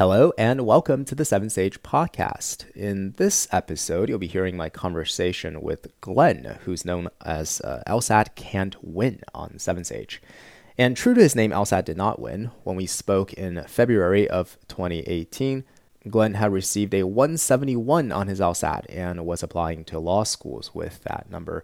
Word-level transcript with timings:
Hello, 0.00 0.32
and 0.38 0.64
welcome 0.64 1.04
to 1.04 1.14
the 1.14 1.26
Seven 1.26 1.50
Sage 1.50 1.82
podcast. 1.82 2.70
In 2.70 3.12
this 3.18 3.46
episode, 3.52 4.08
you'll 4.08 4.18
be 4.18 4.26
hearing 4.26 4.56
my 4.56 4.70
conversation 4.70 5.60
with 5.60 5.92
Glenn, 6.00 6.58
who's 6.62 6.86
known 6.86 7.10
as 7.22 7.60
uh, 7.60 8.00
Can't 8.34 8.76
Win 8.82 9.20
on 9.34 9.58
Seven 9.58 9.84
Sage. 9.84 10.22
And 10.78 10.96
true 10.96 11.12
to 11.12 11.20
his 11.20 11.36
name, 11.36 11.50
LSAT 11.50 11.84
did 11.84 11.98
not 11.98 12.18
win. 12.18 12.50
When 12.64 12.76
we 12.76 12.86
spoke 12.86 13.34
in 13.34 13.62
February 13.64 14.26
of 14.26 14.56
2018, 14.68 15.64
Glenn 16.08 16.32
had 16.32 16.50
received 16.50 16.94
a 16.94 17.02
171 17.02 18.10
on 18.10 18.26
his 18.26 18.40
LSAT 18.40 18.86
and 18.88 19.26
was 19.26 19.42
applying 19.42 19.84
to 19.84 19.98
law 19.98 20.22
schools 20.22 20.74
with 20.74 21.04
that 21.04 21.26
number. 21.30 21.62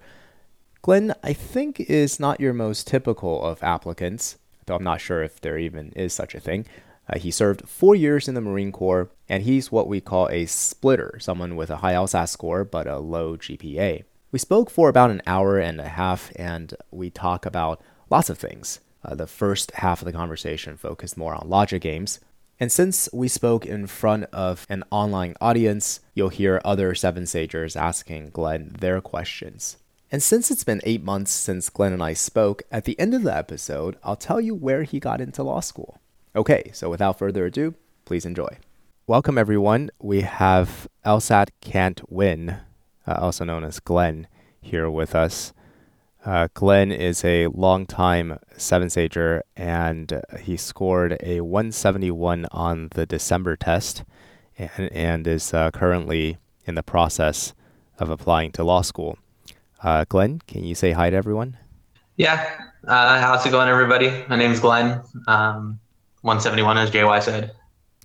Glenn, 0.83 1.15
I 1.25 1.33
think, 1.33 1.81
is 1.81 2.21
not 2.21 2.39
your 2.39 2.53
most 2.53 2.87
typical 2.87 3.43
of 3.43 3.63
applicants, 3.63 4.37
though 4.67 4.77
I'm 4.77 4.85
not 4.85 5.01
sure 5.01 5.23
if 5.23 5.41
there 5.41 5.57
even 5.57 5.93
is 5.93 6.13
such 6.13 6.35
a 6.35 6.41
thing. 6.41 6.67
Uh, 7.09 7.19
he 7.19 7.31
served 7.31 7.69
four 7.69 7.95
years 7.95 8.29
in 8.29 8.35
the 8.35 8.41
Marine 8.41 8.73
Corps, 8.73 9.11
and 9.29 9.43
he's 9.43 9.71
what 9.71 9.89
we 9.89 10.01
call 10.01 10.29
a 10.29 10.47
splitter, 10.47 11.19
someone 11.21 11.57
with 11.57 11.71
a 11.71 11.77
high 11.77 11.95
LSAT 11.95 12.29
score 12.29 12.65
but 12.65 12.87
a 12.87 12.99
low 12.99 13.37
GPA. 13.37 14.05
We 14.33 14.39
spoke 14.39 14.71
for 14.71 14.89
about 14.89 15.11
an 15.11 15.23
hour 15.27 15.59
and 15.59 15.81
a 15.81 15.89
half, 15.89 16.33
and 16.37 16.75
we 16.91 17.11
talk 17.11 17.47
about 17.47 17.81
lots 18.11 18.29
of 18.29 18.39
things. 18.39 18.81
Uh, 19.05 19.15
the 19.15 19.27
first 19.27 19.71
half 19.73 20.03
of 20.03 20.07
the 20.07 20.13
conversation 20.13 20.77
focused 20.77 21.17
more 21.17 21.35
on 21.35 21.49
logic 21.49 21.83
games. 21.83 22.19
And 22.59 22.73
since 22.73 23.09
we 23.13 23.29
spoke 23.29 23.67
in 23.67 23.87
front 23.87 24.25
of 24.33 24.67
an 24.69 24.83
online 24.91 25.37
audience, 25.41 26.01
you'll 26.15 26.31
hear 26.31 26.61
other 26.65 26.95
Seven 26.95 27.25
Sagers 27.25 27.77
asking 27.77 28.31
Glenn 28.31 28.75
their 28.81 29.01
questions. 29.01 29.77
And 30.11 30.23
since 30.23 30.51
it's 30.51 30.65
been 30.65 30.81
eight 30.85 31.03
months 31.03 31.33
since 31.33 31.69
Glenn 31.69 31.93
and 31.93 32.03
I 32.03 32.15
spoke, 32.15 32.63
at 32.71 32.85
the 32.85 32.99
end 32.99 33.15
of 33.15 33.23
the 33.23 33.37
episode, 33.37 33.97
I'll 34.03 34.17
tell 34.17 34.41
you 34.41 34.55
where 34.55 34.85
he 34.85 34.99
got 34.99 35.21
into 35.21 35.43
law 35.43 35.61
school. 35.61 36.01
Okay, 36.37 36.71
so 36.75 36.91
without 36.91 37.19
further 37.19 37.47
ado, 37.47 37.75
please 38.05 38.27
enjoy. 38.27 38.59
Welcome, 39.07 39.39
everyone. 39.39 39.89
We 39.99 40.21
have 40.21 40.87
LSAT 41.03 41.49
Can't 41.63 42.03
Win, 42.13 42.59
uh, 43.07 43.15
also 43.15 43.43
known 43.47 43.65
as 43.65 43.81
Glenn, 43.81 44.27
here 44.61 44.91
with 44.91 45.15
us. 45.15 45.55
Uh, 46.27 46.49
Glenn 46.53 46.93
is 46.93 47.25
a 47.25 47.47
longtime 47.47 48.39
Seven 48.59 48.91
Sager, 48.91 49.45
and 49.57 50.21
he 50.41 50.59
scored 50.59 51.17
a 51.23 51.41
171 51.41 52.47
on 52.53 52.89
the 52.91 53.07
December 53.07 53.57
test 53.57 54.05
and, 54.59 54.93
and 54.93 55.27
is 55.27 55.55
uh, 55.55 55.71
currently 55.71 56.37
in 56.67 56.75
the 56.75 56.83
process 56.83 57.55
of 57.99 58.11
applying 58.11 58.53
to 58.53 58.63
law 58.63 58.83
school. 58.83 59.17
Uh, 59.83 60.05
Glenn, 60.07 60.41
can 60.47 60.65
you 60.65 60.75
say 60.75 60.91
hi 60.93 61.09
to 61.09 61.17
everyone? 61.17 61.57
Yeah. 62.17 62.47
Uh, 62.87 63.21
how's 63.23 63.47
it 63.47 63.51
going, 63.51 63.71
everybody? 63.71 64.11
My 64.29 64.37
name 64.37 64.53
is 64.53 64.61
Glenn. 64.61 65.01
Um, 65.27 65.81
171, 66.27 66.77
as 66.77 66.91
JY 66.91 67.23
said. 67.23 67.53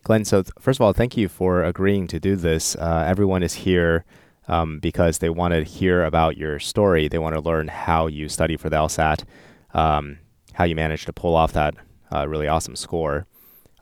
Glenn, 0.03 0.25
so 0.25 0.43
th- 0.43 0.51
first 0.59 0.79
of 0.79 0.81
all, 0.83 0.93
thank 0.93 1.17
you 1.17 1.27
for 1.27 1.63
agreeing 1.63 2.05
to 2.07 2.19
do 2.19 2.35
this. 2.35 2.75
Uh, 2.75 3.03
everyone 3.07 3.41
is 3.41 3.53
here 3.53 4.05
um, 4.47 4.79
because 4.79 5.17
they 5.17 5.29
want 5.29 5.53
to 5.53 5.63
hear 5.63 6.03
about 6.03 6.37
your 6.37 6.59
story. 6.59 7.07
They 7.07 7.17
want 7.17 7.35
to 7.35 7.41
learn 7.41 7.67
how 7.67 8.05
you 8.05 8.29
study 8.29 8.57
for 8.57 8.69
the 8.69 8.77
LSAT, 8.77 9.23
um, 9.73 10.19
how 10.53 10.65
you 10.65 10.75
managed 10.75 11.07
to 11.07 11.13
pull 11.13 11.35
off 11.35 11.53
that 11.53 11.73
uh, 12.13 12.27
really 12.27 12.47
awesome 12.47 12.75
score. 12.75 13.25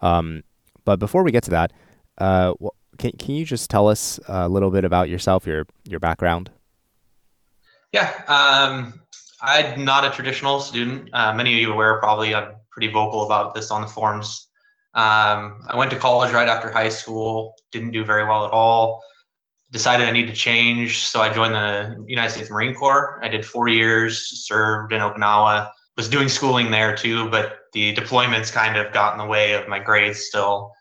Um, 0.02 0.44
but 0.86 1.00
before 1.00 1.24
we 1.24 1.32
get 1.32 1.44
to 1.44 1.52
that, 1.52 1.74
uh, 2.18 2.54
can, 2.98 3.12
can 3.12 3.36
you 3.36 3.46
just 3.46 3.70
tell 3.70 3.90
us 3.90 4.20
a 4.28 4.48
little 4.48 4.72
bit 4.72 4.86
about 4.86 5.10
yourself, 5.10 5.46
your 5.46 5.66
your 5.84 6.00
background? 6.00 6.50
Yeah, 7.92 8.10
um, 8.28 9.02
I'm 9.42 9.84
not 9.84 10.06
a 10.06 10.12
traditional 10.12 10.60
student. 10.60 11.10
Uh, 11.12 11.34
many 11.34 11.54
of 11.56 11.60
you 11.60 11.72
are 11.72 11.74
aware, 11.74 12.00
probably. 12.00 12.36
I'm 12.36 12.54
pretty 12.80 12.94
vocal 12.94 13.26
about 13.26 13.54
this 13.54 13.72
on 13.72 13.82
the 13.82 13.88
forums. 13.88 14.48
Um, 14.94 15.62
I 15.68 15.76
went 15.76 15.92
to 15.92 15.98
college 15.98 16.32
right 16.32 16.48
after 16.48 16.72
high 16.72 16.88
school, 16.88 17.56
didn't 17.74 17.92
do 17.92 18.06
very 18.06 18.24
well 18.24 18.46
at 18.46 18.52
all. 18.52 19.04
Decided 19.72 20.08
I 20.08 20.12
need 20.12 20.28
to 20.28 20.34
change, 20.34 21.00
so 21.00 21.20
I 21.20 21.32
joined 21.32 21.54
the 21.54 22.06
United 22.08 22.32
States 22.32 22.50
Marine 22.50 22.74
Corps. 22.74 23.20
I 23.22 23.28
did 23.28 23.46
four 23.46 23.68
years, 23.68 24.46
served 24.48 24.94
in 24.94 25.02
Okinawa, 25.02 25.70
was 25.98 26.08
doing 26.08 26.30
schooling 26.30 26.72
there 26.72 26.96
too, 26.96 27.30
but 27.30 27.58
the 27.74 27.94
deployments 27.94 28.52
kind 28.52 28.78
of 28.78 28.94
got 28.94 29.12
in 29.12 29.20
the 29.20 29.26
way 29.26 29.54
of 29.54 29.68
my 29.68 29.78
grades 29.78 30.22
still. 30.22 30.72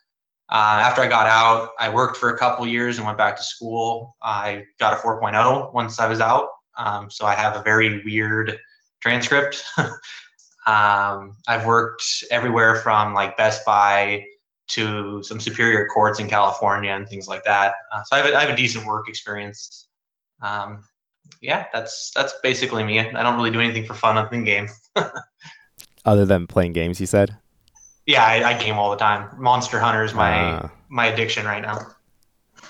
Uh, 0.49 0.79
after 0.81 1.01
I 1.01 1.07
got 1.07 1.27
out, 1.27 1.71
I 1.79 1.89
worked 1.89 2.15
for 2.15 2.29
a 2.29 2.37
couple 2.37 2.65
years 2.65 2.97
and 2.97 3.05
went 3.05 3.17
back 3.17 3.35
to 3.35 3.43
school. 3.43 4.15
I 4.23 4.63
got 4.79 4.93
a 4.93 5.01
4.0 5.01 5.73
once 5.73 5.99
I 5.99 6.07
was 6.07 6.21
out, 6.21 6.47
um, 6.77 7.11
so 7.11 7.25
I 7.25 7.35
have 7.35 7.57
a 7.57 7.61
very 7.61 8.01
weird 8.05 8.57
transcript. 9.01 9.63
Um, 10.69 11.35
I've 11.47 11.65
worked 11.65 12.03
everywhere 12.29 12.75
from 12.75 13.15
like 13.15 13.35
Best 13.37 13.65
Buy 13.65 14.23
to 14.67 15.23
some 15.23 15.39
superior 15.39 15.87
courts 15.87 16.19
in 16.19 16.29
California 16.29 16.91
and 16.91 17.09
things 17.09 17.27
like 17.27 17.43
that. 17.45 17.73
Uh, 17.91 18.03
so 18.03 18.15
I 18.15 18.19
have, 18.19 18.27
a, 18.27 18.37
I 18.37 18.41
have 18.41 18.49
a 18.51 18.55
decent 18.55 18.85
work 18.85 19.09
experience. 19.09 19.87
Um, 20.43 20.83
yeah, 21.41 21.65
that's 21.73 22.11
that's 22.15 22.33
basically 22.43 22.83
me. 22.83 22.99
I 22.99 23.23
don't 23.23 23.35
really 23.35 23.49
do 23.49 23.59
anything 23.59 23.85
for 23.85 23.95
fun 23.95 24.15
other 24.17 24.29
than 24.29 24.43
game. 24.43 24.67
other 26.05 26.25
than 26.25 26.45
playing 26.45 26.73
games, 26.73 26.99
you 27.01 27.07
said. 27.07 27.35
Yeah, 28.05 28.23
I, 28.23 28.51
I, 28.51 28.53
game 28.57 28.75
all 28.75 28.91
the 28.91 28.97
time. 28.97 29.29
Monster 29.39 29.79
Hunter 29.79 30.03
is 30.03 30.13
my 30.13 30.39
uh, 30.39 30.69
my 30.87 31.07
addiction 31.07 31.45
right 31.45 31.63
now. 31.63 31.79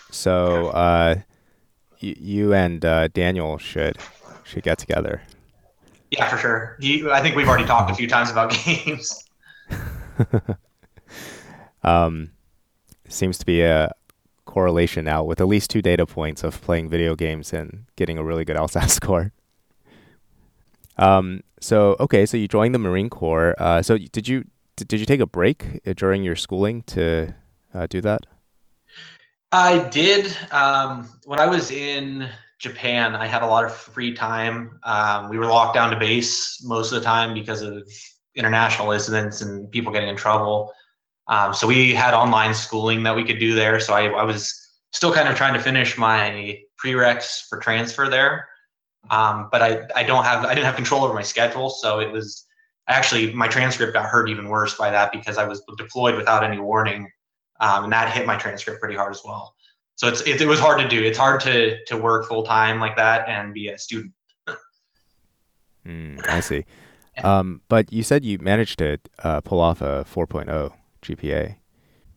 So, 0.09 0.67
uh, 0.67 1.15
you, 1.99 2.15
you 2.17 2.53
and 2.53 2.83
uh, 2.85 3.09
Daniel 3.09 3.57
should 3.57 3.97
should 4.45 4.63
get 4.63 4.77
together. 4.77 5.21
Yeah, 6.11 6.27
for 6.27 6.37
sure. 6.37 6.77
He, 6.79 7.07
I 7.09 7.21
think 7.21 7.35
we've 7.35 7.47
already 7.47 7.65
talked 7.65 7.91
a 7.91 7.95
few 7.95 8.07
times 8.07 8.31
about 8.31 8.51
games. 8.65 9.23
um, 11.83 12.31
seems 13.07 13.37
to 13.37 13.45
be 13.45 13.61
a 13.61 13.91
correlation 14.45 15.05
now 15.05 15.23
with 15.23 15.39
at 15.39 15.47
least 15.47 15.69
two 15.69 15.81
data 15.81 16.05
points 16.05 16.43
of 16.43 16.59
playing 16.61 16.89
video 16.89 17.15
games 17.15 17.53
and 17.53 17.85
getting 17.95 18.17
a 18.17 18.23
really 18.23 18.43
good 18.43 18.57
LSAT 18.57 18.89
score. 18.99 19.31
Um, 20.97 21.41
so 21.61 21.95
okay, 21.99 22.25
so 22.25 22.35
you 22.35 22.47
joined 22.47 22.73
the 22.73 22.79
Marine 22.79 23.09
Corps. 23.09 23.55
Uh, 23.57 23.81
so 23.81 23.97
did 23.97 24.27
you 24.27 24.45
did 24.75 24.99
you 24.99 25.05
take 25.05 25.19
a 25.19 25.27
break 25.27 25.81
uh, 25.85 25.93
during 25.95 26.23
your 26.23 26.35
schooling 26.35 26.81
to 26.83 27.33
uh, 27.73 27.87
do 27.87 28.01
that? 28.01 28.25
I 29.51 29.79
did. 29.89 30.35
Um, 30.51 31.09
when 31.25 31.39
I 31.39 31.47
was 31.47 31.71
in 31.71 32.29
Japan, 32.59 33.15
I 33.15 33.25
had 33.25 33.41
a 33.41 33.47
lot 33.47 33.63
of 33.63 33.73
free 33.73 34.13
time. 34.13 34.79
Um, 34.83 35.29
we 35.29 35.37
were 35.37 35.45
locked 35.45 35.75
down 35.75 35.91
to 35.91 35.97
base 35.97 36.61
most 36.63 36.91
of 36.91 36.99
the 36.99 37.05
time 37.05 37.33
because 37.33 37.61
of 37.61 37.87
international 38.35 38.91
incidents 38.91 39.41
and 39.41 39.71
people 39.71 39.93
getting 39.93 40.09
in 40.09 40.17
trouble. 40.17 40.73
Um, 41.27 41.53
so 41.53 41.67
we 41.67 41.93
had 41.93 42.13
online 42.13 42.53
schooling 42.53 43.03
that 43.03 43.15
we 43.15 43.23
could 43.23 43.39
do 43.39 43.55
there. 43.55 43.79
So 43.79 43.93
I, 43.93 44.07
I 44.07 44.23
was 44.23 44.53
still 44.91 45.13
kind 45.13 45.29
of 45.29 45.35
trying 45.35 45.53
to 45.53 45.59
finish 45.59 45.97
my 45.97 46.59
prereqs 46.83 47.47
for 47.47 47.59
transfer 47.59 48.09
there. 48.09 48.49
Um, 49.09 49.47
but 49.51 49.61
I, 49.61 49.87
I 49.95 50.03
don't 50.03 50.25
have 50.25 50.43
I 50.43 50.53
didn't 50.53 50.65
have 50.65 50.75
control 50.75 51.05
over 51.05 51.13
my 51.13 51.21
schedule, 51.21 51.69
so 51.69 51.99
it 51.99 52.11
was 52.11 52.45
actually 52.89 53.31
my 53.33 53.47
transcript 53.47 53.93
got 53.93 54.05
hurt 54.05 54.27
even 54.29 54.49
worse 54.49 54.75
by 54.75 54.91
that 54.91 55.13
because 55.13 55.37
I 55.37 55.45
was 55.45 55.63
deployed 55.77 56.15
without 56.15 56.43
any 56.43 56.59
warning, 56.59 57.09
um, 57.61 57.85
and 57.85 57.93
that 57.93 58.11
hit 58.13 58.27
my 58.27 58.35
transcript 58.35 58.81
pretty 58.81 58.95
hard 58.95 59.13
as 59.13 59.21
well 59.23 59.55
so 59.99 60.07
it's 60.07 60.21
it, 60.21 60.39
it 60.39 60.47
was 60.47 60.61
hard 60.61 60.79
to 60.79 60.87
do. 60.87 61.03
It's 61.03 61.17
hard 61.17 61.41
to 61.41 61.83
to 61.83 61.97
work 61.97 62.25
full 62.25 62.43
time 62.43 62.79
like 62.79 62.95
that 62.95 63.27
and 63.27 63.53
be 63.53 63.67
a 63.67 63.77
student. 63.77 64.13
mm, 65.85 66.25
I 66.25 66.39
see. 66.39 66.63
Um, 67.21 67.59
but 67.67 67.91
you 67.91 68.01
said 68.01 68.23
you 68.23 68.37
managed 68.39 68.79
to 68.79 68.97
uh, 69.25 69.41
pull 69.41 69.59
off 69.59 69.81
a 69.81 70.05
4.0 70.09 70.71
GPA. 71.01 71.57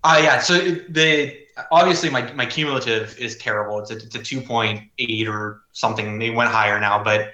Uh, 0.05 0.21
yeah. 0.23 0.39
So 0.39 0.61
the 0.61 1.37
obviously 1.73 2.09
my, 2.09 2.33
my 2.35 2.47
cumulative 2.47 3.19
is 3.19 3.37
terrible. 3.39 3.81
It's 3.81 3.91
a, 3.91 3.97
it's 3.97 4.15
a 4.15 4.21
2.8 4.21 5.29
or 5.29 5.63
something. 5.73 6.21
They 6.21 6.31
went 6.31 6.53
higher 6.53 6.79
now, 6.79 7.03
but 7.03 7.33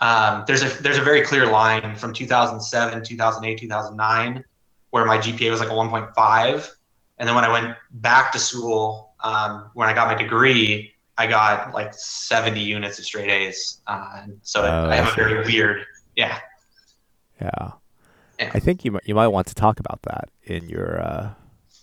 um, 0.00 0.44
there's 0.46 0.62
a 0.62 0.68
there's 0.80 0.98
a 0.98 1.02
very 1.02 1.22
clear 1.22 1.44
line 1.46 1.96
from 1.96 2.12
2007, 2.12 3.02
2008, 3.02 3.58
2009 3.58 4.44
where 4.90 5.04
my 5.04 5.18
GPA 5.18 5.50
was 5.50 5.58
like 5.58 5.70
a 5.70 5.72
1.5, 5.72 6.70
and 7.18 7.28
then 7.28 7.34
when 7.34 7.44
I 7.44 7.50
went 7.50 7.76
back 7.90 8.30
to 8.30 8.38
school 8.38 9.07
um, 9.20 9.70
when 9.74 9.88
I 9.88 9.94
got 9.94 10.08
my 10.08 10.14
degree, 10.14 10.92
I 11.16 11.26
got 11.26 11.74
like 11.74 11.92
70 11.94 12.60
units 12.60 12.98
of 12.98 13.04
straight 13.04 13.30
A's. 13.30 13.80
Uh, 13.86 14.26
so 14.42 14.62
oh, 14.62 14.88
I 14.88 14.96
have 14.96 15.12
a 15.12 15.14
very 15.14 15.44
weird, 15.44 15.84
yeah. 16.16 16.38
yeah. 17.40 17.72
Yeah. 18.38 18.50
I 18.54 18.60
think 18.60 18.84
you 18.84 18.92
might, 18.92 19.02
you 19.04 19.14
might 19.14 19.28
want 19.28 19.48
to 19.48 19.54
talk 19.54 19.80
about 19.80 20.02
that 20.02 20.30
in 20.44 20.68
your 20.68 21.00
uh, 21.00 21.30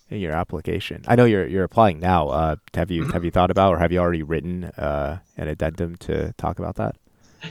in 0.09 0.19
your 0.19 0.31
application. 0.31 1.03
I 1.07 1.15
know 1.15 1.25
you're 1.25 1.45
you're 1.45 1.63
applying 1.63 1.99
now. 1.99 2.29
Uh, 2.29 2.55
have 2.73 2.91
you 2.91 3.03
mm-hmm. 3.03 3.11
have 3.11 3.25
you 3.25 3.31
thought 3.31 3.51
about 3.51 3.73
or 3.73 3.79
have 3.79 3.91
you 3.91 3.99
already 3.99 4.23
written 4.23 4.65
uh, 4.65 5.19
an 5.37 5.47
addendum 5.47 5.95
to 5.97 6.33
talk 6.33 6.59
about 6.59 6.75
that? 6.75 6.95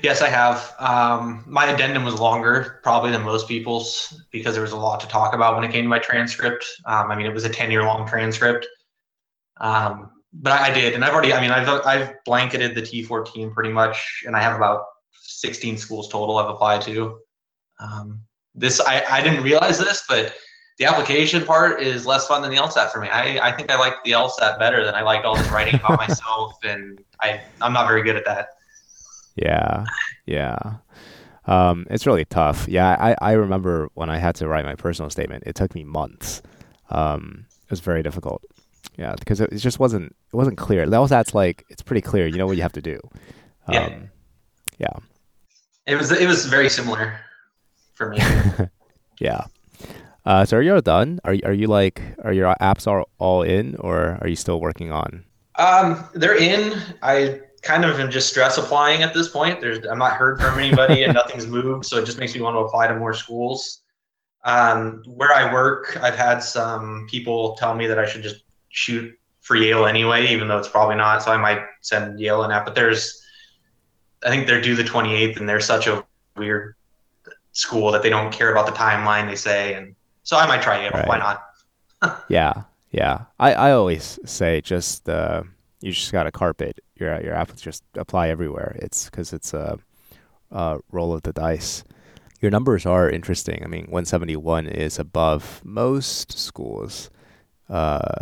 Yes, 0.03 0.23
I 0.23 0.29
have. 0.29 0.75
Um, 0.81 1.45
my 1.47 1.67
addendum 1.67 2.05
was 2.05 2.19
longer, 2.19 2.81
probably 2.83 3.13
than 3.13 3.23
most 3.23 3.47
people's, 3.47 4.23
because 4.33 4.55
there 4.55 4.63
was 4.63 4.73
a 4.73 4.77
lot 4.77 4.99
to 5.01 5.07
talk 5.07 5.35
about 5.35 5.55
when 5.55 5.63
it 5.63 5.71
came 5.71 5.85
to 5.85 5.89
my 5.89 6.01
transcript. 6.01 6.67
Um, 6.87 7.13
I 7.13 7.17
mean, 7.17 7.27
it 7.27 7.35
was 7.35 7.45
a 7.45 7.51
ten 7.51 7.71
year 7.71 7.85
long 7.85 8.09
transcript, 8.09 8.67
um, 9.65 10.11
but 10.35 10.53
I, 10.53 10.67
I, 10.67 10.75
did, 10.75 10.93
and 10.93 11.03
I've 11.05 11.15
already. 11.15 11.33
I 11.33 11.41
mean, 11.41 11.51
I've 11.51 11.69
I've 11.87 12.23
blanketed 12.25 12.75
the 12.75 12.83
T14 12.83 13.53
pretty 13.53 13.73
much, 13.73 14.23
and 14.27 14.37
I 14.37 14.43
have 14.43 14.55
about 14.55 14.85
16 15.23 15.79
schools 15.79 16.09
total 16.09 16.37
I've 16.37 16.51
applied 16.51 16.83
to. 16.83 17.19
Um, 17.81 18.21
this 18.55 18.79
I, 18.81 19.03
I 19.11 19.23
didn't 19.23 19.43
realize 19.43 19.79
this, 19.79 20.05
but 20.07 20.35
the 20.79 20.85
application 20.85 21.45
part 21.47 21.81
is 21.81 22.05
less 22.05 22.27
fun 22.27 22.43
than 22.43 22.51
the 22.51 22.59
LSAT 22.59 22.91
for 22.91 23.01
me. 23.01 23.09
I, 23.09 23.49
I 23.49 23.53
think 23.53 23.71
I 23.71 23.79
like 23.79 23.95
the 24.05 24.13
LSAT 24.13 24.59
better 24.59 24.85
than 24.85 24.95
I 24.95 25.01
like 25.01 25.25
all 25.25 25.35
this 25.35 25.49
writing 25.51 25.77
about 25.77 25.97
myself, 26.09 26.59
and 26.63 27.01
I 27.21 27.41
I'm 27.63 27.73
not 27.73 27.87
very 27.89 28.03
good 28.03 28.17
at 28.17 28.27
that. 28.27 28.49
Yeah, 29.37 29.85
yeah. 30.27 30.59
Um, 31.47 31.87
it's 31.89 32.07
really 32.07 32.27
tough. 32.27 32.67
Yeah, 32.69 32.97
I, 32.99 33.17
I 33.21 33.33
remember 33.33 33.89
when 33.95 34.11
I 34.11 34.19
had 34.19 34.35
to 34.37 34.49
write 34.49 34.67
my 34.67 34.75
personal 34.75 35.11
statement, 35.11 35.45
it 35.47 35.55
took 35.55 35.75
me 35.75 35.85
months. 35.85 36.43
Um, 36.91 37.47
it 37.65 37.71
was 37.71 37.81
very 37.81 38.03
difficult. 38.03 38.43
Yeah, 38.97 39.15
because 39.19 39.41
it, 39.41 39.53
it 39.53 39.59
just 39.59 39.79
wasn't 39.79 40.15
it 40.33 40.37
wasn't 40.37 40.57
clear. 40.59 40.87
That 40.89 40.99
was 40.99 41.11
that's 41.11 41.35
like 41.35 41.65
it's 41.69 41.83
pretty 41.83 42.01
clear. 42.03 42.27
You 42.27 42.39
know 42.39 42.47
what 42.47 42.57
you 42.57 42.63
have 42.63 42.73
to 42.75 42.83
do. 42.83 43.01
Um, 43.67 43.75
Yeah. 43.75 43.99
yeah. 44.79 44.97
It 45.87 45.97
was 45.97 46.13
it 46.13 46.27
was 46.29 46.47
very 46.47 46.69
similar 46.69 47.19
for 47.95 48.11
me. 48.11 48.19
Yeah. 49.21 49.45
Uh, 50.27 50.45
so 50.45 50.57
are 50.57 50.63
you 50.63 50.75
all 50.75 50.81
done? 50.81 51.21
Are 51.25 51.37
are 51.45 51.53
you 51.53 51.69
like 51.69 52.03
are 52.25 52.33
your 52.33 52.55
apps 52.61 52.87
all, 52.87 53.09
all 53.19 53.43
in 53.43 53.77
or 53.77 54.19
are 54.21 54.27
you 54.29 54.35
still 54.37 54.61
working 54.61 54.91
on? 54.91 55.25
Um, 55.57 56.05
they're 56.15 56.37
in. 56.37 56.81
I 57.03 57.41
kind 57.63 57.85
of 57.85 58.01
am 58.01 58.11
just 58.11 58.29
stress 58.29 58.59
applying 58.59 59.03
at 59.03 59.15
this 59.15 59.29
point. 59.29 59.61
There's 59.61 59.85
I'm 59.87 59.99
not 59.99 60.15
heard 60.15 60.41
from 60.41 60.59
anybody 60.59 61.05
and 61.05 61.15
nothing's 61.21 61.47
moved, 61.47 61.87
so 61.87 61.99
it 61.99 62.07
just 62.07 62.19
makes 62.19 62.35
me 62.35 62.41
want 62.41 62.55
to 62.55 62.61
apply 62.61 62.89
to 62.89 62.97
more 62.97 63.15
schools. 63.15 63.83
Um, 64.45 65.03
where 65.07 65.33
I 65.33 65.53
work, 65.53 65.97
I've 66.03 66.17
had 66.17 66.41
some 66.41 67.07
people 67.09 67.55
tell 67.55 67.75
me 67.75 67.87
that 67.87 67.99
I 67.99 68.05
should 68.07 68.23
just 68.23 68.43
shoot 68.75 69.17
for 69.41 69.57
Yale 69.57 69.87
anyway, 69.87 70.27
even 70.27 70.49
though 70.49 70.59
it's 70.59 70.69
probably 70.69 70.97
not. 70.97 71.23
So 71.23 71.31
I 71.31 71.37
might 71.37 71.63
send 71.81 72.19
Yale 72.19 72.43
an 72.43 72.51
app. 72.51 72.65
But 72.65 72.75
there's, 72.75 73.23
I 74.25 74.29
think 74.29 74.47
they're 74.47 74.61
due 74.61 74.75
the 74.75 74.83
28th, 74.83 75.39
and 75.39 75.49
they're 75.49 75.61
such 75.61 75.87
a 75.87 76.05
weird 76.37 76.75
school 77.53 77.93
that 77.93 78.03
they 78.03 78.11
don't 78.11 78.33
care 78.33 78.51
about 78.51 78.67
the 78.67 78.73
timeline. 78.73 79.29
They 79.29 79.37
say, 79.37 79.75
and 79.75 79.95
so 80.25 80.37
I 80.37 80.47
might 80.47 80.61
try 80.63 80.83
Yale. 80.83 80.91
Right. 80.93 81.09
Why 81.09 81.19
not? 81.19 81.43
Yeah, 82.29 82.65
yeah. 82.91 83.25
I, 83.39 83.55
I 83.55 83.73
always 83.73 84.19
say 84.27 84.61
just 84.61 85.09
uh, 85.09 85.43
you 85.81 85.91
just 85.93 86.13
got 86.13 86.25
to 86.25 86.31
carpet 86.31 86.81
your 86.97 87.19
your 87.23 87.33
app. 87.33 87.57
Just 87.57 87.83
apply 87.95 88.29
everywhere. 88.29 88.77
It's 88.79 89.07
because 89.07 89.33
it's 89.33 89.55
a, 89.55 89.79
a 90.51 90.81
roll 90.93 91.15
of 91.15 91.23
the 91.23 91.33
dice. 91.33 91.83
Your 92.43 92.51
numbers 92.51 92.85
are 92.85 93.09
interesting. 93.09 93.63
I 93.65 93.69
mean, 93.69 93.85
171 93.85 94.67
is 94.67 94.99
above 94.99 95.63
most 95.65 96.37
schools, 96.37 97.09
uh, 97.71 98.17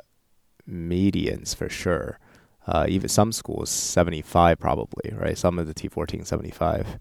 medians 0.69 1.55
for 1.55 1.69
sure. 1.69 2.19
Uh, 2.67 2.87
even 2.89 3.09
some 3.09 3.33
schools 3.33 3.71
75 3.71 4.59
probably, 4.59 5.13
right? 5.15 5.37
Some 5.37 5.59
of 5.59 5.67
the 5.67 5.75
T14 5.75 6.25
75. 6.27 6.99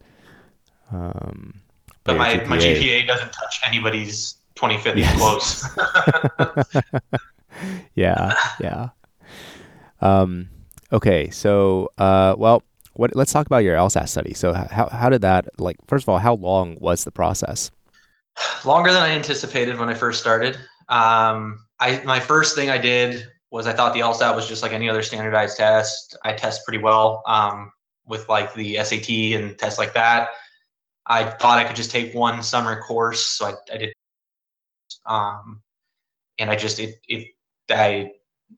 Um, 0.92 1.62
But 2.04 2.18
my, 2.18 2.36
my 2.46 2.58
GPA 2.58 3.06
doesn't 3.06 3.32
touch 3.32 3.62
anybody's 3.66 4.36
25th 4.56 4.98
Yes. 4.98 5.18
close. 5.18 6.72
yeah, 7.96 8.34
yeah. 8.60 8.90
Um, 10.02 10.50
okay, 10.92 11.30
so 11.30 11.90
uh, 11.98 12.36
well, 12.38 12.64
what? 12.94 13.16
Let's 13.16 13.32
talk 13.32 13.46
about 13.46 13.60
your 13.60 13.78
LSAT 13.78 14.10
study. 14.10 14.34
So, 14.34 14.54
how 14.54 14.90
how 14.90 15.10
did 15.10 15.22
that 15.22 15.48
like? 15.60 15.78
First 15.88 16.04
of 16.06 16.10
all, 16.10 16.18
how 16.18 16.34
long 16.36 16.78
was 16.80 17.04
the 17.04 17.12
process? 17.12 17.72
Longer 18.66 18.92
than 18.92 19.02
I 19.02 19.10
anticipated 19.12 19.78
when 19.80 19.90
I 19.90 19.94
first 19.94 20.20
started. 20.20 20.56
Um, 20.90 21.66
I 21.80 22.02
my 22.04 22.20
first 22.20 22.56
thing 22.56 22.70
I 22.70 22.78
did 22.78 23.28
was 23.52 23.68
I 23.68 23.74
thought 23.74 23.94
the 23.94 24.00
LSAT 24.00 24.36
was 24.36 24.48
just 24.48 24.64
like 24.64 24.72
any 24.72 24.90
other 24.90 25.04
standardized 25.04 25.58
test. 25.58 26.18
I 26.24 26.34
test 26.34 26.66
pretty 26.66 26.82
well 26.82 27.22
um, 27.28 27.72
with 28.06 28.28
like 28.30 28.54
the 28.54 28.78
SAT 28.78 29.10
and 29.10 29.58
tests 29.58 29.78
like 29.78 29.94
that. 29.94 30.30
I 31.06 31.26
thought 31.26 31.60
I 31.60 31.66
could 31.66 31.76
just 31.76 31.92
take 31.92 32.16
one 32.16 32.42
summer 32.42 32.82
course, 32.82 33.22
so 33.22 33.48
I, 33.48 33.54
I 33.74 33.78
did. 33.78 33.94
Um, 35.06 35.62
and 36.40 36.50
I 36.50 36.56
just 36.56 36.80
it 36.80 36.96
it 37.08 37.28
I 37.70 38.12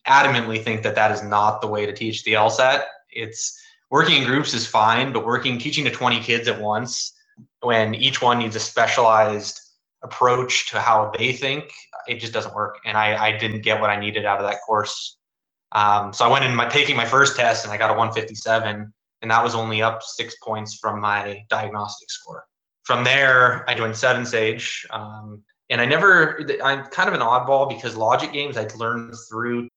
adamantly 0.07 0.63
think 0.63 0.83
that 0.83 0.95
that 0.95 1.11
is 1.11 1.23
not 1.23 1.61
the 1.61 1.67
way 1.67 1.85
to 1.85 1.93
teach 1.93 2.23
the 2.23 2.33
LSAT. 2.33 2.83
It's 3.09 3.59
working 3.89 4.21
in 4.21 4.27
groups 4.27 4.53
is 4.53 4.67
fine, 4.67 5.11
but 5.11 5.25
working 5.25 5.57
teaching 5.57 5.85
to 5.85 5.91
20 5.91 6.19
kids 6.19 6.47
at 6.47 6.59
once 6.59 7.13
when 7.61 7.95
each 7.95 8.21
one 8.21 8.39
needs 8.39 8.55
a 8.55 8.59
specialized 8.59 9.59
approach 10.03 10.69
to 10.71 10.79
how 10.79 11.11
they 11.17 11.33
think, 11.33 11.71
it 12.07 12.19
just 12.19 12.33
doesn't 12.33 12.53
work. 12.53 12.79
And 12.85 12.97
I, 12.97 13.27
I 13.27 13.37
didn't 13.37 13.61
get 13.61 13.79
what 13.79 13.89
I 13.89 13.99
needed 13.99 14.25
out 14.25 14.39
of 14.39 14.45
that 14.45 14.59
course. 14.65 15.17
Um, 15.71 16.13
so 16.13 16.25
I 16.25 16.27
went 16.27 16.45
in 16.45 16.55
my 16.55 16.67
taking 16.69 16.95
my 16.95 17.05
first 17.05 17.35
test 17.35 17.65
and 17.65 17.73
I 17.73 17.77
got 17.77 17.89
a 17.89 17.93
157, 17.93 18.93
and 19.21 19.31
that 19.31 19.43
was 19.43 19.55
only 19.55 19.81
up 19.81 20.03
six 20.03 20.35
points 20.43 20.75
from 20.75 20.99
my 20.99 21.43
diagnostic 21.49 22.11
score. 22.11 22.45
From 22.83 23.03
there, 23.03 23.67
I 23.69 23.73
joined 23.73 23.95
Seven 23.95 24.25
Sage, 24.25 24.85
um, 24.91 25.41
and 25.69 25.79
I 25.79 25.85
never. 25.85 26.45
I'm 26.63 26.85
kind 26.87 27.07
of 27.07 27.15
an 27.15 27.21
oddball 27.21 27.69
because 27.69 27.95
logic 27.95 28.33
games 28.33 28.57
I'd 28.57 28.75
learned 28.75 29.15
through, 29.29 29.69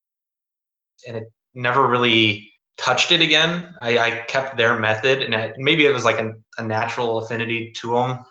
and 1.06 1.16
it 1.16 1.32
never 1.54 1.86
really 1.86 2.50
touched 2.76 3.12
it 3.12 3.22
again. 3.22 3.74
I, 3.80 3.98
I 3.98 4.10
kept 4.26 4.56
their 4.56 4.78
method, 4.78 5.22
and 5.22 5.34
it, 5.34 5.54
maybe 5.56 5.86
it 5.86 5.94
was 5.94 6.04
like 6.04 6.18
a, 6.18 6.34
a 6.58 6.64
natural 6.64 7.18
affinity 7.18 7.72
to 7.76 7.94
them, 7.94 8.24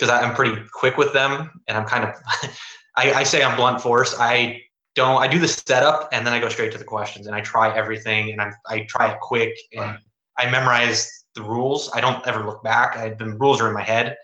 because 0.00 0.12
I'm 0.12 0.34
pretty 0.34 0.62
quick 0.72 0.96
with 0.96 1.12
them, 1.12 1.50
and 1.68 1.76
I'm 1.76 1.84
kind 1.84 2.04
of. 2.04 2.14
I, 2.96 3.12
I 3.12 3.22
say 3.22 3.42
I'm 3.42 3.56
blunt 3.56 3.80
force. 3.80 4.14
I 4.18 4.62
don't. 4.94 5.20
I 5.22 5.28
do 5.28 5.38
the 5.38 5.48
setup, 5.48 6.08
and 6.12 6.26
then 6.26 6.32
I 6.32 6.40
go 6.40 6.48
straight 6.48 6.72
to 6.72 6.78
the 6.78 6.84
questions, 6.84 7.26
and 7.26 7.36
I 7.36 7.40
try 7.40 7.76
everything, 7.76 8.30
and 8.30 8.40
I 8.40 8.52
I 8.66 8.80
try 8.88 9.12
it 9.12 9.20
quick, 9.20 9.56
and 9.72 9.98
I 10.38 10.50
memorize 10.50 11.24
the 11.34 11.42
rules. 11.42 11.90
I 11.94 12.00
don't 12.00 12.26
ever 12.26 12.44
look 12.44 12.62
back. 12.62 12.96
I, 12.96 13.10
the 13.10 13.26
rules 13.26 13.60
are 13.60 13.68
in 13.68 13.74
my 13.74 13.82
head. 13.82 14.16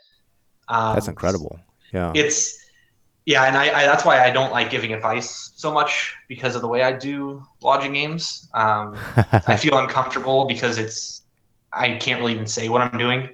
Um, 0.69 0.95
That's 0.95 1.09
incredible. 1.09 1.61
Yeah. 1.93 2.13
it's 2.17 2.59
yeah 3.27 3.45
and 3.45 3.57
I, 3.57 3.83
I 3.83 3.87
that's 3.87 4.05
why 4.05 4.25
i 4.25 4.29
don't 4.29 4.51
like 4.51 4.71
giving 4.71 4.93
advice 4.93 5.53
so 5.55 5.73
much 5.73 6.15
because 6.29 6.57
of 6.57 6.63
the 6.63 6.69
way 6.69 6.83
i 6.83 6.93
do 6.93 7.43
logic 7.63 7.93
games 7.93 8.49
um, 8.55 8.97
i 9.47 9.57
feel 9.57 9.79
uncomfortable 9.79 10.47
because 10.47 10.79
it's 10.79 11.23
i 11.73 11.93
can't 11.93 12.21
really 12.21 12.35
even 12.35 12.47
say 12.47 12.69
what 12.69 12.83
i'm 12.83 12.99
doing 12.99 13.31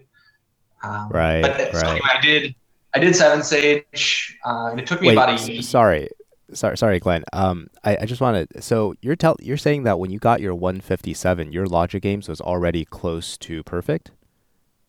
um, 0.82 1.08
Right, 1.10 1.40
but 1.42 1.56
so 1.72 1.78
right. 1.78 1.86
anyway, 1.90 2.00
i 2.14 2.20
did 2.20 2.54
i 2.94 2.98
did 2.98 3.14
seven 3.16 3.42
sage 3.42 4.38
uh, 4.44 4.66
and 4.70 4.80
it 4.80 4.86
took 4.86 5.00
me 5.00 5.08
Wait, 5.08 5.14
about 5.14 5.28
a 5.40 5.52
year 5.52 5.62
sorry, 5.62 6.08
sorry, 6.52 6.76
sorry, 6.76 6.98
Glenn. 7.00 7.24
Um, 7.32 7.68
I, 7.84 7.98
I 8.02 8.04
just 8.04 8.20
wanted. 8.20 8.62
So 8.62 8.94
you're 9.00 9.16
tell 9.16 9.36
you're 9.40 9.56
saying 9.56 9.84
that 9.84 9.98
when 9.98 10.10
you 10.10 10.18
got 10.18 10.40
your 10.40 10.54
157, 10.54 11.52
your 11.52 11.66
logic 11.66 12.02
games 12.02 12.28
was 12.28 12.40
already 12.40 12.84
close 12.84 13.38
to 13.38 13.62
perfect. 13.62 14.10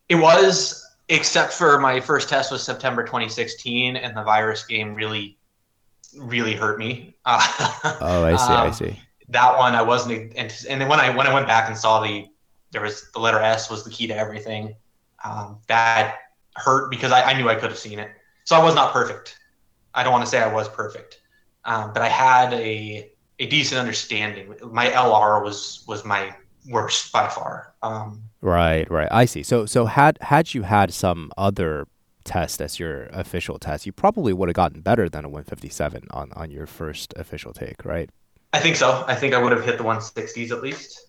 it 0.10 0.16
was 0.16 0.86
except 1.10 1.54
for 1.54 1.80
my 1.80 2.00
first 2.00 2.30
test 2.30 2.52
was 2.52 2.64
september 2.64 3.04
2016 3.04 3.96
and 3.98 4.16
the 4.16 4.24
virus 4.24 4.66
game 4.66 4.96
really 4.96 5.38
really 6.18 6.54
hurt 6.56 6.80
me 6.80 7.16
uh, 7.26 7.40
Oh, 8.02 8.24
I 8.24 8.36
see. 8.36 8.54
I 8.54 8.68
Um, 8.68 8.74
see. 8.74 9.00
that 9.30 9.58
one 9.58 9.76
I 9.76 9.82
wasn't, 9.82 10.34
and 10.38 10.54
and 10.70 10.80
then 10.82 10.88
when 10.90 11.00
I 11.00 11.10
when 11.16 11.28
I 11.28 11.34
went 11.34 11.48
back 11.48 11.68
and 11.70 11.78
saw 11.78 12.02
the 12.02 12.26
there 12.72 12.82
was 12.82 13.10
the 13.14 13.20
letter 13.20 13.40
S 13.40 13.70
was 13.70 13.84
the 13.84 13.90
key 13.90 14.08
to 14.08 14.16
everything. 14.16 14.76
Um, 15.24 15.60
that 15.68 16.18
hurt 16.56 16.90
because 16.90 17.12
I, 17.12 17.24
I 17.32 17.34
knew 17.38 17.50
I 17.50 17.56
could 17.56 17.70
have 17.70 17.80
seen 17.80 18.00
it. 18.00 18.12
So 18.46 18.56
I 18.56 18.64
was 18.64 18.76
not 18.76 18.94
perfect. 18.94 19.38
I 19.94 20.04
don't 20.04 20.12
want 20.12 20.26
to 20.26 20.30
say 20.30 20.40
I 20.40 20.52
was 20.54 20.68
perfect, 20.70 21.22
um, 21.66 21.94
but 21.94 22.02
I 22.02 22.10
had 22.10 22.54
a 22.54 23.10
a 23.40 23.48
decent 23.48 23.80
understanding. 23.80 24.56
My 24.72 24.90
LR 24.90 25.42
was 25.44 25.84
was 25.88 26.04
my 26.06 26.36
worst 26.70 27.12
by 27.12 27.28
far. 27.30 27.74
Um, 27.82 28.24
Right, 28.42 28.90
right. 28.92 29.08
I 29.10 29.24
see. 29.26 29.42
So, 29.42 29.66
so 29.66 29.86
had 29.86 30.18
had 30.20 30.54
you 30.54 30.64
had 30.64 30.94
some 30.94 31.32
other 31.38 31.88
test 32.26 32.62
as 32.62 32.78
your 32.78 33.04
official 33.06 33.58
test, 33.58 33.86
you 33.86 33.94
probably 33.94 34.34
would 34.34 34.50
have 34.50 34.56
gotten 34.56 34.82
better 34.82 35.08
than 35.08 35.24
a 35.24 35.30
157 35.30 36.08
on 36.12 36.32
on 36.34 36.52
your 36.52 36.68
first 36.68 37.14
official 37.16 37.54
take, 37.54 37.86
right? 37.86 38.10
I 38.52 38.60
think 38.60 38.76
so. 38.76 39.06
I 39.08 39.16
think 39.16 39.34
I 39.34 39.42
would 39.42 39.52
have 39.54 39.64
hit 39.64 39.78
the 39.78 39.84
160s 39.84 40.52
at 40.52 40.62
least. 40.62 41.08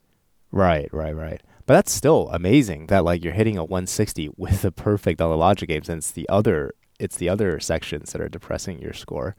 Right, 0.53 0.89
right, 0.93 1.15
right. 1.15 1.43
But 1.67 1.75
that's 1.75 1.93
still 1.93 2.29
amazing 2.33 2.87
that 2.89 3.05
like 3.05 3.25
you're 3.25 3.33
hitting 3.33 3.57
a 3.57 3.65
160 3.65 4.31
with 4.37 4.65
a 4.65 4.71
perfect 4.71 5.21
on 5.21 5.31
the 5.31 5.37
logic 5.37 5.69
games, 5.69 5.89
and 5.89 5.99
it's 5.99 6.11
the 6.11 6.29
other 6.29 6.75
it's 7.01 7.17
the 7.17 7.29
other 7.29 7.59
sections 7.61 8.13
that 8.13 8.21
are 8.21 8.29
depressing 8.29 8.81
your 8.81 8.93
score. 8.93 9.35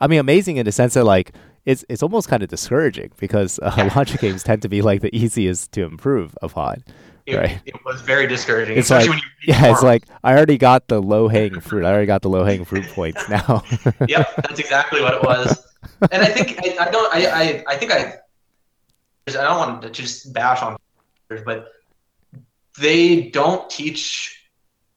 I 0.00 0.06
mean, 0.06 0.18
amazing 0.20 0.56
in 0.56 0.64
the 0.64 0.72
sense 0.72 0.94
that 0.94 1.04
like 1.04 1.34
it's 1.66 1.84
it's 1.88 2.02
almost 2.02 2.28
kind 2.28 2.42
of 2.42 2.48
discouraging 2.48 3.12
because 3.18 3.58
uh, 3.62 3.90
logic 3.96 4.20
games 4.20 4.42
tend 4.42 4.62
to 4.62 4.68
be 4.68 4.80
like 4.82 5.02
the 5.02 5.14
easiest 5.14 5.72
to 5.72 5.82
improve 5.84 6.36
upon. 6.42 6.84
It, 7.26 7.36
Right. 7.36 7.60
it 7.66 7.74
was 7.84 8.00
very 8.00 8.26
discouraging, 8.26 8.78
It's 8.78 8.86
especially 8.90 9.10
like- 9.10 9.20
when 9.20 9.30
you 9.42 9.54
Yeah, 9.66 9.70
it's 9.72 9.82
like 9.82 10.04
I 10.24 10.34
already 10.34 10.56
got 10.56 10.88
the 10.88 11.02
low 11.02 11.28
hanging 11.28 11.60
fruit. 11.60 11.84
I 11.84 11.90
already 11.90 12.06
got 12.06 12.22
the 12.22 12.30
low 12.30 12.42
hanging 12.42 12.64
fruit 12.64 12.86
points 12.86 13.28
now. 13.28 13.62
yep, 14.08 14.34
that's 14.36 14.58
exactly 14.58 15.02
what 15.02 15.12
it 15.12 15.22
was. 15.22 15.62
And 16.10 16.22
I 16.22 16.26
think 16.26 16.58
I, 16.64 16.86
I 16.86 16.90
don't 16.90 17.14
I, 17.14 17.26
I 17.26 17.64
I 17.68 17.76
think 17.76 17.92
I 17.92 18.14
I 19.28 19.30
don't 19.32 19.58
want 19.58 19.82
to 19.82 19.90
just 19.90 20.32
bash 20.32 20.62
on 20.62 20.78
but 21.44 21.72
they 22.78 23.22
don't 23.30 23.68
teach 23.70 24.48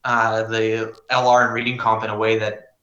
uh, 0.04 0.44
the 0.44 0.96
LR 1.12 1.46
and 1.46 1.54
reading 1.54 1.78
comp 1.78 2.04
in 2.04 2.10
a 2.10 2.18
way 2.18 2.40
that 2.40 2.76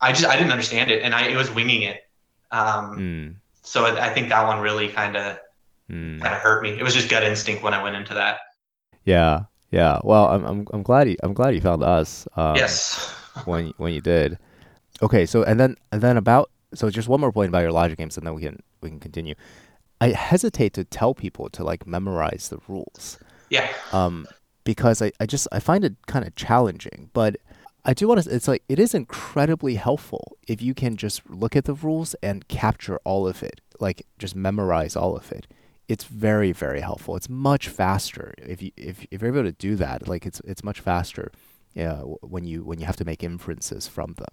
I 0.00 0.12
just 0.12 0.26
I 0.26 0.36
didn't 0.36 0.52
understand 0.52 0.90
it 0.90 1.02
and 1.02 1.14
I 1.14 1.28
it 1.28 1.36
was 1.36 1.50
winging 1.50 1.82
it. 1.82 2.02
Um, 2.50 2.98
Mm, 2.98 3.34
so 3.62 3.84
I, 3.84 4.06
I 4.06 4.14
think 4.14 4.28
that 4.28 4.46
one 4.46 4.60
really 4.60 4.88
kind 4.88 5.16
of 5.16 5.38
mm. 5.90 6.20
kind 6.20 6.34
of 6.34 6.40
hurt 6.40 6.62
me. 6.62 6.70
It 6.70 6.82
was 6.82 6.94
just 6.94 7.08
gut 7.08 7.22
instinct 7.22 7.62
when 7.62 7.74
I 7.74 7.82
went 7.82 7.96
into 7.96 8.14
that. 8.14 8.38
Yeah, 9.04 9.44
yeah. 9.70 10.00
Well, 10.02 10.26
I'm 10.26 10.44
I'm 10.44 10.66
I'm 10.72 10.82
glad 10.82 11.08
you 11.08 11.16
I'm 11.22 11.32
glad 11.32 11.54
you 11.54 11.60
found 11.60 11.82
us. 11.82 12.26
Um, 12.36 12.56
yes. 12.56 13.14
when 13.44 13.72
when 13.76 13.92
you 13.92 14.00
did. 14.00 14.38
Okay, 15.02 15.26
so 15.26 15.42
and 15.44 15.58
then 15.58 15.76
and 15.92 16.02
then 16.02 16.16
about 16.16 16.50
so 16.74 16.90
just 16.90 17.08
one 17.08 17.20
more 17.20 17.32
point 17.32 17.48
about 17.48 17.60
your 17.60 17.72
logic 17.72 17.98
games, 17.98 18.16
and 18.16 18.26
then 18.26 18.34
we 18.34 18.42
can 18.42 18.60
we 18.80 18.90
can 18.90 19.00
continue. 19.00 19.34
I 20.00 20.08
hesitate 20.10 20.72
to 20.74 20.84
tell 20.84 21.14
people 21.14 21.48
to 21.50 21.64
like 21.64 21.86
memorize 21.86 22.48
the 22.48 22.58
rules. 22.68 23.18
Yeah. 23.50 23.68
Um, 23.92 24.26
because 24.64 25.02
I, 25.02 25.12
I 25.20 25.26
just 25.26 25.48
I 25.52 25.60
find 25.60 25.84
it 25.84 25.94
kind 26.06 26.26
of 26.26 26.34
challenging, 26.36 27.10
but 27.12 27.36
I 27.84 27.94
do 27.94 28.08
want 28.08 28.22
to. 28.22 28.34
It's 28.34 28.48
like 28.48 28.62
it 28.68 28.78
is 28.78 28.94
incredibly 28.94 29.74
helpful 29.74 30.36
if 30.46 30.60
you 30.62 30.74
can 30.74 30.96
just 30.96 31.28
look 31.28 31.56
at 31.56 31.64
the 31.64 31.74
rules 31.74 32.14
and 32.22 32.46
capture 32.48 32.98
all 33.04 33.26
of 33.26 33.42
it, 33.42 33.60
like 33.78 34.06
just 34.18 34.36
memorize 34.36 34.96
all 34.96 35.16
of 35.16 35.32
it. 35.32 35.46
It's 35.88 36.04
very 36.04 36.52
very 36.52 36.80
helpful. 36.80 37.16
It's 37.16 37.28
much 37.28 37.68
faster 37.68 38.34
if 38.38 38.62
you 38.62 38.70
if, 38.76 39.06
if 39.10 39.22
you're 39.22 39.32
able 39.32 39.44
to 39.44 39.52
do 39.52 39.76
that. 39.76 40.06
Like 40.06 40.26
it's 40.26 40.40
it's 40.44 40.62
much 40.62 40.80
faster, 40.80 41.32
yeah. 41.74 41.96
When 42.20 42.44
you 42.44 42.62
when 42.64 42.78
you 42.78 42.86
have 42.86 42.96
to 42.96 43.04
make 43.04 43.22
inferences 43.24 43.88
from 43.88 44.14
them. 44.14 44.28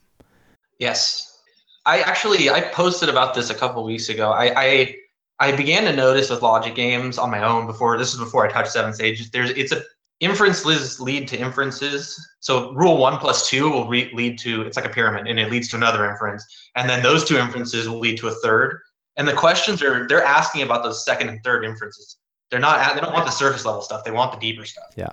Yes, 0.78 1.42
I 1.86 2.02
actually 2.02 2.50
I 2.50 2.62
posted 2.62 3.10
about 3.10 3.34
this 3.34 3.50
a 3.50 3.56
couple 3.56 3.84
weeks 3.84 4.10
ago. 4.10 4.32
I, 4.32 4.54
I 4.56 4.96
I 5.40 5.56
began 5.56 5.84
to 5.84 5.96
notice 5.96 6.30
with 6.30 6.42
logic 6.42 6.76
games 6.76 7.18
on 7.18 7.30
my 7.30 7.44
own 7.44 7.68
before 7.68 7.98
this 7.98 8.14
is 8.14 8.20
before 8.20 8.48
I 8.48 8.52
touched 8.52 8.72
Seven 8.72 8.94
Sage. 8.94 9.30
There's 9.32 9.52
it's 9.52 9.72
a 9.72 9.84
inferences 10.20 11.00
lead 11.00 11.28
to 11.28 11.40
inferences. 11.40 12.20
So 12.40 12.74
rule 12.74 12.98
one 12.98 13.18
plus 13.18 13.48
two 13.48 13.70
will 13.70 13.88
re- 13.88 14.12
lead 14.14 14.40
to 14.40 14.64
it's 14.64 14.76
like 14.76 14.86
a 14.86 14.90
pyramid, 14.90 15.28
and 15.28 15.40
it 15.40 15.52
leads 15.52 15.68
to 15.70 15.76
another 15.76 16.10
inference, 16.10 16.44
and 16.76 16.90
then 16.90 17.04
those 17.04 17.24
two 17.24 17.38
inferences 17.38 17.88
will 17.88 18.00
lead 18.00 18.18
to 18.20 18.28
a 18.28 18.32
third. 18.36 18.80
And 19.18 19.28
the 19.28 19.34
questions 19.34 19.82
are 19.82 20.08
they're 20.08 20.24
asking 20.24 20.64
about 20.64 20.84
those 20.84 21.06
second 21.06 21.30
and 21.30 21.44
third 21.44 21.66
inferences. 21.66 22.18
They're 22.50 22.60
not 22.60 22.96
they 22.96 23.02
don't 23.02 23.14
want 23.14 23.26
the 23.26 23.32
surface 23.32 23.66
level 23.66 23.82
stuff. 23.82 24.04
They 24.04 24.12
want 24.12 24.32
the 24.32 24.40
deeper 24.40 24.66
stuff. 24.66 24.94
Yeah. 24.96 25.10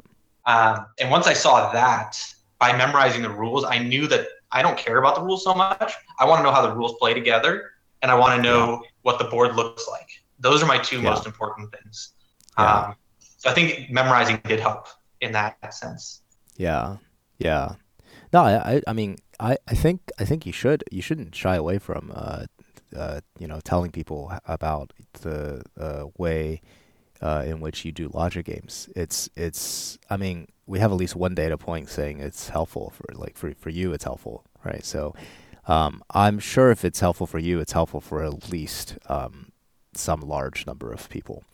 Um, 0.46 0.86
and 1.00 1.10
once 1.10 1.26
I 1.26 1.32
saw 1.32 1.72
that 1.72 2.18
by 2.58 2.76
memorizing 2.76 3.22
the 3.22 3.30
rules, 3.30 3.64
I 3.64 3.78
knew 3.78 4.06
that 4.08 4.28
I 4.52 4.62
don't 4.62 4.78
care 4.78 4.98
about 4.98 5.16
the 5.16 5.22
rules 5.22 5.42
so 5.42 5.54
much. 5.54 5.92
I 6.18 6.24
want 6.24 6.38
to 6.38 6.44
know 6.44 6.52
how 6.52 6.62
the 6.62 6.74
rules 6.74 6.94
play 6.98 7.12
together, 7.12 7.72
and 8.04 8.10
I 8.10 8.16
want 8.16 8.36
to 8.36 8.42
know 8.42 8.82
yeah. 8.82 8.88
what 9.00 9.18
the 9.18 9.24
board 9.24 9.56
looks 9.56 9.88
like. 9.88 10.10
Those 10.38 10.62
are 10.62 10.66
my 10.66 10.76
two 10.76 10.96
yeah. 10.96 11.08
most 11.08 11.24
important 11.24 11.74
things. 11.74 12.12
Yeah. 12.58 12.80
Um, 12.80 12.96
so 13.18 13.48
I 13.48 13.54
think 13.54 13.90
memorizing 13.90 14.42
did 14.44 14.60
help 14.60 14.88
in 15.22 15.32
that 15.32 15.56
sense. 15.72 16.20
Yeah, 16.58 16.98
yeah. 17.38 17.76
No, 18.30 18.42
I, 18.42 18.82
I 18.86 18.92
mean, 18.92 19.16
I, 19.40 19.56
I 19.66 19.74
think, 19.74 20.12
I 20.18 20.26
think 20.26 20.44
you 20.44 20.52
should, 20.52 20.84
you 20.92 21.00
shouldn't 21.00 21.34
shy 21.34 21.56
away 21.56 21.78
from, 21.78 22.12
uh, 22.14 22.44
uh, 22.94 23.20
you 23.38 23.46
know, 23.46 23.60
telling 23.64 23.90
people 23.90 24.32
about 24.46 24.92
the 25.22 25.62
uh, 25.80 26.04
way 26.18 26.60
uh, 27.22 27.42
in 27.46 27.60
which 27.60 27.86
you 27.86 27.92
do 27.92 28.10
logic 28.12 28.44
games. 28.44 28.90
It's, 28.94 29.30
it's. 29.34 29.98
I 30.10 30.18
mean, 30.18 30.48
we 30.66 30.78
have 30.80 30.92
at 30.92 30.98
least 30.98 31.16
one 31.16 31.34
data 31.34 31.56
point 31.56 31.88
saying 31.88 32.20
it's 32.20 32.50
helpful 32.50 32.92
for, 32.94 33.06
like, 33.14 33.38
for 33.38 33.54
for 33.54 33.70
you, 33.70 33.94
it's 33.94 34.04
helpful, 34.04 34.44
right? 34.62 34.84
So, 34.84 35.14
um, 35.66 36.02
I'm 36.10 36.38
sure 36.38 36.70
if 36.70 36.84
it's 36.84 37.00
helpful 37.00 37.26
for 37.26 37.38
you, 37.38 37.60
it's 37.60 37.72
helpful 37.72 38.00
for 38.00 38.22
at 38.22 38.50
least 38.50 38.98
um, 39.08 39.52
some 39.94 40.20
large 40.20 40.66
number 40.66 40.92
of 40.92 41.08
people. 41.08 41.44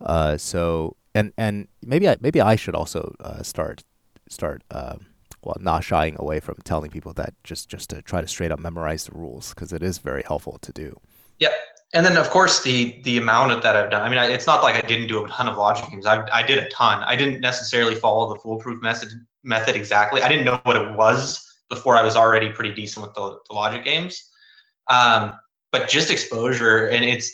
Uh, 0.00 0.36
so 0.36 0.96
and 1.14 1.32
and 1.36 1.68
maybe 1.82 2.08
I 2.08 2.16
maybe 2.20 2.40
I 2.40 2.56
should 2.56 2.74
also 2.74 3.14
uh, 3.20 3.42
start 3.42 3.84
start 4.28 4.62
uh, 4.70 4.96
well 5.42 5.56
not 5.60 5.84
shying 5.84 6.16
away 6.18 6.40
from 6.40 6.56
telling 6.64 6.90
people 6.90 7.12
that 7.14 7.34
just 7.44 7.68
just 7.68 7.90
to 7.90 8.02
try 8.02 8.20
to 8.20 8.28
straight 8.28 8.50
up 8.50 8.58
memorize 8.58 9.04
the 9.04 9.16
rules 9.16 9.50
because 9.50 9.72
it 9.72 9.82
is 9.82 9.98
very 9.98 10.22
helpful 10.22 10.58
to 10.62 10.72
do. 10.72 10.98
Yep. 11.38 11.52
And 11.94 12.06
then 12.06 12.16
of 12.16 12.30
course 12.30 12.62
the 12.62 13.00
the 13.04 13.18
amount 13.18 13.52
of 13.52 13.62
that 13.62 13.76
I've 13.76 13.90
done. 13.90 14.02
I 14.02 14.08
mean, 14.08 14.18
I, 14.18 14.26
it's 14.26 14.46
not 14.46 14.62
like 14.62 14.82
I 14.82 14.86
didn't 14.86 15.08
do 15.08 15.24
a 15.24 15.28
ton 15.28 15.48
of 15.48 15.58
logic 15.58 15.90
games. 15.90 16.06
I 16.06 16.26
I 16.32 16.42
did 16.42 16.58
a 16.58 16.68
ton. 16.70 17.02
I 17.04 17.14
didn't 17.16 17.40
necessarily 17.40 17.94
follow 17.94 18.32
the 18.32 18.40
foolproof 18.40 18.80
method 18.82 19.10
method 19.44 19.76
exactly. 19.76 20.22
I 20.22 20.28
didn't 20.28 20.44
know 20.44 20.60
what 20.64 20.76
it 20.76 20.96
was 20.96 21.51
before 21.72 21.96
I 21.96 22.02
was 22.02 22.16
already 22.16 22.50
pretty 22.50 22.74
decent 22.74 23.06
with 23.06 23.14
the, 23.14 23.38
the 23.48 23.54
logic 23.54 23.82
games. 23.82 24.30
Um, 24.88 25.32
but 25.70 25.88
just 25.88 26.10
exposure 26.10 26.88
and 26.88 27.02
it's 27.04 27.32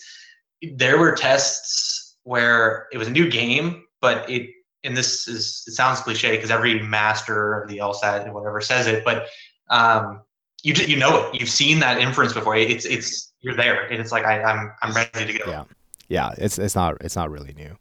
there 0.62 0.99
were 0.99 1.12
tests 1.12 2.16
where 2.23 2.87
it 2.92 2.99
was 2.99 3.09
a 3.09 3.11
new 3.11 3.28
game, 3.28 3.85
but 4.00 4.28
it 4.30 4.50
and 4.85 4.97
this 4.97 5.26
is 5.26 5.64
it 5.66 5.73
sounds 5.73 6.00
cliche 6.00 6.37
because 6.37 6.50
every 6.50 6.80
master 6.80 7.61
of 7.61 7.68
the 7.68 7.78
LSAT 7.78 8.25
and 8.25 8.33
whatever 8.33 8.61
says 8.61 8.87
it, 8.87 9.04
but 9.04 9.26
um, 9.71 10.23
you 10.62 10.73
you 10.75 10.97
know 10.97 11.28
it. 11.28 11.40
You've 11.40 11.49
seen 11.49 11.80
that 11.80 11.99
inference 11.99 12.33
before. 12.33 12.57
It's 12.57 12.85
it's 12.85 13.33
you're 13.40 13.57
there, 13.57 13.87
and 13.87 14.00
it's 14.00 14.12
like 14.12 14.25
I, 14.25 14.42
I'm 14.42 14.73
I'm 14.83 14.95
ready 14.95 15.33
to 15.33 15.38
go. 15.38 15.50
Yeah, 15.50 15.64
yeah. 16.09 16.30
It's 16.38 16.59
it's 16.59 16.76
not 16.76 16.97
it's 17.00 17.16
not 17.16 17.30
really 17.30 17.54
new. 17.54 17.76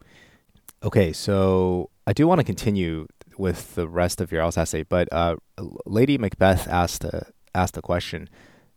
Okay, 0.83 1.13
so 1.13 1.89
I 2.07 2.13
do 2.13 2.27
want 2.27 2.39
to 2.39 2.43
continue 2.43 3.07
with 3.39 3.75
the 3.75 3.87
rest 3.87 4.21
of 4.21 4.31
your 4.31 4.43
LSAT 4.43 4.57
essay, 4.57 4.83
but 4.83 5.11
uh, 5.11 5.35
Lady 5.85 6.17
Macbeth 6.17 6.67
asked 6.67 7.03
a 7.03 7.27
asked 7.55 7.77
a 7.77 7.81
question, 7.81 8.29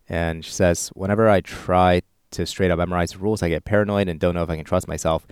and 0.09 0.43
she 0.43 0.51
says, 0.51 0.89
whenever 0.95 1.29
I 1.29 1.41
try 1.41 2.01
to 2.31 2.45
straight 2.45 2.71
up 2.71 2.79
memorize 2.79 3.11
the 3.11 3.19
rules. 3.19 3.43
I 3.43 3.49
get 3.49 3.65
paranoid 3.65 4.07
and 4.07 4.19
don't 4.19 4.33
know 4.33 4.43
if 4.43 4.49
I 4.49 4.55
can 4.55 4.65
trust 4.65 4.87
myself. 4.87 5.27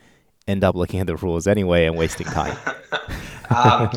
End 0.47 0.63
up 0.63 0.75
looking 0.75 0.99
at 0.99 1.07
the 1.07 1.15
rules 1.15 1.47
anyway 1.47 1.85
and 1.85 1.97
wasting 1.97 2.27
time. 2.27 2.57
um, 3.55 3.89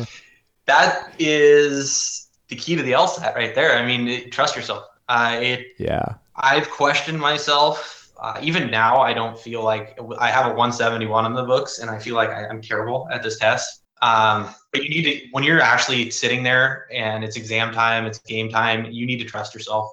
that 0.65 1.13
is 1.19 2.27
the 2.47 2.55
key 2.55 2.75
to 2.75 2.83
the 2.83 2.91
LSAT 2.91 3.35
right 3.35 3.53
there. 3.53 3.77
I 3.77 3.85
mean, 3.85 4.07
it, 4.07 4.31
trust 4.31 4.55
yourself. 4.55 4.85
Uh, 5.09 5.37
it, 5.39 5.67
yeah. 5.77 6.15
I've 6.35 6.69
questioned 6.69 7.19
myself. 7.19 8.11
Uh, 8.19 8.39
even 8.41 8.71
now, 8.71 9.01
I 9.01 9.13
don't 9.13 9.37
feel 9.37 9.63
like 9.63 9.99
I 10.17 10.29
have 10.29 10.45
a 10.45 10.49
171 10.49 11.25
in 11.25 11.33
the 11.33 11.43
books, 11.43 11.79
and 11.79 11.89
I 11.89 11.99
feel 11.99 12.15
like 12.15 12.29
I, 12.29 12.47
am 12.47 12.61
terrible 12.61 13.07
at 13.11 13.21
this 13.21 13.37
test. 13.37 13.82
Um, 14.03 14.53
but 14.73 14.83
you 14.83 14.89
need 14.89 15.03
to, 15.03 15.27
when 15.31 15.45
you're 15.45 15.61
actually 15.61 16.11
sitting 16.11 16.43
there 16.43 16.87
and 16.93 17.23
it's 17.23 17.37
exam 17.37 17.73
time, 17.73 18.05
it's 18.05 18.19
game 18.19 18.49
time, 18.49 18.85
you 18.91 19.05
need 19.05 19.19
to 19.19 19.23
trust 19.23 19.53
yourself. 19.53 19.91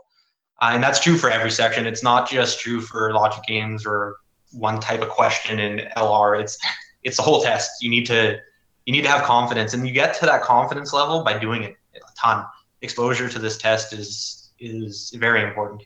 Uh, 0.61 0.71
and 0.73 0.83
that's 0.83 0.99
true 0.99 1.17
for 1.17 1.31
every 1.31 1.51
section. 1.51 1.87
It's 1.87 2.03
not 2.03 2.29
just 2.29 2.59
true 2.59 2.81
for 2.81 3.13
logic 3.15 3.45
games 3.47 3.87
or 3.87 4.17
one 4.51 4.81
type 4.81 5.01
of 5.01 5.11
question 5.11 5.61
in 5.61 5.89
LR. 5.97 6.41
It's 6.41 6.59
it's 7.05 7.17
the 7.17 7.23
whole 7.23 7.41
test. 7.41 7.83
You 7.83 7.89
need 7.89 8.05
to 8.07 8.39
you 8.85 8.93
need 8.93 9.03
to 9.03 9.09
have 9.09 9.23
confidence, 9.23 9.75
and 9.75 9.87
you 9.87 9.95
get 9.95 10.13
to 10.15 10.27
that 10.27 10.43
confidence 10.43 10.93
level 10.93 11.23
by 11.23 11.39
doing 11.39 11.63
it 11.63 11.77
a 11.95 12.01
ton. 12.19 12.45
Exposure 12.83 13.29
to 13.29 13.39
this 13.39 13.57
test 13.57 13.93
is 13.93 14.51
is 14.59 15.11
very 15.17 15.43
important. 15.45 15.85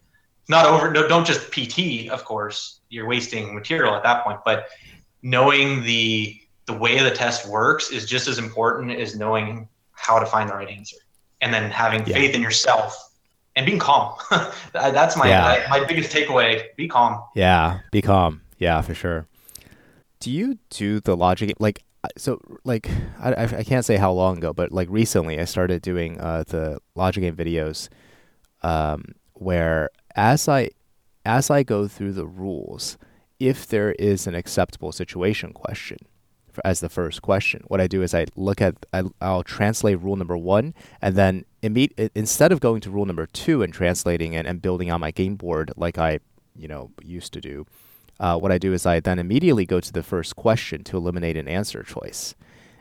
Not 0.48 0.66
over. 0.66 0.90
No, 0.90 1.06
don't 1.06 1.26
just 1.26 1.52
PT. 1.52 2.08
Of 2.08 2.24
course, 2.24 2.80
you're 2.88 3.06
wasting 3.06 3.54
material 3.54 3.94
at 3.94 4.02
that 4.02 4.24
point. 4.24 4.40
But 4.44 4.68
knowing 5.22 5.82
the 5.82 6.40
the 6.66 6.72
way 6.72 7.02
the 7.02 7.10
test 7.10 7.46
works 7.48 7.90
is 7.90 8.06
just 8.06 8.28
as 8.28 8.38
important 8.38 8.92
as 8.92 9.16
knowing 9.16 9.68
how 9.92 10.18
to 10.18 10.26
find 10.26 10.48
the 10.48 10.54
right 10.54 10.68
answer, 10.68 10.96
and 11.40 11.52
then 11.52 11.70
having 11.70 12.06
yeah. 12.06 12.14
faith 12.14 12.34
in 12.34 12.42
yourself 12.42 13.14
and 13.56 13.66
being 13.66 13.78
calm. 13.78 14.16
That's 14.72 15.16
my 15.16 15.28
yeah. 15.28 15.66
my 15.68 15.84
biggest 15.84 16.14
takeaway. 16.14 16.64
Be 16.76 16.88
calm. 16.88 17.22
Yeah, 17.34 17.80
be 17.90 18.02
calm. 18.02 18.42
Yeah, 18.58 18.80
for 18.80 18.94
sure. 18.94 19.26
Do 20.20 20.30
you 20.30 20.58
do 20.70 21.00
the 21.00 21.16
logic 21.16 21.54
like 21.58 21.84
so 22.16 22.40
like 22.64 22.88
I, 23.20 23.44
I 23.44 23.64
can't 23.64 23.84
say 23.84 23.96
how 23.96 24.12
long 24.12 24.38
ago, 24.38 24.52
but 24.52 24.72
like 24.72 24.88
recently 24.90 25.40
I 25.40 25.44
started 25.44 25.82
doing 25.82 26.20
uh, 26.20 26.44
the 26.46 26.78
logic 26.94 27.22
game 27.22 27.36
videos, 27.36 27.88
um, 28.62 29.04
where 29.34 29.90
as 30.16 30.48
I 30.48 30.70
as 31.24 31.50
I 31.50 31.62
go 31.62 31.88
through 31.88 32.12
the 32.12 32.26
rules, 32.26 32.98
if 33.38 33.66
there 33.66 33.92
is 33.92 34.26
an 34.26 34.34
acceptable 34.34 34.92
situation 34.92 35.52
question, 35.52 35.98
as 36.64 36.80
the 36.80 36.88
first 36.88 37.22
question. 37.22 37.62
What 37.68 37.80
I 37.80 37.86
do 37.86 38.02
is 38.02 38.14
I 38.14 38.26
look 38.36 38.60
at 38.60 38.74
I, 38.92 39.02
will 39.20 39.42
translate 39.42 40.00
rule 40.00 40.16
number 40.16 40.36
one, 40.36 40.74
and 41.00 41.16
then 41.16 41.44
imme- 41.62 42.10
instead 42.14 42.52
of 42.52 42.60
going 42.60 42.80
to 42.82 42.90
rule 42.90 43.06
number 43.06 43.26
two 43.26 43.62
and 43.62 43.72
translating 43.72 44.32
it 44.32 44.46
and 44.46 44.62
building 44.62 44.90
on 44.90 45.00
my 45.00 45.10
game 45.10 45.36
board 45.36 45.72
like 45.76 45.98
I 45.98 46.20
you 46.56 46.68
know 46.68 46.90
used 47.02 47.32
to 47.32 47.40
do, 47.40 47.66
uh, 48.20 48.38
what 48.38 48.52
I 48.52 48.58
do 48.58 48.72
is 48.72 48.86
I 48.86 49.00
then 49.00 49.18
immediately 49.18 49.66
go 49.66 49.80
to 49.80 49.92
the 49.92 50.02
first 50.02 50.36
question 50.36 50.84
to 50.84 50.96
eliminate 50.96 51.36
an 51.36 51.48
answer 51.48 51.82
choice, 51.82 52.34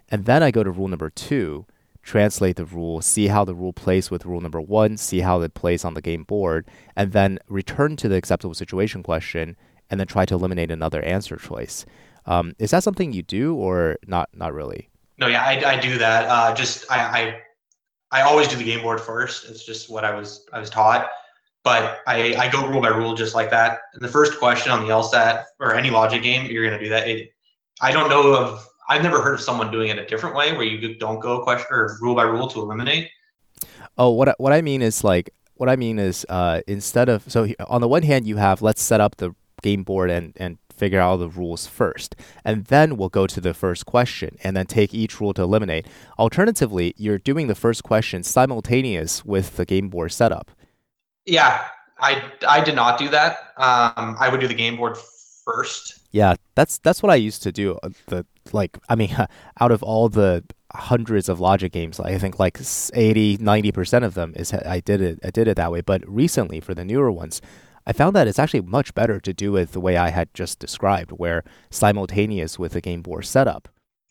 and 0.10 0.25
then 0.25 0.44
I 0.44 0.51
go 0.51 0.63
to 0.63 0.72
rule 0.72 0.88
number 0.88 1.10
two, 1.10 1.65
translate 2.03 2.58
the 2.58 2.65
rule, 2.65 3.01
see 3.01 3.27
how 3.27 3.46
the 3.46 3.56
rule 3.56 3.74
plays 3.74 4.12
with 4.12 4.25
rule 4.25 4.42
number 4.42 4.62
one, 4.62 4.98
see 4.98 5.22
how 5.22 5.42
it 5.42 5.53
plays 5.53 5.86
on 5.86 5.94
the 5.94 6.01
game 6.01 6.24
board, 6.24 6.68
and 6.96 7.13
then 7.13 7.39
return 7.48 7.96
to 7.96 8.10
the 8.10 8.15
acceptable 8.15 8.53
situation 8.53 9.01
question, 9.01 9.56
and 9.89 10.00
then 10.00 10.08
try 10.08 10.25
to 10.25 10.36
eliminate 10.36 10.72
another 10.72 11.01
answer 11.03 11.38
choice. 11.38 11.86
Um, 12.25 12.53
is 12.60 12.72
that 12.72 12.84
something 12.84 13.12
you 13.12 13.24
do 13.24 13.56
or 13.56 13.98
not? 14.08 14.30
Not 14.34 14.53
really. 14.53 14.89
No, 15.18 15.27
yeah, 15.27 15.44
I, 15.44 15.74
I 15.74 15.80
do 15.80 15.98
that. 15.98 16.27
Uh, 16.27 16.53
just 16.53 16.89
I, 16.92 16.98
I 17.00 18.20
I 18.20 18.22
always 18.22 18.48
do 18.48 18.56
the 18.56 18.63
game 18.63 18.82
board 18.82 19.01
first. 19.01 19.50
It's 19.50 19.65
just 19.65 19.89
what 19.89 20.06
I 20.06 20.15
was 20.15 20.46
I 20.53 20.60
was 20.60 20.70
taught. 20.70 21.10
But 21.63 22.00
I, 22.08 22.36
I 22.36 22.51
go 22.51 22.68
rule 22.68 22.82
by 22.82 22.89
rule 22.89 23.13
just 23.13 23.34
like 23.34 23.50
that. 23.51 23.80
And 23.94 24.03
the 24.03 24.10
first 24.10 24.38
question 24.38 24.70
on 24.72 24.82
the 24.82 24.89
LSAT 24.89 25.46
or 25.62 25.74
any 25.74 25.89
logic 25.89 26.22
game, 26.22 26.51
you're 26.51 26.65
gonna 26.65 26.82
do 26.82 26.89
that. 26.89 27.08
It, 27.08 27.34
I 27.82 27.92
don't 27.92 28.10
know 28.10 28.36
of 28.36 28.68
I've 28.89 29.01
never 29.01 29.22
heard 29.22 29.36
of 29.36 29.42
someone 29.42 29.72
doing 29.72 29.89
it 29.89 29.98
a 29.98 30.06
different 30.06 30.36
way 30.36 30.53
where 30.53 30.63
you 30.63 30.96
don't 30.96 31.20
go 31.20 31.42
question 31.42 31.68
or 31.72 31.98
rule 32.01 32.15
by 32.15 32.24
rule 32.24 32.48
to 32.50 32.60
eliminate. 32.62 33.10
Oh, 33.98 34.12
what 34.12 34.36
what 34.39 34.53
I 34.53 34.62
mean 34.62 34.82
is 34.82 35.03
like 35.03 35.30
what 35.56 35.70
I 35.70 35.75
mean 35.75 36.00
is 36.00 36.25
uh, 36.30 36.62
instead 36.68 37.10
of 37.10 37.30
so 37.32 37.48
on 37.68 37.82
the 37.82 37.88
one 37.88 38.03
hand 38.03 38.27
you 38.27 38.38
have 38.38 38.62
let's 38.62 38.82
set 38.82 39.00
up 39.00 39.18
the 39.18 39.34
game 39.62 39.84
board 39.84 40.10
and 40.10 40.34
and 40.36 40.58
figure 40.75 41.00
out 41.00 41.18
the 41.18 41.30
rules 41.30 41.68
first. 41.68 42.15
And 42.44 42.65
then 42.65 42.98
we'll 42.98 43.10
go 43.10 43.27
to 43.27 43.42
the 43.42 43.53
first 43.53 43.86
question 43.86 44.38
and 44.44 44.56
then 44.56 44.65
take 44.65 44.94
each 44.94 45.20
rule 45.20 45.34
to 45.34 45.42
eliminate. 45.42 45.88
Alternatively, 46.18 46.94
you're 46.98 47.20
doing 47.20 47.48
the 47.48 47.56
first 47.56 47.84
question 47.84 48.24
simultaneous 48.24 49.24
with 49.25 49.58
the 49.58 49.65
game 49.65 49.89
board 49.89 50.12
setup. 50.12 50.51
Yeah, 51.25 51.65
I 52.00 52.32
I 52.48 52.63
did 52.63 52.75
not 52.75 52.98
do 52.98 53.10
that. 53.10 53.53
Um, 53.58 54.18
I 54.20 54.30
would 54.30 54.42
do 54.42 54.48
the 54.48 54.53
game 54.53 54.75
board 54.77 54.98
first. 55.46 56.00
Yeah, 56.12 56.36
that's 56.56 56.77
that's 56.80 57.01
what 57.01 57.12
I 57.12 57.15
used 57.15 57.44
to 57.44 57.51
do. 57.51 57.80
Uh, 57.82 57.89
the 58.08 58.25
like, 58.51 58.77
I 58.89 58.96
mean, 58.96 59.15
out 59.60 59.72
of 59.72 59.84
all 59.84 60.10
the 60.10 60.44
hundreds 60.74 61.30
of 61.30 61.39
logic 61.39 61.72
games, 61.72 62.00
I 62.00 62.18
think 62.18 62.39
like 62.39 62.60
80, 62.94 63.38
90 63.38 63.72
percent 63.72 64.06
of 64.06 64.13
them 64.13 64.34
is 64.36 64.53
I 64.53 64.80
did 64.80 65.01
it 65.01 65.20
I 65.24 65.32
did 65.32 65.48
it 65.48 65.56
that 65.56 65.72
way. 65.72 65.82
But 65.82 66.08
recently, 66.08 66.60
for 66.60 66.74
the 66.74 66.86
newer 66.86 67.12
ones, 67.12 67.42
I 67.86 67.94
found 67.94 68.16
that 68.16 68.28
it's 68.28 68.40
actually 68.40 68.62
much 68.62 68.94
better 68.94 69.20
to 69.20 69.34
do 69.34 69.56
it 69.56 69.72
the 69.72 69.80
way 69.80 69.98
I 69.98 70.10
had 70.10 70.34
just 70.34 70.60
described, 70.60 71.12
where 71.12 71.44
simultaneous 71.70 72.58
with 72.58 72.74
the 72.74 72.82
game 72.82 73.02
board 73.02 73.25
setup. 73.25 73.70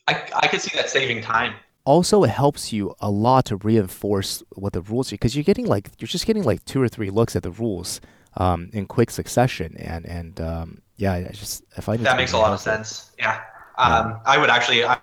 I 0.08 0.22
I 0.34 0.46
could 0.48 0.60
see 0.60 0.76
that 0.76 0.90
saving 0.90 1.22
time. 1.22 1.54
Also, 1.84 2.22
it 2.22 2.30
helps 2.30 2.72
you 2.72 2.94
a 3.00 3.10
lot 3.10 3.46
to 3.46 3.56
reinforce 3.56 4.42
what 4.54 4.72
the 4.72 4.82
rules 4.82 5.10
because 5.10 5.34
you're 5.34 5.42
getting 5.42 5.66
like 5.66 5.90
you're 5.98 6.06
just 6.06 6.26
getting 6.26 6.44
like 6.44 6.64
two 6.64 6.80
or 6.80 6.88
three 6.88 7.10
looks 7.10 7.34
at 7.34 7.42
the 7.42 7.50
rules 7.50 8.00
um, 8.36 8.70
in 8.72 8.86
quick 8.86 9.10
succession, 9.10 9.76
and 9.78 10.06
and 10.06 10.40
um, 10.40 10.82
yeah, 10.96 11.14
I 11.14 11.24
just 11.32 11.64
I 11.76 11.80
find 11.80 12.04
that 12.04 12.16
makes 12.16 12.32
a 12.32 12.38
lot 12.38 12.52
of 12.52 12.60
sense. 12.60 13.12
Yeah, 13.18 13.40
um, 13.78 14.10
yeah. 14.10 14.18
I 14.24 14.38
would 14.38 14.50
actually 14.50 14.84
I 14.84 14.98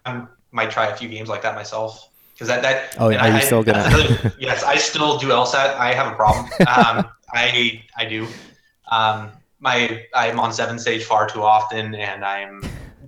might 0.51 0.71
try 0.71 0.87
a 0.87 0.95
few 0.95 1.09
games 1.09 1.29
like 1.29 1.41
that 1.41 1.55
myself 1.55 2.09
because 2.33 2.47
that 2.47 2.61
that 2.61 2.95
oh 2.99 3.07
are 3.07 3.11
you 3.11 3.17
I, 3.19 3.39
still 3.39 3.63
gonna 3.63 4.33
yes 4.39 4.63
I 4.63 4.77
still 4.77 5.17
do 5.17 5.27
LSAT. 5.27 5.75
I 5.75 5.93
have 5.93 6.11
a 6.11 6.15
problem. 6.15 6.45
Um, 6.67 7.09
I 7.33 7.83
I 7.97 8.05
do. 8.05 8.27
Um, 8.89 9.31
my 9.59 10.05
I'm 10.13 10.39
on 10.39 10.53
Seven 10.53 10.79
Sage 10.79 11.03
far 11.03 11.27
too 11.27 11.41
often, 11.41 11.95
and 11.95 12.23
I'm 12.23 12.61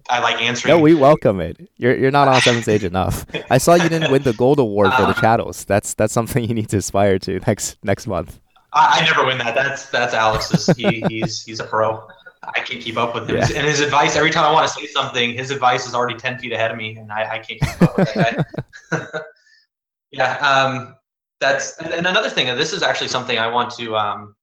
I 0.10 0.20
like 0.20 0.42
answering. 0.42 0.76
No, 0.76 0.82
we 0.82 0.94
welcome 0.94 1.40
it. 1.40 1.70
You're 1.78 1.96
you're 1.96 2.12
not 2.12 2.28
on 2.28 2.42
seven 2.42 2.62
stage 2.64 2.84
enough. 2.84 3.26
I 3.50 3.58
saw 3.58 3.76
you 3.76 3.90
didn't 3.90 4.12
win 4.12 4.24
the 4.24 4.34
gold 4.34 4.60
award 4.60 4.94
for 4.94 5.04
the 5.04 5.10
uh, 5.10 5.22
chattels. 5.22 5.66
That's 5.66 5.94
that's 5.94 6.14
something 6.14 6.44
you 6.44 6.54
need 6.54 6.70
to 6.70 6.78
aspire 6.78 7.20
to 7.20 7.40
next 7.48 7.78
next 7.84 8.08
month. 8.08 8.40
I, 8.74 9.02
I 9.02 9.06
never 9.06 9.26
win 9.26 9.38
that. 9.40 9.56
That's 9.56 9.90
that's 9.90 10.14
Alex's. 10.14 10.68
He, 10.76 11.02
he's 11.10 11.44
he's 11.44 11.60
a 11.60 11.66
pro. 11.66 12.08
I 12.44 12.60
can't 12.60 12.82
keep 12.82 12.98
up 12.98 13.14
with 13.14 13.30
him. 13.30 13.38
Yeah. 13.38 13.48
And 13.56 13.68
his 13.68 13.82
advice, 13.82 14.16
every 14.16 14.32
time 14.32 14.46
I 14.46 14.52
want 14.52 14.68
to 14.68 14.74
say 14.74 14.88
something, 14.88 15.34
his 15.34 15.52
advice 15.52 15.86
is 15.88 15.94
already 15.94 16.18
10 16.18 16.40
feet 16.40 16.52
ahead 16.52 16.72
of 16.72 16.78
me, 16.78 16.96
and 16.96 17.12
I, 17.12 17.34
I 17.34 17.38
can't 17.38 17.62
keep 17.62 17.82
up 17.84 17.98
with 17.98 18.14
that 18.16 19.26
yeah. 20.12 20.38
Um, 20.38 20.96
that's, 21.40 21.78
and 21.78 22.08
another 22.08 22.32
thing, 22.32 22.48
this 22.58 22.74
is 22.74 22.82
actually 22.82 23.10
something 23.10 23.38
I 23.38 23.46
want 23.46 23.72
to, 23.76 23.96
um, 23.96 24.36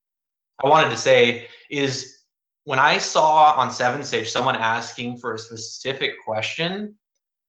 I 0.63 0.67
wanted 0.67 0.89
to 0.89 0.97
say 0.97 1.47
is 1.69 2.19
when 2.65 2.79
I 2.79 2.97
saw 2.97 3.53
on 3.53 3.71
Seven 3.71 4.03
Sage 4.03 4.29
someone 4.29 4.55
asking 4.55 5.17
for 5.17 5.33
a 5.33 5.39
specific 5.39 6.13
question, 6.25 6.95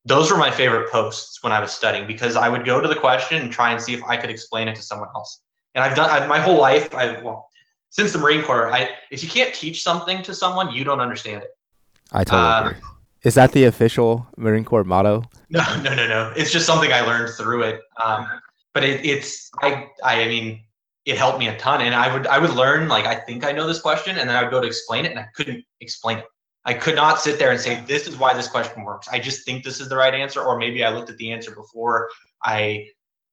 those 0.05 0.31
were 0.31 0.39
my 0.39 0.51
favorite 0.51 0.91
posts 0.91 1.43
when 1.43 1.53
I 1.53 1.61
was 1.61 1.73
studying 1.73 2.07
because 2.07 2.37
I 2.37 2.49
would 2.49 2.65
go 2.65 2.81
to 2.81 2.89
the 2.89 2.95
question 2.95 3.43
and 3.43 3.53
try 3.53 3.73
and 3.73 3.81
see 3.81 3.93
if 3.93 4.03
I 4.05 4.17
could 4.17 4.31
explain 4.31 4.69
it 4.69 4.77
to 4.77 4.83
someone 4.83 5.09
else. 5.15 5.43
And 5.75 5.85
I've 5.85 5.97
done 5.97 6.11
I, 6.11 6.27
my 6.27 6.39
whole 6.39 6.59
life. 6.59 6.95
I 6.95 7.21
well, 7.21 7.49
since 7.91 8.13
the 8.13 8.19
Marine 8.19 8.43
Corps, 8.43 8.73
I 8.73 8.91
if 9.11 9.23
you 9.23 9.29
can't 9.29 9.55
teach 9.55 9.83
something 9.83 10.23
to 10.23 10.35
someone, 10.35 10.73
you 10.73 10.85
don't 10.85 11.01
understand 11.01 11.43
it. 11.43 11.51
I 12.13 12.25
totally 12.25 12.49
um, 12.49 12.67
agree. 12.69 12.81
Is 13.23 13.35
that 13.35 13.53
the 13.53 13.65
official 13.65 14.27
Marine 14.37 14.65
Corps 14.65 14.85
motto? 14.85 15.25
No, 15.53 15.65
no, 15.83 15.97
no, 15.97 16.07
no. 16.07 16.33
It's 16.37 16.53
just 16.53 16.65
something 16.65 16.93
I 16.93 17.01
learned 17.01 17.35
through 17.35 17.65
it. 17.65 17.81
Um, 18.03 18.29
but 18.73 18.85
it, 18.85 19.05
it's 19.05 19.51
I, 19.61 19.89
I 20.05 20.29
mean, 20.29 20.61
it 21.05 21.17
helped 21.17 21.39
me 21.39 21.49
a 21.49 21.57
ton. 21.59 21.81
And 21.81 21.95
I 21.95 22.13
would 22.13 22.27
I 22.27 22.39
would 22.39 22.51
learn 22.51 22.89
like 22.89 23.07
I 23.07 23.15
think 23.15 23.45
I 23.45 23.53
know 23.53 23.67
this 23.67 23.81
question, 23.81 24.19
and 24.19 24.29
then 24.29 24.37
I 24.37 24.43
would 24.43 24.51
go 24.51 24.61
to 24.61 24.67
explain 24.67 25.05
it, 25.05 25.11
and 25.11 25.19
I 25.19 25.27
couldn't 25.35 25.65
explain 25.81 26.19
it. 26.19 26.25
I 26.65 26.75
could 26.75 26.95
not 26.95 27.21
sit 27.21 27.39
there 27.39 27.51
and 27.51 27.61
say 27.61 27.83
this 27.87 28.07
is 28.07 28.17
why 28.17 28.35
this 28.35 28.47
question 28.49 28.85
works. 28.85 29.09
I 29.11 29.19
just 29.19 29.47
think 29.47 29.65
this 29.65 29.81
is 29.81 29.89
the 29.89 29.97
right 29.97 30.15
answer, 30.15 30.43
or 30.43 30.59
maybe 30.59 30.85
I 30.85 30.91
looked 30.91 31.11
at 31.11 31.17
the 31.17 31.33
answer 31.33 31.55
before 31.55 32.11
I 32.45 32.87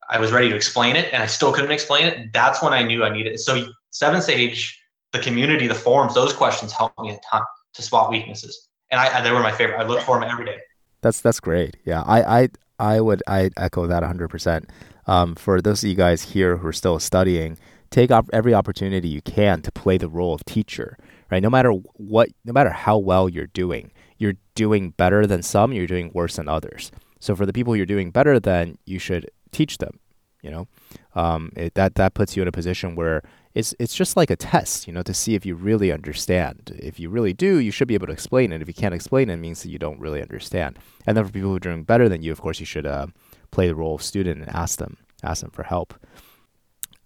I 0.09 0.19
was 0.19 0.31
ready 0.31 0.50
to 0.50 0.55
explain 0.55 0.95
it, 0.95 1.13
and 1.13 1.21
I 1.21 1.25
still 1.25 1.51
couldn't 1.51 1.71
explain 1.71 2.07
it. 2.07 2.31
That's 2.33 2.62
when 2.62 2.74
I 2.74 2.83
knew 2.83 3.03
I 3.03 3.09
needed 3.09 3.33
it. 3.33 3.39
So 3.39 3.67
Seven 3.89 4.21
Sage, 4.21 4.79
the 5.12 5.19
community, 5.19 5.67
the 5.67 5.75
forums, 5.75 6.13
those 6.13 6.31
questions 6.31 6.71
helped 6.71 7.00
me 7.00 7.12
a 7.12 7.19
ton 7.29 7.41
to 7.74 7.81
spot 7.81 8.09
weaknesses, 8.09 8.69
and 8.91 9.00
I 9.00 9.21
they 9.21 9.31
were 9.31 9.41
my 9.41 9.51
favorite. 9.51 9.77
I 9.77 9.83
look 9.83 10.01
for 10.01 10.19
them 10.19 10.29
every 10.29 10.45
day. 10.45 10.57
That's 11.01 11.19
that's 11.19 11.41
great. 11.41 11.75
Yeah, 11.84 12.03
I 12.06 12.41
I 12.41 12.49
I 12.80 13.01
would 13.01 13.21
I 13.27 13.49
echo 13.58 13.88
that 13.88 14.01
100. 14.01 14.30
percent 14.30 14.69
um, 15.08 15.36
For 15.36 15.62
those 15.62 15.84
of 15.84 15.89
you 15.89 15.96
guys 15.96 16.22
here 16.22 16.58
who 16.58 16.67
are 16.67 16.74
still 16.74 17.00
studying, 17.00 17.58
take 17.89 18.12
every 18.32 18.54
opportunity 18.54 19.08
you 19.08 19.22
can 19.22 19.62
to 19.63 19.72
play 19.72 19.98
the 19.98 20.10
role 20.10 20.34
of 20.34 20.46
teacher. 20.46 20.98
Right, 21.30 21.43
no 21.43 21.50
matter 21.50 21.72
what, 21.72 22.30
no 22.46 22.54
matter 22.54 22.70
how 22.70 22.98
well 22.98 23.28
you're 23.28 23.48
doing, 23.48 23.91
you're 24.17 24.36
doing 24.56 24.91
better 24.91 25.28
than 25.28 25.43
some, 25.43 25.74
you're 25.74 25.86
doing 25.86 26.12
worse 26.13 26.38
than 26.38 26.48
others. 26.48 26.91
So 27.20 27.36
for 27.36 27.46
the 27.46 27.52
people 27.52 27.76
you're 27.76 27.86
doing 27.86 28.12
better 28.12 28.39
than, 28.39 28.78
you 28.86 29.00
should 29.00 29.30
teach 29.52 29.78
them. 29.80 30.00
You 30.41 30.52
know, 30.52 30.67
um, 31.15 31.52
it, 31.58 31.74
that 31.74 31.96
that 31.96 32.13
puts 32.13 32.38
you 32.38 32.43
in 32.43 32.48
a 32.48 32.52
position 32.54 32.96
where 32.96 33.24
it's 33.56 33.74
it's 33.80 33.96
just 33.96 34.15
like 34.15 34.30
a 34.30 34.36
test, 34.36 34.88
you 34.88 34.93
know, 34.93 35.02
to 35.02 35.13
see 35.13 35.36
if 35.36 35.46
you 35.46 35.56
really 35.56 35.91
understand. 35.91 36.80
If 36.80 37.00
you 37.00 37.10
really 37.10 37.34
do, 37.34 37.58
you 37.58 37.72
should 37.72 37.88
be 37.88 37.96
able 37.96 38.08
to 38.08 38.13
explain 38.13 38.54
it. 38.54 38.62
If 38.62 38.67
you 38.67 38.74
can't 38.74 38.93
explain 38.93 39.30
it, 39.30 39.34
it 39.34 39.38
means 39.38 39.63
that 39.63 39.70
you 39.70 39.80
don't 39.80 40.00
really 40.00 40.22
understand. 40.22 40.78
And 41.06 41.17
then 41.17 41.26
for 41.26 41.32
people 41.32 41.50
who 41.50 41.56
are 41.56 41.60
doing 41.60 41.84
better 41.84 42.08
than 42.08 42.22
you, 42.22 42.32
of 42.32 42.39
course, 42.39 42.60
you 42.60 42.65
should 42.65 42.86
uh, 42.86 43.08
play 43.51 43.67
the 43.67 43.75
role 43.75 43.95
of 43.95 44.03
student 44.03 44.41
and 44.41 44.55
ask 44.55 44.79
them 44.79 44.97
ask 45.23 45.41
them 45.41 45.51
for 45.51 45.63
help. 45.63 45.93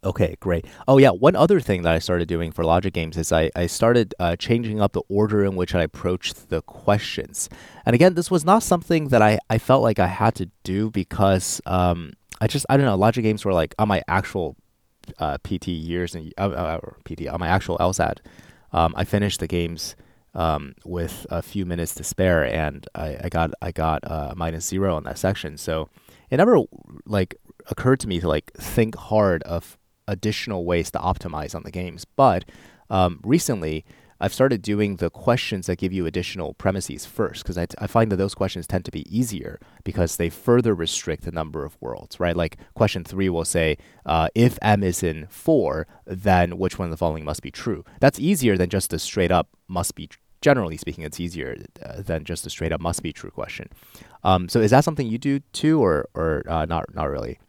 Okay, 0.04 0.36
great. 0.40 0.66
Oh 0.88 0.98
yeah, 0.98 1.12
one 1.12 1.36
other 1.36 1.60
thing 1.60 1.84
that 1.84 1.94
I 1.94 2.00
started 2.00 2.28
doing 2.28 2.52
for 2.52 2.64
logic 2.64 2.94
games 2.94 3.18
is 3.18 3.32
I, 3.32 3.52
I 3.56 3.68
started 3.68 4.16
uh, 4.20 4.36
changing 4.36 4.82
up 4.82 4.94
the 4.94 5.04
order 5.10 5.46
in 5.46 5.56
which 5.56 5.76
I 5.76 5.84
approached 5.84 6.50
the 6.50 6.64
questions. 6.64 7.50
And 7.86 7.94
again, 7.94 8.16
this 8.16 8.32
was 8.32 8.44
not 8.44 8.64
something 8.64 9.10
that 9.10 9.22
I, 9.22 9.38
I 9.48 9.60
felt 9.60 9.84
like 9.84 10.00
I 10.00 10.08
had 10.08 10.34
to 10.36 10.50
do 10.64 10.90
because 10.90 11.62
um, 11.68 12.14
I 12.42 12.48
just 12.48 12.66
I 12.68 12.78
don't 12.78 12.88
know. 12.88 12.96
Logic 12.96 13.24
games 13.24 13.46
were 13.46 13.54
like 13.54 13.76
on 13.78 13.88
my 13.88 14.02
actual 14.08 14.56
uh, 15.20 15.38
PT 15.44 15.68
years 15.68 16.16
and 16.16 16.34
uh, 16.38 16.50
uh, 16.50 16.80
PT 17.06 17.28
on 17.28 17.40
my 17.40 17.48
actual 17.48 17.78
LSAT, 17.78 18.18
um, 18.74 18.94
I 18.98 19.04
finished 19.04 19.40
the 19.40 19.48
games 19.48 19.96
um, 20.34 20.76
with 20.86 21.26
a 21.30 21.42
few 21.42 21.66
minutes 21.66 21.94
to 21.96 22.04
spare, 22.04 22.44
and 22.44 22.88
I, 22.96 23.18
I 23.26 23.30
got 23.30 23.52
I 23.62 23.72
got 23.72 24.10
uh, 24.10 24.34
minus 24.36 24.66
zero 24.66 24.96
on 24.96 25.04
that 25.04 25.20
section. 25.20 25.58
So 25.58 25.90
it 26.32 26.38
never 26.38 26.60
like 27.06 27.36
occurred 27.68 28.00
to 28.00 28.08
me 28.08 28.20
to 28.20 28.28
like 28.28 28.52
think 28.54 28.96
hard 28.96 29.44
of 29.44 29.78
additional 30.08 30.66
ways 30.66 30.90
to 30.92 31.00
optimize 31.00 31.54
on 31.54 31.64
the 31.64 31.72
games. 31.72 32.06
But 32.06 32.46
um, 32.90 33.20
recently, 33.24 33.86
I've 34.20 34.34
started 34.34 34.62
doing 34.62 34.98
the 34.98 35.10
questions 35.10 35.66
that 35.66 35.80
give 35.80 35.92
you 35.92 36.06
additional 36.06 36.54
premises 36.54 37.08
first 37.08 37.44
because 37.44 37.58
I, 37.58 37.66
t- 37.66 37.76
I 37.80 37.88
find 37.88 38.12
that 38.12 38.18
those 38.18 38.36
questions 38.36 38.68
tend 38.68 38.86
to 38.86 38.92
be 38.92 39.04
easier 39.18 39.60
because 39.84 40.18
they 40.18 40.30
further 40.30 40.76
restrict 40.76 41.24
the 41.24 41.32
number 41.32 41.66
of 41.66 41.76
worlds, 41.82 42.20
right? 42.20 42.36
Like 42.36 42.58
question 42.76 43.04
three 43.04 43.30
will 43.30 43.46
say, 43.46 43.78
uh, 44.06 44.28
if 44.36 44.60
m 44.62 44.84
is 44.84 45.02
in 45.02 45.26
four, 45.28 45.88
then 46.06 46.60
which 46.60 46.78
one 46.78 46.86
of 46.86 46.92
the 46.92 46.98
following 46.98 47.26
must 47.26 47.42
be 47.42 47.50
true? 47.50 47.84
That's 48.00 48.20
easier 48.20 48.58
than 48.58 48.70
just 48.70 48.94
a 48.94 49.00
straight 49.00 49.32
up 49.32 49.50
must 49.68 49.96
be. 49.96 50.08
Generally 50.42 50.78
speaking, 50.78 51.04
it's 51.04 51.20
easier 51.20 51.56
uh, 51.84 52.02
than 52.02 52.24
just 52.24 52.46
a 52.46 52.50
straight 52.52 52.72
up 52.72 52.82
must 52.82 53.02
be 53.02 53.12
true 53.14 53.32
question. 53.32 53.70
Um, 54.24 54.50
so 54.50 54.60
is 54.60 54.72
that 54.72 54.84
something 54.84 55.08
you 55.08 55.18
do 55.18 55.40
too, 55.54 55.84
or 55.84 56.08
or 56.14 56.44
uh, 56.48 56.66
not? 56.66 56.94
Not 56.94 57.10
really. 57.10 57.40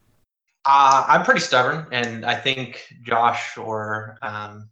Uh, 0.64 1.04
I'm 1.08 1.24
pretty 1.24 1.40
stubborn, 1.40 1.86
and 1.90 2.24
I 2.24 2.34
think 2.34 2.94
Josh 3.02 3.58
or 3.58 4.16
um, 4.22 4.68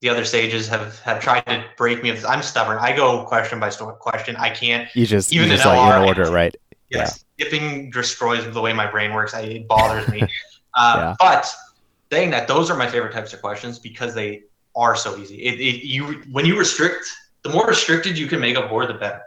the 0.00 0.08
other 0.08 0.24
sages 0.24 0.68
have 0.68 0.98
have 1.00 1.20
tried 1.20 1.46
to 1.46 1.64
break 1.76 2.02
me. 2.02 2.10
of 2.10 2.24
I'm 2.26 2.42
stubborn. 2.42 2.78
I 2.78 2.94
go 2.94 3.24
question 3.24 3.60
by 3.60 3.70
question. 3.70 4.36
I 4.36 4.50
can't. 4.50 4.88
You 4.94 5.06
just 5.06 5.32
even 5.32 5.48
you 5.48 5.54
just 5.54 5.64
like 5.64 6.02
in 6.02 6.06
order, 6.06 6.30
right? 6.30 6.54
Yes, 6.90 7.24
yeah. 7.38 7.46
skipping 7.46 7.90
destroys 7.90 8.52
the 8.52 8.60
way 8.60 8.72
my 8.72 8.90
brain 8.90 9.14
works. 9.14 9.34
I, 9.34 9.42
it 9.42 9.68
bothers 9.68 10.08
me. 10.08 10.22
uh, 10.74 10.94
yeah. 10.96 11.14
But 11.18 11.50
saying 12.12 12.30
that, 12.30 12.48
those 12.48 12.70
are 12.70 12.76
my 12.76 12.86
favorite 12.88 13.12
types 13.12 13.32
of 13.32 13.40
questions 13.40 13.78
because 13.78 14.14
they 14.14 14.42
are 14.76 14.96
so 14.96 15.16
easy. 15.16 15.36
It, 15.36 15.60
it, 15.60 15.86
you 15.86 16.22
when 16.30 16.44
you 16.44 16.58
restrict, 16.58 17.06
the 17.42 17.50
more 17.50 17.66
restricted 17.66 18.18
you 18.18 18.26
can 18.26 18.40
make 18.40 18.56
a 18.56 18.66
board, 18.66 18.88
the 18.88 18.94
better. 18.94 19.22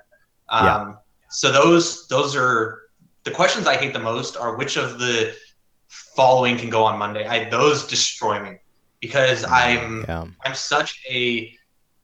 Um, 0.50 0.66
yeah. 0.66 0.94
So 1.30 1.52
those 1.52 2.08
those 2.08 2.36
are 2.36 2.84
the 3.24 3.32
questions 3.32 3.68
I 3.68 3.76
hate 3.76 3.94
the 3.94 4.00
most. 4.00 4.38
Are 4.38 4.56
which 4.56 4.78
of 4.78 5.00
the 5.00 5.36
following 5.88 6.58
can 6.58 6.70
go 6.70 6.84
on 6.84 6.98
Monday? 6.98 7.26
I 7.26 7.50
those 7.50 7.88
destroy 7.88 8.42
me 8.42 8.58
because 9.00 9.44
mm, 9.44 9.52
I'm 9.52 10.02
yeah. 10.08 10.26
I'm 10.46 10.56
such 10.56 11.02
a 11.10 11.54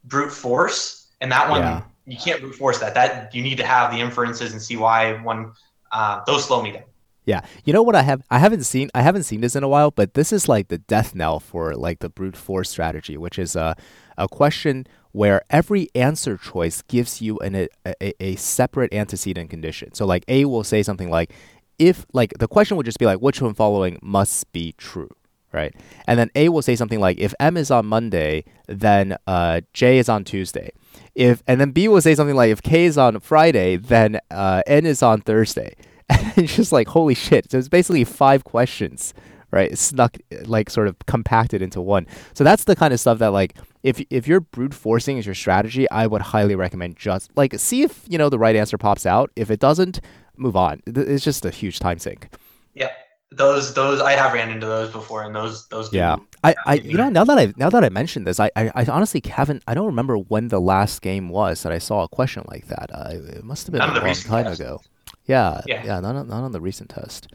brute 0.05 0.31
force, 0.31 1.11
and 1.21 1.31
that 1.31 1.49
one 1.49 1.61
yeah. 1.61 1.83
you 2.05 2.17
can't 2.17 2.41
brute 2.41 2.55
force 2.55 2.79
that. 2.79 2.93
That 2.93 3.33
you 3.33 3.41
need 3.41 3.57
to 3.57 3.65
have 3.65 3.91
the 3.91 3.99
inferences 3.99 4.51
and 4.51 4.61
see 4.61 4.77
why 4.77 5.13
one 5.21 5.53
uh, 5.91 6.23
those 6.25 6.45
slow 6.45 6.61
me 6.61 6.73
down. 6.73 6.83
Yeah, 7.25 7.41
you 7.63 7.71
know 7.71 7.83
what 7.83 7.95
I 7.95 8.01
have 8.01 8.21
I 8.29 8.39
haven't 8.39 8.63
seen 8.63 8.89
I 8.93 9.01
haven't 9.01 9.23
seen 9.23 9.41
this 9.41 9.55
in 9.55 9.63
a 9.63 9.69
while, 9.69 9.91
but 9.91 10.13
this 10.13 10.33
is 10.33 10.49
like 10.49 10.67
the 10.67 10.77
death 10.77 11.15
knell 11.15 11.39
for 11.39 11.73
like 11.73 11.99
the 11.99 12.09
brute 12.09 12.35
force 12.35 12.69
strategy, 12.69 13.15
which 13.15 13.39
is 13.39 13.55
a 13.55 13.75
a 14.17 14.27
question 14.27 14.85
where 15.13 15.41
every 15.49 15.87
answer 15.95 16.37
choice 16.37 16.81
gives 16.83 17.21
you 17.21 17.39
an, 17.39 17.55
a, 17.55 17.67
a, 18.01 18.13
a 18.19 18.35
separate 18.35 18.93
antecedent 18.93 19.49
condition. 19.49 19.93
So 19.93 20.05
like 20.05 20.25
A 20.27 20.45
will 20.45 20.63
say 20.63 20.83
something 20.83 21.09
like 21.09 21.31
if 21.79 22.05
like 22.13 22.33
the 22.39 22.47
question 22.47 22.77
would 22.77 22.85
just 22.85 22.99
be 22.99 23.05
like 23.05 23.19
which 23.19 23.41
one 23.41 23.53
following 23.53 23.97
must 24.01 24.51
be 24.51 24.73
true 24.77 25.09
right? 25.53 25.73
And 26.07 26.19
then 26.19 26.29
A 26.35 26.49
will 26.49 26.63
say 26.63 26.75
something 26.75 26.99
like, 26.99 27.19
if 27.19 27.33
M 27.39 27.55
is 27.55 27.71
on 27.71 27.85
Monday, 27.85 28.43
then 28.67 29.15
uh, 29.27 29.61
J 29.71 29.99
is 29.99 30.09
on 30.09 30.25
Tuesday. 30.25 30.71
If 31.15 31.43
and 31.47 31.61
then 31.61 31.71
B 31.71 31.87
will 31.87 32.01
say 32.01 32.15
something 32.15 32.35
like, 32.35 32.51
if 32.51 32.61
K 32.61 32.85
is 32.85 32.97
on 32.97 33.19
Friday, 33.19 33.77
then 33.77 34.19
uh, 34.31 34.63
N 34.67 34.85
is 34.85 35.01
on 35.01 35.21
Thursday. 35.21 35.75
And 36.09 36.37
it's 36.37 36.55
just 36.55 36.71
like, 36.73 36.89
holy 36.89 37.15
shit! 37.15 37.49
So 37.49 37.57
it's 37.57 37.69
basically 37.69 38.03
five 38.03 38.43
questions, 38.43 39.13
right? 39.53 39.71
It's 39.71 39.81
snuck 39.81 40.17
like 40.45 40.69
sort 40.69 40.87
of 40.87 40.97
compacted 41.05 41.61
into 41.61 41.79
one. 41.79 42.07
So 42.33 42.43
that's 42.43 42.63
the 42.63 42.75
kind 42.75 42.93
of 42.93 42.99
stuff 42.99 43.19
that 43.19 43.31
like 43.31 43.55
if 43.83 44.03
if 44.09 44.27
you're 44.27 44.41
brute 44.41 44.73
forcing 44.73 45.17
is 45.17 45.25
your 45.25 45.35
strategy, 45.35 45.89
I 45.91 46.07
would 46.07 46.21
highly 46.21 46.55
recommend 46.55 46.97
just 46.97 47.31
like 47.37 47.57
see 47.59 47.83
if 47.83 48.03
you 48.07 48.17
know 48.17 48.29
the 48.29 48.39
right 48.39 48.55
answer 48.55 48.77
pops 48.77 49.05
out. 49.05 49.31
If 49.35 49.51
it 49.51 49.59
doesn't, 49.59 50.01
move 50.35 50.55
on. 50.55 50.81
It's 50.87 51.23
just 51.23 51.45
a 51.45 51.51
huge 51.51 51.79
time 51.79 51.99
sink. 51.99 52.29
Yeah, 52.73 52.89
those 53.31 53.73
those 53.73 54.01
I 54.01 54.13
have 54.13 54.33
ran 54.33 54.49
into 54.49 54.65
those 54.65 54.91
before, 54.91 55.23
and 55.23 55.35
those 55.35 55.67
those. 55.67 55.93
Yeah, 55.93 56.17
I, 56.43 56.55
I 56.65 56.73
you 56.75 56.97
know 56.97 57.09
now 57.09 57.23
that 57.23 57.37
I 57.37 57.53
now 57.55 57.69
that 57.69 57.83
I 57.83 57.89
mentioned 57.89 58.25
this, 58.25 58.39
I, 58.39 58.49
I, 58.55 58.71
I 58.73 58.85
honestly 58.85 59.21
haven't 59.23 59.63
I 59.67 59.75
don't 59.75 59.85
remember 59.85 60.17
when 60.17 60.47
the 60.47 60.59
last 60.59 61.01
game 61.01 61.29
was 61.29 61.61
that 61.63 61.71
I 61.71 61.77
saw 61.77 62.03
a 62.03 62.07
question 62.07 62.43
like 62.47 62.67
that. 62.67 62.89
Uh, 62.91 63.09
it 63.11 63.43
must 63.43 63.67
have 63.67 63.73
been 63.73 63.81
a 63.81 63.87
long 63.87 64.15
time 64.15 64.45
test. 64.45 64.59
ago. 64.59 64.81
Yeah, 65.25 65.61
yeah, 65.67 65.83
yeah, 65.85 65.99
not 65.99 66.15
on, 66.15 66.27
not 66.27 66.43
on 66.43 66.51
the 66.51 66.61
recent 66.61 66.89
test. 66.89 67.27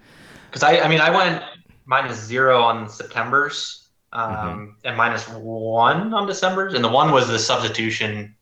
Because 0.50 0.62
I 0.62 0.80
I 0.80 0.88
mean 0.88 1.00
I 1.00 1.10
went 1.10 1.42
minus 1.88 2.22
zero 2.22 2.62
on 2.62 2.88
September's, 2.88 3.88
um, 4.12 4.32
mm-hmm. 4.32 4.64
and 4.84 4.96
minus 4.96 5.26
one 5.28 6.14
on 6.14 6.26
December's, 6.26 6.74
and 6.74 6.84
the 6.84 6.88
one 6.88 7.10
was 7.10 7.26
the 7.26 7.38
substitution. 7.38 8.36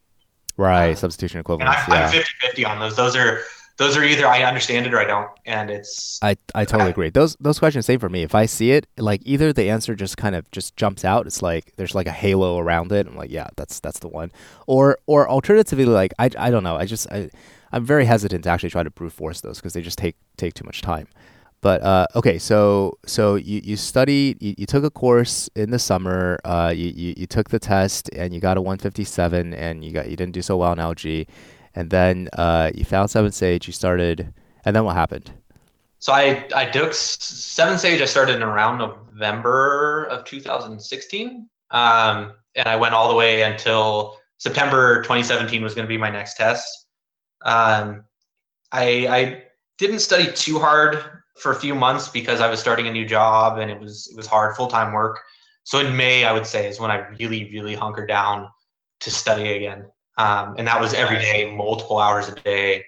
Right, 0.58 0.90
uh, 0.90 0.96
substitution 0.96 1.40
equivalent. 1.40 1.70
And 1.70 1.92
I'm, 1.92 2.00
yeah. 2.00 2.08
I'm 2.08 2.52
50-50 2.54 2.68
on 2.68 2.80
those. 2.80 2.96
Those 2.96 3.16
are 3.16 3.40
those 3.78 3.96
are 3.96 4.02
either 4.02 4.26
I 4.26 4.42
understand 4.42 4.86
it 4.86 4.94
or 4.94 4.98
I 4.98 5.04
don't, 5.04 5.28
and 5.44 5.70
it's. 5.70 6.18
I, 6.22 6.36
I 6.54 6.64
totally 6.64 6.90
agree. 6.90 7.10
Those 7.10 7.36
those 7.38 7.58
questions 7.58 7.86
same 7.86 8.00
for 8.00 8.08
me. 8.08 8.22
If 8.22 8.34
I 8.34 8.46
see 8.46 8.72
it, 8.72 8.86
like 8.96 9.20
either 9.24 9.52
the 9.52 9.70
answer 9.70 9.94
just 9.94 10.16
kind 10.16 10.34
of 10.34 10.50
just 10.50 10.76
jumps 10.76 11.04
out. 11.04 11.26
It's 11.26 11.42
like 11.42 11.72
there's 11.76 11.94
like 11.94 12.06
a 12.06 12.12
halo 12.12 12.58
around 12.58 12.90
it. 12.92 13.06
I'm 13.06 13.16
like, 13.16 13.30
yeah, 13.30 13.48
that's 13.56 13.78
that's 13.80 13.98
the 13.98 14.08
one. 14.08 14.32
Or 14.66 14.98
or 15.06 15.28
alternatively, 15.28 15.84
like 15.84 16.14
I, 16.18 16.30
I 16.38 16.50
don't 16.50 16.64
know. 16.64 16.76
I 16.76 16.86
just 16.86 17.06
I 17.12 17.30
I'm 17.70 17.84
very 17.84 18.06
hesitant 18.06 18.44
to 18.44 18.50
actually 18.50 18.70
try 18.70 18.82
to 18.82 18.90
brute 18.90 19.12
force 19.12 19.42
those 19.42 19.58
because 19.58 19.74
they 19.74 19.82
just 19.82 19.98
take 19.98 20.16
take 20.38 20.54
too 20.54 20.64
much 20.64 20.80
time. 20.80 21.08
But 21.62 21.82
uh, 21.82 22.06
okay, 22.14 22.38
so 22.38 22.98
so 23.06 23.34
you, 23.34 23.60
you 23.64 23.76
studied, 23.76 24.42
you, 24.42 24.54
you 24.58 24.66
took 24.66 24.84
a 24.84 24.90
course 24.90 25.48
in 25.56 25.70
the 25.70 25.78
summer, 25.78 26.38
uh, 26.44 26.72
you, 26.74 26.92
you, 26.94 27.14
you 27.16 27.26
took 27.26 27.50
the 27.50 27.58
test 27.58 28.08
and 28.14 28.32
you 28.32 28.40
got 28.40 28.56
a 28.56 28.60
157 28.60 29.54
and 29.54 29.84
you 29.84 29.92
got 29.92 30.08
you 30.08 30.16
didn't 30.16 30.34
do 30.34 30.42
so 30.42 30.56
well 30.56 30.72
in 30.72 30.78
LG 30.78 31.26
and 31.76 31.90
then 31.90 32.28
uh, 32.32 32.72
you 32.74 32.84
found 32.84 33.10
Seven 33.10 33.30
Sage. 33.30 33.66
You 33.66 33.72
started, 33.72 34.32
and 34.64 34.74
then 34.74 34.84
what 34.84 34.96
happened? 34.96 35.30
So 35.98 36.12
I 36.12 36.48
I 36.54 36.64
took 36.64 36.94
Seven 36.94 37.78
Sage. 37.78 38.00
I 38.00 38.06
started 38.06 38.36
in 38.36 38.42
around 38.42 38.78
November 38.78 40.04
of 40.04 40.24
2016, 40.24 41.48
um, 41.70 42.32
and 42.54 42.68
I 42.68 42.76
went 42.76 42.94
all 42.94 43.08
the 43.08 43.14
way 43.14 43.42
until 43.42 44.16
September 44.38 45.02
2017 45.02 45.62
was 45.62 45.74
going 45.74 45.84
to 45.84 45.88
be 45.88 45.98
my 45.98 46.10
next 46.10 46.34
test. 46.36 46.86
Um, 47.44 48.04
I 48.72 49.06
I 49.06 49.42
didn't 49.76 50.00
study 50.00 50.32
too 50.32 50.58
hard 50.58 51.15
for 51.38 51.52
a 51.52 51.56
few 51.56 51.74
months 51.74 52.08
because 52.08 52.40
I 52.40 52.48
was 52.48 52.60
starting 52.60 52.86
a 52.86 52.92
new 52.92 53.06
job 53.06 53.58
and 53.58 53.70
it 53.70 53.78
was 53.78 54.08
it 54.10 54.16
was 54.16 54.26
hard 54.26 54.56
full 54.56 54.68
time 54.68 54.92
work. 54.92 55.20
So 55.64 55.80
in 55.80 55.96
May, 55.96 56.24
I 56.24 56.32
would 56.32 56.46
say 56.46 56.68
is 56.68 56.80
when 56.80 56.90
I 56.90 57.06
really 57.18 57.50
really 57.52 57.74
hunkered 57.74 58.08
down 58.08 58.48
to 59.00 59.10
study 59.10 59.52
again. 59.52 59.86
Um, 60.18 60.54
and 60.58 60.66
that 60.66 60.80
was 60.80 60.94
every 60.94 61.18
day, 61.18 61.54
multiple 61.54 61.98
hours 61.98 62.28
a 62.28 62.34
day. 62.34 62.84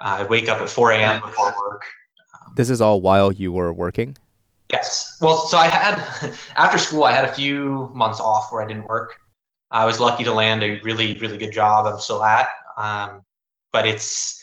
Uh, 0.00 0.18
I'd 0.20 0.28
wake 0.28 0.48
up 0.48 0.60
at 0.60 0.68
4 0.68 0.92
a.m. 0.92 1.20
before 1.22 1.54
work. 1.58 1.82
Um, 2.34 2.52
this 2.56 2.70
is 2.70 2.80
all 2.80 3.00
while 3.00 3.32
you 3.32 3.50
were 3.52 3.72
working? 3.72 4.16
Yes. 4.70 5.16
Well, 5.20 5.38
so 5.38 5.56
I 5.56 5.66
had, 5.66 6.34
after 6.56 6.76
school, 6.78 7.04
I 7.04 7.12
had 7.12 7.24
a 7.24 7.32
few 7.32 7.90
months 7.94 8.20
off 8.20 8.52
where 8.52 8.62
I 8.62 8.68
didn't 8.68 8.86
work. 8.86 9.18
I 9.70 9.86
was 9.86 9.98
lucky 9.98 10.24
to 10.24 10.32
land 10.32 10.62
a 10.62 10.78
really, 10.80 11.18
really 11.18 11.38
good 11.38 11.52
job 11.52 11.86
I'm 11.86 11.98
still 11.98 12.22
at. 12.22 12.48
Um, 12.76 13.22
but 13.72 13.86
it's 13.86 14.42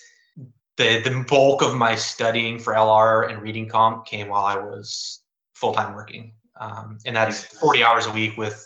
the, 0.78 1.00
the 1.00 1.26
bulk 1.28 1.62
of 1.62 1.76
my 1.76 1.96
studying 1.96 2.60
for 2.60 2.74
LR 2.74 3.30
and 3.30 3.42
reading 3.42 3.68
comp 3.68 4.06
came 4.06 4.28
while 4.28 4.46
I 4.46 4.58
was 4.58 5.22
full 5.54 5.74
time 5.74 5.96
working. 5.96 6.34
Um, 6.60 6.98
and 7.06 7.16
that's 7.16 7.44
40 7.44 7.84
hours 7.84 8.06
a 8.06 8.12
week 8.12 8.38
with 8.38 8.62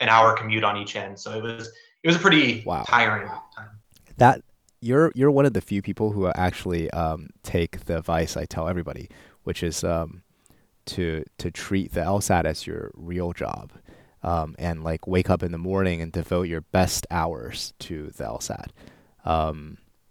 an 0.00 0.08
hour 0.08 0.36
commute 0.36 0.64
on 0.64 0.76
each 0.76 0.96
end. 0.96 1.18
So 1.18 1.32
it 1.32 1.42
was 1.42 1.68
it 2.02 2.06
was 2.06 2.16
a 2.16 2.20
pretty 2.20 2.62
wow. 2.64 2.84
tiring 2.86 3.28
time. 3.28 3.70
That 4.16 4.42
you're 4.80 5.12
you're 5.14 5.30
one 5.30 5.46
of 5.46 5.52
the 5.52 5.60
few 5.60 5.82
people 5.82 6.12
who 6.12 6.28
actually 6.28 6.90
um, 6.90 7.30
take 7.42 7.84
the 7.86 7.98
advice 7.98 8.36
I 8.36 8.44
tell 8.44 8.68
everybody, 8.68 9.08
which 9.44 9.62
is 9.62 9.82
um, 9.82 10.22
to 10.86 11.24
to 11.38 11.50
treat 11.50 11.92
the 11.92 12.00
LSAT 12.00 12.44
as 12.44 12.66
your 12.66 12.92
real 12.94 13.32
job, 13.32 13.72
um, 14.22 14.54
and 14.58 14.84
like 14.84 15.06
wake 15.06 15.30
up 15.30 15.42
in 15.42 15.52
the 15.52 15.58
morning 15.58 16.00
and 16.00 16.12
devote 16.12 16.48
your 16.48 16.60
best 16.60 17.06
hours 17.10 17.72
to 17.80 18.10
the 18.10 18.24
LSAT. 18.24 18.68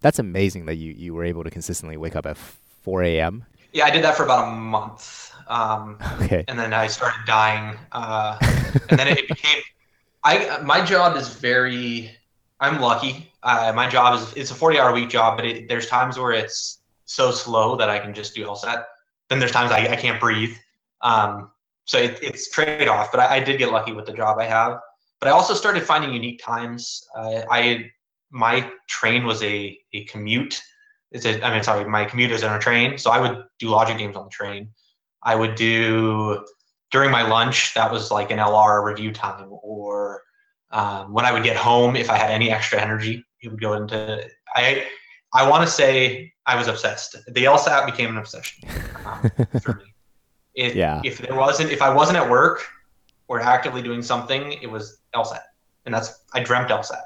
That's 0.02 0.20
amazing 0.20 0.66
that 0.66 0.76
you 0.76 0.94
you 0.94 1.14
were 1.14 1.24
able 1.24 1.44
to 1.44 1.50
consistently 1.50 1.98
wake 1.98 2.16
up 2.16 2.26
at 2.26 2.38
4 2.38 3.04
a.m. 3.04 3.46
Yeah, 3.74 3.86
I 3.86 3.90
did 3.90 4.04
that 4.04 4.16
for 4.16 4.24
about 4.24 4.48
a 4.48 4.52
month. 4.52 5.32
Um, 5.48 5.98
okay. 6.22 6.46
And 6.48 6.58
then 6.58 6.74
I 6.74 6.88
started 6.88 7.20
dying, 7.26 7.78
uh, 7.92 8.38
and 8.90 9.00
then 9.00 9.08
it 9.08 9.28
became 9.28 9.62
I 10.24 10.60
my 10.62 10.84
job 10.84 11.16
is 11.16 11.30
very. 11.30 12.12
I'm 12.60 12.82
lucky. 12.82 13.32
Uh, 13.44 13.72
my 13.76 13.88
job 13.88 14.20
is 14.20 14.34
it's 14.34 14.52
a 14.52 14.56
40 14.56 14.80
hour 14.80 14.94
week 14.94 15.10
job, 15.10 15.38
but 15.38 15.46
it, 15.46 15.70
there's 15.70 15.88
times 15.88 16.18
where 16.18 16.32
it's 16.32 16.80
so 17.06 17.32
slow 17.32 17.76
that 17.78 17.90
I 17.90 18.00
can 18.00 18.14
just 18.14 18.36
do 18.36 18.46
all 18.46 18.58
LSAT. 18.58 18.84
Then 19.30 19.40
there's 19.40 19.52
times 19.52 19.72
I, 19.72 19.88
I 19.88 19.96
can't 19.96 20.20
breathe. 20.20 20.56
Um, 21.02 21.52
so 21.86 22.00
it, 22.00 22.20
it's 22.22 22.50
trade 22.50 22.88
off. 22.88 23.12
But 23.12 23.22
I, 23.22 23.36
I, 23.36 23.40
did 23.40 23.60
get 23.60 23.72
lucky 23.72 23.94
with 23.94 24.08
the 24.08 24.14
job 24.14 24.40
I 24.40 24.46
have. 24.46 24.80
But 25.20 25.30
I 25.30 25.32
also 25.32 25.54
started 25.54 25.84
finding 25.84 26.12
unique 26.12 26.42
times. 26.44 27.06
Uh, 27.16 27.44
I 27.52 27.92
my 28.30 28.70
train 28.88 29.26
was 29.26 29.42
a 29.44 29.78
a 29.94 30.04
commute. 30.06 30.62
It's 31.12 31.26
a, 31.26 31.42
I 31.46 31.54
mean, 31.54 31.64
sorry, 31.64 31.86
my 31.86 32.06
commute 32.06 32.32
is 32.32 32.44
on 32.44 32.56
a 32.56 32.60
train. 32.60 32.98
So 32.98 33.12
I 33.12 33.20
would 33.20 33.46
do 33.60 33.70
logic 33.70 33.98
games 33.98 34.16
on 34.16 34.26
the 34.26 34.30
train. 34.30 34.70
I 35.24 35.36
would 35.36 35.56
do 35.56 36.46
during 36.92 37.12
my 37.12 37.22
lunch, 37.22 37.74
that 37.74 37.92
was 37.92 38.12
like 38.12 38.32
an 38.32 38.40
LR 38.40 38.84
review 38.84 39.12
time, 39.12 39.50
or 39.50 40.24
um, 40.72 41.14
when 41.14 41.26
I 41.26 41.32
would 41.32 41.44
get 41.44 41.58
home, 41.58 41.96
if 41.96 42.10
I 42.10 42.18
had 42.18 42.32
any 42.32 42.52
extra 42.52 42.82
energy, 42.82 43.24
it 43.42 43.50
would 43.50 43.62
go 43.62 43.74
into. 43.74 44.26
I 44.56 44.88
I 45.34 45.50
want 45.50 45.66
to 45.66 45.72
say 45.72 46.34
I 46.46 46.56
was 46.56 46.68
obsessed. 46.68 47.16
The 47.28 47.44
LSAT 47.44 47.86
became 47.86 48.10
an 48.10 48.18
obsession 48.18 48.70
um, 49.06 49.30
for 49.62 49.76
me. 49.76 49.94
It, 50.56 50.76
yeah. 50.76 51.02
If 51.04 51.20
there 51.20 51.36
wasn't, 51.36 51.72
if 51.72 51.82
I 51.82 51.94
wasn't 51.94 52.18
at 52.18 52.30
work 52.30 52.66
or 53.28 53.40
actively 53.40 53.82
doing 53.82 54.02
something, 54.02 54.54
it 54.54 54.68
was 54.68 55.00
LSAT, 55.14 55.42
and 55.86 55.94
that's 55.94 56.24
I 56.34 56.40
dreamt 56.40 56.70
LSAT. 56.70 57.02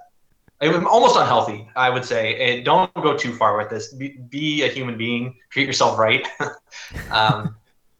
It 0.62 0.69
was 0.69 0.84
almost 0.86 1.17
unhealthy, 1.17 1.67
I 1.76 1.89
would 1.89 2.06
say. 2.06 2.36
It, 2.36 2.63
don't 2.63 2.93
go 2.93 3.17
too 3.17 3.36
far 3.36 3.58
with 3.58 3.69
this. 3.69 3.93
Be, 3.93 4.19
be 4.30 4.63
a 4.63 4.67
human 4.67 4.95
being. 4.95 5.36
Treat 5.50 5.65
yourself 5.65 5.97
right. 5.97 6.28
um, 7.12 7.56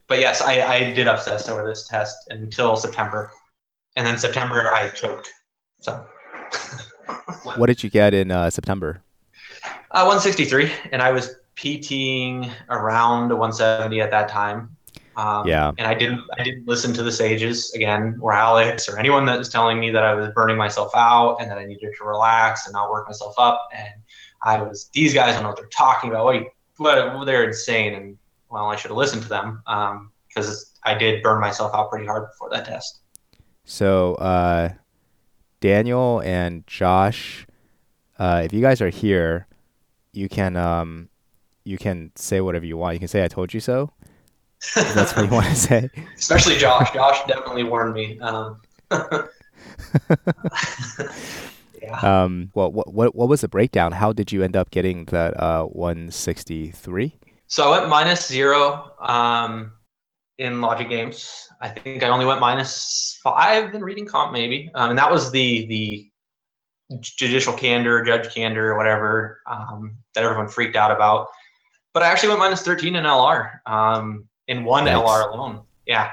but 0.08 0.20
yes, 0.20 0.42
I, 0.42 0.62
I 0.62 0.94
did 0.94 1.08
obsess 1.08 1.50
over 1.50 1.66
this 1.66 1.88
test 1.88 2.16
until 2.30 2.76
September, 2.76 3.32
and 3.96 4.06
then 4.06 4.18
September 4.18 4.72
I 4.72 4.90
choked. 4.90 5.32
So. 5.80 6.06
what 7.56 7.66
did 7.66 7.82
you 7.82 7.90
get 7.90 8.14
in 8.14 8.30
uh, 8.30 8.52
September? 8.52 9.02
Uh, 9.90 10.06
163, 10.06 10.72
and 10.92 11.02
I 11.02 11.12
was 11.12 11.36
PTing 11.56 12.52
around 12.70 13.30
170 13.30 14.02
at 14.02 14.12
that 14.12 14.30
time. 14.30 14.76
Um, 15.18 15.48
yeah. 15.48 15.72
And 15.78 15.88
I 15.88 15.94
didn't 15.94 16.22
I 16.38 16.44
didn't 16.44 16.68
listen 16.68 16.94
to 16.94 17.04
the 17.04 17.12
sages 17.12 17.74
again, 17.74 18.18
or 18.22 18.34
Alex, 18.34 18.88
or 18.88 18.98
anyone 18.98 19.26
that 19.26 19.38
was 19.38 19.50
telling 19.50 19.80
me 19.80 19.92
that 19.92 20.04
I 20.04 20.14
was 20.14 20.30
burning 20.30 20.58
myself 20.58 20.92
out 20.96 21.38
and 21.42 21.50
that 21.52 21.58
I 21.58 21.66
needed 21.66 21.94
to 21.98 22.04
relax 22.06 22.66
and 22.66 22.74
not 22.74 22.90
work 22.90 23.08
myself 23.08 23.36
up. 23.38 23.68
And 23.74 23.94
I 24.44 24.62
was 24.62 24.90
these 24.94 25.14
guys 25.14 25.34
don't 25.34 25.44
know 25.44 25.50
what 25.50 25.58
they're 25.58 25.68
talking 25.68 26.10
about. 26.10 26.26
What, 26.78 27.26
they're 27.26 27.44
insane. 27.44 27.94
And 27.94 28.18
well, 28.50 28.70
I 28.70 28.76
should 28.76 28.90
have 28.90 28.98
listened 28.98 29.24
to 29.24 29.30
them 29.30 29.62
because 30.28 30.48
um, 30.48 30.66
I 30.84 30.98
did 30.98 31.22
burn 31.24 31.42
myself 31.42 31.74
out 31.74 31.90
pretty 31.90 32.06
hard 32.06 32.28
before 32.30 32.50
that 32.52 32.66
test. 32.66 33.00
So, 33.66 34.16
uh, 34.16 34.70
Daniel 35.60 36.22
and 36.22 36.66
Josh, 36.66 37.46
uh, 38.18 38.42
if 38.44 38.54
you 38.54 38.62
guys 38.62 38.82
are 38.82 38.90
here, 38.90 39.48
you 40.14 40.28
can 40.28 40.56
um, 40.58 41.10
you 41.64 41.78
can 41.78 42.12
say 42.16 42.42
whatever 42.42 42.66
you 42.66 42.78
want. 42.78 42.96
You 42.96 43.00
can 43.00 43.08
say 43.08 43.24
"I 43.24 43.28
told 43.28 43.54
you 43.54 43.60
so." 43.60 43.92
That's 44.76 45.16
what 45.16 45.26
you 45.26 45.32
want 45.32 45.48
to 45.48 45.56
say. 45.56 45.90
Especially 46.18 46.58
Josh. 46.58 46.92
Josh 46.94 47.26
definitely 47.28 47.64
warned 47.64 47.94
me. 47.94 48.20
Um, 48.20 48.62
yeah. 51.82 52.00
Um, 52.02 52.52
well, 52.54 52.72
what, 52.72 52.94
what 52.94 53.16
what 53.16 53.30
was 53.30 53.42
the 53.42 53.48
breakdown? 53.48 53.92
How 53.92 54.14
did 54.14 54.32
you 54.32 54.44
end 54.44 54.56
up 54.56 54.72
getting 54.72 55.06
that 55.06 55.40
uh, 55.42 55.64
163? 55.66 57.16
So 57.48 57.72
I 57.72 57.80
went 57.80 57.90
minus 57.90 58.28
zero 58.28 58.94
um, 59.02 59.74
in 60.38 60.62
logic 60.62 60.90
games. 60.90 61.50
I 61.60 61.70
think 61.70 62.04
I 62.04 62.10
only 62.10 62.26
went 62.26 62.40
minus 62.40 63.20
five 63.24 63.74
in 63.76 63.84
reading 63.84 64.06
comp, 64.06 64.32
maybe, 64.32 64.72
um, 64.74 64.92
and 64.92 65.00
that 65.00 65.12
was 65.12 65.32
the 65.32 65.66
the 65.66 66.08
judicial 67.00 67.54
candor, 67.54 68.04
judge 68.04 68.34
candor, 68.34 68.76
whatever 68.78 69.42
um, 69.48 69.98
that 70.14 70.24
everyone 70.24 70.48
freaked 70.48 70.76
out 70.76 70.92
about. 70.92 71.28
But 71.94 72.04
I 72.04 72.08
actually 72.08 72.30
went 72.30 72.40
minus 72.40 72.62
thirteen 72.62 72.96
in 72.96 73.04
LR 73.04 73.60
um, 73.66 74.30
in 74.52 74.64
one. 74.64 74.86
LR 74.86 75.34
alone. 75.34 75.62
Yeah, 75.86 76.12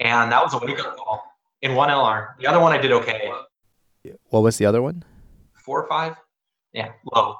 and 0.00 0.30
that 0.30 0.42
was 0.42 0.54
a 0.54 0.58
wake 0.58 0.78
up 0.80 0.96
call 0.96 1.24
in 1.62 1.74
one 1.74 1.88
LR. 1.88 2.36
The 2.38 2.46
other 2.46 2.60
one 2.60 2.72
I 2.72 2.78
did 2.78 2.92
okay. 2.92 3.32
What 4.28 4.40
was 4.40 4.58
the 4.58 4.66
other 4.66 4.82
one? 4.82 5.02
Four 5.54 5.82
or 5.82 5.88
five. 5.88 6.16
Yeah, 6.72 6.90
low. 7.14 7.36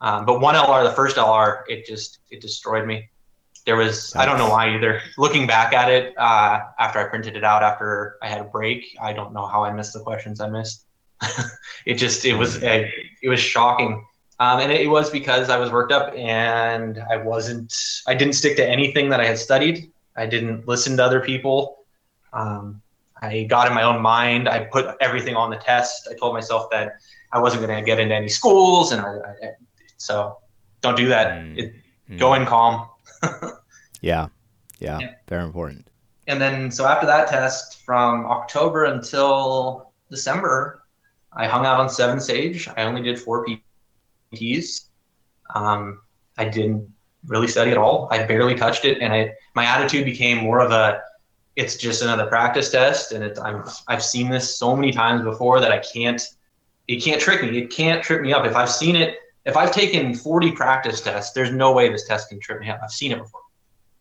Um, 0.00 0.26
but 0.26 0.40
one 0.40 0.54
LR, 0.54 0.84
the 0.84 0.94
first 0.94 1.16
LR, 1.16 1.62
it 1.66 1.86
just 1.86 2.20
it 2.30 2.40
destroyed 2.40 2.86
me. 2.86 3.08
There 3.64 3.76
was, 3.76 4.14
I 4.14 4.26
don't 4.26 4.36
know 4.36 4.50
why 4.50 4.74
either. 4.74 5.00
Looking 5.16 5.46
back 5.46 5.72
at 5.72 5.90
it, 5.90 6.12
uh, 6.18 6.60
after 6.78 6.98
I 6.98 7.04
printed 7.04 7.34
it 7.34 7.44
out, 7.44 7.62
after 7.62 8.18
I 8.22 8.28
had 8.28 8.42
a 8.42 8.44
break, 8.44 8.84
I 9.00 9.14
don't 9.14 9.32
know 9.32 9.46
how 9.46 9.64
I 9.64 9.72
missed 9.72 9.94
the 9.94 10.00
questions 10.00 10.38
I 10.38 10.50
missed. 10.50 10.84
it 11.86 11.94
just, 11.94 12.26
it 12.26 12.34
was, 12.34 12.62
it, 12.62 12.90
it 13.22 13.28
was 13.30 13.40
shocking. 13.40 14.04
Um, 14.40 14.60
and 14.60 14.72
it 14.72 14.88
was 14.88 15.10
because 15.10 15.48
I 15.48 15.58
was 15.58 15.70
worked 15.70 15.92
up 15.92 16.12
and 16.16 16.98
I 17.10 17.16
wasn't, 17.16 17.74
I 18.06 18.14
didn't 18.14 18.34
stick 18.34 18.56
to 18.56 18.68
anything 18.68 19.08
that 19.10 19.20
I 19.20 19.26
had 19.26 19.38
studied. 19.38 19.92
I 20.16 20.26
didn't 20.26 20.66
listen 20.66 20.96
to 20.96 21.04
other 21.04 21.20
people. 21.20 21.84
Um, 22.32 22.82
I 23.22 23.44
got 23.44 23.68
in 23.68 23.74
my 23.74 23.82
own 23.82 24.02
mind. 24.02 24.48
I 24.48 24.64
put 24.64 24.96
everything 25.00 25.36
on 25.36 25.50
the 25.50 25.56
test. 25.56 26.08
I 26.10 26.14
told 26.14 26.34
myself 26.34 26.68
that 26.72 26.94
I 27.32 27.38
wasn't 27.38 27.64
going 27.66 27.78
to 27.78 27.84
get 27.84 28.00
into 28.00 28.14
any 28.14 28.28
schools. 28.28 28.92
And 28.92 29.00
I, 29.00 29.06
I, 29.06 29.50
so 29.98 30.38
don't 30.80 30.96
do 30.96 31.08
that. 31.08 31.40
Mm. 31.40 31.58
It, 31.58 31.74
mm. 32.10 32.18
Go 32.18 32.34
in 32.34 32.44
calm. 32.44 32.88
yeah. 34.00 34.28
yeah. 34.80 34.98
Yeah. 34.98 35.14
Very 35.28 35.44
important. 35.44 35.86
And 36.26 36.40
then, 36.40 36.70
so 36.70 36.86
after 36.86 37.06
that 37.06 37.28
test, 37.28 37.82
from 37.84 38.26
October 38.26 38.84
until 38.84 39.92
December, 40.10 40.82
I 41.32 41.46
hung 41.46 41.66
out 41.66 41.80
on 41.80 41.88
Seven 41.88 42.20
Sage. 42.20 42.68
I 42.76 42.82
only 42.82 43.02
did 43.02 43.18
four 43.18 43.44
Um, 45.54 46.00
I 46.38 46.46
didn't 46.46 46.92
really 47.26 47.48
study 47.48 47.70
at 47.70 47.78
all. 47.78 48.08
I 48.10 48.24
barely 48.24 48.54
touched 48.54 48.84
it, 48.84 49.00
and 49.00 49.12
I 49.12 49.32
my 49.54 49.64
attitude 49.64 50.04
became 50.04 50.38
more 50.38 50.60
of 50.60 50.72
a, 50.72 51.00
it's 51.56 51.76
just 51.76 52.02
another 52.02 52.26
practice 52.26 52.70
test, 52.70 53.12
and 53.12 53.22
it's 53.22 53.38
I'm 53.38 53.64
I've 53.88 54.02
seen 54.02 54.30
this 54.30 54.56
so 54.58 54.74
many 54.74 54.92
times 54.92 55.22
before 55.22 55.60
that 55.60 55.72
I 55.72 55.78
can't, 55.78 56.22
it 56.88 57.02
can't 57.02 57.20
trick 57.20 57.42
me. 57.42 57.58
It 57.58 57.70
can't 57.70 58.02
trip 58.02 58.22
me 58.22 58.32
up. 58.32 58.44
If 58.44 58.56
I've 58.56 58.70
seen 58.70 58.96
it 58.96 59.18
if 59.44 59.56
I've 59.56 59.72
taken 59.72 60.14
40 60.14 60.52
practice 60.52 61.00
tests, 61.00 61.32
there's 61.32 61.52
no 61.52 61.72
way 61.72 61.88
this 61.90 62.06
test 62.06 62.30
can 62.30 62.40
trip 62.40 62.60
me 62.60 62.70
up. 62.70 62.80
I've 62.82 62.90
seen 62.90 63.12
it 63.12 63.18
before. 63.18 63.40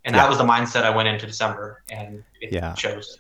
And 0.05 0.15
yeah. 0.15 0.23
that 0.23 0.29
was 0.29 0.37
the 0.37 0.45
mindset 0.45 0.83
I 0.83 0.95
went 0.95 1.07
into 1.07 1.25
December 1.25 1.83
and 1.89 2.23
it 2.41 2.53
yeah. 2.53 2.73
shows. 2.75 3.19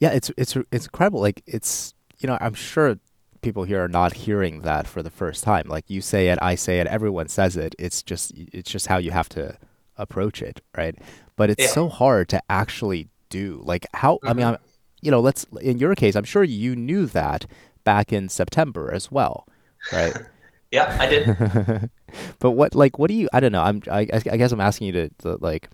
Yeah, 0.00 0.10
it's 0.10 0.30
it's 0.36 0.56
it's 0.72 0.86
incredible. 0.86 1.20
Like 1.20 1.42
it's 1.46 1.94
you 2.18 2.26
know, 2.26 2.36
I'm 2.40 2.54
sure 2.54 2.98
people 3.42 3.64
here 3.64 3.84
are 3.84 3.88
not 3.88 4.14
hearing 4.14 4.62
that 4.62 4.86
for 4.86 5.02
the 5.02 5.10
first 5.10 5.44
time. 5.44 5.68
Like 5.68 5.84
you 5.88 6.00
say 6.00 6.28
it, 6.28 6.38
I 6.40 6.54
say 6.54 6.80
it, 6.80 6.86
everyone 6.86 7.28
says 7.28 7.56
it. 7.56 7.74
It's 7.78 8.02
just 8.02 8.32
it's 8.36 8.70
just 8.70 8.86
how 8.86 8.98
you 8.98 9.10
have 9.10 9.28
to 9.30 9.56
approach 9.96 10.42
it, 10.42 10.60
right? 10.76 10.96
But 11.36 11.50
it's 11.50 11.64
yeah. 11.64 11.68
so 11.68 11.88
hard 11.88 12.28
to 12.30 12.42
actually 12.48 13.08
do. 13.28 13.62
Like 13.64 13.86
how 13.94 14.16
mm-hmm. 14.16 14.28
I 14.28 14.32
mean, 14.32 14.46
mm-hmm. 14.46 14.54
I'm, 14.54 14.70
you 15.00 15.10
know, 15.10 15.20
let's 15.20 15.44
in 15.60 15.78
your 15.78 15.94
case, 15.94 16.16
I'm 16.16 16.24
sure 16.24 16.44
you 16.44 16.76
knew 16.76 17.06
that 17.06 17.46
back 17.84 18.12
in 18.12 18.28
September 18.28 18.92
as 18.92 19.10
well, 19.10 19.46
right? 19.92 20.16
Yeah, 20.70 20.96
I 21.00 21.06
did. 21.06 21.90
but 22.40 22.50
what, 22.50 22.74
like, 22.74 22.98
what 22.98 23.08
do 23.08 23.14
you? 23.14 23.28
I 23.32 23.40
don't 23.40 23.52
know. 23.52 23.62
I'm. 23.62 23.82
I, 23.90 24.00
I 24.12 24.36
guess 24.36 24.52
I'm 24.52 24.60
asking 24.60 24.88
you 24.88 24.92
to, 24.92 25.08
to 25.20 25.36
like, 25.40 25.70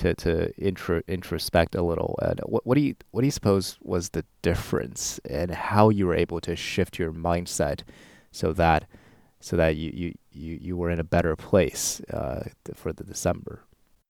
to 0.00 0.14
to 0.14 0.52
intro, 0.56 1.00
introspect 1.02 1.74
a 1.74 1.82
little. 1.82 2.18
And 2.22 2.40
what 2.40 2.66
what 2.66 2.74
do 2.74 2.80
you 2.80 2.94
what 3.10 3.22
do 3.22 3.26
you 3.26 3.30
suppose 3.30 3.78
was 3.82 4.10
the 4.10 4.24
difference 4.42 5.18
and 5.28 5.50
how 5.50 5.88
you 5.88 6.06
were 6.06 6.14
able 6.14 6.40
to 6.42 6.56
shift 6.56 6.98
your 6.98 7.12
mindset 7.12 7.82
so 8.32 8.52
that 8.54 8.86
so 9.40 9.56
that 9.56 9.76
you 9.76 9.90
you 9.94 10.14
you, 10.32 10.58
you 10.60 10.76
were 10.76 10.90
in 10.90 11.00
a 11.00 11.04
better 11.04 11.36
place 11.36 12.00
uh, 12.12 12.44
for 12.74 12.92
the 12.92 13.04
December. 13.04 13.62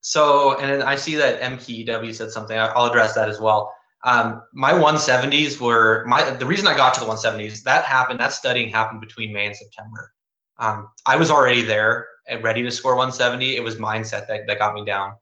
So, 0.03 0.59
and 0.59 0.83
I 0.83 0.97
see 0.97 1.15
that 1.17 1.43
MKEW 1.43 2.15
said 2.15 2.31
something. 2.31 2.59
I'll 2.59 2.87
address 2.87 3.15
that 3.15 3.29
as 3.29 3.39
well. 3.39 3.75
Um, 4.05 4.41
my 4.55 4.73
170s 4.73 5.61
were 5.61 6.05
my 6.07 6.31
the 6.31 6.47
reason 6.47 6.67
I 6.67 6.77
got 6.77 6.95
to 6.95 7.01
the 7.01 7.07
170s. 7.07 7.63
That 7.65 7.85
happened. 7.85 8.19
That 8.19 8.33
studying 8.33 8.71
happened 8.71 9.01
between 9.01 9.33
May 9.33 9.47
and 9.47 9.57
September 9.57 10.13
um, 10.61 10.91
I 11.07 11.17
was 11.17 11.31
already 11.31 11.63
there 11.63 12.07
and 12.29 12.45
ready 12.45 12.63
to 12.63 12.71
score 12.71 12.95
170. 12.95 13.57
It 13.57 13.65
was 13.65 13.77
mindset 13.77 14.29
that, 14.29 14.47
that 14.47 14.59
got 14.59 14.75
me 14.75 14.85
down. 14.85 15.15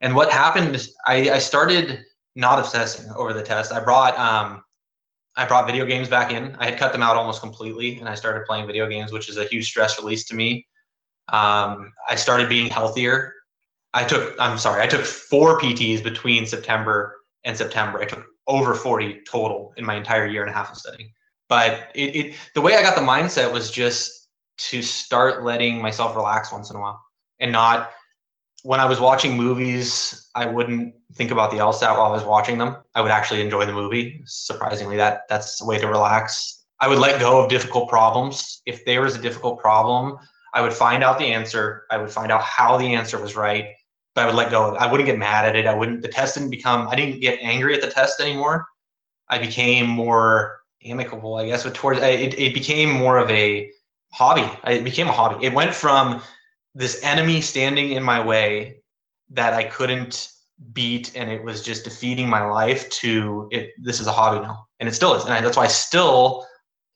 And 0.00 0.14
what 0.14 0.30
happened, 0.30 0.86
I, 1.06 1.30
I 1.30 1.38
started 1.38 2.04
not 2.34 2.58
obsessing 2.58 3.10
over 3.12 3.32
the 3.32 3.42
test. 3.42 3.72
I 3.72 3.82
brought 3.82 4.18
um, 4.18 4.62
I 5.36 5.46
brought 5.46 5.66
video 5.66 5.84
games 5.84 6.08
back 6.08 6.32
in. 6.32 6.56
I 6.58 6.66
had 6.66 6.78
cut 6.78 6.92
them 6.92 7.02
out 7.02 7.16
almost 7.16 7.40
completely, 7.40 7.98
and 7.98 8.08
I 8.08 8.14
started 8.14 8.44
playing 8.46 8.66
video 8.66 8.88
games, 8.88 9.12
which 9.12 9.28
is 9.28 9.36
a 9.36 9.44
huge 9.44 9.66
stress 9.66 9.98
release 9.98 10.24
to 10.26 10.34
me. 10.34 10.66
Um, 11.28 11.92
I 12.08 12.14
started 12.16 12.48
being 12.48 12.70
healthier. 12.70 13.32
I 13.92 14.04
took 14.04 14.34
I'm 14.38 14.58
sorry, 14.58 14.82
I 14.82 14.86
took 14.86 15.04
four 15.04 15.58
PTs 15.60 16.02
between 16.02 16.46
September 16.46 17.16
and 17.44 17.56
September. 17.56 18.00
I 18.00 18.04
took 18.04 18.24
over 18.46 18.74
40 18.74 19.22
total 19.28 19.72
in 19.76 19.84
my 19.84 19.94
entire 19.94 20.26
year 20.26 20.42
and 20.42 20.50
a 20.50 20.52
half 20.54 20.70
of 20.70 20.76
studying. 20.76 21.10
But 21.48 21.88
it, 21.94 22.16
it 22.16 22.34
the 22.54 22.60
way 22.60 22.74
I 22.76 22.82
got 22.82 22.96
the 22.96 23.02
mindset 23.02 23.52
was 23.52 23.70
just 23.70 24.28
to 24.56 24.82
start 24.82 25.44
letting 25.44 25.80
myself 25.80 26.14
relax 26.14 26.52
once 26.52 26.70
in 26.70 26.76
a 26.76 26.80
while 26.80 27.00
and 27.40 27.52
not 27.52 27.90
when 28.64 28.80
I 28.80 28.86
was 28.86 28.98
watching 28.98 29.36
movies, 29.36 30.30
I 30.34 30.46
wouldn't 30.46 30.94
think 31.12 31.30
about 31.30 31.50
the 31.50 31.58
LSAT 31.58 31.98
while 31.98 32.10
I 32.10 32.12
was 32.12 32.24
watching 32.24 32.56
them. 32.56 32.76
I 32.94 33.02
would 33.02 33.10
actually 33.10 33.42
enjoy 33.42 33.66
the 33.66 33.74
movie. 33.74 34.22
Surprisingly, 34.24 34.96
that 34.96 35.28
that's 35.28 35.60
a 35.60 35.66
way 35.66 35.78
to 35.78 35.86
relax. 35.86 36.64
I 36.80 36.88
would 36.88 36.98
let 36.98 37.20
go 37.20 37.42
of 37.44 37.50
difficult 37.50 37.90
problems. 37.90 38.62
If 38.64 38.82
there 38.86 39.02
was 39.02 39.16
a 39.16 39.20
difficult 39.20 39.60
problem, 39.60 40.16
I 40.54 40.62
would 40.62 40.72
find 40.72 41.04
out 41.04 41.18
the 41.18 41.26
answer. 41.26 41.84
I 41.90 41.98
would 41.98 42.10
find 42.10 42.32
out 42.32 42.40
how 42.40 42.78
the 42.78 42.94
answer 42.94 43.20
was 43.20 43.36
right, 43.36 43.66
but 44.14 44.22
I 44.22 44.26
would 44.26 44.34
let 44.34 44.50
go. 44.50 44.74
I 44.76 44.90
wouldn't 44.90 45.06
get 45.06 45.18
mad 45.18 45.44
at 45.44 45.56
it. 45.56 45.66
I 45.66 45.74
wouldn't. 45.74 46.00
The 46.00 46.08
test 46.08 46.34
didn't 46.34 46.50
become. 46.50 46.88
I 46.88 46.96
didn't 46.96 47.20
get 47.20 47.38
angry 47.42 47.74
at 47.74 47.82
the 47.82 47.90
test 47.90 48.18
anymore. 48.18 48.66
I 49.28 49.38
became 49.38 49.86
more 49.86 50.60
amicable, 50.82 51.34
I 51.34 51.46
guess. 51.46 51.66
With 51.66 51.74
towards 51.74 52.00
it, 52.00 52.38
it 52.38 52.54
became 52.54 52.90
more 52.90 53.18
of 53.18 53.30
a 53.30 53.70
hobby. 54.10 54.50
It 54.66 54.84
became 54.84 55.08
a 55.08 55.12
hobby. 55.12 55.44
It 55.44 55.52
went 55.52 55.74
from 55.74 56.22
this 56.74 57.02
enemy 57.02 57.40
standing 57.40 57.92
in 57.92 58.02
my 58.02 58.24
way 58.24 58.80
that 59.30 59.54
I 59.54 59.64
couldn't 59.64 60.30
beat 60.72 61.12
and 61.16 61.30
it 61.30 61.42
was 61.42 61.62
just 61.62 61.84
defeating 61.84 62.28
my 62.28 62.44
life 62.44 62.88
to 62.90 63.48
it. 63.50 63.70
This 63.82 64.00
is 64.00 64.06
a 64.06 64.12
hobby 64.12 64.40
now 64.40 64.66
and 64.80 64.88
it 64.88 64.94
still 64.94 65.14
is. 65.14 65.24
And 65.24 65.32
I, 65.32 65.40
that's 65.40 65.56
why 65.56 65.64
i 65.64 65.68
still 65.68 66.46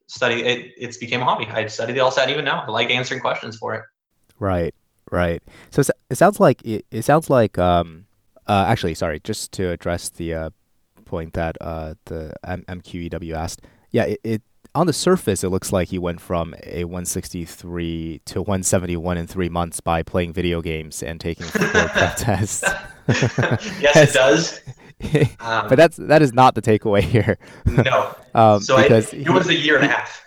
study 0.07 0.43
it. 0.43 0.73
It's 0.77 0.97
became 0.97 1.21
a 1.21 1.25
hobby. 1.25 1.47
I 1.47 1.67
study 1.67 1.93
the 1.93 2.01
lsat 2.01 2.29
even 2.29 2.45
now. 2.45 2.65
I 2.67 2.71
like 2.71 2.91
answering 2.91 3.21
questions 3.21 3.57
for 3.57 3.75
it. 3.75 3.85
Right 4.39 4.75
right. 5.11 5.43
So 5.71 5.83
it 6.11 6.17
sounds 6.17 6.41
like 6.41 6.65
it, 6.65 6.87
it 6.91 7.03
sounds 7.03 7.31
like 7.31 7.59
um 7.59 8.07
uh, 8.47 8.65
actually 8.67 8.95
sorry 8.95 9.21
just 9.21 9.53
to 9.53 9.71
address 9.71 10.09
the 10.09 10.35
uh, 10.35 10.51
point 11.05 11.35
that 11.35 11.57
uh, 11.61 11.95
the 12.07 12.33
M- 12.45 12.65
mqew 12.69 13.35
asked. 13.35 13.63
Yeah 13.91 14.05
it, 14.05 14.21
it 14.25 14.43
on 14.75 14.87
the 14.87 14.93
surface, 14.93 15.43
it 15.43 15.49
looks 15.49 15.73
like 15.73 15.89
he 15.89 15.99
went 15.99 16.21
from 16.21 16.55
a 16.65 16.85
163 16.85 18.21
to 18.25 18.41
171 18.43 19.17
in 19.17 19.27
three 19.27 19.49
months 19.49 19.81
by 19.81 20.03
playing 20.03 20.33
video 20.33 20.61
games 20.61 21.03
and 21.03 21.21
taking 21.21 21.47
four 21.47 21.67
prep 21.67 22.17
tests. 22.17 22.65
yes, 23.09 24.11
it 24.11 24.13
does. 24.15 24.61
Um, 25.39 25.69
but 25.69 25.77
that's 25.77 25.97
that 25.97 26.23
is 26.23 26.33
not 26.33 26.57
the 26.57 26.61
takeaway 26.61 27.03
here. 27.03 27.39
no. 27.67 28.17
Um, 28.35 28.61
so 28.61 28.83
because 28.83 29.15
it, 29.15 29.29
it 29.29 29.31
was 29.31 29.47
a 29.47 29.55
year 29.55 29.77
and 29.77 29.85
a 29.85 29.89
half. 29.89 30.25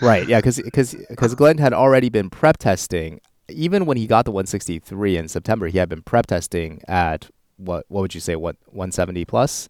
Right. 0.00 0.26
Yeah. 0.26 0.38
Because 0.38 0.62
because 1.10 1.34
Glenn 1.34 1.58
had 1.58 1.74
already 1.74 2.08
been 2.08 2.30
prep 2.30 2.56
testing. 2.56 3.20
Even 3.50 3.84
when 3.84 3.98
he 3.98 4.06
got 4.06 4.24
the 4.24 4.30
163 4.30 5.18
in 5.18 5.28
September, 5.28 5.66
he 5.66 5.76
had 5.76 5.90
been 5.90 6.00
prep 6.00 6.26
testing 6.26 6.80
at 6.88 7.28
what 7.58 7.84
what 7.88 8.00
would 8.00 8.14
you 8.14 8.20
say? 8.22 8.34
What 8.34 8.56
170 8.68 9.26
plus? 9.26 9.68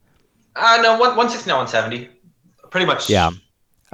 Uh 0.54 0.78
no, 0.80 0.92
one 0.92 1.16
160 1.16 1.50
no 1.50 1.56
170. 1.56 2.08
Pretty 2.70 2.86
much. 2.86 3.10
Yeah 3.10 3.32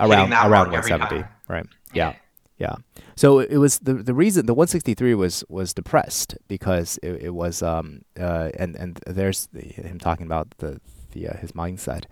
around 0.00 0.32
around 0.32 0.70
170, 0.70 1.24
right? 1.48 1.66
Yeah. 1.92 2.14
yeah, 2.58 2.76
So 3.16 3.38
it 3.38 3.56
was 3.56 3.78
the 3.78 3.94
the 3.94 4.14
reason 4.14 4.46
the 4.46 4.54
163 4.54 5.14
was 5.14 5.44
was 5.48 5.72
depressed 5.74 6.36
because 6.48 6.98
it, 7.02 7.22
it 7.22 7.34
was 7.34 7.62
um 7.62 8.02
uh 8.18 8.50
and 8.58 8.76
and 8.76 9.00
there's 9.06 9.48
the, 9.52 9.60
him 9.60 9.98
talking 9.98 10.26
about 10.26 10.54
the 10.58 10.80
the 11.12 11.28
uh, 11.28 11.36
his 11.38 11.52
mindset. 11.52 12.04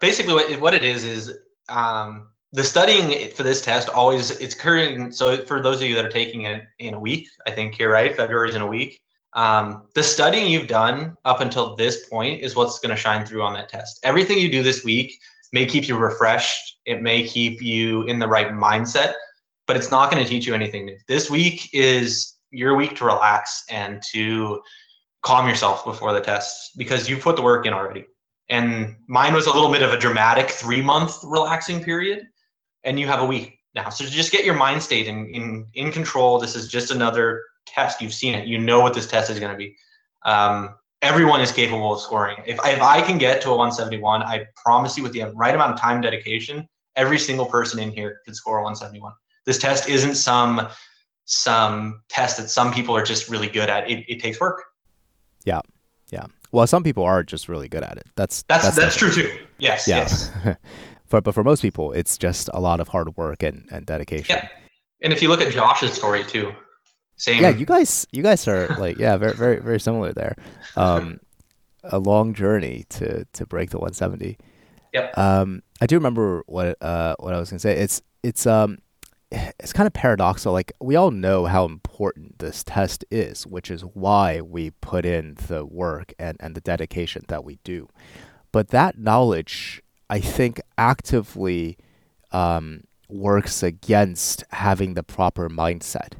Basically, 0.00 0.34
what 0.34 0.60
what 0.60 0.74
it 0.74 0.84
is 0.84 1.04
is 1.04 1.32
um 1.68 2.28
the 2.52 2.64
studying 2.64 3.30
for 3.32 3.42
this 3.42 3.60
test 3.60 3.88
always 3.88 4.30
it's 4.30 4.54
current. 4.54 5.14
So 5.14 5.44
for 5.44 5.60
those 5.60 5.82
of 5.82 5.88
you 5.88 5.94
that 5.96 6.04
are 6.04 6.10
taking 6.10 6.42
it 6.42 6.64
in 6.78 6.94
a 6.94 7.00
week, 7.00 7.28
I 7.46 7.50
think 7.50 7.78
you're 7.78 7.90
right 7.90 8.16
February 8.16 8.48
is 8.48 8.54
in 8.54 8.62
a 8.62 8.66
week. 8.66 9.00
Um, 9.34 9.82
the 9.94 10.02
studying 10.02 10.50
you've 10.50 10.66
done 10.66 11.14
up 11.26 11.42
until 11.42 11.76
this 11.76 12.08
point 12.08 12.40
is 12.40 12.56
what's 12.56 12.78
going 12.78 12.94
to 12.94 12.96
shine 12.96 13.26
through 13.26 13.42
on 13.42 13.52
that 13.52 13.68
test. 13.68 14.00
Everything 14.02 14.38
you 14.38 14.50
do 14.50 14.62
this 14.62 14.82
week 14.82 15.20
may 15.52 15.66
keep 15.66 15.88
you 15.88 15.96
refreshed. 15.96 16.78
It 16.84 17.02
may 17.02 17.26
keep 17.26 17.62
you 17.62 18.02
in 18.02 18.18
the 18.18 18.28
right 18.28 18.48
mindset, 18.48 19.14
but 19.66 19.76
it's 19.76 19.90
not 19.90 20.10
going 20.10 20.22
to 20.22 20.28
teach 20.28 20.46
you 20.46 20.54
anything 20.54 20.86
new. 20.86 20.96
This 21.08 21.30
week 21.30 21.70
is 21.72 22.34
your 22.50 22.76
week 22.76 22.96
to 22.96 23.04
relax 23.04 23.64
and 23.70 24.02
to 24.12 24.60
calm 25.22 25.48
yourself 25.48 25.84
before 25.84 26.12
the 26.12 26.20
test 26.20 26.72
because 26.76 27.08
you've 27.08 27.20
put 27.20 27.36
the 27.36 27.42
work 27.42 27.66
in 27.66 27.72
already. 27.72 28.04
And 28.48 28.96
mine 29.08 29.34
was 29.34 29.46
a 29.46 29.52
little 29.52 29.72
bit 29.72 29.82
of 29.82 29.92
a 29.92 29.98
dramatic 29.98 30.50
three 30.50 30.80
month 30.80 31.18
relaxing 31.24 31.82
period, 31.82 32.26
and 32.84 33.00
you 33.00 33.08
have 33.08 33.20
a 33.20 33.26
week 33.26 33.58
now. 33.74 33.88
So 33.88 34.04
just 34.04 34.30
get 34.30 34.44
your 34.44 34.54
mind 34.54 34.82
state 34.82 35.08
in, 35.08 35.26
in, 35.26 35.66
in 35.74 35.90
control. 35.90 36.38
This 36.38 36.54
is 36.54 36.68
just 36.68 36.92
another 36.92 37.42
test. 37.66 38.00
You've 38.00 38.14
seen 38.14 38.34
it. 38.34 38.46
You 38.46 38.58
know 38.58 38.80
what 38.80 38.94
this 38.94 39.08
test 39.08 39.30
is 39.30 39.40
going 39.40 39.50
to 39.50 39.58
be. 39.58 39.76
Um, 40.24 40.76
everyone 41.02 41.40
is 41.40 41.52
capable 41.52 41.92
of 41.92 42.00
scoring. 42.00 42.36
If 42.46 42.58
I, 42.60 42.70
if 42.70 42.82
I 42.82 43.00
can 43.02 43.18
get 43.18 43.40
to 43.42 43.50
a 43.50 43.56
171, 43.56 44.22
I 44.22 44.46
promise 44.56 44.96
you, 44.96 45.02
with 45.02 45.12
the 45.12 45.24
right 45.34 45.54
amount 45.54 45.72
of 45.72 45.80
time 45.80 46.00
dedication, 46.00 46.68
every 46.96 47.18
single 47.18 47.46
person 47.46 47.78
in 47.78 47.90
here 47.90 48.20
could 48.24 48.34
score 48.34 48.58
a 48.58 48.62
171. 48.62 49.12
This 49.44 49.58
test 49.58 49.88
isn't 49.88 50.14
some 50.16 50.68
some 51.28 52.02
test 52.08 52.36
that 52.36 52.48
some 52.48 52.72
people 52.72 52.96
are 52.96 53.04
just 53.04 53.28
really 53.28 53.48
good 53.48 53.68
at. 53.68 53.90
It, 53.90 54.04
it 54.08 54.20
takes 54.20 54.40
work. 54.40 54.62
Yeah, 55.44 55.60
yeah. 56.10 56.26
Well, 56.52 56.66
some 56.66 56.82
people 56.82 57.04
are 57.04 57.22
just 57.22 57.48
really 57.48 57.68
good 57.68 57.82
at 57.82 57.96
it. 57.96 58.06
That's 58.16 58.42
that's 58.44 58.64
that's, 58.64 58.76
that's 58.76 58.96
true 58.96 59.10
too. 59.10 59.36
Yes. 59.58 59.86
Yeah. 59.86 59.98
Yes. 59.98 60.30
but 61.10 61.24
but 61.24 61.34
for 61.34 61.44
most 61.44 61.62
people, 61.62 61.92
it's 61.92 62.16
just 62.16 62.48
a 62.54 62.60
lot 62.60 62.80
of 62.80 62.88
hard 62.88 63.16
work 63.16 63.42
and, 63.42 63.68
and 63.70 63.86
dedication. 63.86 64.36
Yeah. 64.36 64.48
And 65.02 65.12
if 65.12 65.20
you 65.20 65.28
look 65.28 65.40
at 65.40 65.52
Josh's 65.52 65.92
story 65.92 66.24
too, 66.24 66.52
same. 67.16 67.42
Yeah, 67.42 67.50
you 67.50 67.66
guys 67.66 68.06
you 68.12 68.22
guys 68.22 68.46
are 68.46 68.68
like 68.78 68.98
yeah 68.98 69.16
very 69.16 69.34
very 69.34 69.60
very 69.60 69.80
similar 69.80 70.12
there. 70.12 70.36
Um, 70.76 71.20
a 71.84 71.98
long 71.98 72.34
journey 72.34 72.84
to 72.90 73.24
to 73.32 73.46
break 73.46 73.70
the 73.70 73.78
170. 73.78 74.36
Yep. 74.92 75.18
Um, 75.18 75.62
I 75.80 75.86
do 75.86 75.96
remember 75.96 76.42
what 76.46 76.80
uh 76.82 77.16
what 77.18 77.34
I 77.34 77.38
was 77.38 77.50
gonna 77.50 77.60
say. 77.60 77.76
It's 77.76 78.02
it's 78.22 78.46
um 78.46 78.78
it's 79.30 79.72
kind 79.72 79.86
of 79.86 79.92
paradoxical. 79.92 80.52
Like 80.52 80.72
we 80.80 80.96
all 80.96 81.10
know 81.10 81.46
how 81.46 81.64
important 81.64 82.38
this 82.38 82.62
test 82.62 83.04
is, 83.10 83.46
which 83.46 83.70
is 83.70 83.82
why 83.82 84.40
we 84.40 84.70
put 84.70 85.04
in 85.04 85.36
the 85.48 85.64
work 85.64 86.12
and, 86.18 86.36
and 86.40 86.54
the 86.54 86.60
dedication 86.60 87.24
that 87.28 87.44
we 87.44 87.58
do. 87.64 87.88
But 88.52 88.68
that 88.68 88.98
knowledge, 88.98 89.82
I 90.08 90.20
think, 90.20 90.60
actively 90.78 91.76
um, 92.30 92.84
works 93.08 93.62
against 93.62 94.44
having 94.50 94.94
the 94.94 95.02
proper 95.02 95.48
mindset. 95.48 96.12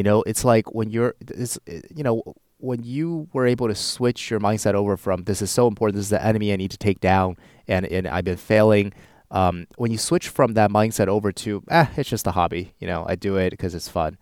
You 0.00 0.04
know, 0.04 0.22
it's 0.22 0.46
like 0.46 0.72
when 0.72 0.88
you're, 0.88 1.14
it's, 1.28 1.58
you 1.94 2.02
know, 2.02 2.22
when 2.56 2.82
you 2.82 3.28
were 3.34 3.46
able 3.46 3.68
to 3.68 3.74
switch 3.74 4.30
your 4.30 4.40
mindset 4.40 4.72
over 4.72 4.96
from 4.96 5.24
this 5.24 5.42
is 5.42 5.50
so 5.50 5.66
important, 5.66 5.96
this 5.96 6.06
is 6.06 6.08
the 6.08 6.24
enemy 6.24 6.54
I 6.54 6.56
need 6.56 6.70
to 6.70 6.78
take 6.78 7.00
down, 7.00 7.36
and, 7.68 7.84
and 7.84 8.08
I've 8.08 8.24
been 8.24 8.38
failing 8.38 8.94
um, 9.30 9.66
when 9.76 9.90
you 9.90 9.98
switch 9.98 10.28
from 10.28 10.54
that 10.54 10.70
mindset 10.70 11.08
over 11.08 11.32
to, 11.32 11.62
eh, 11.68 11.84
it's 11.98 12.08
just 12.08 12.26
a 12.26 12.30
hobby, 12.30 12.72
you 12.78 12.86
know, 12.86 13.04
I 13.06 13.14
do 13.14 13.36
it 13.36 13.50
because 13.50 13.74
it's 13.74 13.88
fun, 13.88 14.16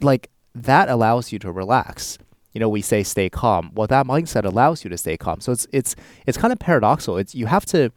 like 0.00 0.30
that 0.54 0.88
allows 0.88 1.32
you 1.32 1.40
to 1.40 1.50
relax. 1.50 2.16
You 2.52 2.60
know, 2.60 2.68
we 2.68 2.80
say 2.80 3.02
stay 3.02 3.28
calm. 3.28 3.72
Well, 3.74 3.88
that 3.88 4.06
mindset 4.06 4.44
allows 4.44 4.84
you 4.84 4.90
to 4.90 4.96
stay 4.96 5.16
calm. 5.16 5.40
So 5.40 5.50
it's 5.50 5.66
it's 5.72 5.96
it's 6.26 6.38
kind 6.38 6.52
of 6.52 6.60
paradoxical. 6.60 7.16
It's 7.16 7.34
you 7.34 7.46
have 7.46 7.66
to 7.66 7.90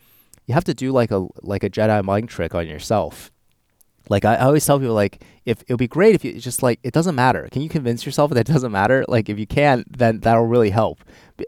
you 0.48 0.56
have 0.56 0.64
to 0.64 0.74
do 0.74 0.92
like 0.92 1.12
a 1.12 1.28
like 1.44 1.64
a 1.64 1.70
Jedi 1.70 2.04
mind 2.04 2.30
trick 2.30 2.56
on 2.56 2.66
yourself 2.66 3.32
like 4.10 4.26
I, 4.26 4.38
always 4.38 4.66
tell 4.66 4.80
people 4.80 4.96
like 4.96 5.24
if 5.46 5.62
it 5.62 5.70
would 5.70 5.80
be 5.80 5.88
great 5.88 6.16
if 6.16 6.24
you 6.24 6.40
just 6.40 6.64
like 6.64 6.80
it 6.84 6.94
doesn't 6.94 7.16
matter. 7.16 7.48
Can 7.52 7.62
you 7.62 7.70
convince 7.70 8.06
yourself 8.06 8.32
that 8.32 8.50
it 8.50 8.52
doesn't 8.52 8.72
matter? 8.72 9.06
Like 9.08 9.30
if 9.30 9.40
you 9.40 9.48
can 9.48 9.84
then 9.90 10.20
that'll 10.20 10.46
really 10.46 10.70
help. 10.70 11.00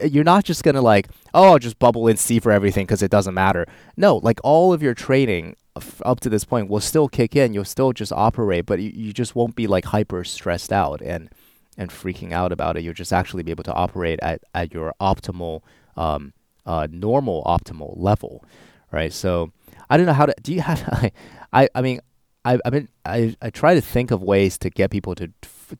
You're 0.02 0.24
not 0.24 0.44
just 0.44 0.62
gonna 0.62 0.82
like 0.82 1.08
oh 1.34 1.52
I'll 1.52 1.58
just 1.58 1.78
bubble 1.78 2.08
in 2.08 2.16
C 2.16 2.40
for 2.40 2.52
everything 2.52 2.86
because 2.86 3.02
it 3.02 3.10
doesn't 3.10 3.34
matter. 3.34 3.66
No 3.96 4.16
like 4.16 4.40
all 4.42 4.72
of 4.72 4.82
your 4.82 4.94
training 4.94 5.56
up 6.02 6.18
to 6.20 6.28
this 6.28 6.44
point 6.44 6.68
will 6.68 6.80
still 6.80 7.08
kick 7.08 7.36
in. 7.36 7.54
You'll 7.54 7.64
still 7.64 7.92
just 7.92 8.12
operate 8.12 8.66
but 8.66 8.80
you, 8.80 8.90
you 8.94 9.12
just 9.12 9.34
won't 9.34 9.54
be 9.54 9.66
like 9.66 9.86
hyper 9.86 10.24
stressed 10.24 10.72
out 10.72 11.00
and 11.00 11.30
and 11.76 11.90
freaking 11.90 12.32
out 12.32 12.52
about 12.52 12.76
it. 12.76 12.82
You'll 12.82 12.94
just 12.94 13.12
actually 13.12 13.44
be 13.44 13.52
able 13.52 13.64
to 13.64 13.72
operate 13.72 14.18
at, 14.20 14.42
at 14.52 14.74
your 14.74 14.94
optimal 15.00 15.62
um, 15.96 16.32
uh, 16.66 16.88
normal 16.90 17.44
optimal 17.44 17.94
level 17.96 18.44
right? 18.90 19.12
So 19.12 19.52
I 19.90 19.96
don't 19.96 20.06
know 20.06 20.12
how 20.12 20.26
to 20.26 20.34
do 20.42 20.52
you 20.52 20.60
have 20.60 21.10
I 21.52 21.68
I 21.74 21.82
mean 21.82 22.00
I 22.44 22.58
I 22.64 22.70
mean 22.70 22.88
I 23.04 23.36
I 23.42 23.50
try 23.50 23.74
to 23.74 23.80
think 23.80 24.10
of 24.10 24.22
ways 24.22 24.58
to 24.58 24.70
get 24.70 24.90
people 24.90 25.14
to 25.16 25.30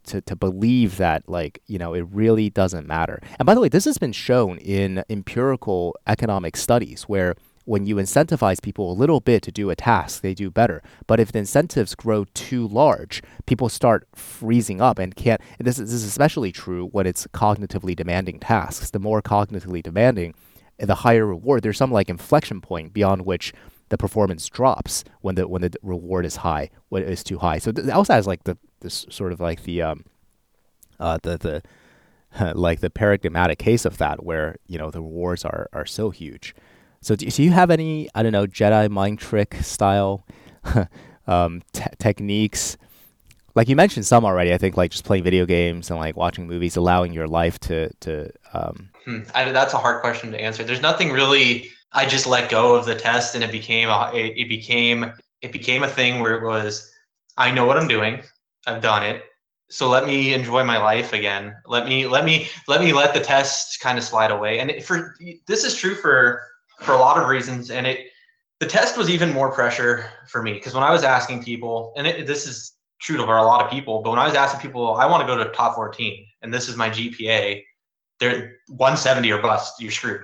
to 0.04 0.20
to 0.20 0.36
believe 0.36 0.96
that 0.98 1.28
like 1.28 1.60
you 1.66 1.78
know 1.78 1.94
it 1.94 2.06
really 2.10 2.50
doesn't 2.50 2.86
matter. 2.86 3.20
And 3.38 3.46
by 3.46 3.54
the 3.54 3.60
way, 3.60 3.68
this 3.68 3.84
has 3.84 3.98
been 3.98 4.12
shown 4.12 4.58
in 4.58 5.04
empirical 5.08 5.96
economic 6.06 6.56
studies 6.56 7.04
where 7.04 7.34
when 7.68 7.84
you 7.84 7.96
incentivize 7.96 8.62
people 8.62 8.90
a 8.90 8.94
little 8.94 9.20
bit 9.20 9.42
to 9.42 9.52
do 9.52 9.68
a 9.68 9.76
task, 9.76 10.22
they 10.22 10.32
do 10.32 10.50
better. 10.50 10.82
But 11.06 11.20
if 11.20 11.32
the 11.32 11.40
incentives 11.40 11.94
grow 11.94 12.24
too 12.32 12.66
large, 12.66 13.22
people 13.44 13.68
start 13.68 14.08
freezing 14.14 14.80
up 14.80 14.98
and 14.98 15.14
can't. 15.14 15.42
And 15.58 15.66
this 15.66 15.78
is, 15.78 15.90
this 15.90 16.02
is 16.02 16.04
especially 16.04 16.50
true 16.50 16.86
when 16.86 17.06
it's 17.06 17.26
cognitively 17.26 17.94
demanding 17.94 18.40
tasks. 18.40 18.90
The 18.90 18.98
more 18.98 19.20
cognitively 19.20 19.82
demanding, 19.82 20.34
the 20.78 20.94
higher 20.94 21.26
reward. 21.26 21.62
There's 21.62 21.76
some 21.76 21.92
like 21.92 22.08
inflection 22.08 22.62
point 22.62 22.94
beyond 22.94 23.26
which 23.26 23.52
the 23.88 23.98
performance 23.98 24.48
drops 24.48 25.04
when 25.20 25.34
the 25.34 25.48
when 25.48 25.62
the 25.62 25.72
reward 25.82 26.24
is 26.24 26.36
high, 26.36 26.70
when 26.88 27.02
it 27.02 27.08
is 27.08 27.24
too 27.24 27.38
high. 27.38 27.58
So 27.58 27.72
th- 27.72 27.88
also 27.88 28.12
has 28.12 28.26
like 28.26 28.44
the 28.44 28.56
this 28.80 29.06
sort 29.10 29.32
of 29.32 29.40
like 29.40 29.64
the 29.64 29.82
um 29.82 30.04
uh 31.00 31.18
the 31.22 31.38
the 31.38 31.62
like 32.54 32.80
the 32.80 32.90
paradigmatic 32.90 33.58
case 33.58 33.84
of 33.84 33.98
that 33.98 34.24
where 34.24 34.56
you 34.66 34.78
know 34.78 34.90
the 34.90 35.00
rewards 35.00 35.44
are 35.44 35.68
are 35.72 35.86
so 35.86 36.10
huge. 36.10 36.54
So 37.00 37.14
do, 37.14 37.26
do 37.26 37.42
you 37.42 37.52
have 37.52 37.70
any 37.70 38.08
I 38.14 38.22
don't 38.22 38.32
know 38.32 38.46
Jedi 38.46 38.90
mind 38.90 39.18
trick 39.18 39.54
style 39.62 40.26
um, 41.26 41.62
techniques? 41.98 42.76
Like 43.54 43.68
you 43.68 43.76
mentioned 43.76 44.06
some 44.06 44.24
already, 44.24 44.52
I 44.52 44.58
think 44.58 44.76
like 44.76 44.90
just 44.92 45.04
playing 45.04 45.24
video 45.24 45.44
games 45.44 45.90
and 45.90 45.98
like 45.98 46.16
watching 46.16 46.46
movies, 46.46 46.76
allowing 46.76 47.12
your 47.12 47.26
life 47.26 47.58
to 47.60 47.92
to. 48.00 48.30
Um... 48.52 48.90
Hmm. 49.04 49.20
I, 49.34 49.50
that's 49.52 49.74
a 49.74 49.78
hard 49.78 50.00
question 50.00 50.30
to 50.32 50.40
answer. 50.40 50.62
There's 50.62 50.82
nothing 50.82 51.10
really 51.10 51.70
I 51.92 52.06
just 52.06 52.26
let 52.26 52.50
go 52.50 52.74
of 52.74 52.84
the 52.84 52.94
test 52.94 53.34
and 53.34 53.42
it 53.42 53.50
became 53.50 53.88
a, 53.88 54.10
it, 54.14 54.48
became 54.48 55.12
it 55.40 55.52
became 55.52 55.82
a 55.82 55.88
thing 55.88 56.20
where 56.20 56.34
it 56.34 56.42
was 56.42 56.90
I 57.36 57.50
know 57.50 57.64
what 57.64 57.78
I'm 57.78 57.88
doing. 57.88 58.22
I've 58.66 58.82
done 58.82 59.04
it. 59.04 59.22
So 59.70 59.88
let 59.88 60.06
me 60.06 60.34
enjoy 60.34 60.64
my 60.64 60.78
life 60.78 61.12
again. 61.12 61.54
Let 61.66 61.86
me 61.86 62.06
let 62.06 62.24
me 62.24 62.48
let 62.66 62.80
me 62.80 62.92
let 62.92 63.14
the 63.14 63.20
test 63.20 63.80
kind 63.80 63.98
of 63.98 64.04
slide 64.04 64.30
away. 64.30 64.58
And 64.58 64.82
for 64.84 65.14
this 65.46 65.64
is 65.64 65.74
true 65.74 65.94
for 65.94 66.42
for 66.80 66.92
a 66.92 66.98
lot 66.98 67.18
of 67.20 67.28
reasons 67.28 67.70
and 67.70 67.86
it 67.86 68.08
the 68.60 68.66
test 68.66 68.96
was 68.96 69.08
even 69.08 69.32
more 69.32 69.52
pressure 69.52 70.10
for 70.28 70.42
me 70.42 70.52
because 70.54 70.74
when 70.74 70.82
I 70.82 70.90
was 70.90 71.04
asking 71.04 71.44
people 71.44 71.92
and 71.96 72.06
it, 72.06 72.26
this 72.26 72.46
is 72.46 72.72
true 73.00 73.18
for 73.24 73.36
a 73.36 73.42
lot 73.44 73.64
of 73.64 73.70
people, 73.70 74.02
but 74.02 74.10
when 74.10 74.18
I 74.18 74.26
was 74.26 74.34
asking 74.34 74.60
people 74.60 74.94
I 74.94 75.06
want 75.06 75.20
to 75.20 75.26
go 75.26 75.42
to 75.42 75.50
top 75.50 75.76
14 75.76 76.26
and 76.42 76.52
this 76.52 76.68
is 76.68 76.76
my 76.76 76.90
GPA, 76.90 77.62
they're 78.18 78.56
170 78.68 79.30
or 79.30 79.40
bust, 79.40 79.80
you're 79.80 79.92
screwed. 79.92 80.22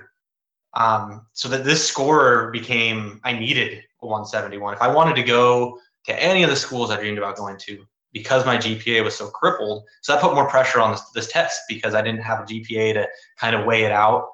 Um, 0.75 1.25
so 1.33 1.47
that 1.49 1.63
this 1.63 1.87
score 1.87 2.51
became, 2.51 3.21
I 3.23 3.33
needed 3.33 3.83
a 4.01 4.05
171. 4.05 4.73
If 4.73 4.81
I 4.81 4.93
wanted 4.93 5.15
to 5.15 5.23
go 5.23 5.79
to 6.05 6.23
any 6.23 6.43
of 6.43 6.49
the 6.49 6.55
schools 6.55 6.91
I 6.91 6.97
dreamed 6.99 7.17
about 7.17 7.37
going 7.37 7.57
to, 7.59 7.85
because 8.11 8.45
my 8.45 8.57
GPA 8.57 9.03
was 9.03 9.15
so 9.15 9.29
crippled, 9.29 9.85
so 10.01 10.13
that 10.13 10.21
put 10.21 10.35
more 10.35 10.49
pressure 10.49 10.79
on 10.79 10.91
this, 10.91 11.01
this 11.13 11.27
test 11.27 11.61
because 11.67 11.95
I 11.95 12.01
didn't 12.01 12.21
have 12.21 12.41
a 12.41 12.43
GPA 12.43 12.93
to 12.93 13.07
kind 13.37 13.55
of 13.55 13.65
weigh 13.65 13.83
it 13.83 13.91
out. 13.91 14.29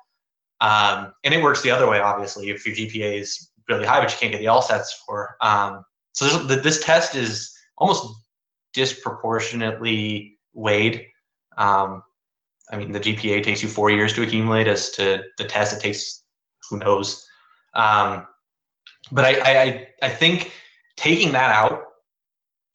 Um, 0.62 1.14
and 1.24 1.34
it 1.34 1.42
works 1.42 1.62
the 1.62 1.72
other 1.72 1.90
way, 1.90 2.00
obviously, 2.00 2.50
if 2.50 2.66
your 2.66 2.76
GPA 2.76 3.20
is 3.20 3.50
really 3.68 3.86
high, 3.86 4.00
but 4.00 4.12
you 4.12 4.18
can't 4.18 4.32
get 4.32 4.40
the 4.40 4.46
LSATs 4.46 4.90
for. 5.06 5.36
Um, 5.42 5.84
so 6.14 6.44
this, 6.44 6.62
this 6.62 6.84
test 6.84 7.16
is 7.16 7.52
almost 7.78 8.06
disproportionately 8.74 10.38
weighed. 10.54 11.08
Um, 11.58 12.04
I 12.72 12.78
mean, 12.78 12.92
the 12.92 13.00
GPA 13.00 13.44
takes 13.44 13.62
you 13.62 13.70
four 13.70 13.90
years 13.92 14.14
to 14.14 14.24
accumulate, 14.24 14.68
as 14.68 14.92
to 14.92 15.24
the 15.38 15.46
test 15.46 15.76
it 15.76 15.82
takes 15.82 16.24
who 16.72 16.80
knows? 16.80 17.28
Um, 17.76 18.26
but 19.12 19.26
I, 19.26 19.62
I, 19.62 19.88
I 20.02 20.10
think 20.10 20.52
taking 20.98 21.34
that 21.34 21.52
out, 21.52 21.84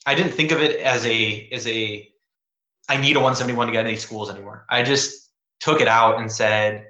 I 0.06 0.14
didn't 0.14 0.32
think 0.32 0.52
of 0.52 0.60
it 0.62 0.80
as 0.80 1.04
a 1.04 1.48
as 1.50 1.66
a 1.66 2.08
I 2.88 2.96
need 2.96 3.16
a 3.16 3.20
171 3.20 3.66
to 3.66 3.72
get 3.72 3.84
any 3.84 3.96
schools 3.96 4.30
anymore. 4.30 4.64
I 4.70 4.84
just 4.84 5.30
took 5.58 5.80
it 5.80 5.88
out 5.88 6.20
and 6.20 6.30
said, 6.30 6.86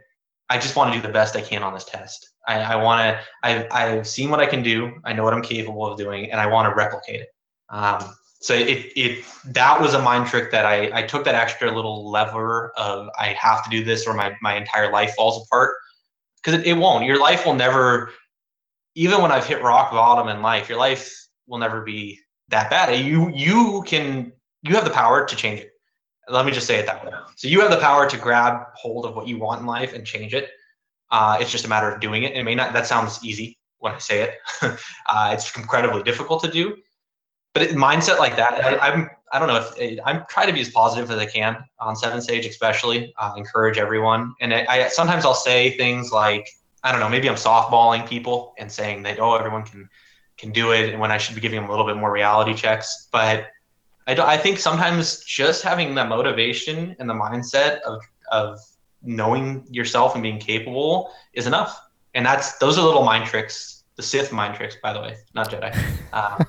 I 0.51 0.59
just 0.59 0.77
want 0.77 0.93
to 0.93 1.01
do 1.01 1.07
the 1.07 1.13
best 1.13 1.35
I 1.35 1.41
can 1.41 1.63
on 1.63 1.73
this 1.73 1.85
test. 1.85 2.29
I, 2.47 2.61
I 2.61 2.77
want 2.77 3.01
to. 3.01 3.21
I've 3.43 3.67
I've 3.71 4.07
seen 4.07 4.31
what 4.31 4.41
I 4.41 4.47
can 4.47 4.63
do. 4.63 5.01
I 5.05 5.13
know 5.13 5.25
what 5.25 5.33
I'm 5.33 5.43
capable 5.43 5.87
of 5.87 5.99
doing, 5.99 6.31
and 6.31 6.41
I 6.41 6.47
want 6.47 6.69
to 6.71 6.75
replicate 6.75 7.23
it. 7.23 7.29
Um, 7.71 8.15
so 8.41 8.55
it 8.55 8.93
it 8.95 9.25
that 9.47 9.81
was 9.81 9.95
a 9.95 10.03
mind 10.03 10.29
trick 10.29 10.53
that 10.53 10.65
I 10.65 10.91
I 10.97 11.03
took 11.03 11.25
that 11.25 11.35
extra 11.35 11.75
little 11.75 12.09
lever 12.09 12.73
of 12.77 13.09
I 13.19 13.29
have 13.29 13.65
to 13.65 13.71
do 13.71 13.83
this 13.83 14.07
or 14.07 14.15
my 14.15 14.37
my 14.41 14.57
entire 14.57 14.93
life 14.93 15.15
falls 15.17 15.45
apart 15.45 15.75
because 16.37 16.61
it, 16.61 16.67
it 16.67 16.75
won't. 16.75 17.05
Your 17.05 17.19
life 17.19 17.47
will 17.47 17.55
never, 17.55 18.13
even 18.95 19.21
when 19.23 19.33
I've 19.33 19.47
hit 19.47 19.63
rock 19.63 19.91
bottom 19.91 20.29
in 20.29 20.43
life, 20.43 20.69
your 20.69 20.79
life 20.79 21.13
will 21.47 21.59
never 21.59 21.83
be 21.83 22.21
that 22.49 22.71
bad. 22.71 22.95
You 23.05 23.31
you 23.35 23.83
can 23.87 24.33
you 24.63 24.75
have 24.75 24.85
the 24.85 24.91
power 24.91 25.27
to 25.27 25.37
change 25.37 25.61
it. 25.61 25.73
Let 26.29 26.45
me 26.45 26.53
just 26.53 26.67
say 26.67 26.77
it 26.77 26.87
that 26.87 27.05
way. 27.05 27.13
So 27.37 27.49
you 27.49 27.61
have 27.61 27.71
the 27.71 27.79
power 27.79 28.09
to 28.09 28.17
grab 28.17 28.67
hold 28.75 29.07
of 29.07 29.15
what 29.15 29.29
you 29.29 29.39
want 29.39 29.61
in 29.61 29.67
life 29.67 29.93
and 29.93 30.05
change 30.05 30.35
it. 30.35 30.51
Uh, 31.11 31.39
it's 31.41 31.53
just 31.53 31.65
a 31.65 31.69
matter 31.69 31.91
of 31.91 32.01
doing 32.01 32.25
it. 32.25 32.35
It 32.35 32.43
may 32.43 32.55
not. 32.55 32.73
That 32.73 32.87
sounds 32.87 33.25
easy 33.25 33.59
when 33.79 33.95
I 33.95 33.99
say 33.99 34.23
it. 34.23 34.35
uh, 35.09 35.31
it's 35.33 35.57
incredibly 35.57 36.03
difficult 36.03 36.43
to 36.43 36.51
do. 36.51 36.77
But 37.55 37.63
it, 37.63 37.71
mindset 37.71 38.19
like 38.19 38.37
that, 38.37 38.65
I, 38.65 38.79
I'm 38.79 39.09
I 39.37 39.39
don't 39.39 39.49
know 39.49 39.57
if 39.57 40.01
I'm 40.07 40.25
trying 40.31 40.47
to 40.47 40.55
be 40.55 40.63
as 40.63 40.71
positive 40.71 41.11
as 41.11 41.19
I 41.19 41.27
can 41.27 41.63
on 41.79 41.95
Seven 41.95 42.23
Sage, 42.23 42.47
especially 42.47 43.13
uh, 43.19 43.35
encourage 43.37 43.77
everyone. 43.77 44.35
And 44.41 44.55
I, 44.55 44.65
I, 44.67 44.89
sometimes 44.89 45.27
I'll 45.27 45.35
say 45.35 45.77
things 45.77 46.11
like, 46.11 46.49
I 46.83 46.91
don't 46.91 47.03
know, 47.03 47.09
maybe 47.11 47.29
I'm 47.29 47.35
softballing 47.35 48.09
people 48.09 48.55
and 48.57 48.73
saying 48.73 49.03
that 49.03 49.21
oh 49.21 49.35
everyone 49.35 49.65
can 49.65 49.91
can 50.39 50.53
do 50.53 50.73
it, 50.73 50.89
and 50.91 51.01
when 51.01 51.13
I 51.13 51.19
should 51.19 51.35
be 51.35 51.43
giving 51.43 51.61
them 51.61 51.69
a 51.69 51.71
little 51.71 51.87
bit 51.87 51.97
more 51.97 52.11
reality 52.11 52.55
checks. 52.55 53.09
But 53.13 53.49
I, 54.07 54.15
I 54.15 54.39
think 54.39 54.59
sometimes 54.59 55.23
just 55.25 55.63
having 55.63 55.95
the 55.95 56.07
motivation 56.07 56.97
and 56.99 57.09
the 57.09 57.15
mindset 57.15 57.81
of 57.83 58.01
of 58.33 58.59
knowing 59.03 59.67
yourself 59.71 60.15
and 60.15 60.23
being 60.23 60.39
capable 60.39 61.13
is 61.35 61.47
enough. 61.47 61.79
And 62.15 62.25
that's 62.25 62.57
those 62.57 62.79
are 62.79 62.87
little 62.87 63.05
mind 63.05 63.27
tricks, 63.27 63.85
the 63.97 64.03
Sith 64.03 64.33
mind 64.33 64.55
tricks, 64.55 64.77
by 64.83 64.95
the 64.95 65.01
way, 65.01 65.17
not 65.35 65.51
Jedi, 65.51 65.77
uh, 66.15 66.43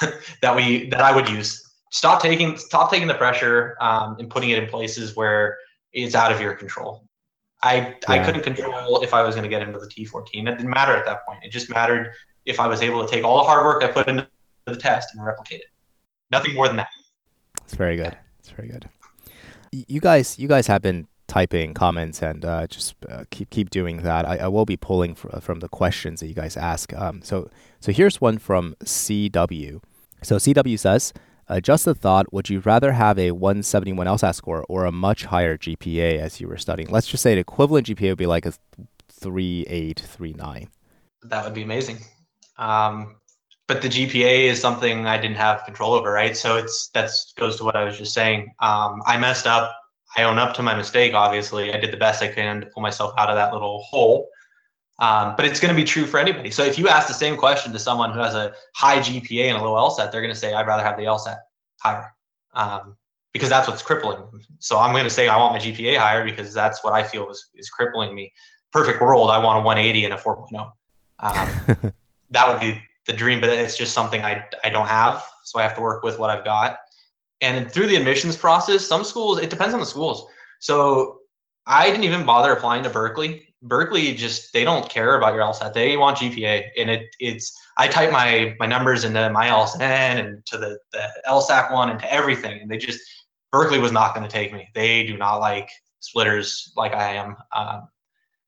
that 0.40 0.56
we 0.56 0.88
that 0.88 1.02
I 1.02 1.14
would 1.14 1.28
use 1.28 1.69
stop 1.90 2.22
taking 2.22 2.56
stop 2.56 2.90
taking 2.90 3.08
the 3.08 3.14
pressure 3.14 3.76
um, 3.80 4.16
and 4.18 4.30
putting 4.30 4.50
it 4.50 4.62
in 4.62 4.68
places 4.68 5.16
where 5.16 5.58
it's 5.92 6.14
out 6.14 6.32
of 6.32 6.40
your 6.40 6.54
control. 6.54 7.04
I 7.62 7.76
yeah. 7.76 7.94
I 8.08 8.18
couldn't 8.24 8.42
control 8.42 9.02
if 9.02 9.12
I 9.12 9.22
was 9.22 9.34
going 9.34 9.42
to 9.42 9.50
get 9.50 9.62
into 9.62 9.78
the 9.78 9.86
T14. 9.86 10.26
It 10.32 10.44
didn't 10.44 10.70
matter 10.70 10.96
at 10.96 11.04
that 11.04 11.26
point. 11.26 11.40
It 11.42 11.50
just 11.50 11.68
mattered 11.68 12.12
if 12.46 12.58
I 12.58 12.66
was 12.66 12.80
able 12.80 13.04
to 13.04 13.10
take 13.10 13.24
all 13.24 13.38
the 13.38 13.44
hard 13.44 13.64
work 13.64 13.84
I 13.84 13.88
put 13.88 14.08
into 14.08 14.26
the 14.64 14.76
test 14.76 15.10
and 15.14 15.24
replicate 15.24 15.60
it. 15.60 15.66
Nothing 16.30 16.54
more 16.54 16.68
than 16.68 16.76
that. 16.76 16.88
It's 17.64 17.74
very 17.74 17.96
good. 17.96 18.16
It's 18.38 18.50
very 18.50 18.68
good. 18.68 18.88
You 19.72 20.00
guys, 20.00 20.38
you 20.38 20.48
guys 20.48 20.66
have 20.66 20.82
been 20.82 21.06
typing 21.28 21.74
comments 21.74 22.22
and 22.22 22.44
uh, 22.44 22.66
just 22.66 22.94
uh, 23.08 23.24
keep 23.30 23.50
keep 23.50 23.70
doing 23.70 23.98
that. 23.98 24.26
I, 24.26 24.38
I 24.38 24.48
will 24.48 24.64
be 24.64 24.76
pulling 24.76 25.14
fr- 25.14 25.38
from 25.40 25.60
the 25.60 25.68
questions 25.68 26.20
that 26.20 26.26
you 26.26 26.34
guys 26.34 26.56
ask. 26.56 26.92
Um, 26.94 27.22
so 27.22 27.50
so 27.78 27.92
here's 27.92 28.20
one 28.20 28.38
from 28.38 28.74
CW. 28.84 29.80
So 30.22 30.36
CW 30.36 30.78
says, 30.78 31.12
uh, 31.50 31.60
just 31.60 31.86
a 31.86 31.94
thought, 31.94 32.32
would 32.32 32.48
you 32.48 32.60
rather 32.60 32.92
have 32.92 33.18
a 33.18 33.32
171 33.32 34.06
LSAT 34.06 34.36
score 34.36 34.64
or 34.68 34.84
a 34.84 34.92
much 34.92 35.24
higher 35.24 35.58
GPA 35.58 36.18
as 36.18 36.40
you 36.40 36.46
were 36.46 36.56
studying? 36.56 36.88
Let's 36.88 37.08
just 37.08 37.24
say 37.24 37.32
an 37.32 37.38
equivalent 37.38 37.88
GPA 37.88 38.10
would 38.10 38.18
be 38.18 38.26
like 38.26 38.46
a 38.46 38.52
3839. 39.08 40.68
That 41.24 41.44
would 41.44 41.52
be 41.52 41.64
amazing. 41.64 41.98
Um, 42.56 43.16
but 43.66 43.82
the 43.82 43.88
GPA 43.88 44.44
is 44.44 44.60
something 44.60 45.06
I 45.06 45.20
didn't 45.20 45.38
have 45.38 45.64
control 45.64 45.94
over, 45.94 46.12
right? 46.12 46.36
So 46.36 46.56
it's 46.56 46.88
that's 46.94 47.32
goes 47.36 47.56
to 47.56 47.64
what 47.64 47.74
I 47.74 47.84
was 47.84 47.98
just 47.98 48.14
saying. 48.14 48.52
Um, 48.60 49.02
I 49.06 49.18
messed 49.18 49.46
up. 49.46 49.74
I 50.16 50.22
own 50.22 50.38
up 50.38 50.54
to 50.54 50.62
my 50.62 50.74
mistake. 50.74 51.14
Obviously, 51.14 51.72
I 51.72 51.78
did 51.78 51.92
the 51.92 51.96
best 51.96 52.22
I 52.22 52.28
can 52.28 52.60
to 52.60 52.66
pull 52.66 52.82
myself 52.82 53.12
out 53.18 53.28
of 53.28 53.36
that 53.36 53.52
little 53.52 53.82
hole. 53.82 54.28
Um, 55.00 55.34
but 55.34 55.46
it's 55.46 55.58
going 55.58 55.74
to 55.74 55.80
be 55.80 55.84
true 55.84 56.04
for 56.04 56.18
anybody. 56.18 56.50
So 56.50 56.62
if 56.62 56.78
you 56.78 56.88
ask 56.88 57.08
the 57.08 57.14
same 57.14 57.36
question 57.36 57.72
to 57.72 57.78
someone 57.78 58.12
who 58.12 58.20
has 58.20 58.34
a 58.34 58.52
high 58.74 58.98
GPA 58.98 59.44
and 59.44 59.56
a 59.56 59.62
low 59.62 59.74
LSAT, 59.88 60.12
they're 60.12 60.20
going 60.20 60.32
to 60.32 60.38
say, 60.38 60.52
I'd 60.52 60.66
rather 60.66 60.82
have 60.82 60.98
the 60.98 61.04
LSAT 61.04 61.38
higher 61.80 62.14
um, 62.52 62.96
because 63.32 63.48
that's 63.48 63.66
what's 63.66 63.82
crippling. 63.82 64.22
So 64.58 64.78
I'm 64.78 64.92
going 64.92 65.04
to 65.04 65.10
say 65.10 65.28
I 65.28 65.38
want 65.38 65.54
my 65.54 65.58
GPA 65.58 65.96
higher 65.96 66.22
because 66.22 66.52
that's 66.52 66.84
what 66.84 66.92
I 66.92 67.02
feel 67.02 67.30
is, 67.30 67.48
is 67.54 67.70
crippling 67.70 68.14
me. 68.14 68.30
Perfect 68.72 69.00
world, 69.00 69.30
I 69.30 69.38
want 69.38 69.58
a 69.58 69.62
180 69.62 70.04
and 70.04 70.14
a 70.14 70.16
4.0. 70.18 70.70
Um, 71.20 71.92
that 72.30 72.48
would 72.48 72.60
be 72.60 72.80
the 73.06 73.14
dream, 73.14 73.40
but 73.40 73.48
it's 73.48 73.78
just 73.78 73.94
something 73.94 74.22
I, 74.22 74.44
I 74.62 74.68
don't 74.68 74.86
have. 74.86 75.24
So 75.44 75.58
I 75.58 75.62
have 75.62 75.74
to 75.76 75.80
work 75.80 76.02
with 76.02 76.18
what 76.18 76.28
I've 76.28 76.44
got. 76.44 76.78
And 77.40 77.72
through 77.72 77.86
the 77.86 77.96
admissions 77.96 78.36
process, 78.36 78.86
some 78.86 79.04
schools, 79.04 79.38
it 79.38 79.48
depends 79.48 79.72
on 79.72 79.80
the 79.80 79.86
schools. 79.86 80.26
So 80.58 81.20
I 81.66 81.86
didn't 81.86 82.04
even 82.04 82.26
bother 82.26 82.52
applying 82.52 82.82
to 82.82 82.90
Berkeley 82.90 83.49
Berkeley 83.62 84.14
just 84.14 84.52
they 84.52 84.64
don't 84.64 84.88
care 84.88 85.16
about 85.16 85.34
your 85.34 85.42
LSAT. 85.42 85.74
They 85.74 85.96
want 85.96 86.18
GPA, 86.18 86.68
and 86.78 86.90
it 86.90 87.14
it's 87.18 87.58
I 87.76 87.88
type 87.88 88.10
my 88.10 88.56
my 88.58 88.66
numbers 88.66 89.04
into 89.04 89.30
my 89.30 89.48
LSN 89.48 89.80
and 89.80 90.46
to 90.46 90.58
the 90.58 90.78
the 90.92 91.06
LSAC 91.28 91.72
one 91.72 91.90
and 91.90 92.00
to 92.00 92.12
everything, 92.12 92.60
and 92.62 92.70
they 92.70 92.78
just 92.78 93.00
Berkeley 93.52 93.78
was 93.78 93.92
not 93.92 94.14
going 94.14 94.26
to 94.26 94.32
take 94.32 94.52
me. 94.52 94.68
They 94.74 95.06
do 95.06 95.16
not 95.16 95.36
like 95.36 95.68
splitters 96.00 96.72
like 96.76 96.94
I 96.94 97.14
am. 97.14 97.36
Um, 97.54 97.88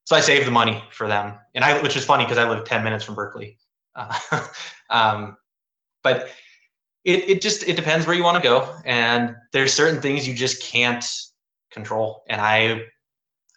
so 0.04 0.16
I 0.16 0.20
saved 0.20 0.46
the 0.46 0.50
money 0.50 0.82
for 0.92 1.06
them, 1.06 1.34
and 1.54 1.64
I 1.64 1.80
which 1.82 1.96
is 1.96 2.04
funny 2.04 2.24
because 2.24 2.38
I 2.38 2.48
live 2.48 2.64
ten 2.64 2.82
minutes 2.82 3.04
from 3.04 3.14
Berkeley. 3.14 3.58
Uh, 3.94 4.46
um, 4.90 5.36
but 6.02 6.30
it 7.04 7.28
it 7.28 7.42
just 7.42 7.68
it 7.68 7.76
depends 7.76 8.06
where 8.06 8.16
you 8.16 8.24
want 8.24 8.42
to 8.42 8.48
go, 8.48 8.74
and 8.86 9.36
there's 9.52 9.74
certain 9.74 10.00
things 10.00 10.26
you 10.26 10.34
just 10.34 10.62
can't 10.62 11.04
control, 11.70 12.22
and 12.28 12.40
I 12.40 12.86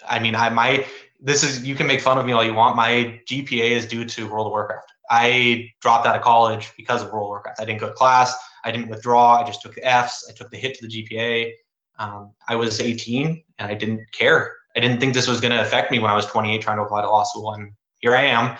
I 0.07 0.19
mean, 0.19 0.35
I 0.35 0.49
my 0.49 0.85
this 1.19 1.43
is 1.43 1.63
you 1.63 1.75
can 1.75 1.87
make 1.87 2.01
fun 2.01 2.17
of 2.17 2.25
me 2.25 2.31
all 2.33 2.43
you 2.43 2.53
want. 2.53 2.75
My 2.75 3.19
GPA 3.27 3.71
is 3.71 3.85
due 3.85 4.05
to 4.05 4.27
World 4.27 4.47
of 4.47 4.51
Warcraft. 4.51 4.91
I 5.09 5.69
dropped 5.81 6.07
out 6.07 6.15
of 6.15 6.21
college 6.21 6.71
because 6.77 7.01
of 7.01 7.11
World 7.11 7.25
of 7.25 7.29
Warcraft. 7.29 7.59
I 7.61 7.65
didn't 7.65 7.79
go 7.79 7.87
to 7.87 7.93
class. 7.93 8.35
I 8.63 8.71
didn't 8.71 8.89
withdraw. 8.89 9.41
I 9.41 9.45
just 9.45 9.61
took 9.61 9.75
the 9.75 9.85
Fs. 9.85 10.27
I 10.29 10.33
took 10.33 10.49
the 10.49 10.57
hit 10.57 10.77
to 10.79 10.87
the 10.87 11.03
GPA. 11.03 11.51
Um, 11.99 12.31
I 12.47 12.55
was 12.55 12.81
18 12.81 13.43
and 13.59 13.71
I 13.71 13.75
didn't 13.75 14.11
care. 14.11 14.53
I 14.75 14.79
didn't 14.79 14.99
think 14.99 15.13
this 15.13 15.27
was 15.27 15.39
going 15.39 15.53
to 15.53 15.61
affect 15.61 15.91
me 15.91 15.99
when 15.99 16.11
I 16.11 16.15
was 16.15 16.25
28 16.25 16.61
trying 16.61 16.77
to 16.77 16.83
apply 16.83 17.01
to 17.01 17.09
law 17.09 17.23
school. 17.23 17.53
And 17.53 17.71
here 17.99 18.15
I 18.15 18.23
am, 18.23 18.57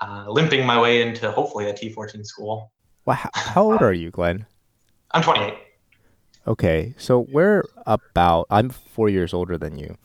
uh, 0.00 0.30
limping 0.30 0.64
my 0.64 0.80
way 0.80 1.02
into 1.02 1.30
hopefully 1.30 1.68
a 1.68 1.72
T14 1.72 2.24
school. 2.24 2.70
Well, 3.04 3.16
how, 3.16 3.30
how 3.34 3.62
old 3.64 3.82
are 3.82 3.92
you, 3.92 4.10
Glenn? 4.10 4.46
I'm 5.10 5.22
28. 5.22 5.54
Okay, 6.46 6.94
so 6.96 7.26
we're 7.32 7.64
about. 7.86 8.46
I'm 8.50 8.70
four 8.70 9.08
years 9.08 9.34
older 9.34 9.58
than 9.58 9.78
you. 9.78 9.96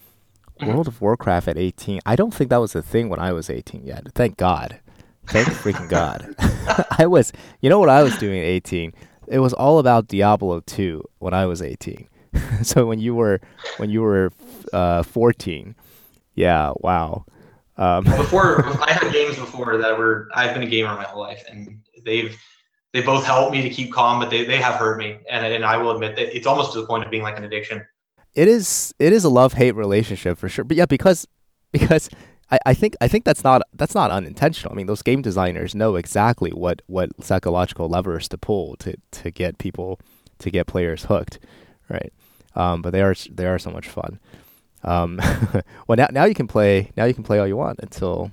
World 0.61 0.87
of 0.87 1.01
Warcraft 1.01 1.49
at 1.49 1.57
18. 1.57 1.99
I 2.05 2.15
don't 2.15 2.33
think 2.33 2.49
that 2.49 2.57
was 2.57 2.75
a 2.75 2.81
thing 2.81 3.09
when 3.09 3.19
I 3.19 3.33
was 3.33 3.49
18 3.49 3.85
yet. 3.85 4.07
Thank 4.13 4.37
God. 4.37 4.79
Thank 5.27 5.47
freaking 5.49 5.89
God. 5.89 6.35
I 6.97 7.07
was, 7.07 7.33
you 7.61 7.69
know 7.69 7.79
what 7.79 7.89
I 7.89 8.03
was 8.03 8.17
doing 8.17 8.39
at 8.39 8.45
18? 8.45 8.93
It 9.27 9.39
was 9.39 9.53
all 9.53 9.79
about 9.79 10.07
Diablo 10.07 10.61
2 10.61 11.03
when 11.19 11.33
I 11.33 11.45
was 11.45 11.61
18. 11.61 12.07
so 12.63 12.85
when 12.85 12.99
you 12.99 13.15
were 13.15 13.41
when 13.77 13.89
you 13.89 14.01
were 14.01 14.31
uh, 14.73 15.03
14, 15.03 15.75
yeah, 16.35 16.73
wow. 16.77 17.25
Um, 17.77 18.03
before 18.17 18.65
I 18.83 18.91
had 18.91 19.11
games 19.11 19.37
before 19.37 19.77
that 19.77 19.97
were 19.97 20.29
I've 20.33 20.53
been 20.53 20.63
a 20.63 20.67
gamer 20.67 20.93
my 20.95 21.03
whole 21.03 21.21
life, 21.21 21.43
and 21.49 21.79
they've 22.03 22.37
they 22.93 23.01
both 23.01 23.25
helped 23.25 23.51
me 23.51 23.61
to 23.61 23.69
keep 23.69 23.91
calm, 23.91 24.19
but 24.19 24.29
they, 24.29 24.45
they 24.45 24.57
have 24.57 24.75
hurt 24.75 24.97
me, 24.97 25.17
and 25.29 25.45
and 25.45 25.65
I 25.65 25.77
will 25.77 25.91
admit 25.91 26.15
that 26.15 26.35
it's 26.35 26.47
almost 26.47 26.73
to 26.73 26.81
the 26.81 26.87
point 26.87 27.03
of 27.03 27.11
being 27.11 27.23
like 27.23 27.37
an 27.37 27.43
addiction 27.43 27.85
it 28.35 28.47
is 28.47 28.93
it 28.99 29.13
is 29.13 29.23
a 29.23 29.29
love 29.29 29.53
hate 29.53 29.75
relationship 29.75 30.37
for 30.37 30.49
sure. 30.49 30.65
But 30.65 30.77
yeah, 30.77 30.85
because 30.85 31.27
because 31.71 32.09
I, 32.51 32.59
I 32.65 32.73
think 32.73 32.95
I 33.01 33.07
think 33.07 33.25
that's 33.25 33.43
not 33.43 33.61
that's 33.73 33.95
not 33.95 34.11
unintentional. 34.11 34.73
I 34.73 34.75
mean, 34.75 34.87
those 34.87 35.01
game 35.01 35.21
designers 35.21 35.73
know 35.73 35.95
exactly 35.95 36.51
what 36.51 36.81
what 36.87 37.09
psychological 37.23 37.89
levers 37.89 38.27
to 38.29 38.37
pull 38.37 38.75
to 38.77 38.95
to 39.11 39.31
get 39.31 39.57
people 39.57 39.99
to 40.39 40.51
get 40.51 40.67
players 40.67 41.05
hooked, 41.05 41.39
right? 41.89 42.13
Um, 42.55 42.81
but 42.81 42.91
they 42.91 43.01
are 43.01 43.15
they 43.31 43.47
are 43.47 43.59
so 43.59 43.71
much 43.71 43.87
fun. 43.87 44.19
Um, 44.83 45.19
well, 45.87 45.95
now 45.97 46.07
now 46.11 46.25
you 46.25 46.35
can 46.35 46.47
play 46.47 46.91
now 46.95 47.05
you 47.05 47.13
can 47.13 47.23
play 47.23 47.39
all 47.39 47.47
you 47.47 47.57
want 47.57 47.79
until 47.79 48.31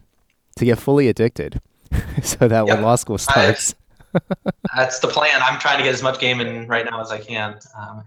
to 0.57 0.65
get 0.65 0.79
fully 0.79 1.09
addicted, 1.09 1.61
so 2.23 2.49
that 2.49 2.67
yep. 2.67 2.77
when 2.77 2.83
law 2.83 2.97
school 2.97 3.19
starts. 3.19 3.75
that's 4.77 4.99
the 4.99 5.09
plan. 5.09 5.41
I'm 5.43 5.59
trying 5.59 5.79
to 5.79 5.85
get 5.85 5.95
as 5.95 6.03
much 6.03 6.21
gaming 6.21 6.67
right 6.67 6.85
now 6.85 7.01
as 7.01 7.11
I 7.11 7.19
can. 7.19 7.59
Um, 7.75 8.07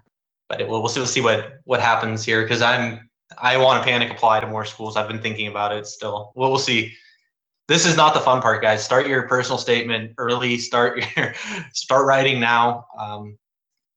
but 0.49 0.61
it, 0.61 0.67
we'll, 0.67 0.81
we'll 0.81 0.89
see, 0.89 0.99
we'll 0.99 1.07
see 1.07 1.21
what 1.21 1.59
what 1.65 1.79
happens 1.79 2.23
here 2.23 2.43
because 2.43 2.61
I'm 2.61 3.09
I 3.37 3.57
want 3.57 3.81
to 3.81 3.89
panic 3.89 4.11
apply 4.11 4.39
to 4.39 4.47
more 4.47 4.65
schools. 4.65 4.95
I've 4.97 5.07
been 5.07 5.21
thinking 5.21 5.47
about 5.47 5.71
it 5.71 5.87
still. 5.87 6.31
Well, 6.35 6.49
we'll 6.49 6.59
see. 6.59 6.93
This 7.67 7.85
is 7.85 7.97
not 7.97 8.13
the 8.13 8.19
fun 8.19 8.41
part, 8.41 8.61
guys. 8.61 8.83
Start 8.83 9.07
your 9.07 9.27
personal 9.27 9.57
statement 9.57 10.11
early. 10.17 10.57
Start 10.57 11.03
your 11.17 11.33
start 11.73 12.05
writing 12.05 12.39
now. 12.39 12.85
Um, 12.99 13.37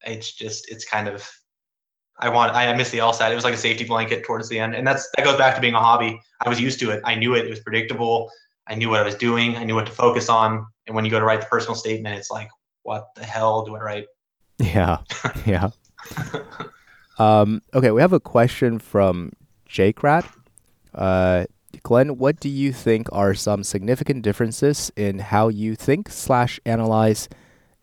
it's 0.05 0.32
just 0.32 0.70
it's 0.70 0.84
kind 0.84 1.09
of 1.09 1.28
I 2.18 2.28
want 2.30 2.55
I 2.55 2.72
miss 2.74 2.90
the 2.90 2.99
LSAT. 2.99 3.30
It 3.30 3.34
was 3.34 3.44
like 3.44 3.55
a 3.55 3.59
safety 3.59 3.84
blanket 3.84 4.24
towards 4.24 4.49
the 4.49 4.59
end, 4.59 4.74
and 4.74 4.86
that's 4.86 5.09
that 5.16 5.24
goes 5.24 5.36
back 5.36 5.55
to 5.55 5.61
being 5.61 5.74
a 5.74 5.80
hobby. 5.80 6.20
I 6.44 6.49
was 6.49 6.61
used 6.61 6.80
to 6.80 6.90
it. 6.90 7.01
I 7.05 7.14
knew 7.14 7.34
it. 7.34 7.46
It 7.46 7.51
was 7.51 7.61
predictable. 7.61 8.30
I 8.66 8.74
knew 8.74 8.90
what 8.90 9.01
I 9.01 9.05
was 9.05 9.14
doing. 9.14 9.57
I 9.57 9.64
knew 9.64 9.74
what 9.74 9.86
to 9.86 9.92
focus 9.92 10.28
on. 10.28 10.66
And 10.86 10.94
when 10.94 11.05
you 11.05 11.11
go 11.11 11.18
to 11.18 11.24
write 11.24 11.40
the 11.40 11.46
personal 11.46 11.74
statement, 11.74 12.18
it's 12.18 12.30
like, 12.30 12.49
what 12.82 13.07
the 13.16 13.24
hell 13.24 13.64
do 13.64 13.76
I 13.76 13.80
write? 13.80 14.07
Yeah, 14.59 14.99
yeah. 15.46 15.70
um, 17.18 17.62
okay, 17.74 17.90
we 17.90 18.01
have 18.01 18.12
a 18.12 18.20
question 18.20 18.78
from 18.78 19.32
Jake 19.66 20.03
Rat. 20.03 20.30
Uh, 20.94 21.44
Glenn, 21.82 22.18
what 22.18 22.40
do 22.40 22.49
you 22.49 22.72
think 22.72 23.09
are 23.12 23.34
some 23.34 23.62
significant 23.62 24.22
differences 24.22 24.90
in 24.96 25.18
how 25.18 25.49
you 25.49 25.74
think 25.74 26.09
slash 26.09 26.59
analyze 26.64 27.28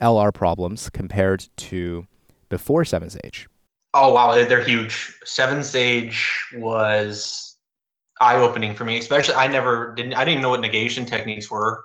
LR 0.02 0.34
problems 0.34 0.90
compared 0.90 1.48
to 1.58 2.08
before 2.50 2.84
Seven 2.84 3.10
Sage? 3.10 3.48
Oh 3.94 4.14
wow, 4.14 4.34
they're 4.34 4.64
huge. 4.64 5.18
Seven 5.24 5.64
Sage 5.64 6.34
was 6.56 7.58
eye 8.20 8.36
opening 8.36 8.76
for 8.76 8.86
me, 8.86 8.98
especially 8.98 9.36
I 9.36 9.48
never 9.48 9.94
didn't 9.96 10.14
I 10.14 10.26
didn't 10.26 10.34
even 10.34 10.42
know 10.42 10.50
what 10.50 10.62
negation 10.62 11.06
techniques 11.06 11.50
were. 11.50 11.84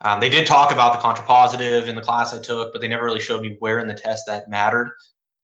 Um, 0.00 0.18
they 0.18 0.28
did 0.28 0.46
talk 0.46 0.72
about 0.72 1.00
the 1.00 1.06
contrapositive 1.06 1.86
in 1.86 1.94
the 1.94 2.00
class 2.00 2.34
I 2.34 2.40
took, 2.40 2.72
but 2.72 2.80
they 2.80 2.88
never 2.88 3.04
really 3.04 3.20
showed 3.20 3.42
me 3.42 3.56
where 3.60 3.78
in 3.78 3.86
the 3.86 3.94
test 3.94 4.24
that 4.26 4.50
mattered 4.50 4.90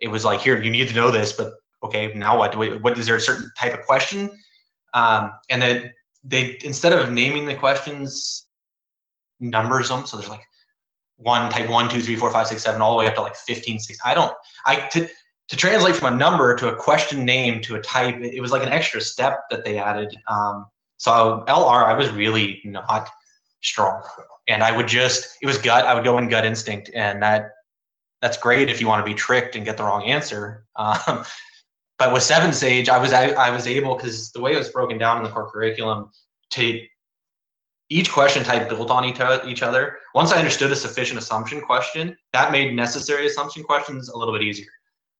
it 0.01 0.09
was 0.09 0.25
like, 0.25 0.41
here, 0.41 0.63
you 0.63 0.71
need 0.71 0.89
to 0.89 0.95
know 0.95 1.11
this, 1.11 1.33
but 1.33 1.55
okay, 1.83 2.13
now 2.15 2.39
what? 2.39 2.53
Do 2.53 2.59
we, 2.59 2.77
what 2.79 2.99
is 2.99 3.07
there 3.07 3.17
a 3.17 3.21
certain 3.21 3.51
type 3.59 3.75
of 3.75 3.85
question? 3.85 4.31
Um, 4.95 5.33
and 5.51 5.61
then 5.61 5.93
they 6.25 6.59
instead 6.65 6.93
of 6.93 7.13
naming 7.13 7.47
the 7.47 7.55
questions, 7.55 8.47
numbers 9.41 9.89
them. 9.89 10.07
So 10.07 10.17
there's 10.17 10.29
like 10.29 10.43
one 11.17 11.51
type 11.51 11.69
one, 11.69 11.89
two, 11.89 12.01
three, 12.01 12.17
four, 12.17 12.31
five, 12.31 12.47
six, 12.47 12.63
seven, 12.63 12.81
all 12.81 12.93
the 12.93 12.99
way 12.99 13.07
up 13.07 13.15
to 13.17 13.23
like 13.23 13.37
15, 13.37 13.79
six. 13.81 13.99
I 14.05 14.15
don't. 14.15 14.33
I 14.67 14.77
to 14.93 15.09
to 15.49 15.57
translate 15.57 15.97
from 15.97 16.13
a 16.13 16.17
number 16.17 16.55
to 16.57 16.69
a 16.69 16.77
question 16.77 17.25
name 17.25 17.61
to 17.63 17.77
a 17.77 17.81
type. 17.81 18.17
It, 18.21 18.41
was 18.41 18.53
like 18.53 18.63
an 18.63 18.69
extra 18.69 19.01
step 19.01 19.41
that 19.51 19.65
they 19.65 19.79
added. 19.79 20.15
Um, 20.29 20.67
so 20.99 21.45
LR, 21.49 21.85
I 21.85 21.95
was 21.95 22.11
really 22.11 22.61
not 22.65 23.09
strong, 23.63 24.03
and 24.47 24.63
I 24.63 24.77
would 24.77 24.89
just 24.89 25.37
it 25.43 25.47
was 25.47 25.59
gut. 25.59 25.87
I 25.87 25.95
would 25.95 26.05
go 26.05 26.19
in 26.19 26.29
gut 26.29 26.45
instinct, 26.45 26.91
and 26.95 27.23
that 27.23 27.51
that's 28.21 28.37
great 28.37 28.69
if 28.71 28.81
you 28.81 28.87
want 28.87 29.05
to 29.05 29.11
be 29.11 29.15
tricked 29.15 29.57
and 29.57 29.65
get 29.65 29.77
the 29.77 29.85
wrong 29.85 30.05
answer. 30.05 30.65
Um, 30.77 31.25
but 31.99 32.13
with 32.13 32.23
Seven 32.23 32.53
Sage, 32.53 32.89
I 32.89 32.99
was 32.99 33.13
I, 33.13 33.31
I 33.31 33.51
was 33.51 33.67
able 33.67 33.97
because 33.97 34.31
the 34.33 34.41
way 34.41 34.53
it 34.53 34.59
was 34.59 34.69
broken 34.69 34.99
down 34.99 35.19
in 35.19 35.25
the 35.25 35.31
core 35.31 35.51
curriculum 35.51 36.11
to 36.51 36.81
each 37.91 38.11
question 38.13 38.45
type 38.45 38.69
built 38.69 38.91
on 38.91 39.05
each, 39.05 39.21
each 39.47 39.63
other. 39.63 39.99
Once 40.15 40.31
I 40.31 40.39
understood 40.39 40.71
a 40.71 40.77
sufficient 40.77 41.19
assumption 41.19 41.61
question, 41.61 42.17
that 42.33 42.53
made 42.53 42.75
necessary 42.75 43.27
assumption 43.27 43.63
questions 43.63 44.09
a 44.09 44.17
little 44.17 44.35
bit 44.35 44.43
easier. 44.43 44.69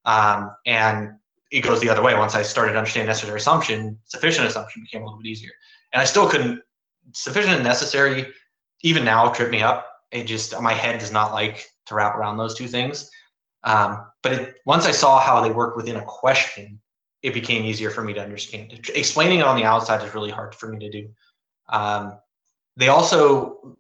Um, 0.05 0.51
and 0.67 1.15
it 1.51 1.63
goes 1.63 1.81
the 1.81 1.89
other 1.89 2.03
way. 2.03 2.15
Once 2.15 2.35
I 2.35 2.43
started 2.43 2.77
understanding 2.77 3.09
necessary 3.09 3.39
assumption, 3.39 3.99
sufficient 4.05 4.47
assumption 4.47 4.83
became 4.83 5.03
a 5.03 5.07
little 5.07 5.19
bit 5.19 5.29
easier. 5.29 5.51
And 5.93 6.03
I 6.03 6.05
still 6.05 6.29
couldn't 6.29 6.63
sufficient 7.13 7.55
and 7.55 7.65
necessary 7.65 8.27
even 8.83 9.05
now 9.05 9.31
trip 9.31 9.51
me 9.51 9.63
up. 9.63 9.87
It 10.11 10.25
just 10.25 10.59
my 10.61 10.73
head 10.73 11.01
does 11.01 11.11
not 11.11 11.33
like 11.33 11.67
to 11.89 11.95
wrap 11.95 12.17
around 12.17 12.37
those 12.37 12.55
two 12.55 12.69
things. 12.69 13.11
Um, 13.65 14.07
but 14.23 14.33
it, 14.33 14.55
once 14.67 14.87
I 14.87 14.93
saw 14.93 15.21
how 15.21 15.41
they 15.41 15.51
work 15.51 15.77
within 15.77 15.97
a 15.97 16.05
question, 16.05 16.81
it 17.23 17.35
became 17.35 17.65
easier 17.65 17.91
for 17.91 18.03
me 18.03 18.13
to 18.15 18.23
understand. 18.23 18.73
Explaining 18.95 19.41
it 19.41 19.47
on 19.47 19.57
the 19.57 19.65
outside 19.65 20.07
is 20.07 20.15
really 20.15 20.31
hard 20.31 20.55
for 20.55 20.69
me 20.69 20.79
to 20.79 20.91
do. 20.91 21.09
Um, 21.69 22.19
they 22.77 22.89
also 22.89 23.77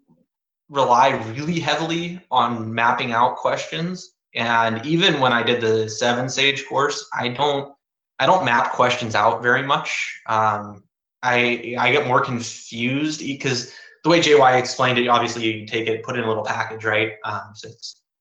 rely 0.68 1.10
really 1.34 1.60
heavily 1.60 2.20
on 2.30 2.74
mapping 2.74 3.12
out 3.12 3.36
questions. 3.36 4.14
And 4.34 4.84
even 4.84 5.20
when 5.20 5.32
I 5.32 5.42
did 5.42 5.60
the 5.60 5.88
Seven 5.88 6.28
Sage 6.28 6.66
course, 6.66 7.08
I 7.14 7.28
don't 7.28 7.72
I 8.20 8.26
don't 8.26 8.44
map 8.44 8.72
questions 8.72 9.14
out 9.14 9.42
very 9.42 9.62
much. 9.62 10.20
Um, 10.26 10.82
I 11.22 11.76
I 11.78 11.92
get 11.92 12.06
more 12.06 12.20
confused 12.20 13.20
because 13.20 13.72
the 14.04 14.10
way 14.10 14.20
JY 14.20 14.58
explained 14.58 14.98
it, 14.98 15.08
obviously 15.08 15.44
you 15.44 15.66
take 15.66 15.88
it, 15.88 16.02
put 16.02 16.16
it 16.16 16.20
in 16.20 16.24
a 16.24 16.28
little 16.28 16.44
package, 16.44 16.84
right? 16.84 17.12
Um, 17.24 17.52
so 17.54 17.68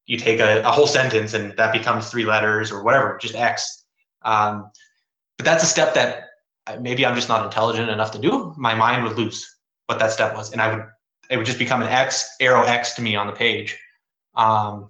you 0.07 0.17
take 0.17 0.39
a, 0.39 0.61
a, 0.61 0.71
whole 0.71 0.87
sentence 0.87 1.33
and 1.33 1.55
that 1.57 1.73
becomes 1.73 2.09
three 2.09 2.25
letters 2.25 2.71
or 2.71 2.81
whatever, 2.81 3.17
just 3.21 3.35
X. 3.35 3.83
Um, 4.23 4.71
but 5.37 5.45
that's 5.45 5.63
a 5.63 5.67
step 5.67 5.93
that 5.93 6.23
maybe 6.81 7.05
I'm 7.05 7.15
just 7.15 7.29
not 7.29 7.45
intelligent 7.45 7.89
enough 7.89 8.11
to 8.11 8.19
do. 8.19 8.53
My 8.57 8.73
mind 8.73 9.03
would 9.03 9.17
lose 9.17 9.45
what 9.85 9.99
that 9.99 10.11
step 10.11 10.33
was, 10.35 10.51
and 10.51 10.61
I 10.61 10.73
would 10.73 10.85
it 11.29 11.37
would 11.37 11.45
just 11.45 11.59
become 11.59 11.81
an 11.81 11.89
X 11.89 12.27
arrow 12.39 12.63
X 12.63 12.93
to 12.95 13.01
me 13.01 13.15
on 13.15 13.27
the 13.27 13.33
page. 13.33 13.77
Um, 14.35 14.89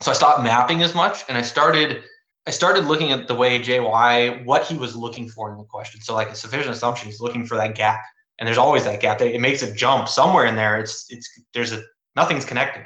so 0.00 0.10
I 0.10 0.14
stopped 0.14 0.42
mapping 0.42 0.82
as 0.82 0.94
much, 0.94 1.24
and 1.28 1.36
I 1.36 1.42
started 1.42 2.02
I 2.46 2.50
started 2.52 2.84
looking 2.84 3.10
at 3.10 3.26
the 3.26 3.34
way 3.34 3.58
JY 3.58 4.44
what 4.44 4.64
he 4.64 4.76
was 4.76 4.94
looking 4.94 5.28
for 5.28 5.50
in 5.50 5.58
the 5.58 5.64
question. 5.64 6.00
So 6.00 6.14
like 6.14 6.30
a 6.30 6.36
sufficient 6.36 6.74
assumption, 6.74 7.08
he's 7.08 7.20
looking 7.20 7.44
for 7.44 7.56
that 7.56 7.74
gap, 7.74 8.00
and 8.38 8.46
there's 8.46 8.58
always 8.58 8.84
that 8.84 9.00
gap. 9.00 9.20
It 9.20 9.40
makes 9.40 9.62
a 9.62 9.74
jump 9.74 10.08
somewhere 10.08 10.46
in 10.46 10.54
there. 10.54 10.78
It's 10.78 11.06
it's 11.10 11.28
there's 11.52 11.72
a 11.72 11.82
nothing's 12.14 12.44
connected, 12.44 12.84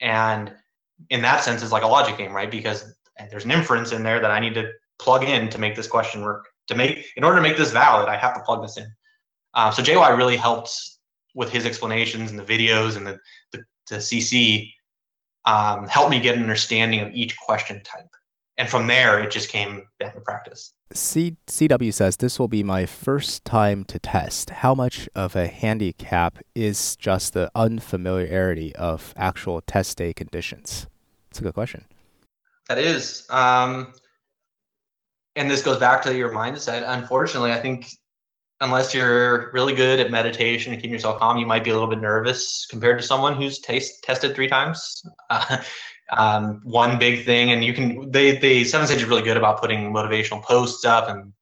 and 0.00 0.52
in 1.10 1.22
that 1.22 1.42
sense, 1.42 1.62
it's 1.62 1.72
like 1.72 1.82
a 1.82 1.88
logic 1.88 2.18
game, 2.18 2.32
right? 2.32 2.50
Because 2.50 2.94
there's 3.30 3.44
an 3.44 3.50
inference 3.50 3.92
in 3.92 4.02
there 4.02 4.20
that 4.20 4.30
I 4.30 4.40
need 4.40 4.54
to 4.54 4.70
plug 4.98 5.24
in 5.24 5.48
to 5.50 5.58
make 5.58 5.76
this 5.76 5.86
question 5.86 6.22
work. 6.22 6.48
To 6.68 6.74
make 6.74 7.06
in 7.16 7.24
order 7.24 7.36
to 7.36 7.42
make 7.42 7.58
this 7.58 7.72
valid, 7.72 8.08
I 8.08 8.16
have 8.16 8.34
to 8.34 8.40
plug 8.40 8.62
this 8.62 8.78
in. 8.78 8.86
Uh, 9.52 9.70
so 9.70 9.82
JY 9.82 10.16
really 10.16 10.36
helped 10.36 10.74
with 11.34 11.50
his 11.50 11.66
explanations 11.66 12.30
and 12.30 12.38
the 12.38 12.44
videos 12.44 12.96
and 12.96 13.06
the 13.06 13.18
the, 13.52 13.64
the 13.90 13.96
CC 13.96 14.72
um, 15.44 15.86
helped 15.86 16.10
me 16.10 16.20
get 16.20 16.36
an 16.36 16.42
understanding 16.42 17.00
of 17.00 17.12
each 17.12 17.36
question 17.38 17.82
type. 17.82 18.08
And 18.56 18.68
from 18.68 18.86
there, 18.86 19.20
it 19.20 19.30
just 19.30 19.48
came 19.48 19.82
down 19.98 20.14
to 20.14 20.20
practice. 20.20 20.72
C- 20.92 21.36
CW 21.48 21.92
says 21.92 22.16
this 22.16 22.38
will 22.38 22.48
be 22.48 22.62
my 22.62 22.86
first 22.86 23.44
time 23.44 23.84
to 23.84 23.98
test. 23.98 24.50
How 24.50 24.74
much 24.74 25.08
of 25.14 25.34
a 25.34 25.48
handicap 25.48 26.38
is 26.54 26.94
just 26.96 27.32
the 27.32 27.50
unfamiliarity 27.54 28.74
of 28.76 29.12
actual 29.16 29.60
test 29.60 29.98
day 29.98 30.12
conditions? 30.12 30.86
It's 31.34 31.40
a 31.40 31.42
good 31.42 31.54
question. 31.54 31.84
That 32.68 32.78
is. 32.78 33.26
Um, 33.28 33.92
and 35.34 35.50
this 35.50 35.64
goes 35.64 35.80
back 35.80 36.00
to 36.02 36.16
your 36.16 36.30
mindset. 36.30 36.84
Unfortunately, 36.86 37.50
I 37.50 37.58
think 37.58 37.88
unless 38.60 38.94
you're 38.94 39.50
really 39.50 39.74
good 39.74 39.98
at 39.98 40.12
meditation 40.12 40.72
and 40.72 40.80
keeping 40.80 40.92
yourself 40.92 41.18
calm, 41.18 41.36
you 41.36 41.44
might 41.44 41.64
be 41.64 41.70
a 41.70 41.72
little 41.72 41.88
bit 41.88 42.00
nervous 42.00 42.66
compared 42.70 43.00
to 43.00 43.04
someone 43.04 43.34
who's 43.34 43.58
taste, 43.58 44.04
tested 44.04 44.36
three 44.36 44.46
times. 44.46 45.02
Uh, 45.28 45.56
um, 46.16 46.60
one 46.62 47.00
big 47.00 47.24
thing, 47.24 47.50
and 47.50 47.64
you 47.64 47.74
can 47.74 48.12
they 48.12 48.38
they 48.38 48.62
Seven 48.62 48.86
Sage 48.86 48.98
is 48.98 49.04
really 49.04 49.22
good 49.22 49.36
about 49.36 49.60
putting 49.60 49.92
motivational 49.92 50.40
posts 50.40 50.84
up 50.84 51.08
and 51.08 51.32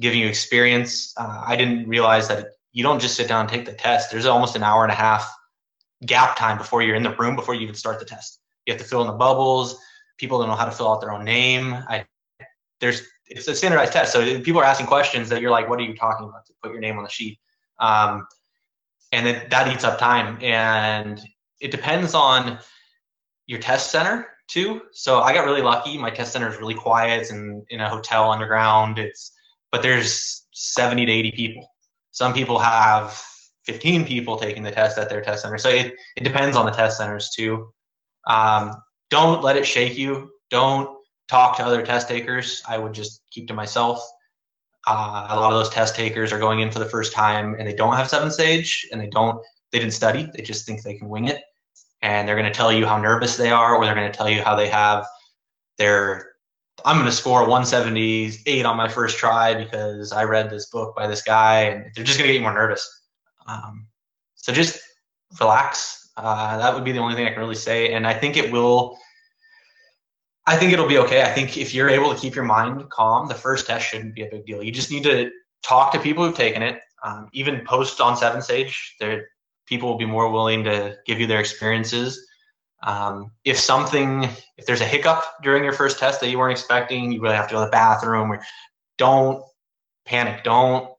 giving 0.00 0.20
you 0.20 0.26
experience. 0.26 1.12
Uh, 1.18 1.44
I 1.46 1.54
didn't 1.54 1.86
realize 1.86 2.28
that 2.28 2.46
you 2.72 2.82
don't 2.82 2.98
just 2.98 3.14
sit 3.14 3.28
down 3.28 3.42
and 3.42 3.50
take 3.50 3.66
the 3.66 3.74
test. 3.74 4.10
There's 4.10 4.24
almost 4.24 4.56
an 4.56 4.62
hour 4.62 4.84
and 4.84 4.90
a 4.90 4.96
half 4.96 5.30
gap 6.06 6.34
time 6.38 6.56
before 6.56 6.80
you're 6.80 6.96
in 6.96 7.02
the 7.02 7.14
room 7.16 7.36
before 7.36 7.54
you 7.54 7.60
even 7.60 7.74
start 7.74 7.98
the 7.98 8.06
test. 8.06 8.40
You 8.66 8.72
have 8.72 8.80
to 8.80 8.86
fill 8.86 9.00
in 9.02 9.06
the 9.06 9.12
bubbles. 9.12 9.78
People 10.18 10.38
don't 10.38 10.48
know 10.48 10.54
how 10.54 10.64
to 10.64 10.70
fill 10.70 10.90
out 10.90 11.00
their 11.00 11.12
own 11.12 11.24
name. 11.24 11.74
I 11.88 12.06
there's 12.80 13.02
it's 13.26 13.48
a 13.48 13.54
standardized 13.54 13.92
test. 13.92 14.12
So 14.12 14.40
people 14.40 14.60
are 14.60 14.64
asking 14.64 14.86
questions 14.86 15.28
that 15.30 15.40
you're 15.40 15.50
like, 15.50 15.68
what 15.68 15.78
are 15.78 15.82
you 15.82 15.94
talking 15.94 16.28
about? 16.28 16.44
To 16.46 16.52
put 16.62 16.72
your 16.72 16.80
name 16.80 16.98
on 16.98 17.04
the 17.04 17.10
sheet. 17.10 17.38
Um, 17.78 18.26
and 19.12 19.50
that 19.50 19.72
eats 19.72 19.84
up 19.84 19.98
time. 19.98 20.38
And 20.42 21.20
it 21.60 21.70
depends 21.70 22.14
on 22.14 22.58
your 23.46 23.60
test 23.60 23.90
center 23.90 24.26
too. 24.48 24.82
So 24.92 25.20
I 25.20 25.32
got 25.32 25.44
really 25.46 25.62
lucky. 25.62 25.96
My 25.96 26.10
test 26.10 26.32
center 26.32 26.48
is 26.48 26.58
really 26.58 26.74
quiet. 26.74 27.22
It's 27.22 27.30
in, 27.30 27.64
in 27.70 27.80
a 27.80 27.88
hotel 27.88 28.30
underground. 28.30 28.98
It's 28.98 29.32
but 29.72 29.82
there's 29.82 30.46
70 30.52 31.06
to 31.06 31.12
80 31.12 31.32
people. 31.32 31.72
Some 32.12 32.32
people 32.32 32.58
have 32.58 33.20
15 33.64 34.04
people 34.04 34.36
taking 34.36 34.62
the 34.62 34.70
test 34.70 34.98
at 34.98 35.08
their 35.08 35.20
test 35.20 35.42
center. 35.42 35.58
So 35.58 35.68
it, 35.68 35.94
it 36.16 36.22
depends 36.22 36.56
on 36.56 36.66
the 36.66 36.70
test 36.70 36.98
centers 36.98 37.30
too. 37.30 37.72
Um, 38.26 38.74
don't 39.10 39.42
let 39.42 39.56
it 39.56 39.66
shake 39.66 39.96
you. 39.96 40.30
Don't 40.50 40.98
talk 41.28 41.56
to 41.56 41.64
other 41.64 41.84
test 41.84 42.08
takers. 42.08 42.62
I 42.68 42.78
would 42.78 42.92
just 42.92 43.22
keep 43.30 43.48
to 43.48 43.54
myself. 43.54 44.00
Uh, 44.86 45.26
a 45.30 45.36
lot 45.36 45.52
of 45.52 45.58
those 45.58 45.70
test 45.70 45.96
takers 45.96 46.32
are 46.32 46.38
going 46.38 46.60
in 46.60 46.70
for 46.70 46.78
the 46.78 46.84
first 46.84 47.12
time 47.12 47.54
and 47.58 47.66
they 47.66 47.74
don't 47.74 47.96
have 47.96 48.08
Seven 48.08 48.30
Sage 48.30 48.86
and 48.92 49.00
they 49.00 49.06
don't 49.06 49.42
they 49.72 49.80
didn't 49.80 49.94
study. 49.94 50.28
They 50.32 50.42
just 50.42 50.66
think 50.66 50.82
they 50.82 50.94
can 50.94 51.08
wing 51.08 51.26
it, 51.26 51.42
and 52.00 52.28
they're 52.28 52.36
going 52.36 52.50
to 52.50 52.56
tell 52.56 52.72
you 52.72 52.86
how 52.86 52.96
nervous 52.96 53.36
they 53.36 53.50
are, 53.50 53.74
or 53.74 53.84
they're 53.84 53.94
going 53.94 54.10
to 54.10 54.16
tell 54.16 54.28
you 54.28 54.40
how 54.40 54.54
they 54.54 54.68
have 54.68 55.04
their 55.78 56.34
I'm 56.84 56.96
going 56.96 57.06
to 57.06 57.12
score 57.12 57.40
178 57.40 58.66
on 58.66 58.76
my 58.76 58.88
first 58.88 59.18
try 59.18 59.54
because 59.54 60.12
I 60.12 60.24
read 60.24 60.50
this 60.50 60.70
book 60.70 60.94
by 60.94 61.06
this 61.06 61.22
guy, 61.22 61.62
and 61.62 61.90
they're 61.94 62.04
just 62.04 62.18
going 62.18 62.28
to 62.28 62.32
get 62.32 62.38
you 62.38 62.42
more 62.42 62.54
nervous. 62.54 62.88
Um, 63.46 63.86
so 64.34 64.52
just 64.52 64.80
relax. 65.40 66.03
Uh, 66.16 66.58
that 66.58 66.74
would 66.74 66.84
be 66.84 66.92
the 66.92 66.98
only 66.98 67.14
thing 67.14 67.26
I 67.26 67.30
can 67.30 67.40
really 67.40 67.54
say, 67.54 67.92
and 67.92 68.06
I 68.06 68.14
think 68.14 68.36
it 68.36 68.52
will 68.52 68.98
I 70.46 70.56
think 70.56 70.72
it'll 70.72 70.88
be 70.88 70.98
okay. 70.98 71.22
I 71.22 71.30
think 71.32 71.56
if 71.56 71.72
you're 71.72 71.88
able 71.88 72.12
to 72.12 72.20
keep 72.20 72.34
your 72.34 72.44
mind 72.44 72.88
calm, 72.90 73.28
the 73.28 73.34
first 73.34 73.66
test 73.66 73.86
shouldn't 73.86 74.14
be 74.14 74.22
a 74.22 74.30
big 74.30 74.44
deal. 74.44 74.62
You 74.62 74.72
just 74.72 74.90
need 74.90 75.02
to 75.04 75.30
talk 75.62 75.92
to 75.92 75.98
people 75.98 76.24
who've 76.24 76.36
taken 76.36 76.62
it. 76.62 76.80
Um, 77.02 77.28
even 77.32 77.64
post 77.64 78.00
on 78.00 78.16
Seven 78.16 78.42
Sage, 78.42 78.96
there 79.00 79.28
people 79.66 79.88
will 79.88 79.98
be 79.98 80.04
more 80.04 80.30
willing 80.30 80.62
to 80.64 80.96
give 81.06 81.18
you 81.18 81.26
their 81.26 81.40
experiences. 81.40 82.26
Um, 82.82 83.30
if 83.44 83.58
something, 83.58 84.24
if 84.58 84.66
there's 84.66 84.82
a 84.82 84.86
hiccup 84.86 85.24
during 85.42 85.64
your 85.64 85.72
first 85.72 85.98
test 85.98 86.20
that 86.20 86.28
you 86.28 86.38
weren't 86.38 86.52
expecting, 86.52 87.10
you 87.10 87.22
really 87.22 87.36
have 87.36 87.48
to 87.48 87.54
go 87.54 87.60
to 87.60 87.64
the 87.64 87.70
bathroom. 87.70 88.30
Or 88.30 88.42
don't 88.98 89.42
panic. 90.04 90.44
Don't 90.44 90.90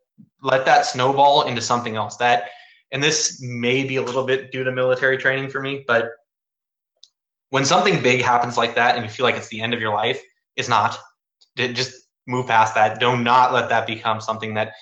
let 0.41 0.65
that 0.65 0.87
snowball 0.87 1.43
into 1.43 1.61
something 1.61 1.95
else. 1.95 2.17
That, 2.17 2.49
and 2.91 3.03
this 3.03 3.41
may 3.41 3.83
be 3.83 3.97
a 3.97 4.01
little 4.01 4.23
bit 4.23 4.51
due 4.51 4.63
to 4.63 4.71
military 4.71 5.17
training 5.17 5.49
for 5.49 5.61
me, 5.61 5.83
but 5.87 6.11
when 7.49 7.65
something 7.65 8.01
big 8.01 8.21
happens 8.21 8.57
like 8.57 8.75
that 8.75 8.95
and 8.95 9.03
you 9.03 9.09
feel 9.09 9.25
like 9.25 9.35
it's 9.35 9.47
the 9.47 9.61
end 9.61 9.73
of 9.73 9.79
your 9.79 9.93
life, 9.93 10.21
it's 10.55 10.69
not. 10.69 10.97
Just 11.55 12.07
move 12.27 12.47
past 12.47 12.75
that. 12.75 12.99
Do 12.99 13.17
not 13.17 13.53
let 13.53 13.69
that 13.69 13.87
become 13.87 14.19
something 14.19 14.53
that, 14.55 14.73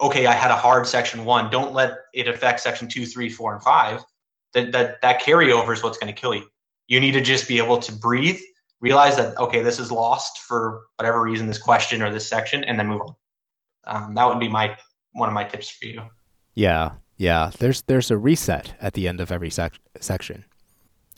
okay, 0.00 0.26
I 0.26 0.32
had 0.32 0.50
a 0.50 0.56
hard 0.56 0.86
section 0.86 1.24
one. 1.24 1.50
Don't 1.50 1.72
let 1.72 1.98
it 2.14 2.28
affect 2.28 2.60
section 2.60 2.88
two, 2.88 3.06
three, 3.06 3.28
four, 3.28 3.54
and 3.54 3.62
five. 3.62 4.04
That 4.52 4.72
that 4.72 5.02
that 5.02 5.20
carryover 5.20 5.72
is 5.72 5.82
what's 5.82 5.98
going 5.98 6.12
to 6.14 6.18
kill 6.20 6.34
you. 6.34 6.46
You 6.86 7.00
need 7.00 7.12
to 7.12 7.20
just 7.20 7.48
be 7.48 7.58
able 7.58 7.78
to 7.78 7.92
breathe, 7.92 8.38
realize 8.80 9.16
that 9.16 9.36
okay, 9.38 9.62
this 9.62 9.78
is 9.78 9.90
lost 9.90 10.38
for 10.38 10.82
whatever 10.96 11.20
reason, 11.22 11.46
this 11.46 11.58
question 11.58 12.02
or 12.02 12.12
this 12.12 12.28
section, 12.28 12.62
and 12.64 12.78
then 12.78 12.86
move 12.86 13.02
on. 13.02 13.14
Um, 13.84 14.14
that 14.14 14.28
would 14.28 14.40
be 14.40 14.48
my 14.48 14.76
one 15.12 15.28
of 15.28 15.34
my 15.34 15.44
tips 15.44 15.70
for 15.70 15.86
you. 15.86 16.02
Yeah, 16.54 16.92
yeah. 17.16 17.50
There's 17.58 17.82
there's 17.82 18.10
a 18.10 18.18
reset 18.18 18.74
at 18.80 18.94
the 18.94 19.08
end 19.08 19.20
of 19.20 19.30
every 19.32 19.50
sec- 19.50 19.78
section. 20.00 20.44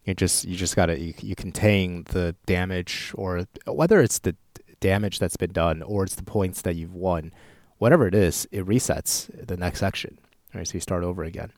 You 0.04 0.14
just 0.14 0.44
you 0.44 0.56
just 0.56 0.76
gotta 0.76 0.98
you, 0.98 1.14
you 1.20 1.34
contain 1.34 2.04
the 2.10 2.34
damage 2.46 3.12
or 3.14 3.44
whether 3.66 4.00
it's 4.00 4.18
the 4.20 4.36
damage 4.80 5.18
that's 5.18 5.36
been 5.36 5.52
done 5.52 5.82
or 5.82 6.04
it's 6.04 6.14
the 6.14 6.22
points 6.22 6.62
that 6.62 6.76
you've 6.76 6.94
won, 6.94 7.32
whatever 7.78 8.06
it 8.06 8.14
is, 8.14 8.46
it 8.50 8.64
resets 8.64 9.28
the 9.46 9.56
next 9.56 9.80
section. 9.80 10.18
Right, 10.54 10.66
so 10.66 10.74
you 10.74 10.80
start 10.80 11.04
over 11.04 11.24
again. 11.24 11.52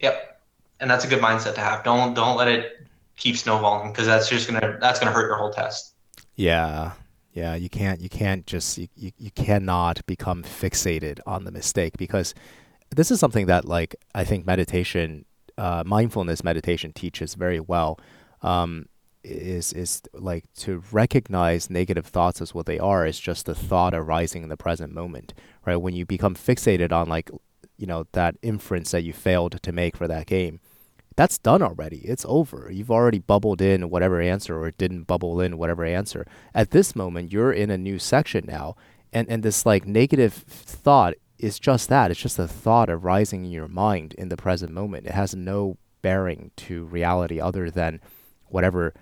Yep, 0.00 0.40
and 0.80 0.90
that's 0.90 1.04
a 1.04 1.08
good 1.08 1.20
mindset 1.20 1.54
to 1.54 1.60
have. 1.60 1.82
Don't 1.82 2.14
don't 2.14 2.36
let 2.36 2.48
it 2.48 2.86
keep 3.16 3.36
snowballing 3.36 3.92
because 3.92 4.06
that's 4.06 4.28
just 4.28 4.48
gonna 4.48 4.78
that's 4.80 4.98
gonna 4.98 5.12
hurt 5.12 5.26
your 5.26 5.36
whole 5.36 5.52
test. 5.52 5.94
Yeah, 6.36 6.92
yeah. 7.32 7.54
You 7.54 7.68
can't 7.68 8.00
you 8.00 8.08
can't 8.08 8.46
just 8.46 8.78
you, 8.78 8.88
you, 8.96 9.12
you 9.18 9.30
cannot 9.32 10.04
become 10.06 10.42
fixated 10.42 11.20
on 11.26 11.44
the 11.44 11.50
mistake 11.50 11.96
because 11.98 12.34
this 12.96 13.10
is 13.10 13.20
something 13.20 13.46
that 13.46 13.64
like 13.64 13.94
I 14.14 14.24
think 14.24 14.46
meditation 14.46 15.24
uh, 15.58 15.82
mindfulness 15.84 16.42
meditation 16.42 16.92
teaches 16.92 17.34
very 17.34 17.60
well 17.60 17.98
um, 18.42 18.86
is 19.22 19.72
is 19.72 20.02
like 20.12 20.44
to 20.58 20.82
recognize 20.92 21.70
negative 21.70 22.06
thoughts 22.06 22.40
as 22.40 22.54
what 22.54 22.66
they 22.66 22.78
are 22.78 23.06
is 23.06 23.18
just 23.18 23.46
the 23.46 23.54
thought 23.54 23.94
arising 23.94 24.42
in 24.42 24.48
the 24.48 24.56
present 24.56 24.92
moment 24.92 25.34
right 25.64 25.76
when 25.76 25.94
you 25.94 26.04
become 26.04 26.34
fixated 26.34 26.92
on 26.92 27.08
like 27.08 27.30
you 27.76 27.86
know 27.86 28.06
that 28.12 28.36
inference 28.42 28.90
that 28.90 29.02
you 29.02 29.12
failed 29.12 29.60
to 29.62 29.72
make 29.72 29.96
for 29.96 30.08
that 30.08 30.26
game 30.26 30.60
that's 31.16 31.38
done 31.38 31.62
already. 31.62 31.98
It's 31.98 32.24
over. 32.28 32.70
You've 32.70 32.90
already 32.90 33.18
bubbled 33.18 33.60
in 33.60 33.90
whatever 33.90 34.20
answer 34.20 34.58
or 34.58 34.70
didn't 34.70 35.04
bubble 35.04 35.40
in 35.40 35.58
whatever 35.58 35.84
answer. 35.84 36.26
At 36.54 36.70
this 36.70 36.96
moment, 36.96 37.32
you're 37.32 37.52
in 37.52 37.70
a 37.70 37.78
new 37.78 37.98
section 37.98 38.44
now. 38.46 38.76
And, 39.12 39.28
and 39.28 39.42
this 39.42 39.66
like 39.66 39.86
negative 39.86 40.32
thought 40.32 41.14
is 41.42 41.58
just 41.58 41.88
that. 41.88 42.10
It's 42.10 42.20
just 42.20 42.38
a 42.38 42.48
thought 42.48 42.88
arising 42.88 43.44
in 43.44 43.50
your 43.50 43.68
mind 43.68 44.14
in 44.14 44.28
the 44.28 44.36
present 44.36 44.72
moment. 44.72 45.06
It 45.06 45.12
has 45.12 45.34
no 45.34 45.76
bearing 46.00 46.50
to 46.56 46.84
reality 46.84 47.40
other 47.40 47.70
than 47.70 48.00
whatever 48.46 48.94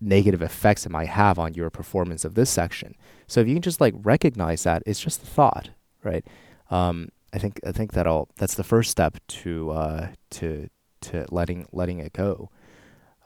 negative 0.00 0.42
effects 0.42 0.86
it 0.86 0.90
might 0.90 1.08
have 1.08 1.38
on 1.38 1.54
your 1.54 1.70
performance 1.70 2.24
of 2.24 2.34
this 2.34 2.50
section. 2.50 2.96
So 3.26 3.40
if 3.40 3.48
you 3.48 3.54
can 3.54 3.62
just 3.62 3.80
like 3.80 3.94
recognize 3.98 4.62
that, 4.64 4.82
it's 4.86 5.00
just 5.00 5.22
a 5.22 5.26
thought, 5.26 5.70
right? 6.02 6.24
Um, 6.70 7.10
I 7.32 7.38
think 7.38 7.60
I 7.66 7.72
think 7.72 7.92
that'll 7.92 8.28
that's 8.36 8.54
the 8.54 8.64
first 8.64 8.90
step 8.90 9.18
to 9.28 9.70
uh, 9.70 10.08
to 10.30 10.68
to 11.02 11.26
letting 11.30 11.66
letting 11.72 11.98
it 11.98 12.12
go. 12.12 12.50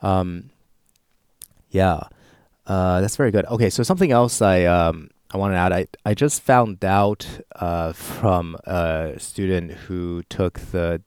Um, 0.03 0.51
yeah, 1.71 2.01
uh, 2.67 3.01
that's 3.01 3.17
very 3.17 3.31
good. 3.31 3.47
Okay, 3.47 3.71
so 3.71 3.83
something 3.83 4.13
else 4.13 4.43
I 4.43 4.65
um, 4.65 5.11
I 5.35 5.37
want 5.37 5.53
to 5.53 5.59
add. 5.59 5.73
I 5.73 5.87
I 6.07 6.15
just 6.15 6.43
found 6.43 6.85
out 6.85 7.27
uh, 7.57 7.93
from 7.93 8.57
a 8.65 9.15
student 9.19 9.73
who 9.73 10.23
took 10.31 10.61
the 10.61 11.03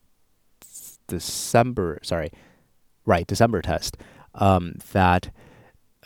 December 1.06 1.98
sorry, 2.02 2.30
right 3.06 3.26
December 3.26 3.62
test 3.62 3.96
um, 4.34 4.74
that. 4.92 5.30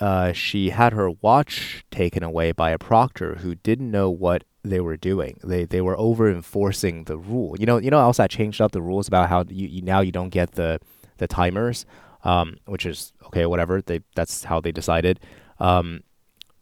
Uh, 0.00 0.32
she 0.32 0.70
had 0.70 0.94
her 0.94 1.10
watch 1.10 1.84
taken 1.90 2.24
away 2.24 2.50
by 2.50 2.70
a 2.70 2.78
proctor 2.78 3.36
who 3.36 3.54
didn't 3.54 3.90
know 3.90 4.10
what 4.10 4.42
they 4.64 4.80
were 4.80 4.96
doing. 4.96 5.38
They 5.44 5.64
they 5.64 5.80
were 5.80 5.96
over 5.98 6.30
enforcing 6.30 7.04
the 7.04 7.18
rule. 7.18 7.54
You 7.60 7.66
know, 7.66 7.76
you 7.76 7.90
know, 7.90 7.98
also 7.98 8.24
I 8.24 8.26
changed 8.26 8.60
up 8.60 8.72
the 8.72 8.82
rules 8.82 9.06
about 9.06 9.28
how 9.28 9.44
you, 9.48 9.68
you 9.68 9.82
now 9.82 10.00
you 10.00 10.10
don't 10.10 10.30
get 10.30 10.52
the 10.52 10.80
the 11.18 11.28
timers, 11.28 11.84
um, 12.24 12.56
which 12.64 12.86
is 12.86 13.12
okay, 13.26 13.44
whatever. 13.46 13.82
They 13.82 14.00
that's 14.16 14.44
how 14.44 14.60
they 14.60 14.72
decided. 14.72 15.20
Um, 15.60 16.02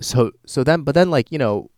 so 0.01 0.32
so 0.46 0.64
then, 0.64 0.82
but 0.82 0.94
then 0.94 1.11
like 1.11 1.30
you 1.30 1.38
know. 1.38 1.70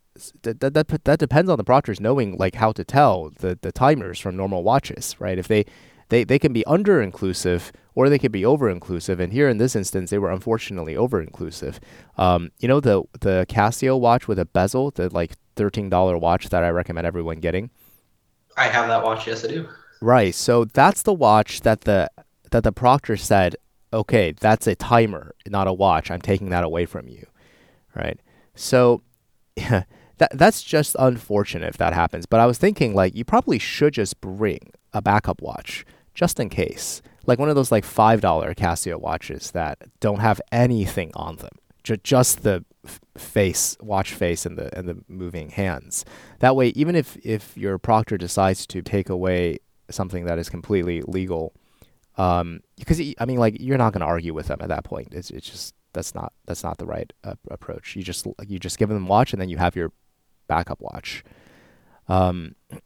That, 0.43 0.61
that, 0.61 0.75
that, 0.75 1.05
that 1.05 1.19
depends 1.19 1.49
on 1.49 1.57
the 1.57 1.65
proctors 1.65 1.99
knowing 1.99 2.37
like 2.37 2.55
how 2.55 2.71
to 2.73 2.85
tell 2.85 3.31
the, 3.39 3.59
the 3.63 3.73
timers 3.73 4.21
from 4.21 4.37
normal 4.37 4.63
watches, 4.63 5.17
right? 5.19 5.39
If 5.39 5.49
they 5.49 5.65
they, 6.11 6.23
they 6.25 6.39
can 6.39 6.53
be 6.53 6.63
under 6.67 7.01
inclusive 7.01 7.73
or 7.95 8.11
they 8.11 8.19
can 8.19 8.31
be 8.31 8.45
over 8.45 8.69
inclusive. 8.69 9.21
And 9.21 9.33
here 9.33 9.49
in 9.49 9.57
this 9.57 9.75
instance, 9.75 10.11
they 10.11 10.19
were 10.19 10.31
unfortunately 10.31 10.95
over 10.95 11.23
inclusive. 11.23 11.81
Um, 12.19 12.51
you 12.59 12.69
know 12.69 12.79
the 12.79 13.05
the 13.21 13.47
Casio 13.49 13.99
watch 13.99 14.29
with 14.29 14.39
a 14.39 14.45
bezel, 14.45 14.91
the 14.91 15.09
like 15.09 15.33
thirteen 15.57 15.89
dollar 15.89 16.19
watch 16.19 16.51
that 16.51 16.63
I 16.63 16.69
recommend 16.69 17.07
everyone 17.07 17.41
getting. 17.41 17.71
I 18.59 18.65
have 18.65 18.89
that 18.89 19.03
watch. 19.03 19.27
Yes, 19.27 19.43
I 19.47 19.49
do. 19.49 19.67
Right. 20.03 20.35
So 20.35 20.67
that's 20.67 21.03
the 21.03 21.15
watch 21.15 21.63
that 21.63 21.83
the 21.83 22.11
that 22.51 22.65
the 22.65 22.73
proctor 22.73 23.17
said, 23.17 23.57
okay, 23.95 24.33
that's 24.33 24.67
a 24.67 24.75
timer, 24.75 25.35
not 25.47 25.69
a 25.69 25.73
watch. 25.73 26.11
I'm 26.11 26.21
taking 26.21 26.51
that 26.51 26.65
away 26.65 26.85
from 26.85 27.09
you. 27.09 27.27
Right. 27.95 28.21
So. 28.55 29.03
Yeah, 29.55 29.83
that 30.17 30.31
that's 30.39 30.63
just 30.63 30.97
unfortunate 30.99 31.69
if 31.69 31.77
that 31.77 31.93
happens. 31.93 32.25
But 32.25 32.41
I 32.41 32.47
was 32.47 32.57
thinking 32.57 32.95
like 32.95 33.15
you 33.15 33.23
probably 33.23 33.59
should 33.59 33.93
just 33.93 34.19
bring 34.21 34.73
a 34.95 35.03
backup 35.03 35.43
watch 35.43 35.85
just 36.15 36.41
in 36.41 36.49
case. 36.49 37.03
Like 37.27 37.39
one 37.39 37.49
of 37.49 37.55
those 37.55 37.71
like 37.71 37.85
$5 37.85 38.21
Casio 38.57 38.99
watches 38.99 39.51
that 39.51 39.79
don't 40.01 40.21
have 40.21 40.41
anything 40.51 41.11
on 41.15 41.37
them. 41.37 41.51
J- 41.85 41.99
just 42.03 42.43
the 42.45 42.65
face, 43.17 43.77
watch 43.81 44.15
face 44.15 44.47
and 44.47 44.57
the 44.57 44.77
and 44.77 44.89
the 44.89 45.05
moving 45.07 45.51
hands. 45.51 46.05
That 46.39 46.57
way 46.57 46.69
even 46.69 46.97
if 46.97 47.17
if 47.25 47.57
your 47.57 47.77
proctor 47.79 48.17
decides 48.17 48.67
to 48.69 48.81
take 48.81 49.09
away 49.11 49.59
something 49.91 50.25
that 50.25 50.39
is 50.39 50.49
completely 50.49 51.03
legal 51.03 51.53
um 52.17 52.61
because 52.79 53.01
I 53.19 53.25
mean 53.27 53.39
like 53.39 53.57
you're 53.61 53.77
not 53.77 53.93
going 53.93 54.01
to 54.01 54.07
argue 54.07 54.33
with 54.33 54.47
them 54.47 54.59
at 54.61 54.69
that 54.69 54.85
point. 54.85 55.09
It's 55.13 55.31
it's 55.31 55.51
just 55.51 55.75
that's 55.93 56.15
not 56.15 56.33
that's 56.47 56.63
not 56.63 56.79
the 56.79 56.87
right 56.87 57.13
uh, 57.25 57.35
approach. 57.51 57.97
You 57.97 58.03
just 58.03 58.27
you 58.47 58.59
just 58.59 58.79
give 58.79 58.89
them 58.89 59.07
watch 59.07 59.33
and 59.33 59.41
then 59.41 59.49
you 59.49 59.59
have 59.59 59.77
your 59.77 59.93
backup 60.49 60.81
watch. 60.81 61.25
Um 62.09 62.55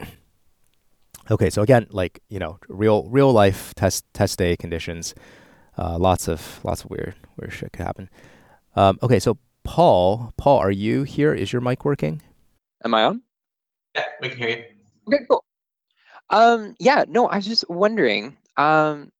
Okay, 1.29 1.51
so 1.51 1.63
again, 1.63 1.87
like 1.91 2.21
you 2.29 2.39
know, 2.39 2.59
real 2.69 3.09
real 3.09 3.33
life 3.33 3.75
test 3.75 4.05
test 4.13 4.39
day 4.39 4.57
conditions. 4.57 5.15
Uh, 5.77 5.99
lots 5.99 6.29
of 6.29 6.61
lots 6.63 6.85
of 6.85 6.91
weird 6.91 7.15
weird 7.37 7.53
shit 7.53 7.73
could 7.73 7.85
happen. 7.85 8.09
Um, 8.77 8.99
okay, 9.03 9.19
so 9.19 9.39
Paul, 9.65 10.33
Paul, 10.37 10.59
are 10.59 10.71
you 10.71 11.03
here? 11.03 11.35
Is 11.35 11.53
your 11.53 11.61
mic 11.61 11.85
working? 11.85 12.23
Am 12.85 12.95
I 12.95 13.05
on? 13.05 13.23
Yeah, 13.95 14.05
we 14.21 14.29
can 14.29 14.39
hear 14.39 14.49
you. 14.49 14.65
Okay, 15.09 15.25
cool. 15.29 15.45
Um, 16.31 16.77
yeah, 16.79 17.05
no, 17.09 17.27
I 17.27 17.37
was 17.37 17.47
just 17.47 17.69
wondering. 17.69 18.37
Um, 18.57 19.11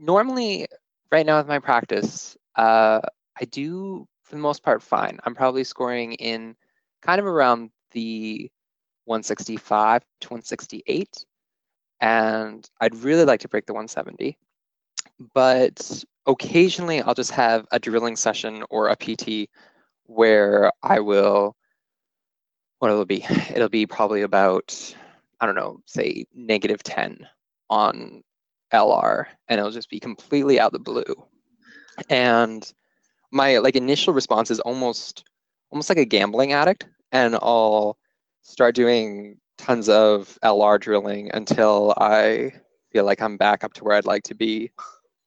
normally, 0.00 0.66
right 1.12 1.26
now 1.26 1.38
with 1.38 1.48
my 1.48 1.58
practice, 1.58 2.35
uh, 2.56 3.00
I 3.40 3.44
do 3.44 4.06
for 4.24 4.34
the 4.34 4.40
most 4.40 4.62
part 4.62 4.82
fine. 4.82 5.18
I'm 5.24 5.34
probably 5.34 5.64
scoring 5.64 6.14
in 6.14 6.56
kind 7.02 7.20
of 7.20 7.26
around 7.26 7.70
the 7.92 8.50
165 9.04 10.02
to 10.20 10.28
168. 10.28 11.24
And 12.00 12.68
I'd 12.80 12.94
really 12.96 13.24
like 13.24 13.40
to 13.40 13.48
break 13.48 13.66
the 13.66 13.72
170. 13.72 14.36
But 15.32 16.04
occasionally 16.26 17.00
I'll 17.00 17.14
just 17.14 17.30
have 17.30 17.66
a 17.70 17.78
drilling 17.78 18.16
session 18.16 18.64
or 18.68 18.88
a 18.88 18.96
PT 18.96 19.48
where 20.04 20.72
I 20.82 21.00
will, 21.00 21.56
what 22.78 22.90
it'll 22.90 23.04
be? 23.04 23.24
It'll 23.54 23.68
be 23.68 23.86
probably 23.86 24.22
about, 24.22 24.94
I 25.40 25.46
don't 25.46 25.54
know, 25.54 25.80
say 25.86 26.26
negative 26.34 26.82
10 26.82 27.26
on 27.70 28.22
LR, 28.72 29.26
and 29.48 29.58
it'll 29.58 29.70
just 29.70 29.90
be 29.90 30.00
completely 30.00 30.60
out 30.60 30.68
of 30.68 30.72
the 30.72 30.78
blue. 30.78 31.26
And 32.08 32.72
my 33.30 33.58
like 33.58 33.76
initial 33.76 34.14
response 34.14 34.50
is 34.50 34.60
almost 34.60 35.24
almost 35.70 35.88
like 35.88 35.98
a 35.98 36.04
gambling 36.04 36.52
addict, 36.52 36.86
and 37.12 37.34
I'll 37.36 37.98
start 38.42 38.74
doing 38.74 39.38
tons 39.58 39.88
of 39.88 40.38
LR 40.42 40.80
drilling 40.80 41.30
until 41.34 41.94
I 41.98 42.52
feel 42.92 43.04
like 43.04 43.20
I'm 43.20 43.36
back 43.36 43.64
up 43.64 43.72
to 43.74 43.84
where 43.84 43.96
I'd 43.96 44.06
like 44.06 44.22
to 44.24 44.34
be. 44.34 44.70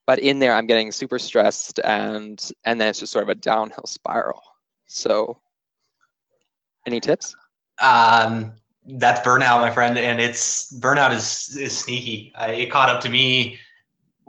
But 0.07 0.20
in 0.20 0.39
there, 0.39 0.53
I'm 0.55 0.65
getting 0.65 0.91
super 0.91 1.20
stressed, 1.20 1.80
and 1.84 2.51
and 2.65 2.82
then 2.82 2.88
it's 2.88 2.99
just 2.99 3.11
sort 3.11 3.24
of 3.24 3.30
a 3.30 3.36
downhill 3.36 3.86
spiral. 3.86 4.41
So, 4.88 5.39
any 6.88 6.99
tips? 6.99 7.36
Um, 7.80 8.53
that's 8.86 9.20
burnout, 9.22 9.61
my 9.61 9.70
friend, 9.70 9.97
and 9.97 10.20
it's 10.20 10.74
burnout 10.80 11.13
is 11.13 11.55
is 11.55 11.78
sneaky. 11.78 12.34
Uh, 12.36 12.47
it 12.47 12.72
caught 12.72 12.89
up 12.89 13.01
to 13.01 13.09
me 13.09 13.59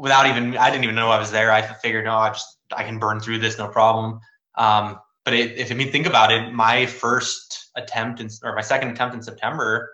without 0.01 0.27
even 0.27 0.57
I 0.57 0.71
didn't 0.71 0.85
even 0.85 0.97
know 0.97 1.11
I 1.11 1.19
was 1.19 1.31
there. 1.31 1.53
I 1.53 1.61
figured, 1.61 2.07
no, 2.07 2.17
I 2.17 2.31
just 2.31 2.57
I 2.73 2.83
can 2.83 2.99
burn 2.99 3.21
through 3.21 3.39
this, 3.39 3.59
no 3.59 3.69
problem. 3.69 4.21
Um, 4.57 4.99
but 5.25 5.35
it, 5.35 5.59
if 5.59 5.71
I 5.71 5.75
mean 5.75 5.93
think 5.93 6.07
about 6.07 6.33
it, 6.33 6.53
my 6.53 6.87
first 6.87 7.71
attempt 7.77 8.21
in, 8.21 8.31
or 8.43 8.55
my 8.55 8.63
second 8.63 8.89
attempt 8.91 9.15
in 9.15 9.23
September, 9.23 9.91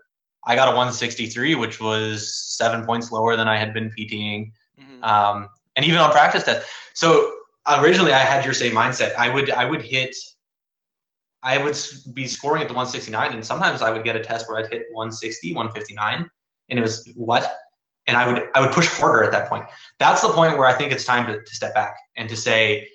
I 0.46 0.54
got 0.54 0.68
a 0.68 0.70
163, 0.70 1.56
which 1.56 1.80
was 1.80 2.32
seven 2.56 2.86
points 2.86 3.10
lower 3.10 3.34
than 3.36 3.48
I 3.48 3.58
had 3.58 3.74
been 3.74 3.90
PTing, 3.90 4.52
mm-hmm. 4.80 5.02
um, 5.02 5.48
and 5.74 5.84
even 5.84 5.98
on 5.98 6.12
practice 6.12 6.44
test. 6.44 6.68
So 6.94 7.32
originally, 7.66 8.12
I 8.12 8.20
had 8.20 8.44
your 8.44 8.54
same 8.54 8.72
mindset. 8.72 9.14
I 9.16 9.28
would 9.28 9.50
I 9.50 9.64
would 9.64 9.82
hit. 9.82 10.14
I 11.42 11.58
would 11.58 11.76
be 12.14 12.26
scoring 12.26 12.62
at 12.62 12.68
the 12.68 12.74
169, 12.74 13.32
and 13.32 13.44
sometimes 13.44 13.82
I 13.82 13.90
would 13.90 14.04
get 14.04 14.14
a 14.14 14.20
test 14.20 14.48
where 14.48 14.58
I'd 14.58 14.70
hit 14.70 14.86
160, 14.92 15.52
159, 15.52 16.30
and 16.70 16.78
it 16.78 16.82
was 16.82 17.08
what? 17.14 17.56
And 18.06 18.16
I 18.16 18.30
would 18.30 18.48
I 18.54 18.60
would 18.60 18.70
push 18.70 18.88
harder 18.88 19.24
at 19.24 19.32
that 19.32 19.48
point. 19.48 19.64
That's 19.98 20.22
the 20.22 20.28
point 20.28 20.58
where 20.58 20.66
I 20.66 20.72
think 20.72 20.92
it's 20.92 21.04
time 21.04 21.26
to, 21.26 21.42
to 21.42 21.54
step 21.54 21.74
back 21.74 21.96
and 22.16 22.28
to 22.28 22.36
say, 22.36 22.88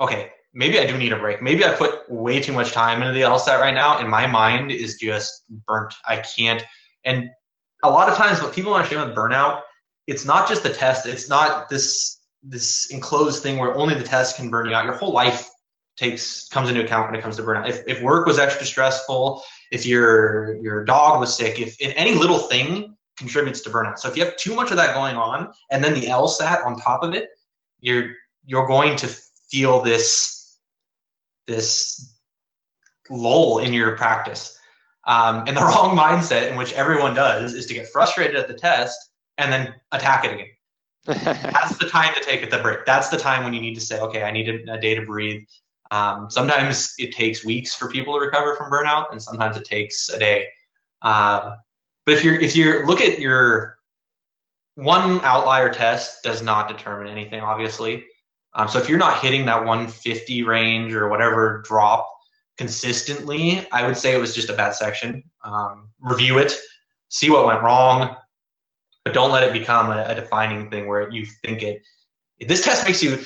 okay, 0.00 0.30
maybe 0.52 0.78
I 0.78 0.86
do 0.86 0.96
need 0.96 1.12
a 1.12 1.18
break. 1.18 1.42
Maybe 1.42 1.64
I 1.64 1.72
put 1.72 2.10
way 2.10 2.40
too 2.40 2.52
much 2.52 2.72
time 2.72 3.02
into 3.02 3.12
the 3.12 3.22
LSAT 3.22 3.60
right 3.60 3.74
now, 3.74 3.98
and 3.98 4.08
my 4.08 4.26
mind 4.26 4.70
is 4.70 4.96
just 4.96 5.44
burnt. 5.66 5.94
I 6.06 6.18
can't. 6.18 6.62
And 7.04 7.30
a 7.82 7.90
lot 7.90 8.08
of 8.08 8.16
times, 8.16 8.40
what 8.40 8.54
people 8.54 8.74
understand 8.74 9.08
with 9.08 9.16
burnout, 9.16 9.62
it's 10.06 10.24
not 10.24 10.48
just 10.48 10.62
the 10.62 10.70
test. 10.70 11.06
It's 11.06 11.28
not 11.28 11.68
this 11.68 12.20
this 12.42 12.90
enclosed 12.90 13.42
thing 13.42 13.56
where 13.58 13.74
only 13.74 13.94
the 13.94 14.04
test 14.04 14.36
can 14.36 14.50
burn 14.50 14.68
you 14.68 14.74
out. 14.74 14.84
Your 14.84 14.94
whole 14.94 15.12
life 15.12 15.48
takes 15.96 16.48
comes 16.48 16.68
into 16.68 16.84
account 16.84 17.10
when 17.10 17.18
it 17.18 17.22
comes 17.22 17.36
to 17.36 17.42
burnout. 17.42 17.68
If, 17.68 17.82
if 17.86 18.02
work 18.02 18.26
was 18.26 18.38
extra 18.38 18.66
stressful, 18.66 19.42
if 19.70 19.86
your 19.86 20.56
your 20.62 20.84
dog 20.84 21.20
was 21.20 21.34
sick, 21.36 21.60
if, 21.60 21.80
if 21.80 21.92
any 21.96 22.14
little 22.14 22.38
thing 22.38 22.93
contributes 23.16 23.60
to 23.62 23.70
burnout. 23.70 23.98
So 23.98 24.08
if 24.08 24.16
you 24.16 24.24
have 24.24 24.36
too 24.36 24.54
much 24.54 24.70
of 24.70 24.76
that 24.76 24.94
going 24.94 25.16
on, 25.16 25.52
and 25.70 25.82
then 25.82 25.94
the 25.94 26.06
LSAT 26.06 26.64
on 26.66 26.78
top 26.78 27.02
of 27.02 27.14
it, 27.14 27.30
you're 27.80 28.12
you're 28.46 28.66
going 28.66 28.96
to 28.96 29.06
feel 29.06 29.82
this 29.82 30.58
this 31.46 32.14
lull 33.10 33.58
in 33.58 33.72
your 33.72 33.96
practice. 33.96 34.58
Um, 35.06 35.44
and 35.46 35.56
the 35.56 35.60
wrong 35.62 35.96
mindset 35.96 36.50
in 36.50 36.56
which 36.56 36.72
everyone 36.72 37.14
does 37.14 37.54
is 37.54 37.66
to 37.66 37.74
get 37.74 37.88
frustrated 37.88 38.36
at 38.36 38.48
the 38.48 38.54
test 38.54 38.98
and 39.38 39.52
then 39.52 39.74
attack 39.92 40.24
it 40.24 40.32
again. 40.32 40.46
That's 41.06 41.76
the 41.76 41.88
time 41.88 42.14
to 42.14 42.20
take 42.20 42.42
it 42.42 42.50
the 42.50 42.58
break. 42.58 42.86
That's 42.86 43.10
the 43.10 43.18
time 43.18 43.44
when 43.44 43.52
you 43.52 43.60
need 43.60 43.74
to 43.74 43.80
say, 43.80 44.00
okay, 44.00 44.22
I 44.22 44.30
need 44.30 44.48
a, 44.48 44.74
a 44.74 44.80
day 44.80 44.94
to 44.94 45.04
breathe. 45.04 45.42
Um, 45.90 46.30
sometimes 46.30 46.94
it 46.98 47.14
takes 47.14 47.44
weeks 47.44 47.74
for 47.74 47.90
people 47.90 48.14
to 48.14 48.20
recover 48.20 48.56
from 48.56 48.70
burnout, 48.70 49.12
and 49.12 49.22
sometimes 49.22 49.56
it 49.56 49.64
takes 49.64 50.08
a 50.08 50.18
day. 50.18 50.46
Uh, 51.02 51.56
but 52.06 52.14
if 52.14 52.24
you're 52.24 52.40
if 52.40 52.56
you 52.56 52.84
look 52.86 53.00
at 53.00 53.18
your 53.18 53.78
one 54.76 55.20
outlier 55.20 55.72
test 55.72 56.22
does 56.22 56.42
not 56.42 56.68
determine 56.68 57.08
anything, 57.08 57.40
obviously. 57.40 58.04
Um, 58.54 58.68
so 58.68 58.78
if 58.78 58.88
you're 58.88 58.98
not 58.98 59.20
hitting 59.20 59.46
that 59.46 59.64
150 59.64 60.42
range 60.44 60.92
or 60.94 61.08
whatever 61.08 61.62
drop 61.64 62.08
consistently, 62.56 63.66
I 63.72 63.86
would 63.86 63.96
say 63.96 64.14
it 64.14 64.20
was 64.20 64.34
just 64.34 64.48
a 64.48 64.52
bad 64.52 64.74
section. 64.74 65.24
Um, 65.44 65.88
review 66.00 66.38
it, 66.38 66.56
see 67.08 67.30
what 67.30 67.46
went 67.46 67.62
wrong, 67.62 68.16
but 69.04 69.14
don't 69.14 69.32
let 69.32 69.42
it 69.42 69.52
become 69.52 69.90
a, 69.90 70.04
a 70.06 70.14
defining 70.14 70.70
thing 70.70 70.86
where 70.86 71.10
you 71.10 71.26
think 71.44 71.62
it. 71.62 71.82
This 72.40 72.64
test 72.64 72.84
makes 72.84 73.02
you 73.02 73.24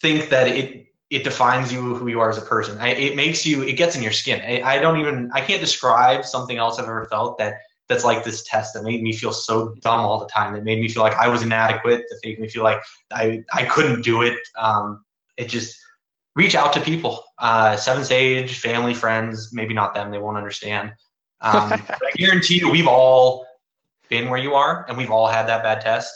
think 0.00 0.30
that 0.30 0.48
it 0.48 0.87
it 1.10 1.24
defines 1.24 1.72
you 1.72 1.94
who 1.94 2.08
you 2.08 2.20
are 2.20 2.28
as 2.28 2.38
a 2.38 2.42
person. 2.42 2.78
I, 2.78 2.90
it 2.90 3.16
makes 3.16 3.46
you 3.46 3.62
it 3.62 3.74
gets 3.74 3.96
in 3.96 4.02
your 4.02 4.12
skin. 4.12 4.40
I, 4.42 4.76
I 4.76 4.78
don't 4.78 4.98
even 4.98 5.30
I 5.32 5.40
can't 5.40 5.60
describe 5.60 6.24
something 6.24 6.58
else 6.58 6.78
I've 6.78 6.84
ever 6.84 7.06
felt 7.06 7.38
that 7.38 7.54
that's 7.88 8.04
like 8.04 8.22
this 8.22 8.42
test 8.42 8.74
that 8.74 8.84
made 8.84 9.02
me 9.02 9.12
feel 9.14 9.32
so 9.32 9.74
dumb 9.80 10.00
all 10.00 10.20
the 10.20 10.26
time. 10.26 10.52
That 10.52 10.64
made 10.64 10.80
me 10.80 10.88
feel 10.88 11.02
like 11.02 11.14
I 11.14 11.28
was 11.28 11.42
inadequate. 11.42 12.04
That 12.08 12.20
made 12.22 12.38
me 12.38 12.48
feel 12.48 12.62
like 12.62 12.80
I 13.10 13.42
I 13.52 13.64
couldn't 13.64 14.02
do 14.02 14.22
it. 14.22 14.36
Um, 14.58 15.04
it 15.38 15.48
just 15.48 15.78
reach 16.36 16.54
out 16.54 16.72
to 16.74 16.80
people. 16.80 17.24
Uh, 17.38 17.76
Seven 17.76 18.04
Sage, 18.04 18.58
family, 18.58 18.92
friends. 18.92 19.50
Maybe 19.52 19.72
not 19.72 19.94
them. 19.94 20.10
They 20.10 20.18
won't 20.18 20.36
understand. 20.36 20.92
Um, 21.40 21.72
I 21.88 22.10
guarantee 22.16 22.58
you, 22.58 22.70
we've 22.70 22.86
all 22.86 23.46
been 24.10 24.28
where 24.28 24.38
you 24.38 24.54
are, 24.54 24.84
and 24.88 24.98
we've 24.98 25.10
all 25.10 25.26
had 25.26 25.46
that 25.46 25.62
bad 25.62 25.80
test. 25.80 26.12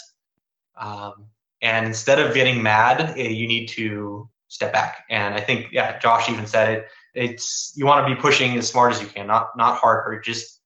Um, 0.76 1.26
and 1.62 1.86
instead 1.86 2.18
of 2.18 2.34
getting 2.34 2.62
mad, 2.62 3.14
eh, 3.16 3.28
you 3.28 3.46
need 3.46 3.68
to 3.68 4.28
step 4.52 4.72
back. 4.72 5.04
And 5.08 5.34
I 5.34 5.40
think, 5.40 5.68
yeah, 5.72 5.98
Josh 5.98 6.28
even 6.28 6.46
said 6.46 6.68
it. 6.70 6.86
It's 7.14 7.72
you 7.74 7.86
want 7.86 8.06
to 8.06 8.14
be 8.14 8.20
pushing 8.20 8.56
as 8.56 8.68
smart 8.68 8.92
as 8.92 9.00
you 9.00 9.06
can, 9.06 9.26
not 9.26 9.56
not 9.56 9.78
harder. 9.78 10.20
Just 10.20 10.60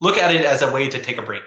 look 0.00 0.16
at 0.16 0.34
it 0.34 0.44
as 0.44 0.62
a 0.62 0.70
way 0.70 0.88
to 0.88 1.02
take 1.02 1.18
a 1.18 1.22
break 1.22 1.42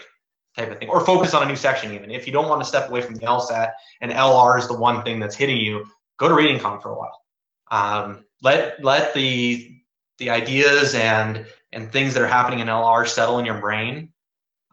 type 0.57 0.71
of 0.71 0.79
thing 0.79 0.89
or 0.89 1.05
focus 1.05 1.33
on 1.33 1.43
a 1.43 1.45
new 1.45 1.55
section 1.55 1.93
even 1.93 2.09
if 2.09 2.25
you 2.25 2.33
don't 2.33 2.49
want 2.49 2.61
to 2.61 2.67
step 2.67 2.89
away 2.89 3.01
from 3.01 3.15
the 3.15 3.21
lsat 3.21 3.71
and 4.01 4.11
lr 4.11 4.57
is 4.57 4.67
the 4.67 4.77
one 4.77 5.03
thing 5.03 5.19
that's 5.19 5.35
hitting 5.35 5.57
you 5.57 5.85
go 6.17 6.27
to 6.27 6.33
reading 6.33 6.59
comp 6.59 6.81
for 6.81 6.91
a 6.91 6.97
while 6.97 7.21
um, 7.69 8.25
let 8.41 8.83
let 8.83 9.13
the 9.13 9.79
the 10.17 10.29
ideas 10.29 10.95
and 10.95 11.45
and 11.71 11.91
things 11.91 12.15
that 12.15 12.23
are 12.23 12.27
happening 12.27 12.59
in 12.59 12.67
lr 12.67 13.07
settle 13.07 13.37
in 13.37 13.45
your 13.45 13.59
brain 13.59 14.11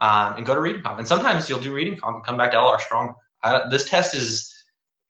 um, 0.01 0.35
and 0.37 0.47
go 0.47 0.55
to 0.55 0.61
reading 0.61 0.83
comp 0.83 0.99
and 0.99 1.07
sometimes 1.07 1.49
you'll 1.49 1.61
do 1.61 1.75
reading 1.75 1.97
comp 1.99 2.17
and 2.17 2.25
come 2.25 2.39
back 2.39 2.51
to 2.53 2.57
lr 2.57 2.81
strong 2.81 3.15
uh, 3.43 3.69
this 3.69 3.89
test 3.89 4.15
is 4.15 4.53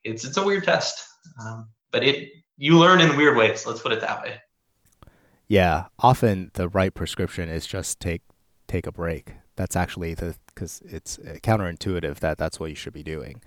it's 0.02 0.24
it's 0.24 0.36
a 0.36 0.42
weird 0.42 0.64
test 0.64 1.05
um, 1.40 1.68
but 1.90 2.02
it 2.04 2.30
you 2.56 2.78
learn 2.78 3.00
in 3.00 3.16
weird 3.16 3.36
ways 3.36 3.66
let's 3.66 3.80
put 3.80 3.92
it 3.92 4.00
that 4.00 4.22
way 4.22 4.40
yeah 5.48 5.84
often 5.98 6.50
the 6.54 6.68
right 6.68 6.94
prescription 6.94 7.48
is 7.48 7.66
just 7.66 8.00
take 8.00 8.22
take 8.66 8.86
a 8.86 8.92
break. 8.92 9.34
That's 9.56 9.76
actually 9.76 10.14
the 10.14 10.36
because 10.46 10.82
it's 10.84 11.18
counterintuitive 11.18 12.16
that 12.16 12.38
that's 12.38 12.58
what 12.58 12.70
you 12.70 12.76
should 12.76 12.92
be 12.92 13.02
doing. 13.02 13.42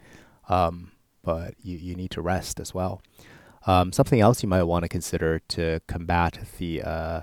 Um, 0.47 0.91
but 1.23 1.55
you, 1.61 1.77
you 1.77 1.95
need 1.95 2.11
to 2.11 2.21
rest 2.21 2.59
as 2.59 2.73
well. 2.73 3.01
Um, 3.67 3.91
something 3.91 4.21
else 4.21 4.41
you 4.41 4.49
might 4.49 4.63
want 4.63 4.84
to 4.84 4.89
consider 4.89 5.39
to 5.49 5.82
combat 5.88 6.39
the 6.57 6.82
uh, 6.82 7.21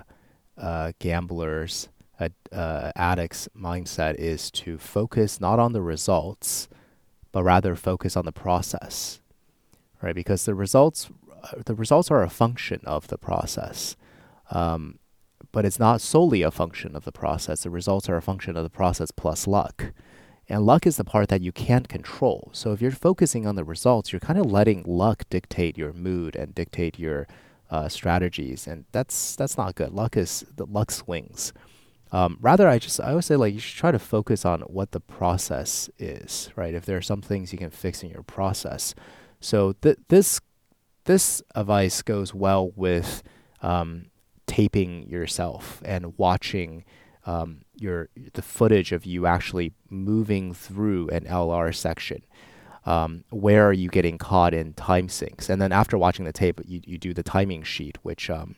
uh, 0.57 0.91
gamblers, 0.99 1.89
uh, 2.19 2.91
addicts 2.95 3.49
mindset 3.57 4.15
is 4.15 4.51
to 4.51 4.77
focus 4.77 5.41
not 5.41 5.59
on 5.59 5.73
the 5.73 5.81
results, 5.81 6.67
but 7.31 7.43
rather 7.43 7.75
focus 7.75 8.15
on 8.15 8.25
the 8.25 8.31
process, 8.31 9.19
right? 10.01 10.15
Because 10.15 10.45
the 10.45 10.55
results, 10.55 11.09
uh, 11.43 11.61
the 11.65 11.75
results 11.75 12.11
are 12.11 12.23
a 12.23 12.29
function 12.29 12.81
of 12.85 13.07
the 13.07 13.17
process. 13.17 13.95
Um, 14.51 14.99
but 15.51 15.65
it's 15.65 15.79
not 15.79 16.01
solely 16.01 16.41
a 16.41 16.51
function 16.51 16.95
of 16.95 17.05
the 17.05 17.11
process. 17.11 17.63
The 17.63 17.69
results 17.69 18.09
are 18.09 18.17
a 18.17 18.21
function 18.21 18.57
of 18.57 18.63
the 18.63 18.69
process 18.69 19.11
plus 19.11 19.47
luck. 19.47 19.91
And 20.49 20.65
luck 20.65 20.87
is 20.87 20.97
the 20.97 21.03
part 21.03 21.27
that 21.29 21.41
you 21.41 21.51
can't 21.51 21.89
control. 21.89 22.49
So 22.53 22.71
if 22.71 22.81
you're 22.81 22.91
focusing 22.91 23.45
on 23.45 23.55
the 23.55 23.63
results, 23.63 24.11
you're 24.13 24.19
kind 24.19 24.39
of 24.39 24.45
letting 24.45 24.83
luck 24.83 25.23
dictate 25.29 25.77
your 25.77 25.93
mood 25.93 26.35
and 26.35 26.55
dictate 26.55 26.97
your 26.97 27.27
uh, 27.69 27.89
strategies, 27.89 28.67
and 28.67 28.85
that's 28.91 29.35
that's 29.35 29.57
not 29.57 29.75
good. 29.75 29.91
Luck 29.91 30.15
is 30.15 30.45
the 30.55 30.65
luck 30.65 30.91
swings. 30.91 31.51
Um, 32.11 32.37
rather, 32.39 32.67
I 32.67 32.79
just 32.79 33.01
I 33.01 33.09
always 33.09 33.25
say 33.25 33.35
like 33.35 33.53
you 33.53 33.59
should 33.59 33.77
try 33.77 33.91
to 33.91 33.99
focus 33.99 34.45
on 34.45 34.61
what 34.61 34.91
the 34.91 35.01
process 35.01 35.89
is, 35.99 36.49
right? 36.55 36.73
If 36.73 36.85
there 36.85 36.97
are 36.97 37.01
some 37.01 37.21
things 37.21 37.51
you 37.51 37.59
can 37.59 37.69
fix 37.69 38.03
in 38.03 38.09
your 38.09 38.23
process, 38.23 38.95
so 39.39 39.73
th- 39.73 39.97
this 40.07 40.41
this 41.05 41.41
advice 41.55 42.01
goes 42.01 42.33
well 42.33 42.71
with 42.75 43.23
um, 43.61 44.07
taping 44.45 45.07
yourself 45.09 45.81
and 45.85 46.17
watching 46.17 46.83
um, 47.25 47.61
your 47.75 48.09
the 48.33 48.41
footage 48.41 48.91
of 48.91 49.05
you 49.05 49.25
actually 49.25 49.73
moving 49.89 50.53
through 50.53 51.09
an 51.09 51.25
LR 51.25 51.73
section. 51.73 52.23
Um, 52.85 53.25
where 53.31 53.67
are 53.67 53.73
you 53.73 53.89
getting 53.89 54.17
caught 54.17 54.53
in 54.53 54.73
time 54.73 55.09
sinks? 55.09 55.49
And 55.49 55.61
then 55.61 55.73
after 55.73 55.97
watching 55.97 56.23
the 56.23 56.31
tape, 56.31 56.61
you, 56.65 56.79
you 56.85 56.97
do 56.97 57.13
the 57.13 57.23
timing 57.23 57.63
sheet, 57.63 57.97
which 58.01 58.29
um, 58.29 58.55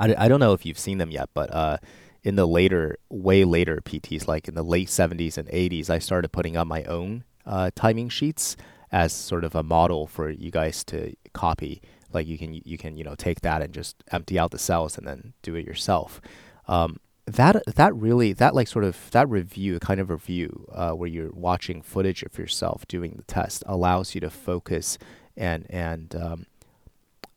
I, 0.00 0.14
I 0.18 0.28
don't 0.28 0.40
know 0.40 0.52
if 0.52 0.66
you've 0.66 0.80
seen 0.80 0.98
them 0.98 1.12
yet, 1.12 1.28
but 1.32 1.54
uh, 1.54 1.76
in 2.24 2.34
the 2.34 2.46
later, 2.46 2.98
way 3.08 3.44
later 3.44 3.80
PTs, 3.84 4.26
like 4.26 4.48
in 4.48 4.54
the 4.54 4.64
late 4.64 4.88
70s 4.88 5.38
and 5.38 5.48
80s, 5.48 5.90
I 5.90 6.00
started 6.00 6.32
putting 6.32 6.56
up 6.56 6.66
my 6.66 6.82
own 6.84 7.22
uh, 7.46 7.70
timing 7.76 8.08
sheets 8.08 8.56
as 8.92 9.12
sort 9.12 9.44
of 9.44 9.54
a 9.54 9.62
model 9.62 10.06
for 10.06 10.30
you 10.30 10.50
guys 10.50 10.84
to 10.84 11.14
copy. 11.32 11.82
Like 12.12 12.26
you 12.26 12.38
can 12.38 12.54
you 12.54 12.78
can 12.78 12.96
you 12.96 13.04
know 13.04 13.14
take 13.14 13.42
that 13.42 13.62
and 13.62 13.72
just 13.72 14.02
empty 14.10 14.38
out 14.38 14.50
the 14.50 14.58
cells 14.58 14.96
and 14.96 15.06
then 15.06 15.34
do 15.42 15.54
it 15.54 15.66
yourself. 15.66 16.20
Um, 16.66 16.98
that 17.26 17.62
that 17.76 17.94
really 17.94 18.32
that 18.32 18.54
like 18.54 18.68
sort 18.68 18.84
of 18.84 19.10
that 19.10 19.28
review 19.28 19.78
kind 19.78 20.00
of 20.00 20.08
review 20.10 20.66
uh, 20.72 20.92
where 20.92 21.08
you're 21.08 21.32
watching 21.32 21.82
footage 21.82 22.22
of 22.22 22.38
yourself 22.38 22.86
doing 22.88 23.14
the 23.16 23.22
test 23.24 23.62
allows 23.66 24.14
you 24.14 24.20
to 24.22 24.30
focus 24.30 24.98
and 25.36 25.66
and 25.68 26.14
um, 26.16 26.46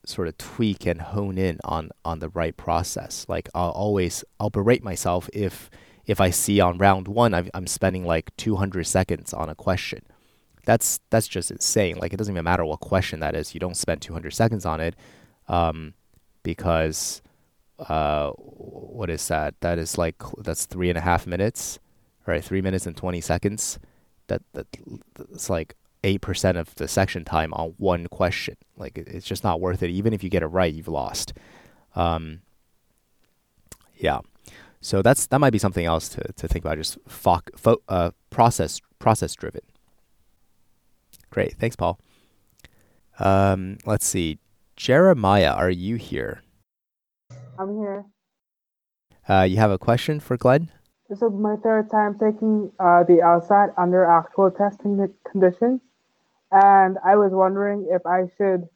sort 0.05 0.27
of 0.27 0.37
tweak 0.37 0.85
and 0.85 1.01
hone 1.01 1.37
in 1.37 1.59
on 1.65 1.91
on 2.05 2.19
the 2.19 2.29
right 2.29 2.55
process. 2.55 3.25
Like 3.27 3.49
i'll 3.53 3.71
always 3.71 4.23
i'll 4.39 4.49
berate 4.49 4.83
myself 4.83 5.29
if 5.33 5.69
if 6.05 6.19
i 6.19 6.29
see 6.29 6.59
on 6.59 6.77
round 6.77 7.07
one 7.07 7.33
i 7.33 7.47
am 7.53 7.67
spending 7.67 8.05
like 8.05 8.35
200 8.37 8.85
seconds 8.85 9.33
on 9.33 9.49
a 9.49 9.55
question 9.55 10.01
that's 10.71 11.01
that's 11.09 11.27
just 11.27 11.51
insane. 11.51 11.97
Like 11.97 12.13
it 12.13 12.17
doesn't 12.17 12.33
even 12.33 12.45
matter 12.45 12.63
what 12.63 12.79
question 12.79 13.19
that 13.19 13.35
is. 13.35 13.53
You 13.53 13.59
don't 13.59 13.75
spend 13.75 14.01
200 14.01 14.31
seconds 14.31 14.65
on 14.65 14.79
it, 14.79 14.95
um, 15.49 15.95
because 16.43 17.21
uh, 17.77 18.31
what 18.31 19.09
is 19.09 19.27
that? 19.27 19.55
That 19.59 19.77
is 19.77 19.97
like 19.97 20.15
that's 20.37 20.65
three 20.65 20.87
and 20.87 20.97
a 20.97 21.01
half 21.01 21.27
minutes, 21.27 21.77
right? 22.25 22.41
Three 22.41 22.61
minutes 22.61 22.85
and 22.85 22.95
20 22.95 23.19
seconds. 23.19 23.79
That 24.27 24.43
that 24.53 24.67
it's 25.33 25.49
like 25.49 25.75
eight 26.05 26.21
percent 26.21 26.57
of 26.57 26.73
the 26.75 26.87
section 26.87 27.25
time 27.25 27.53
on 27.53 27.73
one 27.77 28.07
question. 28.07 28.55
Like 28.77 28.97
it's 28.97 29.27
just 29.27 29.43
not 29.43 29.59
worth 29.59 29.83
it. 29.83 29.89
Even 29.89 30.13
if 30.13 30.23
you 30.23 30.29
get 30.29 30.41
it 30.41 30.47
right, 30.47 30.73
you've 30.73 30.87
lost. 30.87 31.33
Um, 31.97 32.43
yeah. 33.97 34.21
So 34.79 35.01
that's 35.01 35.27
that 35.27 35.39
might 35.39 35.51
be 35.51 35.59
something 35.59 35.85
else 35.85 36.07
to, 36.09 36.21
to 36.37 36.47
think 36.47 36.63
about. 36.63 36.77
Just 36.77 36.97
fo- 37.09 37.41
fo- 37.57 37.81
uh, 37.89 38.11
process 38.29 38.79
process 38.99 39.35
driven. 39.35 39.63
Great. 41.31 41.55
Thanks, 41.57 41.75
Paul. 41.75 41.99
Um, 43.19 43.77
let's 43.85 44.05
see. 44.05 44.37
Jeremiah, 44.75 45.53
are 45.53 45.69
you 45.69 45.95
here? 45.95 46.43
I'm 47.57 47.77
here. 47.77 48.05
Uh, 49.27 49.43
you 49.43 49.57
have 49.57 49.71
a 49.71 49.77
question 49.77 50.19
for 50.19 50.37
Glenn? 50.37 50.69
This 51.09 51.21
is 51.21 51.31
my 51.31 51.55
third 51.57 51.89
time 51.89 52.17
taking 52.19 52.71
uh, 52.79 53.03
the 53.03 53.19
LSAT 53.23 53.73
under 53.77 54.05
actual 54.05 54.49
testing 54.49 55.13
conditions, 55.29 55.81
and 56.51 56.97
I 57.05 57.15
was 57.15 57.31
wondering 57.33 57.87
if 57.91 58.05
I 58.05 58.27
should 58.37 58.67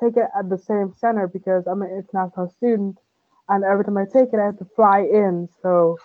take 0.00 0.16
it 0.16 0.26
at 0.36 0.48
the 0.50 0.58
same 0.58 0.92
center 0.98 1.28
because 1.28 1.66
I'm 1.66 1.82
an 1.82 1.90
international 1.90 2.50
student, 2.50 2.98
and 3.48 3.64
every 3.64 3.84
time 3.84 3.96
I 3.96 4.04
take 4.04 4.32
it, 4.32 4.40
I 4.40 4.46
have 4.46 4.58
to 4.58 4.66
fly 4.76 5.00
in. 5.00 5.48
So 5.62 5.96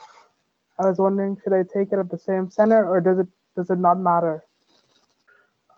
I 0.80 0.88
was 0.88 0.98
wondering, 1.00 1.38
should 1.44 1.54
I 1.54 1.64
take 1.64 1.92
it 1.92 2.00
at 2.00 2.12
the 2.12 2.20
same 2.20 2.50
center, 2.50 2.88
or 2.88 3.02
does 3.02 3.20
it 3.20 3.28
does 3.56 3.70
it 3.70 3.80
not 3.80 4.00
matter? 4.00 4.44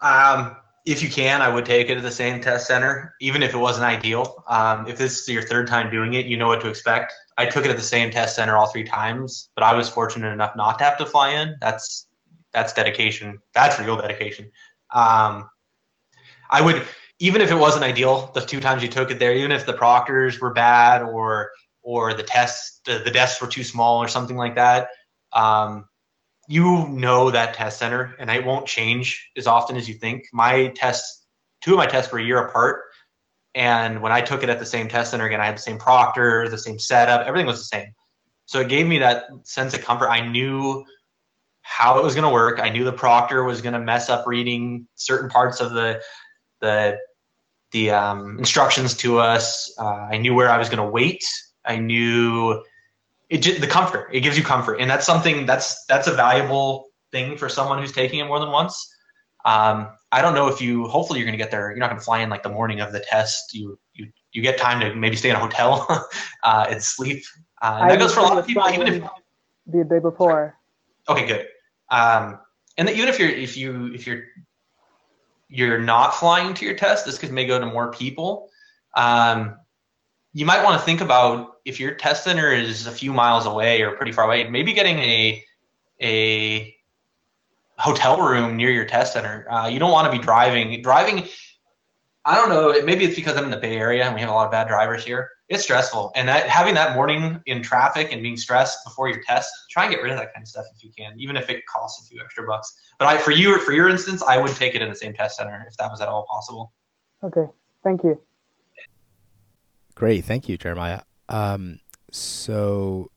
Um, 0.02 0.56
if 0.86 1.04
you 1.04 1.10
can, 1.10 1.42
I 1.42 1.50
would 1.50 1.66
take 1.66 1.90
it 1.90 1.98
at 1.98 2.04
the 2.04 2.12
same 2.12 2.40
test 2.40 2.66
center, 2.66 3.14
even 3.20 3.44
if 3.44 3.54
it 3.54 3.58
wasn't 3.58 3.86
ideal. 3.86 4.44
Um, 4.48 4.88
if 4.88 4.98
this 4.98 5.20
is 5.20 5.28
your 5.28 5.42
third 5.42 5.68
time 5.68 5.92
doing 5.92 6.14
it, 6.14 6.26
you 6.28 6.38
know 6.38 6.48
what 6.48 6.62
to 6.62 6.70
expect. 6.70 7.14
I 7.38 7.46
took 7.46 7.66
it 7.66 7.72
at 7.72 7.76
the 7.76 7.84
same 7.84 8.10
test 8.10 8.38
center 8.38 8.56
all 8.56 8.68
three 8.68 8.86
times, 8.86 9.50
but 9.54 9.64
I 9.64 9.74
was 9.74 9.90
fortunate 9.90 10.32
enough 10.32 10.56
not 10.56 10.78
to 10.80 10.86
have 10.86 10.98
to 11.00 11.06
fly 11.06 11.32
in. 11.32 11.58
That's 11.60 12.08
that's 12.54 12.72
dedication. 12.74 13.40
That's 13.54 13.80
real 13.80 13.98
dedication. 13.98 14.46
Um, 14.94 15.50
I 16.50 16.62
would, 16.62 16.82
even 17.20 17.42
if 17.42 17.52
it 17.52 17.56
wasn't 17.56 17.84
ideal, 17.84 18.32
the 18.34 18.42
two 18.42 18.62
times 18.62 18.82
you 18.82 18.88
took 18.88 19.12
it 19.12 19.20
there, 19.20 19.36
even 19.36 19.52
if 19.52 19.66
the 19.66 19.74
proctors 19.74 20.40
were 20.40 20.54
bad 20.54 21.02
or 21.02 21.52
or 21.82 22.14
the 22.14 22.24
tests, 22.24 22.82
the, 22.86 23.00
the 23.00 23.12
desks 23.12 23.42
were 23.42 23.48
too 23.48 23.64
small 23.64 24.02
or 24.02 24.08
something 24.08 24.38
like 24.38 24.56
that. 24.56 24.90
Um, 25.34 25.88
you 26.48 26.88
know 26.88 27.30
that 27.30 27.54
test 27.54 27.78
center 27.78 28.16
and 28.20 28.30
it 28.30 28.46
won't 28.46 28.66
change 28.66 29.30
as 29.38 29.48
often 29.48 29.76
as 29.76 29.88
you 29.88 29.96
think. 29.96 30.28
My 30.32 30.68
tests, 30.76 31.26
two 31.62 31.74
of 31.74 31.78
my 31.78 31.86
tests 31.86 32.12
were 32.12 32.20
a 32.20 32.24
year 32.24 32.40
apart. 32.40 32.84
And 33.54 34.02
when 34.02 34.12
I 34.12 34.22
took 34.22 34.44
it 34.44 34.50
at 34.50 34.60
the 34.60 34.66
same 34.66 34.88
test 34.88 35.12
center 35.12 35.26
again, 35.26 35.42
I 35.42 35.46
had 35.46 35.56
the 35.56 35.62
same 35.62 35.78
proctor, 35.78 36.48
the 36.48 36.58
same 36.58 36.80
setup, 36.80 37.26
everything 37.28 37.48
was 37.48 37.58
the 37.58 37.78
same. 37.78 37.88
So 38.46 38.62
it 38.62 38.70
gave 38.70 38.88
me 38.88 39.00
that 39.00 39.26
sense 39.44 39.74
of 39.74 39.82
comfort. 39.82 40.08
I 40.08 40.26
knew 40.26 40.86
how 41.62 42.00
it 42.00 42.04
was 42.04 42.16
going 42.16 42.24
to 42.24 42.34
work. 42.34 42.60
I 42.62 42.70
knew 42.70 42.86
the 42.86 42.94
proctor 42.94 43.44
was 43.44 43.62
going 43.62 43.74
to 43.74 43.80
mess 43.80 44.10
up 44.10 44.26
reading 44.26 44.88
certain 44.96 45.30
parts 45.30 45.60
of 45.60 45.74
the 45.74 46.02
the 46.62 46.98
the 47.72 47.92
um, 47.92 48.40
instructions 48.40 48.96
to 48.98 49.20
us. 49.20 49.74
Uh, 49.78 50.08
I 50.12 50.18
knew 50.18 50.34
where 50.34 50.50
I 50.50 50.58
was 50.58 50.70
going 50.70 50.82
to 50.82 50.90
wait. 50.90 51.26
I 51.66 51.78
knew 51.78 52.64
it 53.30 53.62
the 53.62 53.68
comfort. 53.68 54.10
It 54.14 54.22
gives 54.22 54.38
you 54.38 54.44
comfort, 54.44 54.76
and 54.76 54.90
that's 54.90 55.06
something 55.06 55.46
that's 55.46 55.86
that's 55.86 56.08
a 56.08 56.14
valuable 56.14 56.88
thing 57.12 57.38
for 57.38 57.50
someone 57.50 57.80
who's 57.80 57.92
taking 57.92 58.20
it 58.20 58.26
more 58.26 58.40
than 58.40 58.52
once. 58.52 58.94
Um, 59.46 59.90
I 60.12 60.22
don't 60.22 60.34
know 60.34 60.48
if 60.48 60.62
you. 60.62 60.88
Hopefully, 60.88 61.20
you're 61.20 61.26
going 61.26 61.38
to 61.38 61.44
get 61.44 61.52
there. 61.52 61.70
You're 61.70 61.80
not 61.80 61.90
going 61.90 62.00
to 62.00 62.06
fly 62.06 62.20
in 62.20 62.30
like 62.30 62.44
the 62.44 62.50
morning 62.50 62.80
of 62.80 62.94
the 62.94 63.00
test. 63.00 63.54
You 63.54 63.78
you 63.94 64.08
you 64.32 64.42
get 64.42 64.58
time 64.58 64.80
to 64.80 64.96
maybe 64.96 65.16
stay 65.16 65.30
in 65.30 65.36
a 65.36 65.40
hotel 65.40 65.86
uh, 66.44 66.68
and 66.70 66.82
sleep. 66.82 67.24
Uh, 67.62 67.80
and 67.82 67.92
that 67.92 68.00
goes 68.00 68.14
for 68.14 68.22
a 68.22 68.24
lot 68.24 68.38
of 68.38 68.48
people. 68.48 68.70
Even 68.70 68.88
if 68.88 69.04
the 69.66 69.84
day 69.84 70.00
before. 70.00 70.56
Okay, 71.10 71.26
good. 71.26 71.48
Um, 71.90 72.40
and 72.78 72.90
even 72.90 73.10
if 73.10 73.20
you're 73.20 73.30
if 73.30 73.58
you 73.58 73.94
if 73.94 74.08
you're 74.08 74.24
you're 75.50 75.80
not 75.80 76.16
flying 76.16 76.54
to 76.54 76.66
your 76.66 76.76
test, 76.76 77.06
this 77.06 77.18
could 77.18 77.32
may 77.32 77.46
go 77.46 77.60
to 77.60 77.66
more 77.66 77.92
people. 77.92 78.50
Um, 78.96 79.58
you 80.34 80.46
might 80.46 80.64
want 80.64 80.80
to 80.80 80.86
think 80.86 81.02
about 81.02 81.58
if 81.66 81.80
your 81.80 81.96
test 81.96 82.24
center 82.24 82.52
is 82.52 82.88
a 82.88 82.92
few 82.92 83.14
miles 83.14 83.46
away 83.46 83.82
or 83.82 83.92
pretty 83.92 84.12
far 84.12 84.26
away, 84.26 84.48
maybe 84.50 84.74
getting 84.74 85.00
a 85.00 85.44
a 86.02 86.76
hotel 87.78 88.22
room 88.22 88.56
near 88.56 88.72
your 88.72 88.86
test 88.86 89.14
center. 89.14 89.52
Uh, 89.52 89.68
you 89.68 89.80
don't 89.80 89.92
want 89.92 90.12
to 90.12 90.18
be 90.18 90.24
driving. 90.24 90.82
Driving, 90.82 91.28
I 92.26 92.36
don't 92.36 92.50
know. 92.50 92.80
Maybe 92.84 93.06
it's 93.06 93.16
because 93.16 93.36
I'm 93.36 93.46
in 93.46 93.52
the 93.52 93.58
Bay 93.58 93.78
Area 93.78 94.06
and 94.06 94.14
we 94.14 94.22
have 94.22 94.30
a 94.30 94.34
lot 94.34 94.46
of 94.46 94.52
bad 94.52 94.68
drivers 94.68 95.04
here. 95.04 95.30
It's 95.50 95.64
stressful, 95.64 96.12
and 96.16 96.28
that 96.28 96.50
having 96.50 96.74
that 96.74 96.94
morning 96.94 97.42
in 97.46 97.64
traffic 97.64 98.12
and 98.12 98.22
being 98.22 98.36
stressed 98.36 98.84
before 98.84 99.08
your 99.08 99.22
test, 99.24 99.50
try 99.72 99.86
and 99.86 99.94
get 99.94 100.04
rid 100.04 100.12
of 100.12 100.18
that 100.18 100.34
kind 100.34 100.44
of 100.44 100.48
stuff 100.50 100.66
if 100.76 100.84
you 100.84 100.92
can, 100.98 101.18
even 101.18 101.38
if 101.38 101.50
it 101.50 101.66
costs 101.68 102.04
a 102.04 102.06
few 102.06 102.22
extra 102.22 102.46
bucks. 102.46 102.76
But 103.00 103.08
I, 103.08 103.18
for 103.18 103.32
you, 103.32 103.58
for 103.60 103.72
your 103.72 103.88
instance, 103.88 104.22
I 104.22 104.38
would 104.38 104.54
take 104.58 104.76
it 104.76 104.82
in 104.82 104.90
the 104.90 104.96
same 104.96 105.14
test 105.14 105.38
center 105.38 105.66
if 105.66 105.78
that 105.78 105.90
was 105.90 106.02
at 106.02 106.10
all 106.10 106.26
possible. 106.30 106.74
Okay, 107.24 107.46
thank 107.82 108.04
you. 108.04 108.20
Great, 109.98 110.26
thank 110.26 110.48
you, 110.48 110.60
Jeremiah. 110.60 111.02
Um, 111.28 111.80
so 112.12 113.10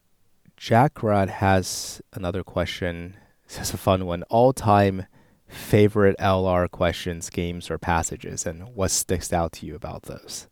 Jack 0.57 1.03
Rudd 1.03 1.29
has 1.29 2.01
another 2.15 2.43
question. 2.43 3.19
This 3.47 3.61
is 3.61 3.75
a 3.75 3.77
fun 3.77 4.07
one. 4.07 4.23
All 4.31 4.55
time 4.55 5.05
favorite 5.47 6.17
LR 6.19 6.71
questions, 6.71 7.29
games, 7.29 7.71
or 7.71 7.77
passages, 7.77 8.47
and 8.47 8.75
what 8.75 8.91
sticks 8.91 9.31
out 9.31 9.53
to 9.53 9.67
you 9.67 9.75
about 9.75 10.05
those? 10.05 10.47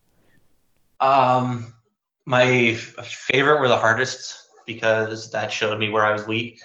Um, 1.00 1.72
my 2.26 2.74
favorite 2.74 3.60
were 3.60 3.68
the 3.68 3.78
hardest 3.78 4.50
because 4.66 5.30
that 5.30 5.50
showed 5.50 5.78
me 5.78 5.88
where 5.88 6.04
I 6.04 6.12
was 6.12 6.26
weak. 6.26 6.60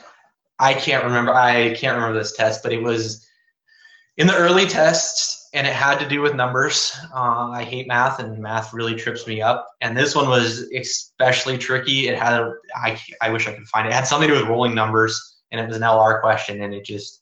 I 0.59 0.73
can't 0.73 1.05
remember. 1.05 1.33
I 1.33 1.73
can't 1.73 1.95
remember 1.95 2.19
this 2.19 2.35
test, 2.35 2.63
but 2.63 2.73
it 2.73 2.83
was 2.83 3.25
in 4.17 4.27
the 4.27 4.35
early 4.35 4.65
tests, 4.65 5.49
and 5.53 5.67
it 5.67 5.73
had 5.73 5.99
to 5.99 6.07
do 6.07 6.21
with 6.21 6.35
numbers. 6.35 6.95
Uh, 7.13 7.49
I 7.49 7.63
hate 7.63 7.87
math, 7.87 8.19
and 8.19 8.39
math 8.39 8.73
really 8.73 8.95
trips 8.95 9.27
me 9.27 9.41
up. 9.41 9.67
And 9.81 9.95
this 9.95 10.15
one 10.15 10.27
was 10.27 10.69
especially 10.75 11.57
tricky. 11.57 12.07
It 12.07 12.17
had 12.17 12.33
a, 12.33 12.53
I, 12.75 12.99
I 13.21 13.29
wish 13.29 13.47
I 13.47 13.53
could 13.53 13.67
find 13.67 13.87
it. 13.87 13.91
It 13.91 13.95
had 13.95 14.07
something 14.07 14.27
to 14.29 14.35
do 14.35 14.41
with 14.41 14.49
rolling 14.49 14.75
numbers, 14.75 15.41
and 15.51 15.59
it 15.59 15.67
was 15.67 15.77
an 15.77 15.83
LR 15.83 16.21
question, 16.21 16.61
and 16.61 16.73
it 16.73 16.85
just 16.85 17.21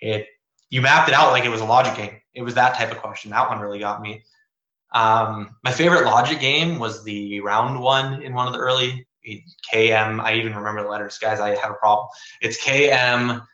it 0.00 0.26
you 0.70 0.82
mapped 0.82 1.08
it 1.08 1.14
out 1.14 1.32
like 1.32 1.44
it 1.44 1.50
was 1.50 1.60
a 1.60 1.66
logic 1.66 1.96
game. 1.96 2.20
It 2.34 2.42
was 2.42 2.54
that 2.54 2.74
type 2.74 2.90
of 2.90 2.98
question. 2.98 3.30
That 3.30 3.48
one 3.48 3.60
really 3.60 3.78
got 3.78 4.00
me. 4.00 4.24
Um, 4.92 5.56
my 5.64 5.72
favorite 5.72 6.04
logic 6.04 6.40
game 6.40 6.78
was 6.78 7.02
the 7.04 7.40
round 7.40 7.80
one 7.80 8.22
in 8.22 8.34
one 8.34 8.46
of 8.46 8.52
the 8.52 8.58
early 8.58 9.06
KM. 9.72 10.20
I 10.20 10.34
even 10.34 10.54
remember 10.54 10.82
the 10.82 10.88
letters, 10.88 11.18
guys. 11.18 11.40
I 11.40 11.56
have 11.56 11.70
a 11.70 11.74
problem. 11.74 12.08
It's 12.40 12.62
KM, 12.64 13.44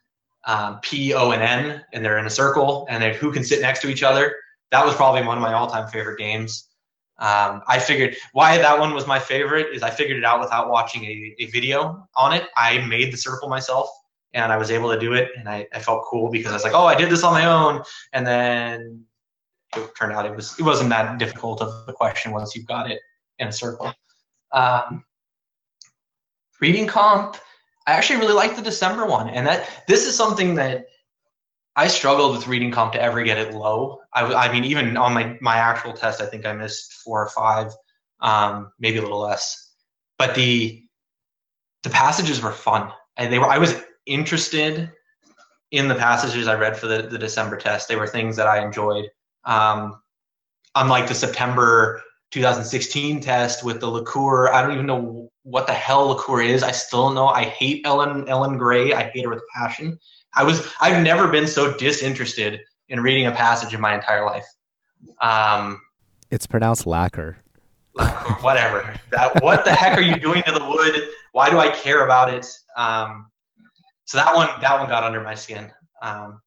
um, 0.46 0.80
P, 0.82 1.14
O, 1.14 1.30
and 1.32 1.42
N, 1.42 1.84
and 1.92 2.04
they're 2.04 2.18
in 2.18 2.26
a 2.26 2.30
circle, 2.30 2.86
and 2.88 3.02
then 3.02 3.14
who 3.14 3.32
can 3.32 3.44
sit 3.44 3.60
next 3.60 3.80
to 3.82 3.88
each 3.88 4.02
other. 4.02 4.36
That 4.70 4.84
was 4.84 4.94
probably 4.94 5.22
one 5.24 5.36
of 5.36 5.42
my 5.42 5.52
all-time 5.52 5.88
favorite 5.88 6.18
games. 6.18 6.68
Um, 7.18 7.60
I 7.68 7.78
figured 7.78 8.16
why 8.32 8.56
that 8.56 8.78
one 8.78 8.94
was 8.94 9.06
my 9.06 9.18
favorite 9.18 9.74
is 9.74 9.82
I 9.82 9.90
figured 9.90 10.16
it 10.16 10.24
out 10.24 10.40
without 10.40 10.70
watching 10.70 11.04
a, 11.04 11.34
a 11.38 11.46
video 11.46 12.08
on 12.16 12.32
it. 12.32 12.44
I 12.56 12.78
made 12.86 13.12
the 13.12 13.18
circle 13.18 13.48
myself 13.48 13.90
and 14.32 14.52
I 14.52 14.56
was 14.56 14.70
able 14.70 14.90
to 14.92 14.98
do 14.98 15.12
it, 15.12 15.30
and 15.36 15.48
I, 15.48 15.66
I 15.74 15.80
felt 15.80 16.04
cool 16.04 16.30
because 16.30 16.52
I 16.52 16.54
was 16.54 16.64
like, 16.64 16.72
oh, 16.72 16.86
I 16.86 16.94
did 16.94 17.10
this 17.10 17.24
on 17.24 17.32
my 17.32 17.46
own, 17.46 17.82
and 18.12 18.26
then 18.26 19.04
it 19.76 19.90
turned 19.96 20.12
out 20.12 20.24
it 20.24 20.34
was 20.34 20.58
it 20.58 20.62
wasn't 20.62 20.90
that 20.90 21.18
difficult 21.18 21.60
of 21.60 21.88
a 21.88 21.92
question 21.92 22.32
once 22.32 22.54
you've 22.54 22.66
got 22.66 22.90
it 22.90 23.00
in 23.38 23.48
a 23.48 23.52
circle. 23.52 23.92
Um, 24.52 25.04
reading 26.60 26.86
comp, 26.86 27.36
I 27.90 27.94
actually 27.94 28.20
really 28.20 28.34
like 28.34 28.54
the 28.54 28.62
December 28.62 29.04
one, 29.04 29.28
and 29.30 29.44
that 29.48 29.68
this 29.88 30.06
is 30.06 30.14
something 30.14 30.54
that 30.54 30.86
I 31.74 31.88
struggled 31.88 32.36
with 32.36 32.46
reading 32.46 32.70
comp 32.70 32.92
to 32.92 33.02
ever 33.02 33.20
get 33.24 33.36
it 33.36 33.52
low. 33.52 33.98
I, 34.14 34.32
I 34.32 34.52
mean, 34.52 34.64
even 34.64 34.96
on 34.96 35.12
my 35.12 35.36
my 35.40 35.56
actual 35.56 35.92
test, 35.92 36.20
I 36.20 36.26
think 36.26 36.46
I 36.46 36.52
missed 36.52 36.92
four 36.92 37.20
or 37.20 37.28
five, 37.30 37.72
um, 38.20 38.70
maybe 38.78 38.98
a 38.98 39.02
little 39.02 39.18
less. 39.18 39.72
But 40.18 40.36
the 40.36 40.84
the 41.82 41.90
passages 41.90 42.40
were 42.40 42.52
fun, 42.52 42.92
and 43.16 43.32
they 43.32 43.40
were. 43.40 43.48
I 43.48 43.58
was 43.58 43.74
interested 44.06 44.92
in 45.72 45.88
the 45.88 45.96
passages 45.96 46.46
I 46.46 46.54
read 46.54 46.76
for 46.76 46.86
the, 46.86 47.02
the 47.02 47.18
December 47.18 47.56
test. 47.56 47.88
They 47.88 47.96
were 47.96 48.06
things 48.06 48.36
that 48.36 48.46
I 48.46 48.64
enjoyed. 48.64 49.06
Um, 49.44 50.00
unlike 50.76 51.08
the 51.08 51.14
September 51.14 52.02
2016 52.30 53.20
test 53.20 53.64
with 53.64 53.80
the 53.80 53.88
liqueur, 53.88 54.48
I 54.48 54.62
don't 54.62 54.74
even 54.74 54.86
know 54.86 55.29
what 55.50 55.66
the 55.66 55.72
hell 55.72 56.08
liqueur 56.08 56.42
is. 56.42 56.62
I 56.62 56.70
still 56.70 57.10
know 57.10 57.28
I 57.28 57.44
hate 57.44 57.82
Ellen 57.84 58.28
Ellen 58.28 58.56
Gray. 58.56 58.92
I 58.92 59.04
hate 59.10 59.24
her 59.24 59.30
with 59.30 59.42
passion. 59.54 59.98
I 60.34 60.44
was 60.44 60.72
I've 60.80 61.02
never 61.02 61.28
been 61.28 61.46
so 61.46 61.76
disinterested 61.76 62.60
in 62.88 63.00
reading 63.00 63.26
a 63.26 63.32
passage 63.32 63.74
in 63.74 63.80
my 63.80 63.94
entire 63.94 64.24
life. 64.24 64.46
Um, 65.20 65.80
it's 66.30 66.46
pronounced 66.46 66.86
lacquer. 66.86 67.38
Whatever. 68.40 68.94
That, 69.10 69.42
what 69.42 69.64
the 69.64 69.72
heck 69.72 69.98
are 69.98 70.02
you 70.02 70.16
doing 70.16 70.42
to 70.44 70.52
the 70.52 70.64
wood? 70.64 71.08
Why 71.32 71.50
do 71.50 71.58
I 71.58 71.68
care 71.70 72.04
about 72.04 72.32
it? 72.32 72.46
Um, 72.76 73.30
so 74.04 74.18
that 74.18 74.34
one 74.34 74.48
that 74.60 74.78
one 74.78 74.88
got 74.88 75.02
under 75.02 75.20
my 75.20 75.34
skin. 75.34 75.70
Um, 76.02 76.40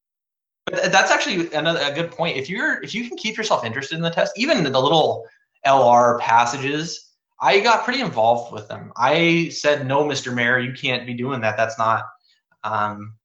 but 0.66 0.92
that's 0.92 1.12
actually 1.12 1.54
another 1.54 1.82
a 1.84 1.94
good 1.94 2.12
point. 2.12 2.38
If 2.38 2.50
you're 2.50 2.82
if 2.82 2.96
you 2.96 3.08
can 3.08 3.18
keep 3.18 3.36
yourself 3.36 3.66
interested 3.66 3.96
in 3.96 4.02
the 4.02 4.10
test, 4.10 4.34
even 4.38 4.64
the 4.64 4.80
little 4.80 5.26
LR 5.66 6.20
passages, 6.20 7.13
I 7.44 7.60
got 7.60 7.84
pretty 7.84 8.00
involved 8.00 8.54
with 8.54 8.70
them. 8.70 8.94
I 8.96 9.50
said, 9.50 9.86
"No, 9.86 10.06
Mr. 10.06 10.34
Mayor, 10.34 10.60
you 10.60 10.72
can't 10.72 11.06
be 11.06 11.14
doing 11.14 11.42
that. 11.42 11.58
That's 11.58 11.78
not 11.78 12.06
um, 12.64 13.16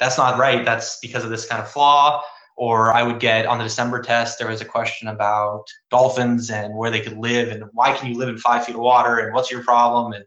that's 0.00 0.18
not 0.18 0.38
right. 0.38 0.64
That's 0.64 0.98
because 0.98 1.22
of 1.24 1.30
this 1.30 1.46
kind 1.46 1.62
of 1.62 1.70
flaw." 1.70 2.22
Or 2.56 2.92
I 2.92 3.04
would 3.04 3.20
get 3.20 3.46
on 3.46 3.56
the 3.56 3.64
December 3.64 4.02
test, 4.02 4.38
there 4.38 4.48
was 4.48 4.60
a 4.60 4.66
question 4.66 5.08
about 5.08 5.64
dolphins 5.90 6.50
and 6.50 6.74
where 6.74 6.90
they 6.90 7.00
could 7.00 7.16
live 7.16 7.48
and 7.48 7.64
why 7.72 7.96
can 7.96 8.10
you 8.10 8.18
live 8.18 8.28
in 8.28 8.36
five 8.36 8.66
feet 8.66 8.74
of 8.74 8.82
water 8.82 9.16
and 9.20 9.32
what's 9.32 9.50
your 9.50 9.64
problem? 9.64 10.12
And 10.12 10.26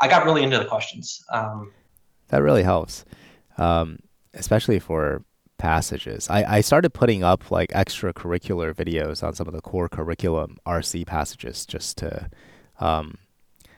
I 0.00 0.08
got 0.08 0.24
really 0.24 0.42
into 0.42 0.58
the 0.58 0.64
questions. 0.64 1.22
Um, 1.30 1.72
that 2.28 2.42
really 2.42 2.62
helps, 2.62 3.04
um, 3.58 3.98
especially 4.32 4.78
for 4.78 5.22
passages. 5.58 6.30
I, 6.30 6.56
I 6.56 6.60
started 6.62 6.94
putting 6.94 7.22
up 7.22 7.50
like 7.50 7.70
extracurricular 7.72 8.74
videos 8.74 9.22
on 9.22 9.34
some 9.34 9.46
of 9.46 9.52
the 9.52 9.60
core 9.60 9.90
curriculum 9.90 10.56
RC 10.66 11.06
passages 11.06 11.66
just 11.66 11.98
to 11.98 12.30
um, 12.80 13.18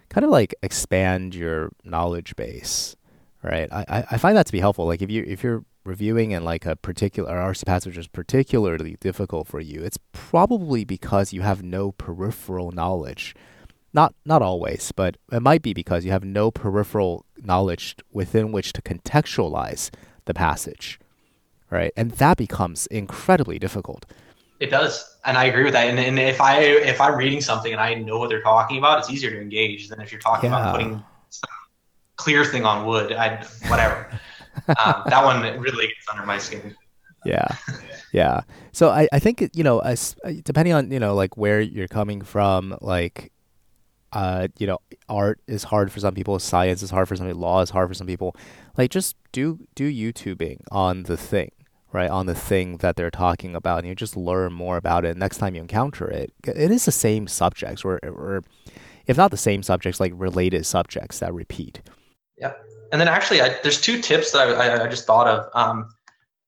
kind 0.08 0.24
of 0.24 0.30
like 0.30 0.54
expand 0.62 1.34
your 1.34 1.70
knowledge 1.84 2.36
base, 2.36 2.96
right? 3.42 3.68
I, 3.72 4.04
I 4.10 4.18
find 4.18 4.36
that 4.36 4.46
to 4.46 4.52
be 4.52 4.60
helpful. 4.60 4.86
Like 4.86 5.02
if 5.02 5.10
you 5.10 5.24
if 5.26 5.42
you're 5.42 5.64
reviewing 5.84 6.34
and 6.34 6.44
like 6.44 6.66
a 6.66 6.76
particular 6.76 7.32
RC 7.32 7.64
passage 7.64 7.96
is 7.96 8.08
particularly 8.08 8.96
difficult 9.00 9.46
for 9.46 9.60
you, 9.60 9.82
it's 9.82 9.98
probably 10.12 10.84
because 10.84 11.32
you 11.32 11.42
have 11.42 11.62
no 11.62 11.92
peripheral 11.92 12.72
knowledge. 12.72 13.34
Not 13.92 14.14
not 14.24 14.42
always, 14.42 14.92
but 14.92 15.16
it 15.32 15.40
might 15.40 15.62
be 15.62 15.72
because 15.72 16.04
you 16.04 16.10
have 16.10 16.24
no 16.24 16.50
peripheral 16.50 17.24
knowledge 17.42 17.96
within 18.12 18.52
which 18.52 18.72
to 18.74 18.82
contextualize 18.82 19.90
the 20.26 20.34
passage 20.34 21.00
right? 21.70 21.92
And 21.96 22.12
that 22.12 22.36
becomes 22.36 22.86
incredibly 22.88 23.58
difficult. 23.58 24.06
It 24.60 24.70
does, 24.70 25.16
and 25.24 25.38
I 25.38 25.44
agree 25.44 25.64
with 25.64 25.74
that. 25.74 25.86
And, 25.86 25.98
and 25.98 26.18
if 26.18 26.40
I 26.40 26.60
if 26.60 27.00
I'm 27.00 27.16
reading 27.16 27.40
something 27.40 27.70
and 27.70 27.80
I 27.80 27.94
know 27.94 28.18
what 28.18 28.28
they're 28.28 28.42
talking 28.42 28.78
about, 28.78 28.98
it's 28.98 29.10
easier 29.10 29.30
to 29.30 29.40
engage 29.40 29.88
than 29.88 30.00
if 30.00 30.10
you're 30.10 30.20
talking 30.20 30.50
yeah. 30.50 30.58
about 30.58 30.74
putting 30.74 31.02
some 31.30 31.50
clear 32.16 32.44
thing 32.44 32.64
on 32.64 32.84
wood. 32.84 33.12
I 33.12 33.44
whatever. 33.68 34.08
um, 34.84 35.02
that 35.06 35.24
one 35.24 35.42
really 35.60 35.86
gets 35.86 36.08
under 36.10 36.26
my 36.26 36.38
skin. 36.38 36.74
Yeah, 37.24 37.46
yeah. 38.12 38.40
So 38.72 38.90
I 38.90 39.08
I 39.12 39.20
think 39.20 39.48
you 39.54 39.62
know 39.62 39.78
as 39.78 40.16
depending 40.42 40.74
on 40.74 40.90
you 40.90 40.98
know 40.98 41.14
like 41.14 41.36
where 41.36 41.60
you're 41.60 41.88
coming 41.88 42.22
from, 42.22 42.76
like 42.80 43.30
uh, 44.12 44.48
you 44.58 44.66
know, 44.66 44.78
art 45.08 45.40
is 45.46 45.64
hard 45.64 45.92
for 45.92 46.00
some 46.00 46.14
people, 46.14 46.38
science 46.38 46.82
is 46.82 46.90
hard 46.90 47.08
for 47.08 47.16
some 47.16 47.26
people, 47.26 47.40
law 47.40 47.60
is 47.60 47.70
hard 47.70 47.88
for 47.88 47.94
some 47.94 48.06
people. 48.06 48.34
Like 48.76 48.90
just 48.90 49.16
do 49.32 49.60
do 49.74 49.92
YouTubing 49.92 50.62
on 50.72 51.04
the 51.04 51.16
thing 51.16 51.50
right, 51.92 52.10
on 52.10 52.26
the 52.26 52.34
thing 52.34 52.78
that 52.78 52.96
they're 52.96 53.10
talking 53.10 53.54
about, 53.54 53.78
and 53.78 53.88
you 53.88 53.94
just 53.94 54.16
learn 54.16 54.52
more 54.52 54.76
about 54.76 55.04
it. 55.04 55.16
Next 55.16 55.38
time 55.38 55.54
you 55.54 55.60
encounter 55.60 56.08
it, 56.08 56.32
it 56.44 56.70
is 56.70 56.84
the 56.84 56.92
same 56.92 57.26
subjects, 57.26 57.84
or, 57.84 57.98
or 58.02 58.44
if 59.06 59.16
not 59.16 59.30
the 59.30 59.36
same 59.36 59.62
subjects, 59.62 60.00
like 60.00 60.12
related 60.14 60.66
subjects 60.66 61.18
that 61.20 61.32
repeat. 61.32 61.80
Yep. 62.38 62.64
And 62.92 63.00
then 63.00 63.08
actually, 63.08 63.42
I, 63.42 63.58
there's 63.62 63.80
two 63.80 64.00
tips 64.00 64.32
that 64.32 64.48
I, 64.48 64.84
I, 64.84 64.88
just 64.88 65.06
thought 65.06 65.26
of. 65.26 65.50
Um, 65.54 65.88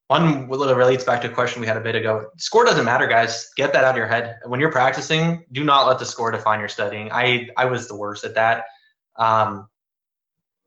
one 0.07 0.49
relates 0.49 1.05
back 1.05 1.21
to 1.23 1.31
a 1.31 1.33
question 1.33 1.61
we 1.61 1.67
had 1.67 1.77
a 1.77 1.81
bit 1.81 1.95
ago. 1.95 2.31
Score 2.37 2.65
doesn't 2.65 2.85
matter, 2.85 3.07
guys. 3.07 3.51
Get 3.57 3.73
that 3.73 3.85
out 3.85 3.91
of 3.91 3.97
your 3.97 4.09
head. 4.09 4.39
When 4.45 4.59
you're 4.59 4.73
practicing, 4.73 5.45
do 5.53 5.63
not 5.63 5.87
let 5.87 5.99
the 5.99 6.07
score 6.07 6.31
define 6.33 6.59
your 6.59 6.69
studying. 6.69 7.13
I 7.13 7.49
I 7.57 7.67
was 7.67 7.87
the 7.87 7.95
worst 7.95 8.25
at 8.25 8.35
that. 8.35 8.65
Um, 9.17 9.69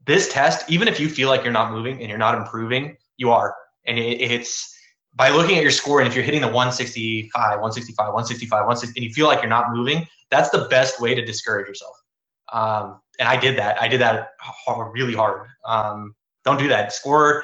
this 0.06 0.32
test, 0.32 0.70
even 0.70 0.88
if 0.88 1.00
you 1.00 1.10
feel 1.10 1.28
like 1.28 1.44
you're 1.44 1.54
not 1.54 1.72
moving 1.72 2.00
and 2.00 2.10
you're 2.10 2.18
not 2.18 2.36
improving, 2.36 2.96
you 3.18 3.32
are. 3.32 3.56
And 3.86 3.98
it, 3.98 4.22
it's 4.22 4.74
by 5.16 5.30
looking 5.30 5.58
at 5.58 5.62
your 5.62 5.72
score, 5.72 6.00
and 6.00 6.08
if 6.08 6.16
you're 6.16 6.24
hitting 6.24 6.42
the 6.42 6.48
165, 6.48 7.34
165, 7.34 7.98
165, 8.08 8.52
160, 8.52 9.00
and 9.00 9.08
you 9.08 9.14
feel 9.14 9.28
like 9.28 9.42
you're 9.42 9.50
not 9.50 9.72
moving, 9.72 10.08
that's 10.32 10.50
the 10.50 10.68
best 10.70 11.00
way 11.00 11.14
to 11.14 11.24
discourage 11.24 11.68
yourself. 11.68 11.96
Um, 12.52 13.00
and 13.20 13.28
I 13.28 13.38
did 13.38 13.58
that. 13.58 13.82
I 13.82 13.88
did 13.88 14.02
that 14.02 14.30
hard, 14.40 14.94
really 14.94 15.14
hard. 15.14 15.48
Um, 15.66 16.16
don't 16.44 16.58
do 16.58 16.68
that. 16.68 16.94
Score 16.94 17.44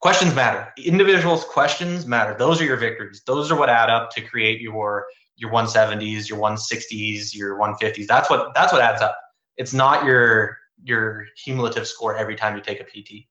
questions 0.00 0.34
matter. 0.34 0.72
Individuals' 0.78 1.44
questions 1.44 2.06
matter. 2.06 2.34
Those 2.38 2.60
are 2.60 2.64
your 2.64 2.76
victories. 2.76 3.22
Those 3.26 3.50
are 3.50 3.58
what 3.58 3.68
add 3.68 3.90
up 3.90 4.10
to 4.12 4.20
create 4.22 4.60
your 4.60 5.06
your 5.36 5.52
170s, 5.52 6.28
your 6.28 6.38
160s, 6.38 7.34
your 7.34 7.58
150s. 7.58 8.06
That's 8.06 8.28
what 8.28 8.54
that's 8.54 8.72
what 8.72 8.82
adds 8.82 9.02
up. 9.02 9.16
It's 9.56 9.72
not 9.72 10.04
your 10.04 10.58
your 10.82 11.26
cumulative 11.42 11.86
score 11.86 12.16
every 12.16 12.36
time 12.36 12.56
you 12.56 12.62
take 12.62 12.80
a 12.80 12.84
PT. 12.84 13.26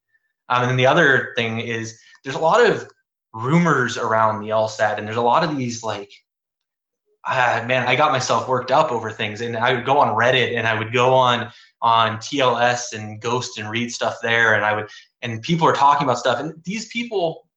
Um, 0.49 0.63
and 0.63 0.69
then 0.69 0.77
the 0.77 0.87
other 0.87 1.33
thing 1.35 1.59
is 1.59 1.99
there's 2.23 2.35
a 2.35 2.39
lot 2.39 2.65
of 2.65 2.89
rumors 3.33 3.97
around 3.97 4.41
the 4.41 4.49
LSAT, 4.49 4.97
and 4.97 5.07
there's 5.07 5.17
a 5.17 5.21
lot 5.21 5.43
of 5.43 5.57
these 5.57 5.83
like, 5.83 6.11
ah, 7.25 7.63
man, 7.67 7.87
I 7.87 7.95
got 7.95 8.11
myself 8.11 8.47
worked 8.47 8.71
up 8.71 8.91
over 8.91 9.11
things, 9.11 9.41
and 9.41 9.57
I 9.57 9.73
would 9.73 9.85
go 9.85 9.99
on 9.99 10.15
Reddit 10.15 10.57
and 10.57 10.67
I 10.67 10.77
would 10.77 10.93
go 10.93 11.13
on 11.13 11.51
on 11.81 12.17
TLS 12.17 12.93
and 12.93 13.21
Ghost 13.21 13.59
and 13.59 13.69
read 13.69 13.91
stuff 13.91 14.17
there, 14.21 14.55
and 14.55 14.65
I 14.65 14.73
would 14.75 14.89
and 15.21 15.41
people 15.41 15.67
are 15.67 15.73
talking 15.73 16.05
about 16.05 16.17
stuff, 16.17 16.39
and 16.39 16.53
these 16.63 16.87
people, 16.87 17.47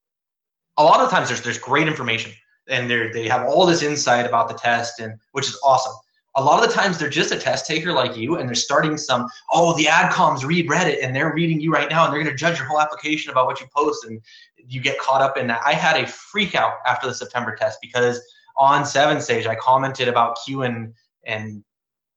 a 0.76 0.84
lot 0.84 1.00
of 1.00 1.10
times 1.10 1.28
there's 1.28 1.42
there's 1.42 1.58
great 1.58 1.88
information, 1.88 2.32
and 2.68 2.90
they 2.90 3.08
they 3.10 3.28
have 3.28 3.46
all 3.46 3.66
this 3.66 3.82
insight 3.82 4.26
about 4.26 4.48
the 4.48 4.54
test, 4.54 5.00
and 5.00 5.18
which 5.32 5.48
is 5.48 5.58
awesome 5.64 5.94
a 6.40 6.42
lot 6.42 6.62
of 6.62 6.68
the 6.68 6.74
times 6.74 6.98
they're 6.98 7.10
just 7.10 7.32
a 7.32 7.36
test 7.36 7.66
taker 7.66 7.92
like 7.92 8.16
you 8.16 8.36
and 8.36 8.48
they're 8.48 8.54
starting 8.54 8.96
some 8.96 9.26
oh 9.52 9.76
the 9.76 9.84
adcoms 9.84 10.42
read 10.42 10.66
reddit 10.68 10.98
and 11.02 11.14
they're 11.14 11.34
reading 11.34 11.60
you 11.60 11.70
right 11.70 11.90
now 11.90 12.04
and 12.04 12.12
they're 12.12 12.22
going 12.22 12.32
to 12.32 12.38
judge 12.38 12.58
your 12.58 12.66
whole 12.66 12.80
application 12.80 13.30
about 13.30 13.46
what 13.46 13.60
you 13.60 13.66
post 13.76 14.04
and 14.04 14.20
you 14.56 14.80
get 14.80 14.98
caught 14.98 15.20
up 15.20 15.36
in 15.36 15.46
that. 15.48 15.60
I 15.64 15.72
had 15.72 16.02
a 16.02 16.06
freak 16.06 16.54
out 16.54 16.74
after 16.86 17.06
the 17.06 17.14
september 17.14 17.54
test 17.54 17.78
because 17.82 18.20
on 18.56 18.86
Seven 18.86 19.20
Sage 19.20 19.46
i 19.46 19.54
commented 19.54 20.08
about 20.08 20.38
q 20.44 20.62
and 20.62 20.94
and 21.24 21.62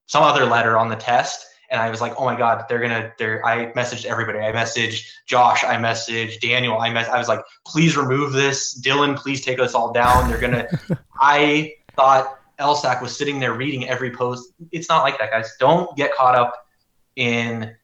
some 0.07 0.23
other 0.23 0.45
letter 0.45 0.77
on 0.77 0.87
the 0.89 0.95
test 0.95 1.45
and 1.69 1.81
i 1.81 1.89
was 1.89 1.99
like 1.99 2.13
oh 2.17 2.23
my 2.23 2.37
god 2.37 2.63
they're 2.69 2.79
gonna 2.79 3.11
they're 3.19 3.45
i 3.45 3.71
messaged 3.73 4.05
everybody. 4.05 4.39
I 4.39 4.53
messaged 4.53 5.05
josh 5.27 5.65
i 5.65 5.75
messaged 5.75 6.39
daniel 6.39 6.77
i 6.79 6.89
mess 6.91 7.09
i 7.09 7.17
was 7.17 7.27
like 7.27 7.41
please 7.67 7.97
remove 7.97 8.31
this. 8.31 8.79
Dylan 8.79 9.17
please 9.17 9.41
take 9.41 9.59
us 9.59 9.73
all 9.73 9.91
down. 9.91 10.29
They're 10.29 10.39
gonna 10.39 10.67
i 11.19 11.73
thought 11.95 12.39
LSAC 12.59 13.01
was 13.01 13.15
sitting 13.15 13.39
there 13.39 13.53
reading 13.53 13.87
every 13.87 14.11
post. 14.11 14.53
It's 14.71 14.89
not 14.89 15.03
like 15.03 15.17
that, 15.19 15.31
guys. 15.31 15.51
Don't 15.59 15.95
get 15.97 16.13
caught 16.13 16.35
up 16.35 16.67
in 17.15 17.75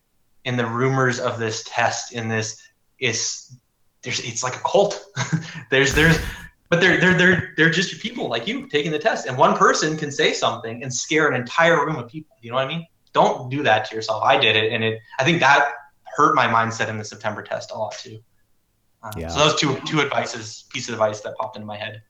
in 0.46 0.58
the 0.58 0.66
rumors 0.66 1.20
of 1.20 1.40
this 1.40 1.64
test. 1.68 2.14
In 2.14 2.28
this, 2.28 2.62
it's 3.00 3.56
there's 4.04 4.20
it's 4.20 4.44
like 4.44 4.56
a 4.56 4.60
cult. 4.60 5.06
there's 5.72 5.94
there's 5.94 6.20
but 6.70 6.80
they're 6.80 7.00
they're 7.00 7.18
they're 7.18 7.54
they're 7.58 7.70
just 7.70 8.00
people 8.00 8.30
like 8.30 8.48
you 8.48 8.68
taking 8.68 8.92
the 8.92 9.00
test, 9.00 9.26
and 9.26 9.38
one 9.38 9.58
person 9.58 9.98
can 9.98 10.12
say 10.12 10.34
something 10.34 10.84
and 10.84 10.94
scare 10.94 11.28
an 11.28 11.36
entire 11.36 11.86
room 11.86 11.96
of 11.96 12.08
people. 12.08 12.38
You 12.42 12.52
know 12.52 12.58
what 12.58 12.66
I 12.66 12.68
mean? 12.68 12.86
Don't 13.12 13.50
do 13.50 13.64
that 13.64 13.90
to 13.90 13.96
yourself. 13.96 14.24
I 14.24 14.38
did 14.38 14.56
it, 14.56 14.72
and 14.72 14.84
it 14.84 15.00
I 15.18 15.24
think 15.24 15.40
that 15.40 15.72
hurt 16.16 16.36
my 16.36 16.48
mindset 16.48 16.90
in 16.90 16.98
the 16.98 17.06
September 17.06 17.42
test 17.42 17.72
a 17.72 17.78
lot 17.78 17.96
too. 17.98 18.20
Um, 19.02 19.12
yeah. 19.18 19.30
So 19.30 19.40
those 19.40 19.60
two 19.60 19.80
two 19.82 20.02
advices, 20.02 20.66
piece 20.70 20.88
of 20.90 20.94
advice 20.94 21.22
that 21.22 21.36
popped 21.38 21.56
into 21.56 21.66
my 21.66 21.78
head. 21.78 22.04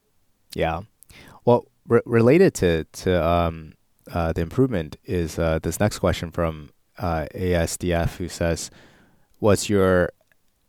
Yeah. 0.54 0.82
Well, 1.50 1.66
re- 1.88 2.02
related 2.06 2.54
to 2.56 2.84
to 2.84 3.28
um, 3.28 3.74
uh, 4.12 4.34
the 4.34 4.42
improvement 4.42 4.98
is 5.04 5.40
uh, 5.40 5.58
this 5.64 5.80
next 5.80 5.98
question 5.98 6.30
from 6.30 6.70
uh, 7.00 7.26
ASDF 7.34 8.18
who 8.18 8.30
says, 8.30 8.70
"Was 9.40 9.68
your 9.68 10.12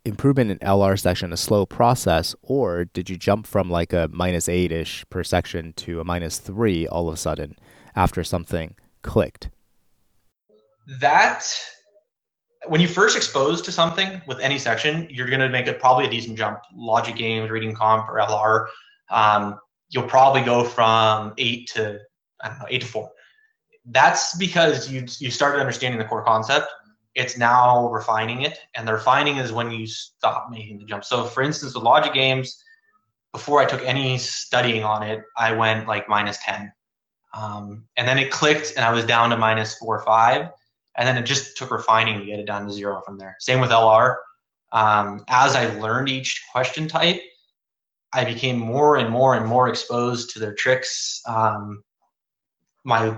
improvement 0.06 0.50
in 0.50 0.58
LR 0.60 0.98
section 0.98 1.34
a 1.34 1.36
slow 1.36 1.66
process, 1.66 2.34
or 2.40 2.86
did 2.86 3.10
you 3.10 3.18
jump 3.18 3.46
from 3.46 3.68
like 3.68 3.92
a 3.92 4.08
minus 4.10 4.48
eight 4.48 4.72
ish 4.72 5.04
per 5.10 5.22
section 5.22 5.74
to 5.74 6.00
a 6.00 6.04
minus 6.04 6.38
three 6.38 6.88
all 6.88 7.08
of 7.08 7.14
a 7.14 7.18
sudden 7.18 7.56
after 7.94 8.24
something 8.24 8.74
clicked?" 9.02 9.50
That 10.98 11.44
when 12.68 12.80
you 12.80 12.88
first 12.88 13.18
expose 13.18 13.60
to 13.60 13.70
something 13.70 14.22
with 14.26 14.40
any 14.40 14.58
section, 14.58 15.08
you're 15.10 15.28
going 15.28 15.40
to 15.40 15.50
make 15.50 15.66
it 15.66 15.78
probably 15.78 16.06
a 16.06 16.10
decent 16.10 16.38
jump. 16.38 16.60
Logic 16.74 17.14
games, 17.14 17.50
reading 17.50 17.74
comp, 17.74 18.08
or 18.08 18.16
LR. 18.18 18.68
Um, 19.10 19.60
you'll 19.90 20.04
probably 20.04 20.42
go 20.42 20.64
from 20.64 21.34
eight 21.36 21.68
to 21.74 22.00
I 22.40 22.48
don't 22.48 22.58
know 22.58 22.66
eight 22.70 22.80
to 22.80 22.86
four. 22.86 23.10
That's 23.84 24.36
because 24.36 24.90
you 24.90 25.06
you 25.18 25.30
started 25.30 25.60
understanding 25.60 25.98
the 25.98 26.06
core 26.06 26.24
concept. 26.24 26.68
It's 27.14 27.36
now 27.36 27.88
refining 27.90 28.42
it, 28.42 28.58
and 28.74 28.86
the 28.86 28.92
refining 28.92 29.36
is 29.38 29.52
when 29.52 29.70
you 29.70 29.86
stop 29.86 30.48
making 30.50 30.78
the 30.78 30.84
jump. 30.84 31.04
So, 31.04 31.24
for 31.24 31.42
instance, 31.42 31.74
with 31.74 31.82
logic 31.82 32.14
games, 32.14 32.62
before 33.32 33.60
I 33.60 33.64
took 33.64 33.82
any 33.82 34.16
studying 34.16 34.84
on 34.84 35.02
it, 35.02 35.22
I 35.36 35.52
went 35.52 35.88
like 35.88 36.08
minus 36.08 36.38
ten, 36.38 36.72
um, 37.34 37.84
and 37.96 38.06
then 38.06 38.18
it 38.18 38.30
clicked, 38.30 38.74
and 38.76 38.84
I 38.84 38.92
was 38.92 39.04
down 39.04 39.30
to 39.30 39.36
minus 39.36 39.74
four 39.74 39.98
or 39.98 40.04
five, 40.04 40.50
and 40.96 41.08
then 41.08 41.16
it 41.16 41.26
just 41.26 41.56
took 41.56 41.72
refining 41.72 42.20
to 42.20 42.26
get 42.26 42.38
it 42.38 42.46
down 42.46 42.66
to 42.66 42.72
zero 42.72 43.02
from 43.04 43.18
there. 43.18 43.36
Same 43.40 43.60
with 43.60 43.70
LR. 43.70 44.16
Um, 44.72 45.24
as 45.26 45.56
I 45.56 45.66
learned 45.80 46.08
each 46.08 46.44
question 46.52 46.86
type, 46.86 47.20
I 48.12 48.24
became 48.24 48.58
more 48.58 48.96
and 48.96 49.10
more 49.10 49.34
and 49.36 49.46
more 49.46 49.68
exposed 49.68 50.30
to 50.30 50.38
their 50.38 50.54
tricks. 50.54 51.22
Um, 51.26 51.82
my 52.84 53.16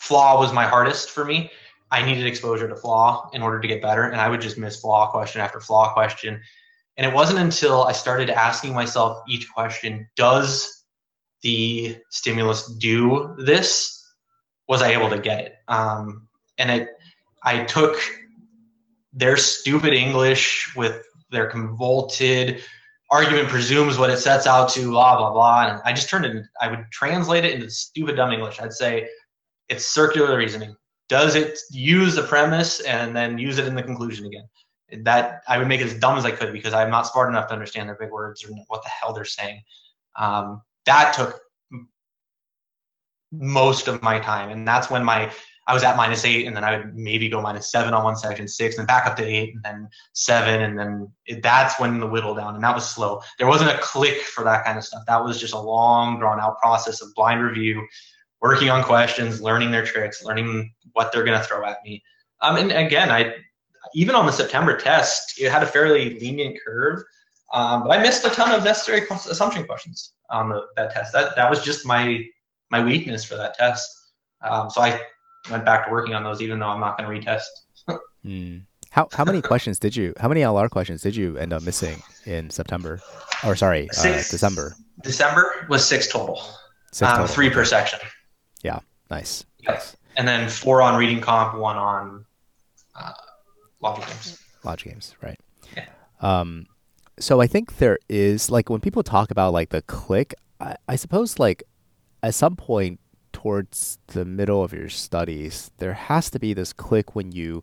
flaw 0.00 0.40
was 0.40 0.52
my 0.52 0.66
hardest 0.66 1.10
for 1.10 1.24
me. 1.24 1.50
I 1.90 2.04
needed 2.04 2.26
exposure 2.26 2.68
to 2.68 2.74
flaw 2.74 3.28
in 3.32 3.42
order 3.42 3.60
to 3.60 3.68
get 3.68 3.82
better, 3.82 4.04
and 4.04 4.20
I 4.20 4.28
would 4.28 4.40
just 4.40 4.58
miss 4.58 4.80
flaw 4.80 5.10
question 5.10 5.40
after 5.40 5.60
flaw 5.60 5.92
question. 5.92 6.40
And 6.96 7.06
it 7.06 7.14
wasn't 7.14 7.38
until 7.38 7.84
I 7.84 7.92
started 7.92 8.30
asking 8.30 8.74
myself 8.74 9.22
each 9.28 9.52
question, 9.52 10.08
does 10.16 10.84
the 11.42 11.98
stimulus 12.10 12.66
do 12.66 13.34
this? 13.38 13.98
Was 14.68 14.82
I 14.82 14.92
able 14.92 15.10
to 15.10 15.18
get 15.18 15.40
it? 15.40 15.54
Um, 15.68 16.28
and 16.58 16.70
it, 16.70 16.88
I 17.42 17.64
took 17.64 17.98
their 19.12 19.36
stupid 19.36 19.92
English 19.92 20.74
with 20.74 21.04
their 21.30 21.48
convoluted 21.48 22.62
argument 23.12 23.48
presumes 23.48 23.98
what 23.98 24.08
it 24.08 24.16
sets 24.16 24.46
out 24.46 24.70
to, 24.70 24.90
blah, 24.90 25.18
blah, 25.18 25.32
blah. 25.32 25.68
And 25.68 25.82
I 25.84 25.92
just 25.92 26.08
turned 26.08 26.24
it, 26.24 26.46
I 26.60 26.68
would 26.68 26.86
translate 26.90 27.44
it 27.44 27.52
into 27.52 27.70
stupid, 27.70 28.16
dumb 28.16 28.32
English. 28.32 28.58
I'd 28.58 28.72
say 28.72 29.06
it's 29.68 29.86
circular 29.86 30.36
reasoning. 30.38 30.74
Does 31.10 31.34
it 31.34 31.58
use 31.70 32.14
the 32.14 32.22
premise 32.22 32.80
and 32.80 33.14
then 33.14 33.36
use 33.36 33.58
it 33.58 33.66
in 33.66 33.74
the 33.74 33.82
conclusion 33.82 34.24
again? 34.24 34.48
That 35.04 35.42
I 35.46 35.58
would 35.58 35.68
make 35.68 35.82
it 35.82 35.86
as 35.86 35.94
dumb 35.94 36.16
as 36.16 36.24
I 36.24 36.30
could 36.30 36.54
because 36.54 36.72
I'm 36.72 36.90
not 36.90 37.06
smart 37.06 37.28
enough 37.28 37.48
to 37.48 37.52
understand 37.52 37.86
their 37.86 37.96
big 37.96 38.10
words 38.10 38.44
or 38.44 38.48
what 38.68 38.82
the 38.82 38.88
hell 38.88 39.12
they're 39.12 39.24
saying. 39.26 39.62
Um, 40.16 40.62
that 40.86 41.12
took 41.12 41.38
most 43.30 43.88
of 43.88 44.02
my 44.02 44.20
time. 44.20 44.48
And 44.48 44.66
that's 44.66 44.90
when 44.90 45.04
my 45.04 45.30
I 45.66 45.74
was 45.74 45.84
at 45.84 45.96
minus 45.96 46.24
eight, 46.24 46.46
and 46.46 46.56
then 46.56 46.64
I 46.64 46.76
would 46.76 46.96
maybe 46.96 47.28
go 47.28 47.40
minus 47.40 47.70
seven 47.70 47.94
on 47.94 48.02
one 48.02 48.16
section, 48.16 48.48
six, 48.48 48.78
and 48.78 48.86
back 48.86 49.06
up 49.06 49.16
to 49.16 49.24
eight, 49.24 49.54
and 49.54 49.62
then 49.62 49.88
seven, 50.12 50.62
and 50.62 50.78
then 50.78 51.12
it, 51.26 51.42
that's 51.42 51.78
when 51.78 52.00
the 52.00 52.06
whittle 52.06 52.34
down, 52.34 52.54
and 52.54 52.64
that 52.64 52.74
was 52.74 52.88
slow. 52.88 53.20
There 53.38 53.46
wasn't 53.46 53.70
a 53.70 53.78
click 53.78 54.22
for 54.22 54.42
that 54.44 54.64
kind 54.64 54.76
of 54.76 54.84
stuff. 54.84 55.04
That 55.06 55.22
was 55.22 55.40
just 55.40 55.54
a 55.54 55.58
long, 55.58 56.18
drawn 56.18 56.40
out 56.40 56.58
process 56.58 57.00
of 57.00 57.14
blind 57.14 57.42
review, 57.42 57.86
working 58.40 58.70
on 58.70 58.82
questions, 58.82 59.40
learning 59.40 59.70
their 59.70 59.84
tricks, 59.84 60.24
learning 60.24 60.74
what 60.94 61.12
they're 61.12 61.24
going 61.24 61.38
to 61.38 61.44
throw 61.44 61.64
at 61.64 61.78
me. 61.84 62.02
Um, 62.40 62.56
and 62.56 62.72
again, 62.72 63.10
I 63.10 63.34
even 63.94 64.14
on 64.14 64.26
the 64.26 64.32
September 64.32 64.76
test, 64.76 65.40
it 65.40 65.50
had 65.50 65.62
a 65.62 65.66
fairly 65.66 66.18
lenient 66.18 66.58
curve, 66.64 67.02
um, 67.52 67.82
but 67.84 67.96
I 67.96 68.02
missed 68.02 68.24
a 68.24 68.30
ton 68.30 68.52
of 68.52 68.64
necessary 68.64 69.06
assumption 69.08 69.64
questions 69.64 70.14
on 70.30 70.48
the, 70.48 70.62
that 70.76 70.92
test. 70.92 71.12
That 71.12 71.36
that 71.36 71.48
was 71.48 71.62
just 71.62 71.86
my 71.86 72.24
my 72.70 72.82
weakness 72.82 73.24
for 73.24 73.36
that 73.36 73.54
test. 73.54 73.88
Um, 74.40 74.68
so 74.68 74.80
I 74.80 75.00
went 75.50 75.64
back 75.64 75.86
to 75.86 75.92
working 75.92 76.14
on 76.14 76.24
those, 76.24 76.40
even 76.40 76.58
though 76.58 76.68
I'm 76.68 76.80
not 76.80 76.98
going 76.98 77.22
to 77.22 77.30
retest. 77.30 77.98
mm. 78.24 78.62
How 78.90 79.08
how 79.10 79.24
many 79.24 79.40
questions 79.40 79.78
did 79.78 79.96
you? 79.96 80.12
How 80.18 80.28
many 80.28 80.42
LR 80.42 80.68
questions 80.68 81.00
did 81.00 81.16
you 81.16 81.38
end 81.38 81.54
up 81.54 81.62
missing 81.62 82.02
in 82.26 82.50
September? 82.50 83.00
Or 83.42 83.56
sorry, 83.56 83.88
uh, 83.98 84.02
December. 84.02 84.76
December 85.02 85.66
was 85.70 85.86
six 85.86 86.08
total. 86.08 86.38
Six 86.92 87.10
um, 87.10 87.16
total. 87.16 87.26
three 87.26 87.48
per 87.48 87.64
section. 87.64 88.00
Yeah, 88.62 88.80
nice. 89.10 89.46
Yes, 89.60 89.96
and 90.18 90.28
then 90.28 90.46
four 90.46 90.82
on 90.82 90.98
reading 90.98 91.22
comp, 91.22 91.58
one 91.58 91.76
on 91.78 92.26
uh, 92.94 93.12
logic 93.80 94.06
games. 94.08 94.38
Logic 94.62 94.92
games, 94.92 95.14
right? 95.22 95.40
Yeah. 95.74 95.86
Um, 96.20 96.66
so 97.18 97.40
I 97.40 97.46
think 97.46 97.78
there 97.78 97.98
is 98.10 98.50
like 98.50 98.68
when 98.68 98.80
people 98.80 99.02
talk 99.02 99.30
about 99.30 99.54
like 99.54 99.70
the 99.70 99.80
click, 99.80 100.34
I, 100.60 100.76
I 100.86 100.96
suppose 100.96 101.38
like 101.38 101.62
at 102.22 102.34
some 102.34 102.56
point 102.56 103.00
towards 103.42 103.98
the 104.08 104.24
middle 104.24 104.62
of 104.62 104.72
your 104.72 104.88
studies, 104.88 105.72
there 105.78 105.94
has 105.94 106.30
to 106.30 106.38
be 106.38 106.54
this 106.54 106.72
click 106.72 107.16
when 107.16 107.32
you 107.32 107.60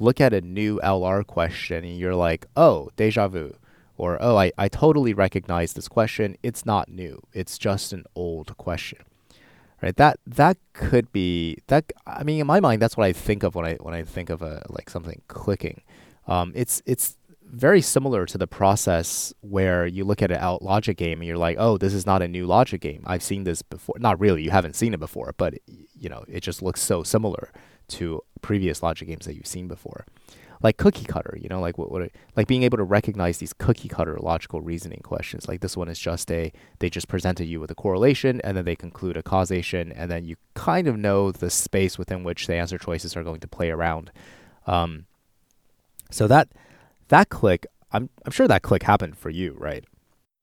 look 0.00 0.20
at 0.20 0.34
a 0.34 0.40
new 0.40 0.80
LR 0.82 1.24
question 1.24 1.84
and 1.84 1.96
you're 1.96 2.16
like, 2.16 2.46
oh, 2.56 2.90
deja 2.96 3.28
vu. 3.28 3.54
Or, 3.96 4.18
oh, 4.20 4.36
I, 4.36 4.50
I 4.58 4.66
totally 4.66 5.14
recognize 5.14 5.74
this 5.74 5.86
question. 5.86 6.36
It's 6.42 6.66
not 6.66 6.88
new. 6.88 7.22
It's 7.32 7.58
just 7.58 7.92
an 7.92 8.06
old 8.16 8.56
question. 8.56 8.98
Right? 9.80 9.96
That 9.96 10.18
that 10.26 10.58
could 10.74 11.10
be 11.12 11.58
that 11.68 11.90
I 12.06 12.22
mean 12.22 12.38
in 12.38 12.46
my 12.46 12.60
mind 12.60 12.82
that's 12.82 12.98
what 12.98 13.06
I 13.06 13.14
think 13.14 13.42
of 13.42 13.54
when 13.54 13.64
I 13.64 13.74
when 13.76 13.94
I 13.94 14.02
think 14.02 14.28
of 14.28 14.42
a 14.42 14.62
like 14.68 14.90
something 14.90 15.22
clicking. 15.28 15.80
Um, 16.26 16.52
it's 16.54 16.82
it's 16.84 17.16
very 17.52 17.80
similar 17.80 18.26
to 18.26 18.38
the 18.38 18.46
process 18.46 19.34
where 19.40 19.86
you 19.86 20.04
look 20.04 20.22
at 20.22 20.30
an 20.30 20.38
out 20.38 20.62
logic 20.62 20.96
game 20.96 21.20
and 21.20 21.26
you're 21.26 21.36
like, 21.36 21.56
oh, 21.58 21.76
this 21.76 21.92
is 21.92 22.06
not 22.06 22.22
a 22.22 22.28
new 22.28 22.46
logic 22.46 22.80
game. 22.80 23.02
I've 23.06 23.22
seen 23.22 23.44
this 23.44 23.62
before. 23.62 23.96
Not 23.98 24.20
really, 24.20 24.42
you 24.42 24.50
haven't 24.50 24.76
seen 24.76 24.94
it 24.94 25.00
before, 25.00 25.34
but 25.36 25.54
you 25.66 26.08
know, 26.08 26.24
it 26.28 26.40
just 26.40 26.62
looks 26.62 26.80
so 26.80 27.02
similar 27.02 27.50
to 27.88 28.22
previous 28.40 28.82
logic 28.82 29.08
games 29.08 29.26
that 29.26 29.34
you've 29.34 29.46
seen 29.46 29.68
before. 29.68 30.06
Like 30.62 30.76
cookie 30.76 31.06
cutter, 31.06 31.38
you 31.40 31.48
know, 31.48 31.60
like 31.60 31.78
what, 31.78 31.90
what 31.90 32.10
like 32.36 32.46
being 32.46 32.62
able 32.62 32.76
to 32.76 32.84
recognize 32.84 33.38
these 33.38 33.54
cookie 33.54 33.88
cutter 33.88 34.18
logical 34.20 34.60
reasoning 34.60 35.00
questions. 35.02 35.48
Like 35.48 35.60
this 35.60 35.76
one 35.76 35.88
is 35.88 35.98
just 35.98 36.30
a 36.30 36.52
they 36.78 36.90
just 36.90 37.08
presented 37.08 37.46
you 37.46 37.60
with 37.60 37.70
a 37.70 37.74
correlation 37.74 38.40
and 38.42 38.56
then 38.56 38.66
they 38.66 38.76
conclude 38.76 39.16
a 39.16 39.22
causation 39.22 39.90
and 39.90 40.10
then 40.10 40.24
you 40.26 40.36
kind 40.54 40.86
of 40.86 40.98
know 40.98 41.32
the 41.32 41.48
space 41.48 41.96
within 41.98 42.24
which 42.24 42.46
the 42.46 42.54
answer 42.54 42.78
choices 42.78 43.16
are 43.16 43.24
going 43.24 43.40
to 43.40 43.48
play 43.48 43.70
around. 43.70 44.12
Um, 44.66 45.06
so 46.10 46.26
that 46.26 46.48
that 47.10 47.28
click, 47.28 47.66
I'm 47.92 48.08
I'm 48.24 48.32
sure 48.32 48.48
that 48.48 48.62
click 48.62 48.82
happened 48.82 49.16
for 49.16 49.30
you, 49.30 49.54
right? 49.58 49.84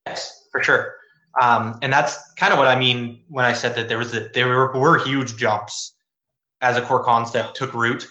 Yes, 0.05 0.47
for 0.51 0.63
sure. 0.63 0.93
Um, 1.41 1.77
and 1.81 1.91
that's 1.91 2.17
kind 2.33 2.51
of 2.51 2.59
what 2.59 2.67
I 2.67 2.77
mean 2.77 3.21
when 3.27 3.45
I 3.45 3.53
said 3.53 3.75
that 3.75 3.89
there 3.89 3.97
was 3.97 4.13
a, 4.15 4.29
there 4.33 4.47
were, 4.47 4.71
were 4.73 4.97
huge 4.97 5.37
jumps 5.37 5.93
as 6.61 6.77
a 6.77 6.81
core 6.81 7.03
concept 7.03 7.55
took 7.55 7.73
root. 7.73 8.07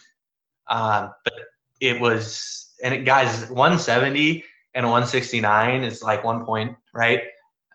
Um, 0.68 1.12
but 1.24 1.34
it 1.80 2.00
was 2.00 2.72
and 2.82 2.94
it, 2.94 3.04
guys 3.04 3.48
170 3.50 4.44
and 4.74 4.86
169 4.86 5.82
is 5.82 6.02
like 6.02 6.22
one 6.24 6.44
point, 6.44 6.76
right? 6.94 7.22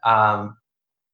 Um, 0.03 0.57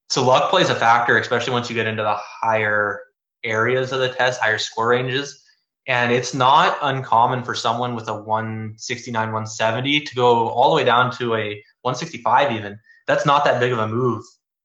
so 0.10 0.26
luck 0.26 0.50
plays 0.50 0.70
a 0.70 0.76
factor, 0.76 1.18
especially 1.18 1.54
once 1.54 1.70
you 1.70 1.76
get 1.76 1.88
into 1.88 2.04
the 2.04 2.16
higher 2.16 3.02
areas 3.44 3.92
of 3.92 4.00
the 4.00 4.10
test, 4.10 4.40
higher 4.40 4.58
score 4.58 4.90
ranges. 4.90 5.44
And 5.88 6.12
it's 6.12 6.34
not 6.34 6.78
uncommon 6.82 7.44
for 7.44 7.56
someone 7.56 7.96
with 7.96 8.10
a 8.10 8.14
169, 8.14 9.14
170 9.14 10.02
to 10.02 10.16
go 10.16 10.50
all 10.50 10.70
the 10.70 10.76
way 10.76 10.84
down 10.84 11.12
to 11.14 11.36
a 11.36 11.64
165 11.82 12.52
even. 12.52 12.78
That's 13.08 13.26
not 13.26 13.46
that 13.46 13.62
big 13.62 13.72
of 13.72 13.80
a 13.80 13.88
move, 13.88 14.24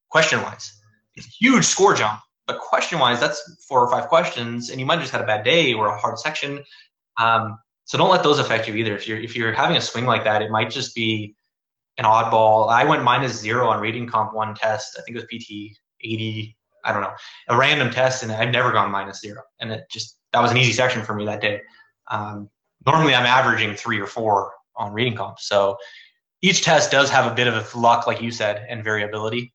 question 0.09 0.41
wise. 0.41 0.77
It's 1.15 1.25
a 1.25 1.29
huge 1.29 1.63
score 1.63 1.93
jump, 1.93 2.19
but 2.45 2.59
question 2.59 2.99
wise, 2.99 3.21
that's 3.21 3.41
four 3.67 3.79
or 3.79 3.89
five 3.89 4.09
questions, 4.09 4.69
and 4.69 4.81
you 4.81 4.85
might 4.85 4.95
have 4.95 5.03
just 5.03 5.13
had 5.13 5.21
a 5.21 5.25
bad 5.25 5.45
day 5.45 5.73
or 5.73 5.87
a 5.87 5.97
hard 5.97 6.19
section. 6.19 6.61
Um, 7.17 7.57
so 7.85 7.97
don't 7.97 8.09
let 8.09 8.23
those 8.23 8.39
affect 8.39 8.67
you 8.67 8.75
either. 8.75 8.95
If 8.95 9.07
you're 9.07 9.19
if 9.19 9.35
you're 9.35 9.53
having 9.53 9.77
a 9.77 9.81
swing 9.81 10.05
like 10.05 10.25
that, 10.25 10.41
it 10.41 10.51
might 10.51 10.69
just 10.69 10.93
be 10.93 11.35
an 11.97 12.05
oddball. 12.05 12.69
I 12.69 12.83
went 12.83 13.03
minus 13.03 13.39
zero 13.39 13.69
on 13.69 13.79
reading 13.79 14.07
comp 14.07 14.33
one 14.33 14.55
test. 14.55 14.97
I 14.97 15.03
think 15.03 15.17
it 15.17 15.21
was 15.21 15.43
PT 15.43 15.77
80. 16.01 16.57
I 16.85 16.91
don't 16.91 17.01
know, 17.01 17.13
a 17.47 17.55
random 17.55 17.91
test, 17.91 18.23
and 18.23 18.31
I've 18.31 18.51
never 18.51 18.73
gone 18.73 18.91
minus 18.91 19.21
zero. 19.21 19.41
And 19.61 19.71
it 19.71 19.85
just 19.89 20.17
that 20.33 20.41
was 20.41 20.51
an 20.51 20.57
easy 20.57 20.73
section 20.73 21.03
for 21.03 21.13
me 21.13 21.25
that 21.25 21.41
day. 21.41 21.61
Um, 22.11 22.49
normally, 22.85 23.15
I'm 23.15 23.25
averaging 23.25 23.75
three 23.75 23.99
or 23.99 24.07
four 24.07 24.51
on 24.75 24.91
reading 24.91 25.15
comp. 25.15 25.39
So 25.39 25.77
each 26.41 26.63
test 26.63 26.91
does 26.91 27.09
have 27.09 27.31
a 27.31 27.35
bit 27.35 27.47
of 27.47 27.73
luck, 27.75 28.07
like 28.07 28.21
you 28.21 28.31
said, 28.31 28.65
and 28.67 28.83
variability 28.83 29.53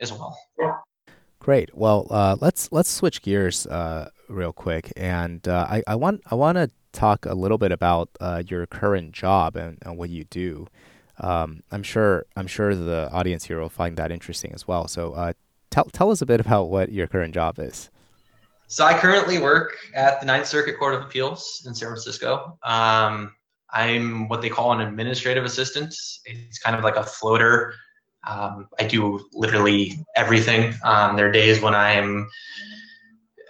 as 0.00 0.12
well. 0.12 0.38
Yeah. 0.58 0.76
Great. 1.40 1.74
Well, 1.74 2.06
uh, 2.10 2.36
let's 2.40 2.70
let's 2.72 2.90
switch 2.90 3.22
gears 3.22 3.66
uh, 3.66 4.10
real 4.28 4.52
quick, 4.52 4.92
and 4.96 5.46
uh, 5.48 5.66
I, 5.68 5.82
I 5.86 5.94
want 5.94 6.20
I 6.30 6.34
want 6.34 6.56
to 6.56 6.70
talk 6.92 7.26
a 7.26 7.34
little 7.34 7.58
bit 7.58 7.72
about 7.72 8.10
uh, 8.20 8.42
your 8.46 8.66
current 8.66 9.12
job 9.12 9.56
and, 9.56 9.78
and 9.82 9.96
what 9.96 10.10
you 10.10 10.24
do. 10.24 10.66
Um, 11.20 11.62
I'm 11.70 11.82
sure 11.82 12.26
I'm 12.36 12.46
sure 12.46 12.74
the 12.74 13.08
audience 13.12 13.44
here 13.44 13.60
will 13.60 13.68
find 13.68 13.96
that 13.96 14.12
interesting 14.12 14.52
as 14.52 14.68
well. 14.68 14.88
So, 14.88 15.12
uh, 15.14 15.32
tell 15.70 15.84
tell 15.84 16.10
us 16.10 16.20
a 16.20 16.26
bit 16.26 16.40
about 16.40 16.64
what 16.64 16.92
your 16.92 17.06
current 17.06 17.34
job 17.34 17.58
is. 17.58 17.90
So 18.70 18.84
I 18.84 18.98
currently 18.98 19.38
work 19.38 19.78
at 19.94 20.20
the 20.20 20.26
Ninth 20.26 20.46
Circuit 20.46 20.78
Court 20.78 20.92
of 20.92 21.00
Appeals 21.00 21.62
in 21.66 21.74
San 21.74 21.88
Francisco. 21.88 22.58
Um, 22.62 23.34
I'm 23.70 24.28
what 24.28 24.42
they 24.42 24.50
call 24.50 24.72
an 24.72 24.82
administrative 24.82 25.46
assistant. 25.46 25.94
It's 26.26 26.58
kind 26.58 26.76
of 26.76 26.84
like 26.84 26.96
a 26.96 27.02
floater. 27.02 27.74
Um, 28.26 28.68
I 28.78 28.86
do 28.86 29.26
literally 29.32 30.04
everything. 30.16 30.74
Um, 30.84 31.16
there 31.16 31.28
are 31.28 31.32
days 31.32 31.62
when 31.62 31.74
I'm 31.74 32.28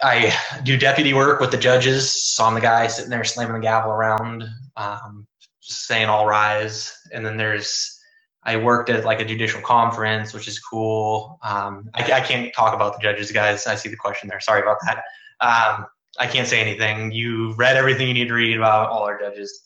I 0.01 0.33
do 0.63 0.77
deputy 0.77 1.13
work 1.13 1.41
with 1.41 1.51
the 1.51 1.57
judges. 1.57 2.09
So 2.09 2.45
I'm 2.45 2.53
the 2.53 2.61
guy 2.61 2.87
sitting 2.87 3.09
there 3.09 3.25
slamming 3.25 3.55
the 3.55 3.59
gavel 3.59 3.91
around, 3.91 4.45
um, 4.77 5.27
just 5.61 5.85
saying 5.85 6.07
all 6.07 6.27
rise. 6.27 6.97
And 7.13 7.25
then 7.25 7.35
there's 7.35 7.98
I 8.43 8.55
worked 8.55 8.89
at 8.89 9.03
like 9.03 9.19
a 9.19 9.25
judicial 9.25 9.61
conference, 9.61 10.33
which 10.33 10.47
is 10.47 10.59
cool. 10.59 11.39
Um, 11.43 11.89
I, 11.93 12.03
I, 12.11 12.21
can't 12.21 12.53
talk 12.53 12.73
about 12.73 12.93
the 12.93 13.01
judges, 13.01 13.31
guys. 13.31 13.67
I 13.67 13.75
see 13.75 13.89
the 13.89 13.97
question 13.97 14.29
there. 14.29 14.39
Sorry 14.39 14.61
about 14.61 14.77
that. 14.85 15.03
Um, 15.41 15.85
I 16.17 16.27
can't 16.27 16.47
say 16.47 16.61
anything. 16.61 17.11
You 17.11 17.53
read 17.53 17.75
everything 17.75 18.07
you 18.07 18.13
need 18.13 18.29
to 18.29 18.33
read 18.33 18.55
about 18.55 18.89
all 18.89 19.03
our 19.03 19.19
judges. 19.19 19.65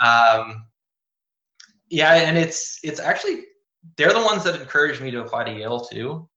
Um, 0.00 0.64
yeah, 1.88 2.14
and 2.14 2.38
it's 2.38 2.78
it's 2.84 3.00
actually 3.00 3.44
they're 3.96 4.12
the 4.12 4.22
ones 4.22 4.44
that 4.44 4.60
encouraged 4.60 5.00
me 5.00 5.10
to 5.10 5.20
apply 5.20 5.44
to 5.44 5.52
Yale 5.52 5.80
too, 5.80 6.28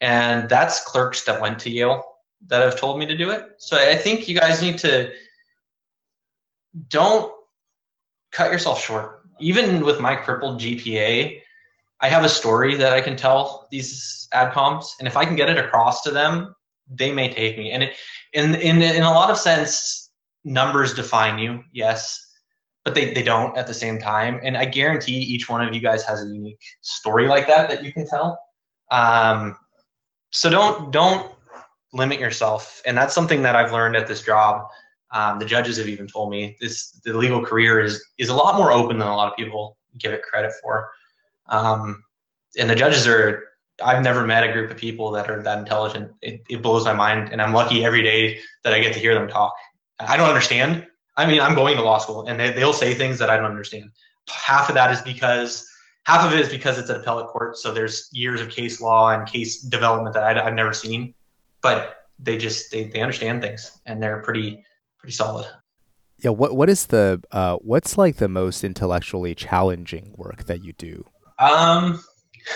and 0.00 0.48
that's 0.48 0.84
clerks 0.84 1.24
that 1.24 1.40
went 1.40 1.58
to 1.60 1.70
Yale 1.70 2.04
that 2.46 2.62
have 2.62 2.78
told 2.78 2.98
me 2.98 3.06
to 3.06 3.16
do 3.16 3.30
it. 3.30 3.50
So 3.58 3.76
I 3.76 3.96
think 3.96 4.28
you 4.28 4.38
guys 4.38 4.62
need 4.62 4.78
to 4.78 5.12
don't 6.88 7.32
cut 8.30 8.50
yourself 8.50 8.82
short 8.82 9.21
even 9.42 9.84
with 9.84 10.00
my 10.00 10.14
crippled 10.14 10.60
GPA, 10.60 11.40
I 12.00 12.08
have 12.08 12.24
a 12.24 12.28
story 12.28 12.74
that 12.76 12.92
I 12.92 13.00
can 13.00 13.16
tell 13.16 13.68
these 13.70 14.28
ad 14.32 14.52
adcoms, 14.52 14.92
and 14.98 15.06
if 15.06 15.16
I 15.16 15.24
can 15.24 15.36
get 15.36 15.50
it 15.50 15.58
across 15.58 16.02
to 16.02 16.10
them, 16.10 16.54
they 16.88 17.12
may 17.12 17.32
take 17.32 17.58
me. 17.58 17.70
And 17.72 17.82
it, 17.84 17.94
in 18.32 18.54
in 18.56 18.82
in 18.82 19.02
a 19.02 19.10
lot 19.10 19.30
of 19.30 19.38
sense, 19.38 20.10
numbers 20.44 20.94
define 20.94 21.38
you, 21.38 21.62
yes, 21.72 22.18
but 22.84 22.94
they 22.94 23.12
they 23.12 23.22
don't 23.22 23.56
at 23.56 23.66
the 23.66 23.74
same 23.74 23.98
time. 23.98 24.40
And 24.42 24.56
I 24.56 24.64
guarantee 24.64 25.18
each 25.18 25.48
one 25.48 25.66
of 25.66 25.74
you 25.74 25.80
guys 25.80 26.04
has 26.04 26.22
a 26.22 26.26
unique 26.26 26.62
story 26.80 27.28
like 27.28 27.46
that 27.46 27.68
that 27.70 27.84
you 27.84 27.92
can 27.92 28.06
tell. 28.06 28.38
Um, 28.90 29.56
so 30.30 30.50
don't 30.50 30.90
don't 30.90 31.30
limit 31.92 32.18
yourself, 32.18 32.82
and 32.84 32.96
that's 32.96 33.14
something 33.14 33.42
that 33.42 33.54
I've 33.54 33.72
learned 33.72 33.96
at 33.96 34.06
this 34.06 34.22
job. 34.22 34.66
Um, 35.12 35.38
the 35.38 35.44
judges 35.44 35.76
have 35.76 35.88
even 35.88 36.06
told 36.06 36.30
me 36.30 36.56
this: 36.60 36.90
the 37.04 37.12
legal 37.12 37.44
career 37.44 37.80
is 37.80 38.02
is 38.18 38.28
a 38.28 38.34
lot 38.34 38.56
more 38.56 38.72
open 38.72 38.98
than 38.98 39.08
a 39.08 39.16
lot 39.16 39.30
of 39.30 39.36
people 39.36 39.76
give 39.98 40.12
it 40.12 40.22
credit 40.22 40.52
for. 40.62 40.90
Um, 41.48 42.02
and 42.58 42.68
the 42.68 42.74
judges 42.74 43.06
are. 43.06 43.44
I've 43.82 44.02
never 44.02 44.24
met 44.26 44.44
a 44.44 44.52
group 44.52 44.70
of 44.70 44.76
people 44.76 45.10
that 45.12 45.30
are 45.30 45.42
that 45.42 45.58
intelligent. 45.58 46.12
It, 46.20 46.42
it 46.48 46.62
blows 46.62 46.84
my 46.84 46.92
mind, 46.92 47.30
and 47.32 47.40
I'm 47.40 47.52
lucky 47.52 47.84
every 47.84 48.02
day 48.02 48.38
that 48.64 48.74
I 48.74 48.80
get 48.80 48.92
to 48.92 49.00
hear 49.00 49.14
them 49.14 49.28
talk. 49.28 49.54
I 49.98 50.16
don't 50.16 50.28
understand. 50.28 50.86
I 51.16 51.26
mean, 51.26 51.40
I'm 51.40 51.54
going 51.54 51.76
to 51.76 51.82
law 51.82 51.98
school, 51.98 52.26
and 52.26 52.38
they, 52.38 52.52
they'll 52.52 52.72
say 52.72 52.94
things 52.94 53.18
that 53.18 53.30
I 53.30 53.36
don't 53.36 53.46
understand. 53.46 53.90
Half 54.28 54.68
of 54.68 54.74
that 54.74 54.92
is 54.92 55.00
because 55.00 55.66
half 56.04 56.24
of 56.24 56.32
it 56.32 56.40
is 56.40 56.48
because 56.48 56.78
it's 56.78 56.90
an 56.90 56.96
appellate 56.96 57.28
court, 57.28 57.56
so 57.56 57.72
there's 57.72 58.08
years 58.12 58.40
of 58.40 58.50
case 58.50 58.80
law 58.80 59.10
and 59.10 59.26
case 59.26 59.62
development 59.62 60.14
that 60.14 60.24
I, 60.24 60.44
have 60.44 60.54
never 60.54 60.72
seen. 60.72 61.14
But 61.60 62.06
they 62.18 62.38
just 62.38 62.70
they, 62.70 62.84
they 62.84 63.00
understand 63.00 63.42
things, 63.42 63.80
and 63.86 64.02
they're 64.02 64.22
pretty 64.22 64.64
pretty 65.02 65.14
solid. 65.14 65.46
Yeah, 66.18 66.30
what 66.30 66.56
what 66.56 66.70
is 66.70 66.86
the 66.86 67.20
uh, 67.32 67.56
what's 67.56 67.98
like 67.98 68.16
the 68.16 68.28
most 68.28 68.62
intellectually 68.62 69.34
challenging 69.34 70.14
work 70.16 70.44
that 70.44 70.62
you 70.62 70.72
do? 70.74 71.04
Um, 71.40 72.02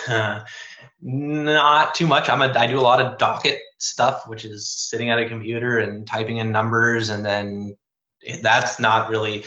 not 1.02 1.94
too 1.94 2.06
much. 2.06 2.28
I'm 2.28 2.42
a 2.42 2.52
I 2.56 2.68
do 2.68 2.78
a 2.78 2.80
lot 2.80 3.00
of 3.00 3.18
docket 3.18 3.58
stuff, 3.78 4.28
which 4.28 4.44
is 4.44 4.68
sitting 4.68 5.10
at 5.10 5.18
a 5.18 5.28
computer 5.28 5.80
and 5.80 6.06
typing 6.06 6.36
in 6.36 6.52
numbers, 6.52 7.08
and 7.08 7.24
then 7.24 7.76
that's 8.40 8.78
not 8.78 9.10
really 9.10 9.44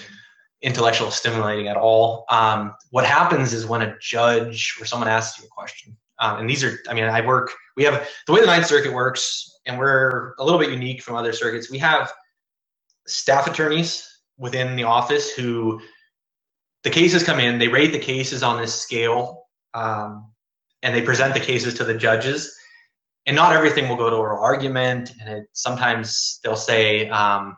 intellectual 0.62 1.12
stimulating 1.12 1.70
at 1.70 1.78
all. 1.78 2.26
Um, 2.30 2.76
what 2.92 3.06
happens 3.06 3.54
is 3.54 3.66
when 3.66 3.82
a 3.82 3.98
judge 4.02 4.76
or 4.82 4.86
someone 4.86 5.08
asks 5.08 5.40
you 5.40 5.46
a 5.46 5.50
question, 5.50 5.96
um, 6.20 6.40
and 6.40 6.50
these 6.50 6.64
are, 6.66 6.78
I 6.90 6.94
mean, 6.94 7.06
I 7.06 7.26
work. 7.26 7.54
We 7.78 7.86
have 7.86 8.06
the 8.28 8.34
way 8.34 8.42
the 8.42 8.48
Ninth 8.48 8.66
Circuit 8.66 8.92
works, 8.92 9.60
and 9.66 9.80
we're 9.80 10.34
a 10.40 10.44
little 10.44 10.60
bit 10.60 10.72
unique 10.72 11.02
from 11.02 11.16
other 11.16 11.32
circuits. 11.32 11.72
We 11.72 11.78
have 11.78 12.12
staff 13.10 13.48
attorneys 13.48 14.08
within 14.38 14.76
the 14.76 14.84
office 14.84 15.32
who 15.32 15.82
the 16.84 16.90
cases 16.90 17.24
come 17.24 17.40
in, 17.40 17.60
they 17.60 17.68
rate 17.68 17.92
the 17.92 18.00
cases 18.00 18.42
on 18.44 18.62
this 18.62 18.74
scale, 18.74 19.44
um, 19.74 20.32
and 20.82 20.96
they 20.96 21.02
present 21.02 21.34
the 21.34 21.40
cases 21.40 21.74
to 21.76 21.84
the 21.84 21.94
judges. 21.94 22.56
And 23.26 23.36
not 23.36 23.54
everything 23.54 23.90
will 23.90 23.98
go 23.98 24.10
to 24.10 24.16
oral 24.16 24.42
argument, 24.42 25.12
and 25.20 25.30
it, 25.30 25.48
sometimes 25.54 26.40
they'll 26.44 26.56
say 26.56 27.10
um, 27.10 27.58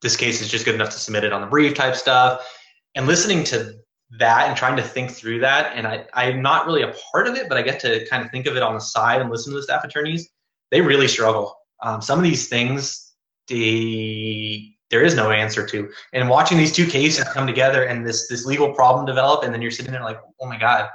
this 0.00 0.16
case 0.16 0.40
is 0.40 0.48
just 0.48 0.64
good 0.64 0.76
enough 0.76 0.90
to 0.90 0.98
submit 0.98 1.24
it 1.24 1.32
on 1.32 1.40
the 1.40 1.46
brief 1.46 1.74
type 1.74 1.96
stuff. 1.96 2.48
And 2.94 3.06
listening 3.06 3.42
to 3.44 3.74
that 4.18 4.48
and 4.48 4.56
trying 4.56 4.76
to 4.76 4.82
think 4.82 5.10
through 5.10 5.40
that, 5.40 5.72
and 5.74 5.86
I, 5.86 6.06
I'm 6.14 6.40
not 6.40 6.66
really 6.66 6.82
a 6.82 6.94
part 7.12 7.26
of 7.26 7.34
it, 7.34 7.48
but 7.48 7.58
I 7.58 7.62
get 7.62 7.80
to 7.80 8.06
kind 8.08 8.24
of 8.24 8.30
think 8.30 8.46
of 8.46 8.56
it 8.56 8.62
on 8.62 8.74
the 8.74 8.80
side 8.80 9.20
and 9.20 9.28
listen 9.28 9.52
to 9.52 9.56
the 9.58 9.64
staff 9.64 9.82
attorneys. 9.82 10.28
They 10.70 10.80
really 10.80 11.08
struggle. 11.08 11.56
Um, 11.82 12.00
some 12.00 12.18
of 12.18 12.22
these 12.22 12.48
things 12.48 13.03
they 13.48 14.74
there 14.90 15.02
is 15.02 15.14
no 15.14 15.30
answer 15.30 15.66
to. 15.66 15.90
And 16.12 16.28
watching 16.28 16.56
these 16.58 16.72
two 16.72 16.86
cases 16.86 17.24
come 17.24 17.46
together 17.46 17.84
and 17.84 18.06
this 18.06 18.28
this 18.28 18.46
legal 18.46 18.72
problem 18.72 19.06
develop, 19.06 19.44
and 19.44 19.52
then 19.52 19.62
you're 19.62 19.70
sitting 19.70 19.92
there 19.92 20.02
like, 20.02 20.20
oh 20.40 20.46
my 20.46 20.58
god, 20.58 20.88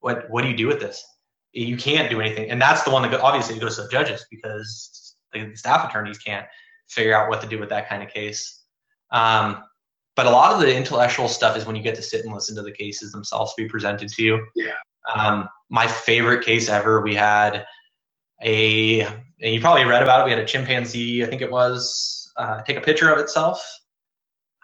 what 0.00 0.28
what 0.30 0.42
do 0.42 0.48
you 0.48 0.56
do 0.56 0.66
with 0.66 0.80
this? 0.80 1.04
You 1.52 1.76
can't 1.76 2.10
do 2.10 2.20
anything, 2.20 2.50
and 2.50 2.60
that's 2.60 2.82
the 2.82 2.90
one 2.90 3.02
that 3.02 3.10
go, 3.10 3.20
obviously 3.22 3.58
goes 3.58 3.76
to 3.76 3.82
the 3.82 3.88
judges 3.88 4.26
because 4.30 5.14
the 5.32 5.54
staff 5.54 5.88
attorneys 5.88 6.18
can't 6.18 6.46
figure 6.88 7.14
out 7.14 7.28
what 7.28 7.40
to 7.42 7.46
do 7.46 7.58
with 7.58 7.68
that 7.68 7.88
kind 7.88 8.02
of 8.02 8.08
case. 8.08 8.62
Um, 9.10 9.62
but 10.16 10.26
a 10.26 10.30
lot 10.30 10.52
of 10.52 10.60
the 10.60 10.74
intellectual 10.74 11.28
stuff 11.28 11.56
is 11.56 11.66
when 11.66 11.76
you 11.76 11.82
get 11.82 11.94
to 11.96 12.02
sit 12.02 12.24
and 12.24 12.32
listen 12.32 12.54
to 12.56 12.62
the 12.62 12.72
cases 12.72 13.12
themselves 13.12 13.52
be 13.56 13.68
presented 13.68 14.08
to 14.08 14.22
you. 14.22 14.46
Yeah. 14.54 14.74
Um, 15.14 15.48
my 15.70 15.86
favorite 15.86 16.44
case 16.44 16.68
ever, 16.68 17.00
we 17.00 17.14
had 17.14 17.64
a, 18.44 19.00
and 19.00 19.54
you 19.54 19.60
probably 19.60 19.84
read 19.84 20.02
about 20.02 20.20
it. 20.20 20.24
We 20.24 20.30
had 20.30 20.38
a 20.38 20.44
chimpanzee, 20.44 21.24
I 21.24 21.26
think 21.26 21.42
it 21.42 21.50
was, 21.50 22.30
uh, 22.36 22.62
take 22.62 22.76
a 22.76 22.80
picture 22.80 23.10
of 23.10 23.18
itself. 23.18 23.64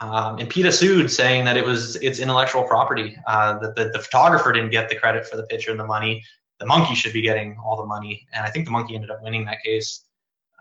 Um, 0.00 0.38
and 0.38 0.48
PETA 0.48 0.72
sued, 0.72 1.10
saying 1.10 1.44
that 1.44 1.56
it 1.56 1.64
was 1.64 1.96
its 1.96 2.20
intellectual 2.20 2.62
property. 2.62 3.16
Uh, 3.26 3.58
that 3.58 3.76
the, 3.76 3.90
the 3.90 3.98
photographer 3.98 4.50
didn't 4.52 4.70
get 4.70 4.88
the 4.88 4.94
credit 4.94 5.26
for 5.26 5.36
the 5.36 5.42
picture 5.44 5.70
and 5.70 5.78
the 5.78 5.86
money. 5.86 6.24
The 6.58 6.66
monkey 6.66 6.94
should 6.94 7.12
be 7.12 7.20
getting 7.20 7.58
all 7.62 7.76
the 7.76 7.86
money, 7.86 8.26
and 8.32 8.44
I 8.44 8.50
think 8.50 8.64
the 8.66 8.70
monkey 8.70 8.94
ended 8.94 9.10
up 9.10 9.22
winning 9.22 9.44
that 9.46 9.62
case. 9.62 10.04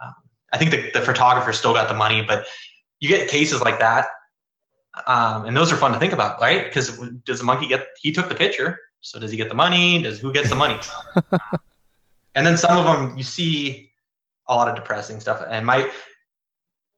Um, 0.04 0.14
I 0.52 0.58
think 0.58 0.72
the, 0.72 0.92
the 0.94 1.02
photographer 1.02 1.52
still 1.54 1.74
got 1.74 1.88
the 1.88 1.94
money, 1.94 2.22
but 2.22 2.48
you 3.00 3.10
get 3.10 3.30
cases 3.30 3.62
like 3.62 3.80
that, 3.80 4.08
um, 5.08 5.46
and 5.46 5.56
those 5.56 5.72
are 5.72 5.78
fun 5.78 5.92
to 5.92 6.00
think 6.00 6.14
about, 6.14 6.40
right? 6.40 6.66
Because 6.66 6.98
does 7.26 7.40
the 7.40 7.46
monkey 7.46 7.68
get? 7.68 7.88
He 8.02 8.12
took 8.12 8.30
the 8.30 8.36
picture, 8.36 8.80
so 9.02 9.20
does 9.20 9.32
he 9.32 9.38
get 9.38 9.50
the 9.50 9.56
money? 9.56 10.02
Does 10.02 10.20
who 10.20 10.32
gets 10.32 10.50
the 10.50 10.56
money? 10.56 10.80
and 12.36 12.46
then 12.46 12.58
some 12.58 12.78
of 12.78 12.86
them 12.86 13.18
you 13.18 13.24
see 13.24 13.92
a 14.48 14.56
lot 14.56 14.68
of 14.68 14.76
depressing 14.76 15.20
stuff. 15.20 15.44
And 15.48 15.66
my, 15.66 15.90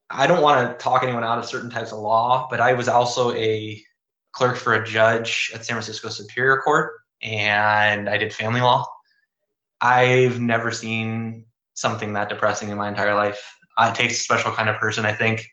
I 0.10 0.26
don't 0.28 0.42
want 0.42 0.70
to 0.70 0.84
talk 0.84 1.04
anyone 1.04 1.24
out 1.24 1.38
of 1.38 1.46
certain 1.46 1.70
types 1.70 1.92
of 1.92 2.00
law, 2.00 2.48
but 2.50 2.62
I 2.62 2.74
was 2.74 2.88
also 2.88 3.34
a 3.34 3.82
clerk 4.34 4.58
for 4.58 4.74
a 4.74 4.86
judge 4.86 5.52
at 5.54 5.66
San 5.66 5.76
Francisco 5.76 6.10
Superior 6.10 6.58
Court, 6.58 6.94
and 7.22 8.10
I 8.10 8.18
did 8.18 8.34
family 8.34 8.62
law. 8.62 8.86
I've 9.82 10.40
never 10.40 10.72
seen 10.72 11.46
something 11.74 12.14
that 12.14 12.30
depressing 12.30 12.70
in 12.70 12.78
my 12.78 12.88
entire 12.88 13.16
life. 13.16 13.42
It 13.80 13.96
takes 13.96 14.20
a 14.20 14.24
special 14.24 14.52
kind 14.52 14.70
of 14.70 14.78
person, 14.78 15.06
I 15.06 15.14
think, 15.14 15.46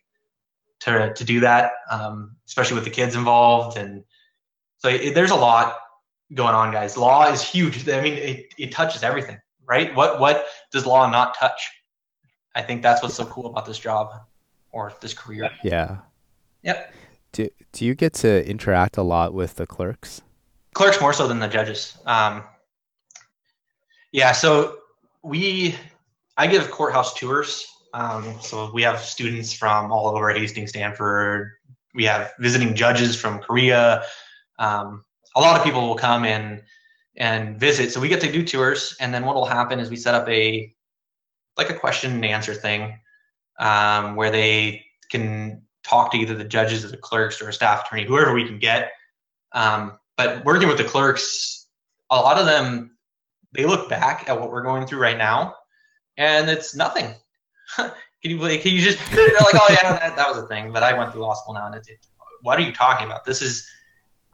to 0.81 1.13
to 1.15 1.25
do 1.25 1.41
that, 1.41 1.73
um, 1.91 2.37
especially 2.47 2.75
with 2.75 2.85
the 2.85 2.91
kids 2.91 3.15
involved. 3.15 3.77
And 3.79 4.05
so 4.79 4.89
it, 4.89 5.15
there's 5.15 5.31
a 5.31 5.37
lot 5.37 5.79
going 6.35 6.55
on, 6.55 6.73
guys. 6.73 6.97
Law 6.97 7.31
is 7.33 7.43
huge. 7.43 7.89
I 7.89 8.01
mean, 8.01 8.15
it, 8.15 8.47
it 8.59 8.73
touches 8.73 9.03
everything, 9.03 9.39
right? 9.69 9.95
What 9.95 10.19
what 10.19 10.47
does 10.73 10.87
law 10.87 11.09
not 11.09 11.37
touch? 11.37 11.71
I 12.55 12.63
think 12.63 12.83
that's 12.83 13.03
what's 13.03 13.15
so 13.15 13.27
cool 13.27 13.47
about 13.47 13.67
this 13.67 13.79
job 13.79 14.13
or 14.73 14.93
this 15.01 15.15
career. 15.15 15.51
Yeah. 15.63 15.99
Yep. 16.63 16.95
Do 17.33 17.49
do 17.73 17.85
you 17.85 17.95
get 17.95 18.15
to 18.15 18.49
interact 18.49 18.97
a 18.97 19.03
lot 19.03 19.35
with 19.35 19.57
the 19.57 19.67
clerks? 19.67 20.23
Clerks 20.75 21.01
more 21.01 21.13
so 21.13 21.29
than 21.29 21.39
the 21.39 21.49
judges. 21.49 21.99
Um, 22.07 22.43
yeah. 24.13 24.33
So 24.33 24.79
we, 25.23 25.75
I 26.37 26.47
give 26.47 26.71
courthouse 26.71 27.15
tours. 27.15 27.67
Um, 27.95 28.37
so 28.41 28.71
we 28.73 28.83
have 28.83 29.01
students 29.01 29.53
from 29.53 29.91
all 29.93 30.09
over 30.09 30.31
Hastings, 30.31 30.71
Stanford. 30.71 31.53
We 31.95 32.05
have 32.05 32.33
visiting 32.39 32.75
judges 32.75 33.17
from 33.17 33.41
Korea. 33.41 34.05
Um, 34.59 35.05
a 35.37 35.41
lot 35.41 35.59
of 35.59 35.65
people 35.65 35.87
will 35.87 35.97
come 35.97 36.25
in 36.25 36.63
and 37.19 37.59
visit. 37.59 37.93
So 37.93 38.01
we 38.01 38.09
get 38.09 38.21
to 38.23 38.33
do 38.33 38.45
tours, 38.45 38.97
and 39.01 39.13
then 39.13 39.27
what 39.27 39.35
will 39.35 39.45
happen 39.45 39.81
is 39.81 39.91
we 39.91 39.97
set 39.97 40.15
up 40.15 40.27
a 40.29 40.73
like 41.57 41.69
a 41.69 41.75
question 41.75 42.13
and 42.13 42.25
answer 42.25 42.55
thing 42.55 42.99
um, 43.59 44.15
where 44.15 44.31
they 44.31 44.85
can 45.11 45.63
talk 45.83 46.13
to 46.13 46.19
either 46.19 46.35
the 46.35 46.45
judges 46.45 46.85
or 46.85 46.89
the 46.89 46.97
clerks 46.97 47.43
or 47.43 47.49
a 47.49 47.53
staff 47.53 47.87
attorney, 47.87 48.05
whoever 48.05 48.33
we 48.33 48.47
can 48.47 48.59
get. 48.59 48.93
Um, 49.53 49.99
but 50.17 50.45
working 50.45 50.69
with 50.69 50.79
the 50.79 50.85
clerks, 50.85 51.67
a 52.11 52.17
lot 52.17 52.39
of 52.39 52.47
them 52.47 52.97
they 53.53 53.65
look 53.65 53.89
back 53.89 54.29
at 54.29 54.39
what 54.39 54.51
we're 54.53 54.63
going 54.63 54.87
through 54.87 55.01
right 55.01 55.19
now, 55.19 55.57
and 56.17 56.49
it's 56.49 56.75
nothing. 56.75 57.15
can 57.77 57.93
you 58.23 58.39
can 58.39 58.73
you 58.73 58.81
just 58.81 58.99
they're 59.11 59.27
like, 59.27 59.55
oh 59.55 59.67
yeah, 59.71 59.99
that, 59.99 60.17
that 60.17 60.29
was 60.29 60.39
a 60.39 60.47
thing. 60.47 60.73
But 60.73 60.85
I 60.85 60.97
went 60.97 61.13
through 61.13 61.23
law 61.23 61.35
school 61.35 61.55
now, 61.55 61.67
and 61.67 61.85
what 62.43 62.59
are 62.59 62.63
you 62.63 62.73
talking 62.73 63.07
about? 63.07 63.25
This 63.25 63.43
is 63.43 63.69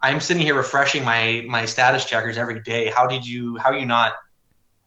I'm 0.02 0.20
sitting 0.20 0.42
here 0.42 0.54
refreshing 0.54 1.04
my 1.04 1.44
my 1.48 1.64
status 1.64 2.04
checkers 2.04 2.36
every 2.36 2.60
day. 2.60 2.90
How 2.90 3.06
did 3.06 3.26
you? 3.26 3.56
How 3.56 3.70
are 3.70 3.78
you 3.78 3.86
not 3.86 4.14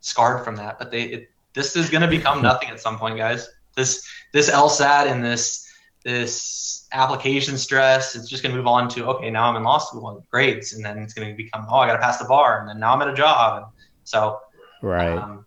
scarred 0.02 0.44
from 0.44 0.56
that? 0.58 0.78
But 0.80 0.92
they 0.92 1.04
it, 1.04 1.30
this 1.54 1.76
is 1.76 1.90
going 1.90 2.04
to 2.04 2.08
become 2.08 2.42
nothing 2.42 2.70
at 2.70 2.80
some 2.80 2.98
point, 3.00 3.18
guys. 3.18 3.50
This 3.76 4.08
this 4.32 4.50
LSAT 4.50 5.12
and 5.12 5.24
this 5.24 5.68
this 6.04 6.88
application 6.92 7.58
stress, 7.58 8.16
it's 8.16 8.30
just 8.30 8.44
going 8.44 8.54
to 8.54 8.58
move 8.58 8.68
on 8.68 8.88
to 8.90 9.06
okay, 9.08 9.30
now 9.30 9.50
I'm 9.50 9.56
in 9.56 9.64
law 9.64 9.78
school 9.78 10.10
and 10.10 10.30
grades, 10.30 10.74
and 10.74 10.86
then 10.86 11.00
it's 11.00 11.14
going 11.14 11.30
to 11.30 11.36
become 11.36 11.66
oh, 11.70 11.78
I 11.78 11.88
got 11.88 11.94
to 11.94 12.00
pass 12.00 12.18
the 12.18 12.26
bar, 12.26 12.60
and 12.60 12.70
then 12.70 12.80
now 12.80 12.94
I'm 12.94 13.02
at 13.02 13.10
a 13.10 13.16
job, 13.16 13.64
and 13.64 13.66
so 14.04 14.40
right. 14.82 15.18
Um, 15.18 15.46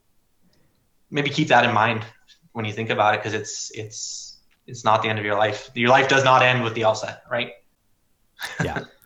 maybe 1.11 1.31
keep 1.31 1.49
that 1.49 1.65
in 1.65 1.73
mind 1.73 2.05
when 2.53 2.65
you 2.65 2.73
think 2.73 2.91
about 2.91 3.15
it, 3.15 3.21
because 3.21 3.35
it's 3.35 3.71
it's 3.75 4.39
it's 4.67 4.85
not 4.85 5.03
the 5.03 5.09
end 5.09 5.19
of 5.19 5.25
your 5.25 5.37
life. 5.37 5.71
Your 5.75 5.91
life 5.91 6.09
does 6.09 6.25
not 6.25 6.43
end 6.43 6.63
with 6.63 6.75
the 6.75 6.83
LSAT, 6.83 7.19
right? 7.31 7.53
yeah, 8.63 8.85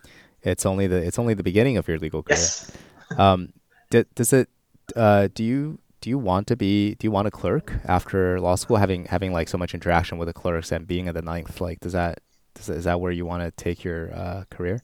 it's 0.45 0.65
only 0.65 0.87
the 0.87 0.97
it's 0.97 1.19
only 1.19 1.33
the 1.33 1.43
beginning 1.43 1.77
of 1.77 1.87
your 1.87 1.97
legal 1.97 2.23
career. 2.23 2.37
Yes. 2.37 2.71
Um, 3.17 3.51
d- 3.89 4.05
does 4.15 4.31
it? 4.31 4.49
Uh, 4.95 5.27
do 5.33 5.43
you 5.43 5.79
do 6.01 6.09
you 6.09 6.17
want 6.19 6.47
to 6.47 6.55
be 6.55 6.95
do 6.95 7.07
you 7.07 7.11
want 7.11 7.27
a 7.27 7.31
clerk 7.31 7.73
after 7.85 8.39
law 8.39 8.55
school 8.55 8.77
having 8.77 9.05
having 9.05 9.33
like 9.33 9.49
so 9.49 9.57
much 9.57 9.73
interaction 9.73 10.17
with 10.19 10.27
the 10.27 10.33
clerks 10.33 10.71
and 10.71 10.87
being 10.87 11.07
at 11.07 11.15
the 11.15 11.21
ninth 11.21 11.59
like 11.59 11.79
does 11.79 11.93
that 11.93 12.19
does, 12.53 12.69
is 12.69 12.83
that 12.83 13.01
where 13.01 13.11
you 13.11 13.25
want 13.25 13.41
to 13.41 13.49
take 13.51 13.83
your 13.83 14.13
uh, 14.13 14.43
career 14.51 14.81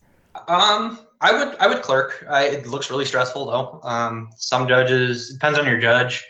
Um, 0.48 1.00
I 1.22 1.32
would 1.32 1.56
I 1.60 1.68
would 1.68 1.84
clerk. 1.84 2.26
I, 2.28 2.46
it 2.46 2.66
looks 2.66 2.90
really 2.90 3.06
stressful 3.06 3.46
though. 3.46 3.80
Um, 3.84 4.30
some 4.38 4.68
judges 4.68 5.32
depends 5.34 5.60
on 5.60 5.66
your 5.68 5.80
judge. 5.80 6.26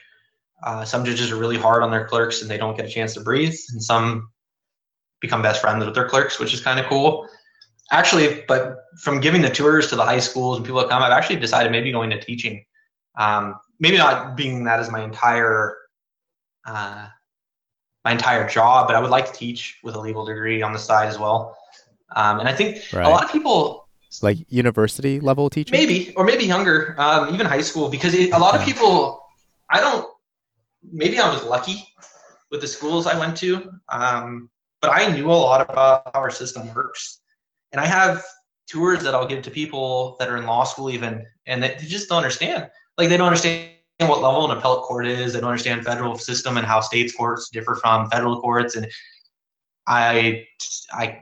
Uh, 0.64 0.84
some 0.84 1.06
judges 1.06 1.32
are 1.32 1.38
really 1.38 1.58
hard 1.58 1.84
on 1.84 1.92
their 1.92 2.06
clerks 2.06 2.42
and 2.42 2.52
they 2.52 2.58
don't 2.58 2.76
get 2.76 2.86
a 2.86 2.90
chance 2.90 3.14
to 3.14 3.22
breathe, 3.22 3.58
and 3.72 3.82
some 3.82 4.30
become 5.22 5.42
best 5.42 5.62
friends 5.62 5.86
with 5.86 5.96
their 5.96 6.10
clerks, 6.10 6.40
which 6.40 6.54
is 6.54 6.60
kind 6.62 6.80
of 6.80 6.86
cool. 6.88 7.28
Actually, 7.92 8.44
but 8.48 8.78
from 9.02 9.20
giving 9.20 9.42
the 9.42 9.50
tours 9.50 9.88
to 9.90 9.96
the 9.96 10.04
high 10.04 10.20
schools 10.20 10.58
and 10.58 10.66
people 10.66 10.80
that 10.82 10.90
come, 10.90 11.04
I've 11.04 11.12
actually 11.12 11.36
decided 11.38 11.72
maybe 11.72 11.92
going 11.92 12.10
to 12.10 12.20
teaching. 12.20 12.64
Um, 13.18 13.56
maybe 13.80 13.98
not 13.98 14.38
being 14.38 14.64
that 14.64 14.80
as 14.80 14.90
my 14.90 15.04
entire 15.04 15.78
uh, 16.66 17.08
my 18.06 18.12
entire 18.12 18.48
job, 18.48 18.88
but 18.88 18.96
I 18.96 19.00
would 19.00 19.12
like 19.12 19.26
to 19.32 19.34
teach 19.34 19.80
with 19.84 19.96
a 19.96 20.00
legal 20.00 20.26
degree 20.26 20.62
on 20.62 20.74
the 20.74 20.80
side 20.80 21.08
as 21.08 21.20
well. 21.20 21.58
Um, 22.16 22.40
and 22.40 22.48
I 22.48 22.54
think 22.54 22.84
Right. 22.94 23.06
a 23.06 23.10
lot 23.10 23.24
of 23.24 23.32
people 23.32 23.88
like 24.22 24.38
university 24.50 25.20
level 25.20 25.50
teaching 25.50 25.72
maybe 25.78 26.14
or 26.16 26.26
maybe 26.26 26.44
younger 26.44 26.96
um, 26.98 27.34
even 27.34 27.46
high 27.46 27.62
school 27.62 27.88
because 27.88 28.14
it, 28.14 28.34
a 28.34 28.38
lot 28.38 28.54
of 28.56 28.66
people 28.66 29.24
i 29.70 29.80
don't 29.80 30.06
maybe 30.92 31.18
i 31.18 31.34
was 31.34 31.44
lucky 31.46 31.88
with 32.52 32.60
the 32.60 32.68
schools 32.68 33.08
i 33.08 33.18
went 33.18 33.38
to 33.38 33.72
um, 33.90 34.50
but 34.82 34.92
i 34.92 35.10
knew 35.14 35.32
a 35.32 35.32
lot 35.32 35.62
about 35.62 36.04
how 36.14 36.20
our 36.20 36.30
system 36.30 36.74
works 36.74 37.22
and 37.72 37.82
i 37.82 37.86
have 37.86 38.24
tours 38.68 39.04
that 39.04 39.14
i'll 39.14 39.28
give 39.28 39.42
to 39.44 39.52
people 39.52 40.16
that 40.20 40.30
are 40.30 40.38
in 40.38 40.46
law 40.46 40.64
school 40.64 40.90
even 40.90 41.26
and 41.52 41.62
they, 41.62 41.76
just 41.80 42.10
don't 42.10 42.18
understand. 42.18 42.70
Like 42.98 43.10
they 43.10 43.18
don't 43.18 43.28
understand 43.28 43.72
what 44.00 44.22
level 44.22 44.50
an 44.50 44.58
appellate 44.58 44.84
court 44.84 45.06
is. 45.06 45.34
They 45.34 45.40
don't 45.40 45.50
understand 45.50 45.86
federal 45.86 46.18
system 46.18 46.58
and 46.58 46.66
how 46.66 46.82
states 46.82 47.16
courts 47.16 47.50
differ 47.50 47.76
from 47.76 48.10
federal 48.10 48.42
courts. 48.42 48.76
And 48.76 48.88
i 49.88 50.46
i 50.94 51.20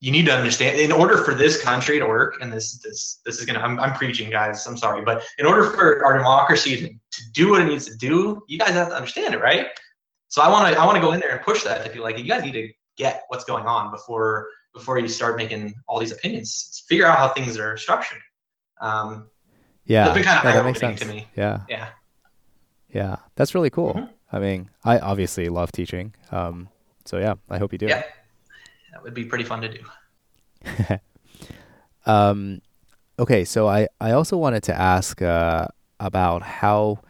you 0.00 0.12
need 0.12 0.26
to 0.26 0.32
understand 0.32 0.78
in 0.78 0.92
order 0.92 1.24
for 1.24 1.34
this 1.34 1.62
country 1.62 1.98
to 1.98 2.04
work 2.04 2.36
and 2.42 2.52
this 2.52 2.78
this 2.80 3.20
this 3.24 3.38
is 3.38 3.46
gonna 3.46 3.58
I'm, 3.58 3.80
I'm 3.80 3.94
preaching 3.94 4.28
guys 4.28 4.66
i'm 4.66 4.76
sorry 4.76 5.02
but 5.02 5.24
in 5.38 5.46
order 5.46 5.70
for 5.70 6.04
our 6.04 6.18
democracy 6.18 6.76
to, 6.76 6.88
to 6.88 7.32
do 7.32 7.50
what 7.50 7.62
it 7.62 7.64
needs 7.64 7.86
to 7.86 7.96
do 7.96 8.42
you 8.48 8.58
guys 8.58 8.72
have 8.72 8.90
to 8.90 8.94
understand 8.94 9.32
it 9.32 9.40
right? 9.40 9.68
So 10.28 10.42
i 10.42 10.50
want 10.50 10.74
to 10.74 10.78
i 10.78 10.84
want 10.84 10.96
to 10.96 11.00
go 11.00 11.12
in 11.12 11.20
there 11.20 11.30
and 11.30 11.40
push 11.40 11.62
that 11.64 11.82
to 11.86 11.90
feel 11.90 12.02
like 12.02 12.18
you 12.18 12.24
guys 12.24 12.44
need 12.44 12.52
to 12.52 12.70
get 12.98 13.22
what's 13.28 13.44
going 13.44 13.64
on 13.64 13.90
before 13.90 14.48
before 14.76 14.98
you 14.98 15.08
start 15.08 15.36
making 15.36 15.74
all 15.88 15.98
these 15.98 16.12
opinions. 16.12 16.84
Figure 16.88 17.06
out 17.06 17.16
how 17.18 17.28
things 17.30 17.58
are 17.58 17.76
structured. 17.76 18.20
Um, 18.80 19.28
yeah. 19.86 20.04
That's 20.04 20.14
been 20.18 20.24
kinda 20.24 20.40
yeah, 20.44 20.52
that 20.52 20.64
makes 20.64 20.80
sense 20.80 21.00
to 21.00 21.06
me. 21.06 21.26
yeah. 21.36 21.60
Yeah. 21.68 21.88
Yeah. 22.92 23.16
That's 23.36 23.54
really 23.54 23.70
cool. 23.70 23.94
Mhm. 23.94 24.10
i 24.32 24.38
mean 24.40 24.68
i 24.84 24.98
obviously 24.98 25.48
love 25.48 25.70
teaching. 25.72 26.14
Um 26.30 26.68
so 27.04 27.18
yeah 27.18 27.34
i 27.48 27.58
hope 27.58 27.72
you 27.72 27.78
do. 27.78 27.86
Yeah. 27.86 28.02
That 28.92 29.02
would 29.02 29.14
be 29.14 29.24
pretty 29.24 29.44
fun 29.44 29.60
to 29.62 29.68
do. 29.68 29.80
Um, 32.06 32.60
okay, 33.18 33.44
so 33.44 33.66
I, 33.68 33.88
I 34.00 34.12
also 34.12 34.36
wanted 34.36 34.62
to 34.64 34.74
ask 34.74 35.20
uh, 35.20 35.66
about 35.98 36.42
how 36.62 37.00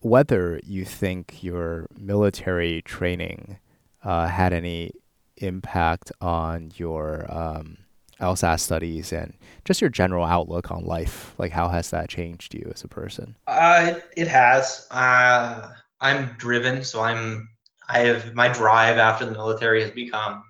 whether 0.00 0.60
you 0.62 0.84
think 0.84 1.42
your 1.42 1.86
military 1.98 2.82
training 2.82 3.58
uh, 4.04 4.26
had 4.28 4.52
any 4.52 4.92
impact 5.38 6.12
on 6.20 6.72
your 6.76 7.26
um, 7.28 7.78
LSAT 8.20 8.60
studies 8.60 9.12
and 9.12 9.34
just 9.64 9.80
your 9.80 9.90
general 9.90 10.24
outlook 10.24 10.70
on 10.70 10.84
life. 10.84 11.34
Like, 11.38 11.52
how 11.52 11.68
has 11.68 11.90
that 11.90 12.08
changed 12.08 12.54
you 12.54 12.70
as 12.74 12.82
a 12.84 12.88
person? 12.88 13.36
Uh, 13.46 13.94
it 14.16 14.28
has. 14.28 14.86
Uh, 14.90 15.70
I'm 16.00 16.34
driven, 16.38 16.82
so 16.84 17.00
I'm. 17.02 17.48
I 17.88 18.00
have 18.00 18.34
my 18.34 18.48
drive 18.48 18.98
after 18.98 19.24
the 19.24 19.32
military 19.32 19.80
has 19.82 19.92
become 19.92 20.42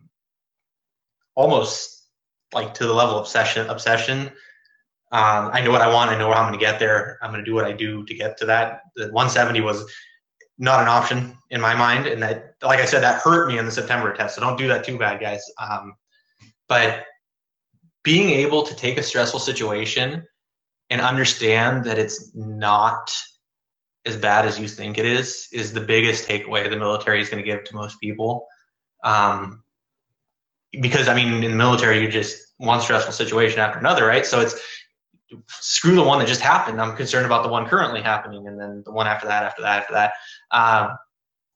almost 1.34 2.04
like 2.54 2.72
to 2.74 2.86
the 2.86 2.94
level 2.94 3.16
of 3.16 3.22
obsession. 3.22 3.68
Obsession. 3.68 4.30
Um, 5.12 5.50
I 5.52 5.60
know 5.60 5.70
what 5.70 5.82
I 5.82 5.92
want. 5.92 6.10
I 6.10 6.18
know 6.18 6.32
how 6.32 6.42
I'm 6.42 6.48
going 6.48 6.58
to 6.58 6.64
get 6.64 6.78
there. 6.78 7.18
I'm 7.22 7.30
going 7.30 7.44
to 7.44 7.48
do 7.48 7.54
what 7.54 7.64
I 7.64 7.72
do 7.72 8.04
to 8.04 8.14
get 8.14 8.36
to 8.38 8.46
that. 8.46 8.80
The 8.96 9.04
170 9.12 9.60
was 9.60 9.90
not 10.58 10.80
an 10.80 10.88
option 10.88 11.36
in 11.50 11.60
my 11.60 11.74
mind, 11.74 12.06
and 12.06 12.22
that, 12.22 12.54
like 12.62 12.80
I 12.80 12.84
said, 12.84 13.02
that 13.02 13.20
hurt 13.20 13.48
me 13.48 13.58
in 13.58 13.66
the 13.66 13.70
September 13.70 14.12
test. 14.14 14.34
So 14.34 14.40
don't 14.40 14.56
do 14.56 14.68
that 14.68 14.84
too 14.84 14.98
bad, 14.98 15.20
guys. 15.20 15.42
Um, 15.60 15.94
but 16.68 17.04
being 18.02 18.30
able 18.30 18.62
to 18.62 18.74
take 18.74 18.98
a 18.98 19.02
stressful 19.02 19.40
situation 19.40 20.24
and 20.90 21.00
understand 21.00 21.84
that 21.84 21.98
it's 21.98 22.34
not 22.34 23.10
as 24.06 24.16
bad 24.16 24.46
as 24.46 24.58
you 24.58 24.68
think 24.68 24.98
it 24.98 25.04
is 25.04 25.48
is 25.52 25.72
the 25.72 25.80
biggest 25.80 26.28
takeaway 26.28 26.68
the 26.70 26.76
military 26.76 27.20
is 27.20 27.28
going 27.28 27.42
to 27.42 27.48
give 27.48 27.64
to 27.64 27.74
most 27.74 28.00
people. 28.00 28.46
Um, 29.02 29.62
because 30.80 31.08
I 31.08 31.14
mean, 31.14 31.42
in 31.42 31.50
the 31.50 31.56
military, 31.56 32.00
you 32.00 32.08
just 32.08 32.54
one 32.58 32.80
stressful 32.80 33.12
situation 33.12 33.58
after 33.58 33.78
another, 33.78 34.06
right? 34.06 34.24
So 34.24 34.40
it's 34.40 34.58
screw 35.48 35.94
the 35.94 36.02
one 36.02 36.18
that 36.18 36.28
just 36.28 36.40
happened. 36.40 36.80
I'm 36.80 36.96
concerned 36.96 37.26
about 37.26 37.42
the 37.42 37.48
one 37.48 37.66
currently 37.66 38.00
happening, 38.00 38.46
and 38.46 38.60
then 38.60 38.82
the 38.84 38.92
one 38.92 39.06
after 39.06 39.26
that, 39.26 39.42
after 39.42 39.62
that, 39.62 39.82
after 39.82 39.94
that. 39.94 40.12
Um, 40.50 40.96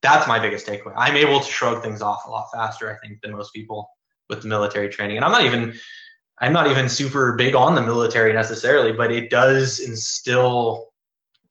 that's 0.03 0.27
my 0.27 0.39
biggest 0.39 0.67
takeaway. 0.67 0.95
I'm 0.97 1.17
able 1.17 1.41
to 1.41 1.51
shrug 1.51 1.83
things 1.83 2.03
off 2.03 2.27
a 2.27 2.31
lot 2.31 2.49
faster, 2.53 2.91
I 2.91 3.07
think, 3.07 3.21
than 3.21 3.33
most 3.33 3.53
people 3.53 3.91
with 4.29 4.43
the 4.43 4.49
military 4.49 4.89
training. 4.89 5.17
And 5.17 5.25
I'm 5.25 5.33
not 5.33 5.45
even 5.45 5.75
I'm 6.39 6.55
not 6.55 6.71
even 6.71 6.89
super 6.89 7.35
big 7.35 7.55
on 7.55 7.75
the 7.75 7.83
military 7.83 8.33
necessarily, 8.33 8.93
but 8.93 9.13
it 9.13 9.29
does 9.29 9.81
instill 9.81 10.89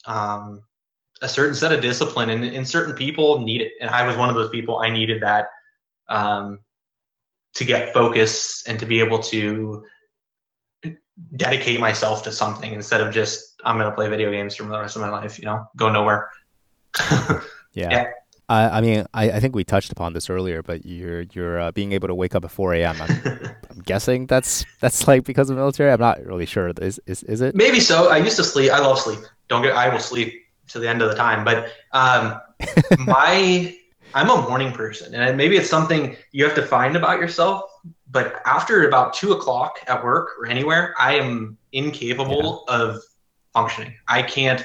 um, 0.05 0.63
a 1.21 1.29
certain 1.29 1.53
set 1.53 1.71
of 1.71 1.81
discipline, 1.81 2.31
and, 2.31 2.43
and 2.43 2.67
certain 2.67 2.95
people 2.95 3.39
need 3.39 3.61
it. 3.61 3.73
And 3.81 3.89
I 3.89 4.07
was 4.07 4.17
one 4.17 4.29
of 4.29 4.35
those 4.35 4.49
people. 4.49 4.79
I 4.79 4.89
needed 4.89 5.21
that 5.21 5.49
um, 6.07 6.59
to 7.55 7.65
get 7.65 7.93
focus 7.93 8.63
and 8.67 8.79
to 8.79 8.85
be 8.87 8.99
able 8.99 9.19
to 9.19 9.83
dedicate 11.35 11.79
myself 11.79 12.23
to 12.23 12.31
something 12.31 12.73
instead 12.73 13.01
of 13.01 13.13
just 13.13 13.61
I'm 13.65 13.77
going 13.77 13.89
to 13.89 13.95
play 13.95 14.09
video 14.09 14.31
games 14.31 14.55
for 14.55 14.63
the 14.63 14.79
rest 14.79 14.95
of 14.95 15.01
my 15.01 15.09
life. 15.09 15.37
You 15.37 15.45
know, 15.45 15.65
go 15.75 15.91
nowhere. 15.91 16.31
yeah. 17.73 17.91
yeah. 17.91 18.11
I, 18.49 18.77
I 18.77 18.81
mean, 18.81 19.05
I, 19.13 19.31
I 19.31 19.39
think 19.39 19.55
we 19.55 19.63
touched 19.63 19.91
upon 19.91 20.13
this 20.13 20.29
earlier, 20.29 20.63
but 20.63 20.85
you're 20.85 21.21
you're 21.33 21.59
uh, 21.59 21.71
being 21.71 21.91
able 21.91 22.07
to 22.07 22.15
wake 22.15 22.33
up 22.33 22.43
at 22.43 22.51
4 22.51 22.73
a.m. 22.73 22.99
I'm, 22.99 23.21
I'm 23.69 23.79
guessing 23.85 24.25
that's 24.25 24.65
that's 24.79 25.07
like 25.07 25.23
because 25.23 25.51
of 25.51 25.57
military. 25.57 25.91
I'm 25.91 25.99
not 25.99 26.25
really 26.25 26.47
sure. 26.47 26.71
Is 26.81 26.99
is 27.05 27.21
is 27.23 27.41
it? 27.41 27.55
Maybe 27.55 27.79
so. 27.79 28.09
I 28.09 28.17
used 28.17 28.37
to 28.37 28.43
sleep. 28.43 28.71
I 28.71 28.79
love 28.79 28.99
sleep. 28.99 29.19
Don't 29.49 29.61
get. 29.61 29.75
I 29.75 29.89
will 29.89 29.99
sleep 29.99 30.33
to 30.69 30.79
the 30.79 30.89
end 30.89 31.03
of 31.03 31.09
the 31.09 31.15
time. 31.15 31.43
But 31.43 31.71
um, 31.91 32.41
my 32.99 33.75
I'm 34.13 34.29
a 34.29 34.41
morning 34.41 34.71
person, 34.71 35.13
and 35.13 35.37
maybe 35.37 35.55
it's 35.55 35.69
something 35.69 36.15
you 36.31 36.43
have 36.43 36.55
to 36.55 36.65
find 36.65 36.95
about 36.95 37.19
yourself. 37.19 37.63
But 38.09 38.41
after 38.45 38.87
about 38.87 39.13
two 39.13 39.33
o'clock 39.33 39.77
at 39.87 40.03
work 40.03 40.31
or 40.39 40.47
anywhere, 40.47 40.95
I 40.97 41.15
am 41.15 41.57
incapable 41.71 42.65
yeah. 42.67 42.75
of 42.75 43.03
functioning. 43.53 43.93
I 44.07 44.23
can't. 44.23 44.63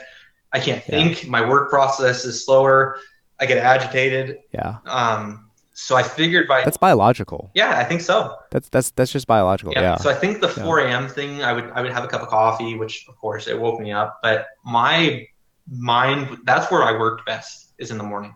I 0.54 0.60
can't 0.60 0.82
think. 0.82 1.24
Yeah. 1.24 1.30
My 1.30 1.46
work 1.46 1.68
process 1.68 2.24
is 2.24 2.44
slower. 2.44 2.98
I 3.40 3.46
get 3.46 3.58
agitated. 3.58 4.38
Yeah. 4.52 4.78
Um, 4.86 5.50
so 5.74 5.96
I 5.96 6.04
figured 6.04 6.46
by 6.46 6.62
that's 6.62 6.76
biological. 6.76 7.50
Yeah, 7.52 7.76
I 7.76 7.84
think 7.84 8.00
so. 8.00 8.36
That's 8.52 8.68
that's 8.68 8.92
that's 8.92 9.10
just 9.10 9.26
biological. 9.26 9.72
Yeah. 9.72 9.82
yeah. 9.82 9.96
So 9.96 10.08
I 10.08 10.14
think 10.14 10.40
the 10.40 10.48
4 10.48 10.78
a.m. 10.78 11.08
thing, 11.08 11.42
I 11.42 11.52
would 11.52 11.64
I 11.70 11.82
would 11.82 11.90
have 11.90 12.04
a 12.04 12.06
cup 12.06 12.22
of 12.22 12.28
coffee, 12.28 12.76
which 12.76 13.06
of 13.08 13.16
course 13.16 13.48
it 13.48 13.58
woke 13.58 13.80
me 13.80 13.90
up. 13.90 14.20
But 14.22 14.46
my 14.64 15.26
mind, 15.68 16.38
that's 16.44 16.70
where 16.70 16.84
I 16.84 16.92
worked 16.92 17.26
best, 17.26 17.72
is 17.78 17.90
in 17.90 17.98
the 17.98 18.04
morning. 18.04 18.34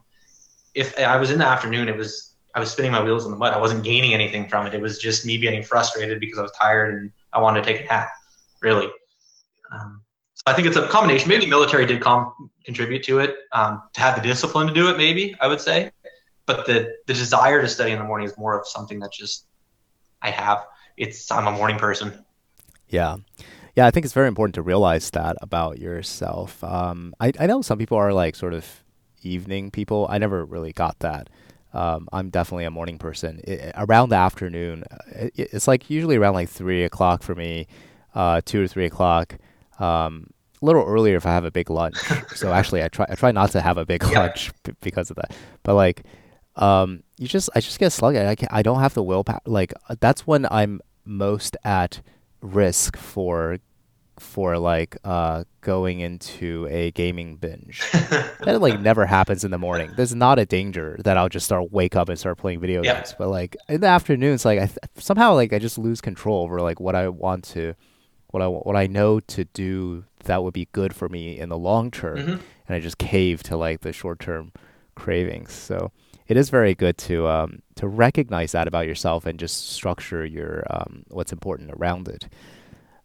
If 0.75 0.99
I 0.99 1.17
was 1.17 1.31
in 1.31 1.39
the 1.39 1.47
afternoon, 1.47 1.89
it 1.89 1.97
was 1.97 2.35
I 2.57 2.61
was 2.61 2.73
spinning 2.73 2.91
my 2.91 3.03
wheels 3.05 3.25
in 3.25 3.31
the 3.31 3.37
mud. 3.37 3.55
I 3.55 3.59
wasn't 3.59 3.85
gaining 3.85 4.13
anything 4.15 4.49
from 4.49 4.67
it. 4.67 4.75
It 4.75 4.81
was 4.81 4.99
just 4.99 5.25
me 5.25 5.39
getting 5.39 5.63
frustrated 5.63 6.19
because 6.19 6.41
I 6.41 6.43
was 6.43 6.53
tired 6.61 6.93
and 6.93 7.13
I 7.33 7.41
wanted 7.41 7.63
to 7.63 7.73
take 7.73 7.83
a 7.83 7.85
nap. 7.85 8.11
Really. 8.61 8.89
Um, 9.73 10.03
I 10.49 10.55
think 10.55 10.67
it's 10.67 10.77
a 10.77 10.87
combination. 10.89 11.29
Maybe 11.29 11.47
military 11.47 11.87
did 11.87 12.01
com- 12.01 12.51
contribute 12.65 13.03
to 13.05 13.21
it, 13.21 13.37
um, 13.53 13.83
to 13.95 14.01
have 14.01 14.17
the 14.17 14.23
discipline 14.23 14.67
to 14.67 14.75
do 14.75 14.89
it. 14.89 14.97
Maybe 14.97 15.35
I 15.41 15.47
would 15.47 15.61
say, 15.61 15.91
but 16.47 16.67
the 16.67 16.95
the 17.07 17.15
desire 17.15 17.61
to 17.61 17.69
study 17.69 17.93
in 17.93 17.99
the 17.99 18.05
morning 18.05 18.27
is 18.27 18.37
more 18.39 18.59
of 18.59 18.67
something 18.67 18.99
that 19.01 19.13
just 19.13 19.47
I 20.23 20.31
have. 20.31 20.65
It's 20.97 21.31
I'm 21.31 21.47
a 21.47 21.53
morning 21.53 21.79
person. 21.79 22.25
Yeah. 22.89 23.17
Yeah, 23.77 23.87
I 23.87 23.93
think 23.93 24.05
it's 24.05 24.15
very 24.15 24.27
important 24.27 24.57
to 24.57 24.63
realize 24.63 25.11
that 25.11 25.37
about 25.41 25.79
yourself. 25.79 26.65
Um, 26.65 27.15
I, 27.21 27.33
I 27.39 27.47
know 27.47 27.63
some 27.63 27.79
people 27.79 27.97
are 27.97 28.13
like 28.13 28.35
sort 28.35 28.53
of 28.53 28.83
evening 29.23 29.71
people. 29.71 30.09
I 30.11 30.19
never 30.19 30.45
really 30.45 30.73
got 30.73 30.99
that. 30.99 31.29
Um, 31.73 32.09
I'm 32.13 32.31
definitely 32.31 32.65
a 32.65 32.73
morning 32.73 32.99
person. 32.99 33.41
It, 33.45 33.73
around 33.77 34.09
the 34.09 34.17
afternoon, 34.17 34.83
it, 35.13 35.33
it's 35.37 35.69
like 35.69 35.91
usually 35.91 36.17
around 36.17 36.35
like 36.35 36.49
three 36.49 36.83
o'clock 36.83 37.23
for 37.23 37.37
me, 37.37 37.69
uh, 38.15 38.41
two 38.45 38.65
or 38.65 38.67
three 38.67 38.87
o'clock. 38.87 39.37
Um, 39.79 40.31
a 40.61 40.65
little 40.65 40.85
earlier 40.85 41.17
if 41.17 41.27
I 41.27 41.31
have 41.31 41.45
a 41.45 41.51
big 41.51 41.71
lunch. 41.71 41.97
so 42.35 42.53
actually, 42.53 42.83
I 42.83 42.89
try 42.89 43.07
I 43.09 43.15
try 43.15 43.33
not 43.33 43.51
to 43.53 43.61
have 43.61 43.79
a 43.79 43.87
big 43.87 44.03
yeah. 44.11 44.21
lunch 44.21 44.51
b- 44.65 44.73
because 44.81 45.11
of 45.11 45.17
that. 45.17 45.33
But 45.63 45.75
like, 45.75 46.05
um, 46.57 47.03
you 47.19 47.29
just 47.29 47.51
I 47.55 47.61
just 47.61 47.79
get 47.79 47.91
sluggish. 47.93 48.27
I 48.27 48.35
can't, 48.35 48.53
I 48.53 48.63
don't 48.63 48.81
have 48.81 48.95
the 48.95 49.03
willpower. 49.03 49.41
Like 49.47 49.73
uh, 49.89 49.97
that's 50.01 50.27
when 50.27 50.47
I'm 50.51 50.81
most 51.05 51.57
at 51.65 52.03
risk 52.41 52.97
for 52.97 53.59
for 54.21 54.59
like 54.59 54.97
uh 55.05 55.45
going 55.61 56.01
into 56.01 56.67
a 56.71 56.91
gaming 56.93 57.37
binge. 57.37 57.83
that 57.93 58.59
like 58.61 58.81
never 58.81 59.07
happens 59.07 59.45
in 59.45 59.51
the 59.51 59.59
morning. 59.59 59.93
There's 59.97 60.15
not 60.15 60.39
a 60.39 60.47
danger 60.47 60.99
that 61.05 61.17
I'll 61.17 61.29
just 61.29 61.47
start 61.47 61.71
wake 61.73 61.95
up 61.95 62.09
and 62.09 62.19
start 62.19 62.39
playing 62.39 62.61
video 62.61 62.83
games. 62.83 63.15
But 63.17 63.29
like 63.29 63.57
in 63.69 63.81
the 63.81 63.87
afternoon, 63.87 64.35
it's 64.35 64.45
like 64.45 64.59
I 64.59 64.67
th- 64.67 64.79
somehow 64.97 65.35
like 65.35 65.53
I 65.53 65.59
just 65.59 65.79
lose 65.79 66.01
control 66.01 66.43
over 66.43 66.61
like 66.61 66.81
what 66.81 66.95
I 66.95 67.09
want 67.09 67.45
to 67.45 67.75
what 68.31 68.43
I 68.43 68.47
what 68.47 68.77
I 68.77 68.87
know 68.87 69.21
to 69.21 69.45
do 69.45 70.05
that 70.25 70.43
would 70.43 70.55
be 70.55 70.69
good 70.73 70.95
for 70.95 71.09
me 71.09 71.39
in 71.39 71.49
the 71.49 71.59
long 71.59 71.91
term, 71.91 72.19
mm-hmm. 72.19 72.31
and 72.31 72.77
I 72.77 72.81
just 72.81 72.99
cave 72.99 73.43
to 73.45 73.57
like 73.57 73.81
the 73.81 73.93
short 73.93 74.21
term 74.21 74.53
cravings. 74.95 75.53
So 75.53 75.93
it 76.27 76.37
is 76.37 76.51
very 76.51 76.75
good 76.75 76.99
to 76.99 77.29
um, 77.29 77.63
to 77.77 77.89
recognize 77.89 78.53
that 78.53 78.69
about 78.69 78.87
yourself 78.87 79.27
and 79.27 79.39
just 79.39 79.71
structure 79.71 80.25
your 80.25 80.65
um, 80.71 81.05
what's 81.09 81.33
important 81.33 81.71
around 81.73 82.09
it. 82.09 82.29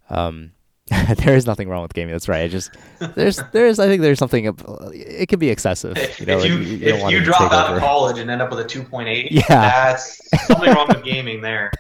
Um, 0.10 0.52
there 1.18 1.36
is 1.36 1.46
nothing 1.46 1.70
wrong 1.70 1.82
with 1.82 1.94
gaming. 1.94 2.12
That's 2.12 2.28
right. 2.28 2.44
I 2.44 2.48
just 2.50 2.72
there's 3.16 3.40
there's 3.54 3.80
I 3.80 3.88
think 3.88 4.02
there's 4.02 4.20
something 4.20 4.54
it 4.94 5.30
can 5.30 5.40
be 5.40 5.50
excessive. 5.50 5.98
You 6.20 6.26
know, 6.26 6.40
if 6.40 6.46
you, 6.46 6.58
you, 6.58 6.78
you 6.78 6.96
if 6.96 7.12
you 7.12 7.24
drop 7.24 7.54
out 7.54 7.68
over. 7.68 7.78
of 7.78 7.82
college 7.82 8.20
and 8.20 8.30
end 8.30 8.42
up 8.42 8.50
with 8.50 8.60
a 8.60 8.66
2.8, 8.66 9.28
yeah, 9.32 9.44
that's 9.48 10.20
something 10.48 10.74
wrong 10.74 10.88
with 10.90 11.04
gaming 11.04 11.42
there. 11.42 11.72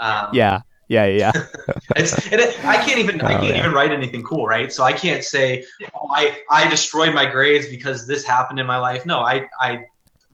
Um, 0.00 0.30
yeah, 0.32 0.62
yeah, 0.88 1.06
yeah. 1.06 1.32
it's, 1.96 2.26
it, 2.32 2.64
I 2.64 2.76
can't 2.84 2.98
even 2.98 3.20
oh, 3.22 3.26
I 3.26 3.34
can't 3.34 3.48
yeah. 3.48 3.58
even 3.58 3.72
write 3.72 3.92
anything 3.92 4.22
cool, 4.22 4.46
right? 4.46 4.72
So 4.72 4.84
I 4.84 4.92
can't 4.92 5.22
say, 5.22 5.64
oh, 5.94 6.08
I 6.10 6.42
I 6.50 6.68
destroyed 6.68 7.14
my 7.14 7.26
grades 7.26 7.68
because 7.68 8.06
this 8.06 8.24
happened 8.24 8.58
in 8.58 8.66
my 8.66 8.78
life. 8.78 9.04
No, 9.04 9.20
I 9.20 9.48
I 9.60 9.84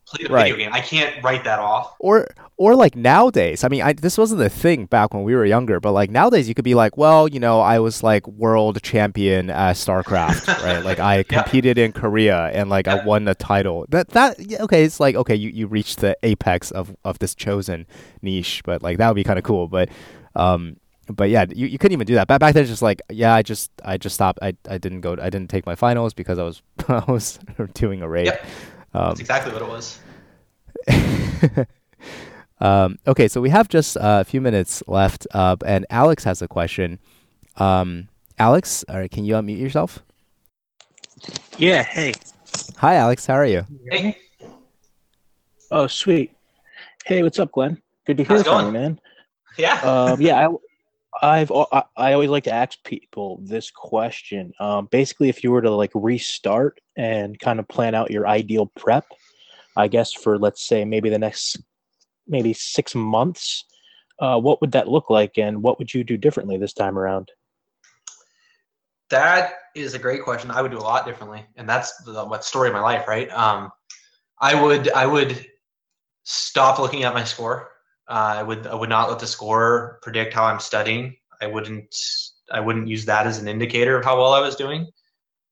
played 0.07 0.31
a 0.31 0.33
right. 0.33 0.53
video 0.53 0.57
game. 0.57 0.73
I 0.73 0.81
can't 0.81 1.23
write 1.23 1.45
that 1.45 1.59
off. 1.59 1.95
Or 1.99 2.29
or 2.57 2.77
like 2.77 2.95
nowadays. 2.95 3.65
I 3.65 3.69
mean, 3.69 3.83
I, 3.83 3.95
this 3.95 4.17
wasn't 4.17 4.41
a 4.43 4.49
thing 4.49 4.87
back 4.87 5.13
when 5.13 5.25
we 5.25 5.35
were 5.35 5.45
younger, 5.45 5.81
but 5.81 5.93
like 5.93 6.11
nowadays, 6.11 6.49
you 6.49 6.55
could 6.55 6.65
be 6.65 6.75
like, 6.75 6.97
well, 6.97 7.27
you 7.27 7.41
know, 7.41 7.61
I 7.61 7.81
was 7.81 8.03
like 8.03 8.27
world 8.29 8.81
champion 8.83 9.51
at 9.51 9.77
StarCraft, 9.77 10.47
right? 10.65 10.85
Like 10.85 11.01
I 11.01 11.25
competed 11.25 11.79
in 11.79 11.93
Korea 11.93 12.47
and 12.53 12.71
like 12.71 12.87
I 12.87 13.05
won 13.05 13.25
the 13.25 13.35
title. 13.35 13.87
That 13.89 14.09
that 14.11 14.37
okay, 14.61 14.85
it's 14.85 15.01
like 15.01 15.17
okay, 15.17 15.35
you 15.35 15.51
you 15.51 15.67
reached 15.67 15.99
the 15.99 16.17
apex 16.23 16.71
of 16.71 16.95
of 17.05 17.19
this 17.19 17.35
chosen 17.35 17.87
niche, 18.23 18.63
but 18.65 18.83
like 18.83 18.99
that 18.99 19.09
would 19.09 19.17
be 19.17 19.25
kind 19.25 19.39
of 19.39 19.45
cool, 19.45 19.69
but 19.69 19.89
um, 20.35 20.77
but 21.09 21.31
yeah, 21.31 21.44
you, 21.48 21.66
you 21.66 21.78
couldn't 21.78 21.93
even 21.93 22.06
do 22.06 22.15
that. 22.15 22.28
Back 22.28 22.40
back 22.40 22.55
then, 22.55 22.62
it's 22.62 22.70
just 22.70 22.82
like 22.82 23.02
yeah, 23.11 23.35
I 23.35 23.43
just 23.43 23.70
I 23.85 23.98
just 23.98 24.15
stopped. 24.15 24.39
I, 24.43 24.55
I 24.69 24.78
didn't 24.78 25.02
go. 25.02 25.12
I 25.12 25.31
didn't 25.31 25.48
take 25.48 25.66
my 25.66 25.74
finals 25.74 26.15
because 26.15 26.39
I 26.39 26.44
was 26.44 26.62
I 26.89 27.05
was 27.09 27.39
doing 27.74 28.02
a 28.02 28.09
raid. 28.09 28.27
Yep. 28.27 28.47
Um, 28.94 29.09
That's 29.09 29.20
exactly 29.20 29.52
what 29.52 29.62
it 29.62 29.69
was. 29.69 29.98
um, 32.61 32.98
okay, 33.06 33.28
so 33.28 33.40
we 33.40 33.51
have 33.51 33.69
just 33.69 33.97
uh, 33.97 34.19
a 34.20 34.24
few 34.24 34.40
minutes 34.40 34.82
left, 34.86 35.27
uh, 35.32 35.56
and 35.66 35.85
Alex 35.90 36.24
has 36.24 36.43
a 36.43 36.48
question. 36.48 36.98
Um, 37.56 38.09
Alex, 38.39 38.85
all 38.89 38.98
right, 38.98 39.11
can 39.11 39.24
you 39.24 39.35
unmute 39.35 39.59
yourself? 39.59 40.02
Yeah. 41.59 41.82
Hey. 41.82 42.15
Hi, 42.77 42.97
Alex. 42.97 43.27
How 43.27 43.35
are 43.35 43.47
you? 43.47 43.66
Hey. 43.90 44.19
Oh, 45.70 45.86
sweet. 45.86 46.32
Hey, 47.05 47.23
what's 47.23 47.39
up, 47.39 47.52
Glenn? 47.52 47.81
Good 48.06 48.19
to 48.19 48.24
hear 48.24 48.44
from 48.44 48.66
you, 48.66 48.73
man. 48.73 49.01
Yeah. 49.57 49.81
Um, 49.85 50.21
yeah. 50.21 50.49
I, 50.49 50.55
I've 51.23 51.53
I, 51.53 51.85
I 51.97 52.13
always 52.13 52.31
like 52.31 52.45
to 52.45 52.53
ask 52.53 52.83
people 52.85 53.41
this 53.43 53.71
question. 53.71 54.53
Um, 54.59 54.89
basically, 54.91 55.29
if 55.29 55.45
you 55.45 55.51
were 55.53 55.63
to 55.63 55.71
like 55.71 55.93
restart 55.95 56.81
and 56.97 57.39
kind 57.39 57.61
of 57.61 57.69
plan 57.69 57.95
out 57.95 58.11
your 58.11 58.27
ideal 58.27 58.67
prep, 58.77 59.07
I 59.77 59.89
guess 59.89 60.13
for 60.13 60.39
let's 60.39 60.67
say 60.67 60.85
maybe 60.85 61.11
the 61.11 61.19
next 61.19 61.63
maybe 62.27 62.53
six 62.53 62.95
months, 62.95 63.65
uh, 64.19 64.41
what 64.41 64.61
would 64.61 64.73
that 64.73 64.89
look 64.89 65.11
like, 65.11 65.39
and 65.39 65.63
what 65.63 65.79
would 65.79 65.93
you 65.95 66.05
do 66.05 66.17
differently 66.17 66.57
this 66.57 66.73
time 66.73 66.99
around? 66.99 67.31
That 69.11 69.55
is 69.77 69.95
a 69.95 69.99
great 69.99 70.23
question. 70.23 70.51
I 70.51 70.63
would 70.63 70.73
do 70.73 70.79
a 70.79 70.81
lot 70.81 71.07
differently, 71.07 71.47
and 71.57 71.69
that's 71.69 71.97
the 72.05 72.25
what 72.25 72.45
story 72.45 72.69
of 72.69 72.75
my 72.75 72.81
life, 72.81 73.07
right? 73.07 73.31
Um, 73.31 73.71
I 74.41 74.61
would 74.61 74.91
I 74.91 75.07
would 75.07 75.47
stop 76.25 76.79
looking 76.79 77.05
at 77.05 77.15
my 77.15 77.23
score 77.23 77.71
Uh, 78.09 78.37
I 78.39 78.43
would 78.43 78.67
I 78.67 78.75
would 78.75 78.89
not 78.89 79.09
let 79.09 79.19
the 79.19 79.27
score 79.27 79.99
predict 80.03 80.35
how 80.35 80.45
I'm 80.45 80.61
studying. 80.61 81.17
I 81.41 81.47
wouldn't 81.47 81.95
I 82.51 82.61
wouldn't 82.61 82.89
use 82.89 83.05
that 83.07 83.27
as 83.27 83.39
an 83.39 83.49
indicator 83.49 83.97
of 83.97 84.05
how 84.05 84.17
well 84.17 84.33
I 84.33 84.41
was 84.41 84.57
doing. 84.57 84.89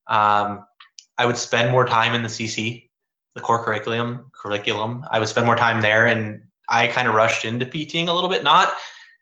Um, 0.07 0.65
I 1.19 1.27
would 1.27 1.37
spend 1.37 1.70
more 1.70 1.87
time 1.87 2.15
in 2.15 2.23
the 2.23 2.29
CC, 2.29 2.91
the 3.35 3.41
core 3.41 3.65
curriculum 3.65 4.31
curriculum. 4.35 5.05
I 5.11 5.19
would 5.19 5.29
spend 5.29 5.47
more 5.47 5.57
time 5.57 5.81
there, 5.81 6.07
and 6.07 6.43
I 6.69 6.89
kind 6.89 7.09
of 7.09 7.15
rushed 7.15 7.45
into 7.45 7.66
PTing 7.66 8.09
a 8.09 8.12
little 8.12 8.29
bit. 8.31 8.45
Not 8.45 8.74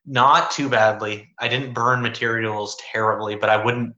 not 0.07 0.51
too 0.51 0.69
badly. 0.69 1.29
I 1.39 1.49
didn't 1.49 1.75
burn 1.75 2.03
materials 2.03 2.77
terribly, 2.93 3.37
but 3.37 3.51
I 3.51 3.63
wouldn't 3.63 3.95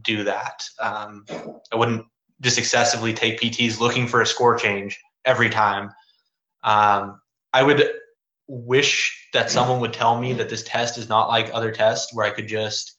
do 0.00 0.24
that. 0.24 0.64
Um, 0.80 1.24
I 1.72 1.76
wouldn't 1.76 2.06
just 2.40 2.58
excessively 2.58 3.12
take 3.14 3.40
PTs 3.40 3.78
looking 3.78 4.08
for 4.08 4.20
a 4.20 4.26
score 4.26 4.56
change 4.56 4.98
every 5.24 5.50
time. 5.50 5.90
Um, 6.64 7.20
I 7.52 7.62
would 7.62 7.88
wish 8.52 9.28
that 9.32 9.50
someone 9.50 9.80
would 9.80 9.94
tell 9.94 10.20
me 10.20 10.34
that 10.34 10.50
this 10.50 10.62
test 10.62 10.98
is 10.98 11.08
not 11.08 11.28
like 11.28 11.50
other 11.54 11.72
tests 11.72 12.12
where 12.12 12.26
I 12.26 12.30
could 12.30 12.46
just 12.46 12.98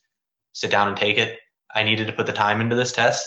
sit 0.52 0.68
down 0.68 0.88
and 0.88 0.96
take 0.96 1.16
it. 1.16 1.38
I 1.72 1.84
needed 1.84 2.08
to 2.08 2.12
put 2.12 2.26
the 2.26 2.32
time 2.32 2.60
into 2.60 2.74
this 2.74 2.90
test. 2.90 3.26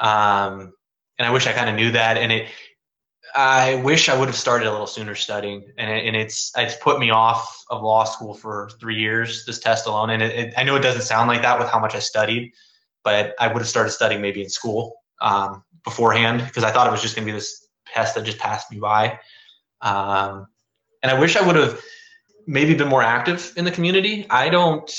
Um, 0.00 0.72
and 1.18 1.26
I 1.26 1.30
wish 1.30 1.46
I 1.46 1.52
kind 1.52 1.70
of 1.70 1.76
knew 1.76 1.92
that. 1.92 2.16
And 2.16 2.32
it, 2.32 2.48
I 3.36 3.76
wish 3.76 4.08
I 4.08 4.18
would 4.18 4.26
have 4.26 4.36
started 4.36 4.66
a 4.66 4.72
little 4.72 4.88
sooner 4.88 5.14
studying, 5.14 5.72
and, 5.78 5.90
it, 5.90 6.06
and 6.06 6.16
it's 6.16 6.52
it's 6.56 6.76
put 6.76 6.98
me 6.98 7.10
off 7.10 7.64
of 7.70 7.82
law 7.82 8.04
school 8.04 8.34
for 8.34 8.70
three 8.80 8.96
years. 8.96 9.44
This 9.44 9.58
test 9.58 9.86
alone, 9.86 10.10
and 10.10 10.22
it, 10.22 10.34
it, 10.34 10.54
I 10.56 10.64
know 10.64 10.74
it 10.76 10.82
doesn't 10.82 11.02
sound 11.02 11.28
like 11.28 11.42
that 11.42 11.58
with 11.58 11.68
how 11.68 11.78
much 11.78 11.94
I 11.94 11.98
studied, 11.98 12.52
but 13.04 13.34
I 13.38 13.48
would 13.48 13.58
have 13.58 13.68
started 13.68 13.90
studying 13.90 14.20
maybe 14.20 14.42
in 14.42 14.48
school 14.48 14.96
um, 15.20 15.62
beforehand 15.84 16.44
because 16.46 16.64
I 16.64 16.70
thought 16.70 16.86
it 16.86 16.90
was 16.90 17.02
just 17.02 17.14
going 17.14 17.26
to 17.26 17.32
be 17.32 17.36
this 17.36 17.66
test 17.86 18.14
that 18.14 18.24
just 18.24 18.38
passed 18.38 18.70
me 18.70 18.78
by. 18.78 19.18
Um, 19.80 20.46
and 21.06 21.16
I 21.16 21.20
wish 21.20 21.36
I 21.36 21.46
would 21.46 21.54
have 21.54 21.80
maybe 22.48 22.74
been 22.74 22.88
more 22.88 23.02
active 23.02 23.52
in 23.56 23.64
the 23.64 23.70
community. 23.70 24.26
I 24.28 24.48
don't. 24.48 24.90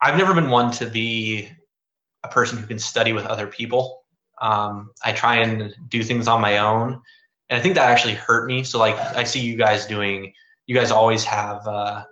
I've 0.00 0.16
never 0.16 0.32
been 0.34 0.50
one 0.50 0.70
to 0.74 0.86
be 0.86 1.48
a 2.22 2.28
person 2.28 2.58
who 2.58 2.66
can 2.66 2.78
study 2.78 3.12
with 3.12 3.26
other 3.26 3.48
people. 3.48 4.04
Um, 4.40 4.92
I 5.04 5.12
try 5.12 5.38
and 5.38 5.74
do 5.88 6.04
things 6.04 6.28
on 6.28 6.40
my 6.40 6.58
own, 6.58 7.00
and 7.50 7.58
I 7.58 7.60
think 7.60 7.74
that 7.74 7.90
actually 7.90 8.14
hurt 8.14 8.46
me. 8.46 8.62
So 8.62 8.78
like 8.78 8.96
I 9.16 9.24
see 9.24 9.40
you 9.40 9.56
guys 9.56 9.84
doing, 9.84 10.32
you 10.66 10.76
guys 10.76 10.92
always 10.92 11.24
have 11.24 11.66
uh, 11.66 12.04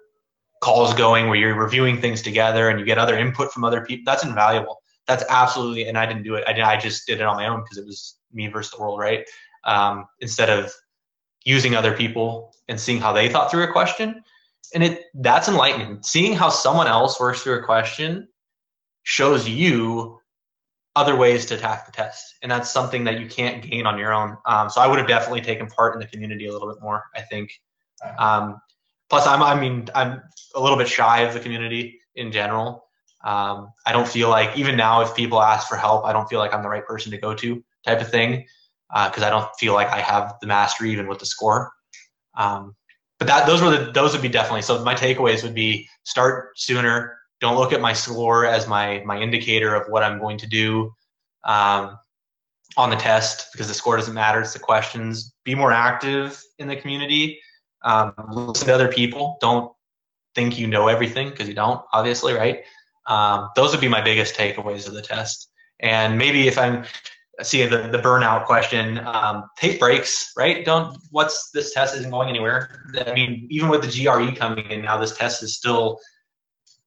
calls 0.61 0.93
going 0.95 1.29
where 1.29 1.39
you're 1.39 1.55
reviewing 1.55 2.01
things 2.01 2.21
together 2.21 2.69
and 2.69 2.81
you 2.81 2.85
get 2.85 2.99
other 2.99 3.17
input 3.17 3.53
from 3.53 3.63
other 3.63 3.85
people. 3.85 4.03
That's 4.11 4.25
invaluable. 4.25 4.83
That's 5.07 5.23
absolutely, 5.29 5.87
and 5.87 5.97
I 5.97 6.05
didn't 6.05 6.25
do 6.25 6.35
it. 6.35 6.43
I, 6.49 6.61
I 6.73 6.77
just 6.79 7.07
did 7.07 7.21
it 7.21 7.27
on 7.29 7.37
my 7.37 7.47
own 7.47 7.63
because 7.63 7.79
it 7.79 7.87
was 7.87 8.19
me 8.33 8.49
versus 8.49 8.73
the 8.73 8.81
world, 8.81 8.99
right? 8.99 9.25
Um, 9.63 10.07
instead 10.21 10.51
of 10.51 10.73
using 11.47 11.75
other 11.75 11.97
people 11.97 12.53
and 12.69 12.79
seeing 12.79 13.01
how 13.01 13.13
they 13.15 13.31
thought 13.31 13.51
through 13.51 13.65
a 13.65 13.73
question, 13.73 14.23
and 14.75 14.85
it 14.85 15.05
that's 15.15 15.49
enlightening. 15.49 16.03
Seeing 16.03 16.35
how 16.35 16.51
someone 16.51 16.89
else 16.89 17.19
works 17.19 17.43
through 17.43 17.61
a 17.61 17.63
question 17.63 18.29
shows 19.05 19.49
you 19.49 20.19
other 20.97 21.15
ways 21.15 21.47
to 21.47 21.55
attack 21.55 21.87
the 21.87 21.93
test. 21.93 22.35
And 22.43 22.51
that's 22.51 22.71
something 22.71 23.05
that 23.05 23.21
you 23.21 23.29
can't 23.29 23.63
gain 23.63 23.87
on 23.87 23.99
your 23.99 24.13
own. 24.13 24.37
Um, 24.47 24.69
so 24.71 24.81
I 24.81 24.87
would 24.87 24.99
have 24.99 25.07
definitely 25.07 25.43
taken 25.43 25.67
part 25.69 25.95
in 25.95 26.01
the 26.01 26.07
community 26.07 26.47
a 26.47 26.53
little 26.53 26.69
bit 26.69 26.83
more, 26.83 27.05
I 27.15 27.21
think. 27.21 27.51
Um, 28.19 28.61
plus, 29.11 29.27
I'm, 29.27 29.43
I 29.43 29.61
mean, 29.61 29.89
I'm 29.95 30.23
a 30.55 30.61
little 30.61 30.79
bit 30.79 30.89
shy 30.89 31.21
of 31.21 31.35
the 31.35 31.41
community 31.41 32.01
in 32.15 32.33
general. 32.33 32.89
Um, 33.23 33.73
I 33.85 33.93
don't 33.93 34.09
feel 34.09 34.31
like, 34.31 34.57
even 34.57 34.77
now, 34.77 35.03
if 35.03 35.15
people 35.15 35.43
ask 35.43 35.69
for 35.69 35.77
help, 35.77 36.07
I 36.07 36.13
don't 36.13 36.29
feel 36.29 36.39
like 36.39 36.55
I'm 36.55 36.63
the 36.63 36.69
right 36.69 36.87
person 36.87 37.13
to 37.13 37.19
go 37.19 37.35
to 37.35 37.63
type 37.85 38.01
of 38.01 38.11
thing 38.11 38.47
because 38.89 39.23
uh, 39.23 39.27
I 39.27 39.31
don't 39.31 39.49
feel 39.59 39.75
like 39.75 39.89
I 39.89 40.01
have 40.01 40.35
the 40.41 40.47
mastery 40.47 40.93
even 40.93 41.09
with 41.09 41.19
the 41.19 41.27
score. 41.27 41.73
Um, 42.37 42.75
but 43.19 43.29
that 43.29 43.47
those 43.47 43.63
were 43.63 43.71
the 43.71 43.91
those 43.93 44.13
would 44.13 44.23
be 44.23 44.29
definitely 44.29 44.63
so 44.63 44.83
my 44.85 44.95
takeaways 44.95 45.43
would 45.43 45.55
be 45.55 45.89
start 46.05 46.51
sooner 46.59 47.17
don't 47.41 47.57
look 47.57 47.73
at 47.73 47.81
my 47.81 47.93
score 47.93 48.47
as 48.47 48.67
my 48.67 49.03
my 49.05 49.19
indicator 49.19 49.75
of 49.75 49.89
what 49.89 50.03
I'm 50.03 50.19
going 50.19 50.39
to 50.39 50.47
do 50.47 50.93
um, 51.45 51.99
on 52.77 52.91
the 52.91 52.97
test 52.97 53.49
because 53.53 53.69
the 53.69 53.75
score 53.75 53.97
doesn't 53.97 54.15
matter. 54.15 54.41
It's 54.41 54.53
the 54.53 54.59
questions. 54.59 55.35
Be 55.45 55.55
more 55.55 55.73
active 55.73 56.41
in 56.59 56.69
the 56.69 56.77
community. 56.77 57.41
Um, 57.83 58.13
listen 58.31 58.67
to 58.69 58.75
other 58.75 58.89
people. 58.89 59.39
Don't 59.41 59.73
think 60.35 60.59
you 60.59 60.67
know 60.67 60.89
everything 60.89 61.31
because 61.31 61.49
you 61.49 61.55
don't, 61.55 61.81
obviously, 61.93 62.33
right? 62.33 62.63
Um, 63.07 63.51
those 63.55 63.71
would 63.73 63.81
be 63.81 63.89
my 63.89 64.01
biggest 64.01 64.35
takeaways 64.35 64.87
of 64.89 64.95
the 64.95 65.03
test. 65.03 65.51
And 65.81 66.19
maybe 66.19 66.49
if 66.49 66.59
I'm 66.59 66.85
seeing 67.43 67.71
the, 67.71 67.89
the 67.89 67.99
burnout 67.99 68.47
question, 68.47 68.99
um, 69.07 69.45
take 69.59 69.79
breaks, 69.79 70.33
right? 70.37 70.65
Don't, 70.65 70.97
what's 71.11 71.51
this 71.51 71.75
test 71.75 71.95
isn't 71.97 72.11
going 72.11 72.29
anywhere. 72.29 72.83
I 73.07 73.13
mean, 73.13 73.47
even 73.51 73.69
with 73.69 73.83
the 73.83 74.05
GRE 74.05 74.35
coming 74.37 74.71
in 74.71 74.83
now, 74.83 74.97
this 74.99 75.17
test 75.17 75.43
is 75.43 75.55
still 75.55 75.99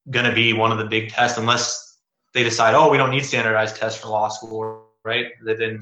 going 0.09 0.25
to 0.25 0.33
be 0.33 0.53
one 0.53 0.71
of 0.71 0.77
the 0.77 0.85
big 0.85 1.09
tests 1.09 1.37
unless 1.37 1.97
they 2.33 2.43
decide, 2.43 2.75
oh, 2.75 2.89
we 2.89 2.97
don't 2.97 3.11
need 3.11 3.25
standardized 3.25 3.75
tests 3.75 3.99
for 3.99 4.07
law 4.07 4.29
school, 4.29 4.87
right? 5.03 5.27
Then 5.43 5.81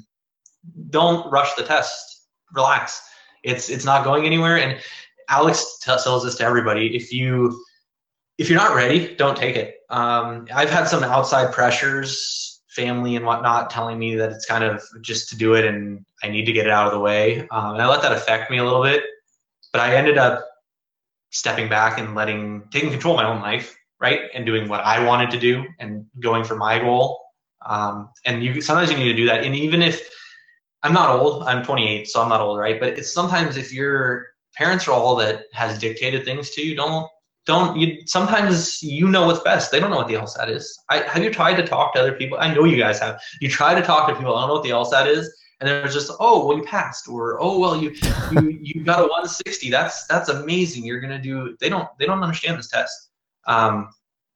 don't 0.90 1.30
rush 1.32 1.54
the 1.56 1.64
test. 1.64 2.26
Relax. 2.54 3.02
It's 3.44 3.70
it's 3.70 3.86
not 3.86 4.04
going 4.04 4.26
anywhere. 4.26 4.58
And 4.58 4.80
Alex 5.30 5.80
tells 5.82 6.24
this 6.24 6.36
to 6.36 6.44
everybody. 6.44 6.96
If 6.96 7.14
you 7.14 7.64
if 8.38 8.50
you're 8.50 8.60
not 8.60 8.76
ready, 8.76 9.16
don't 9.16 9.36
take 9.38 9.56
it. 9.56 9.78
Um, 9.90 10.48
I've 10.54 10.70
had 10.70 10.88
some 10.88 11.04
outside 11.04 11.54
pressures, 11.54 12.57
family 12.78 13.18
and 13.18 13.26
whatnot, 13.26 13.70
telling 13.70 14.00
me 14.00 14.16
that 14.16 14.32
it's 14.32 14.46
kind 14.46 14.64
of 14.64 14.82
just 15.02 15.30
to 15.30 15.38
do 15.38 15.56
it 15.56 15.66
and 15.66 16.06
I 16.24 16.30
need 16.30 16.46
to 16.46 16.54
get 16.54 16.66
it 16.66 16.72
out 16.72 16.88
of 16.88 16.94
the 16.94 17.00
way. 17.00 17.42
Um, 17.50 17.74
and 17.74 17.82
I 17.82 17.88
let 17.88 18.02
that 18.04 18.14
affect 18.14 18.50
me 18.50 18.60
a 18.60 18.64
little 18.64 18.84
bit. 18.84 19.04
But 19.74 19.82
I 19.82 19.96
ended 19.96 20.18
up 20.18 20.48
stepping 21.32 21.70
back 21.70 22.00
and 22.00 22.16
letting 22.16 22.64
taking 22.72 22.90
control 22.90 23.20
of 23.20 23.24
my 23.24 23.30
own 23.30 23.42
life 23.42 23.76
right 24.00 24.22
and 24.34 24.46
doing 24.46 24.68
what 24.68 24.82
i 24.82 25.04
wanted 25.06 25.30
to 25.30 25.40
do 25.40 25.66
and 25.80 26.06
going 26.20 26.44
for 26.44 26.56
my 26.56 26.80
goal 26.80 27.20
um, 27.66 28.10
and 28.26 28.44
you 28.44 28.62
sometimes 28.62 28.90
you 28.92 28.98
need 28.98 29.12
to 29.12 29.16
do 29.16 29.26
that 29.26 29.44
and 29.44 29.56
even 29.56 29.82
if 29.82 30.10
i'm 30.84 30.94
not 30.94 31.10
old 31.10 31.44
i'm 31.44 31.64
28 31.64 32.08
so 32.08 32.22
i'm 32.22 32.30
not 32.30 32.42
old 32.42 32.58
right 32.58 32.80
but 32.80 32.98
it's 32.98 33.12
sometimes 33.12 33.58
if 33.58 33.74
your 33.74 34.28
parents 34.56 34.88
are 34.88 34.92
all 34.92 35.16
that 35.16 35.44
has 35.54 35.78
dictated 35.78 36.24
things 36.24 36.52
to 36.52 36.62
you 36.62 36.76
don't 36.76 37.10
don't 37.48 37.80
you 37.80 38.02
sometimes 38.06 38.84
you 38.84 39.08
know 39.08 39.26
what's 39.26 39.40
best. 39.40 39.72
They 39.72 39.80
don't 39.80 39.90
know 39.90 39.98
what 39.98 40.10
the 40.10 40.16
lsat 40.16 40.50
is. 40.50 40.78
I, 40.90 41.00
have 41.00 41.24
you 41.24 41.32
tried 41.32 41.56
to 41.56 41.66
talk 41.66 41.94
to 41.94 42.00
other 42.00 42.12
people? 42.14 42.38
I 42.40 42.54
know 42.54 42.66
you 42.66 42.78
guys 42.78 43.00
have. 43.00 43.20
You 43.40 43.50
try 43.50 43.74
to 43.74 43.82
talk 43.82 44.08
to 44.10 44.16
people 44.16 44.36
i 44.36 44.42
don't 44.42 44.50
know 44.50 44.56
what 44.56 44.64
the 44.64 44.70
lsat 44.70 45.08
is. 45.08 45.34
And 45.60 45.68
there's 45.68 45.94
just 45.94 46.12
oh 46.20 46.46
well 46.46 46.58
you 46.58 46.64
passed 46.64 47.08
or 47.08 47.42
oh 47.42 47.58
well 47.58 47.76
you 47.82 47.96
you 48.32 48.60
you 48.62 48.84
got 48.84 49.00
a 49.00 49.04
160 49.04 49.72
that's 49.72 50.06
that's 50.06 50.30
amazing. 50.30 50.86
You're 50.86 51.00
gonna 51.00 51.22
do 51.22 51.58
they 51.60 51.70
don't 51.70 51.88
they 51.98 52.06
don't 52.06 52.22
understand 52.22 52.60
this 52.60 52.70
test. 52.70 53.10
Um, 53.48 53.90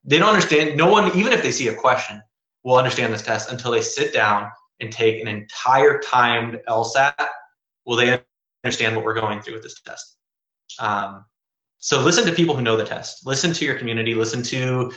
they 0.03 0.17
don't 0.17 0.29
understand. 0.29 0.77
No 0.77 0.89
one, 0.89 1.15
even 1.15 1.33
if 1.33 1.43
they 1.43 1.51
see 1.51 1.67
a 1.67 1.75
question, 1.75 2.23
will 2.63 2.77
understand 2.77 3.13
this 3.13 3.21
test 3.21 3.51
until 3.51 3.71
they 3.71 3.81
sit 3.81 4.13
down 4.13 4.49
and 4.79 4.91
take 4.91 5.21
an 5.21 5.27
entire 5.27 5.99
timed 5.99 6.59
LSAT. 6.67 7.13
Will 7.85 7.97
they 7.97 8.19
understand 8.63 8.95
what 8.95 9.03
we're 9.03 9.13
going 9.13 9.41
through 9.41 9.55
with 9.55 9.63
this 9.63 9.79
test? 9.81 10.15
Um, 10.79 11.25
so 11.81 11.99
listen 11.99 12.25
to 12.27 12.31
people 12.31 12.55
who 12.55 12.61
know 12.61 12.77
the 12.77 12.85
test. 12.85 13.25
Listen 13.25 13.51
to 13.53 13.65
your 13.65 13.75
community. 13.75 14.13
Listen 14.13 14.43
to 14.43 14.91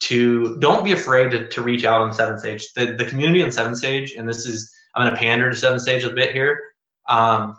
to 0.00 0.56
don't 0.60 0.84
be 0.84 0.92
afraid 0.92 1.32
to, 1.32 1.48
to 1.48 1.60
reach 1.60 1.84
out 1.84 2.00
on 2.00 2.12
Seven 2.12 2.38
Sage. 2.38 2.72
The 2.74 2.94
the 2.94 3.04
community 3.04 3.42
on 3.42 3.50
Seven 3.50 3.74
Sage, 3.74 4.12
and 4.12 4.28
this 4.28 4.46
is 4.46 4.72
I'm 4.94 5.02
going 5.02 5.12
to 5.12 5.18
pander 5.18 5.50
to 5.50 5.56
Seven 5.56 5.80
Sage 5.80 6.04
a 6.04 6.10
bit 6.10 6.32
here. 6.32 6.60
Um, 7.08 7.56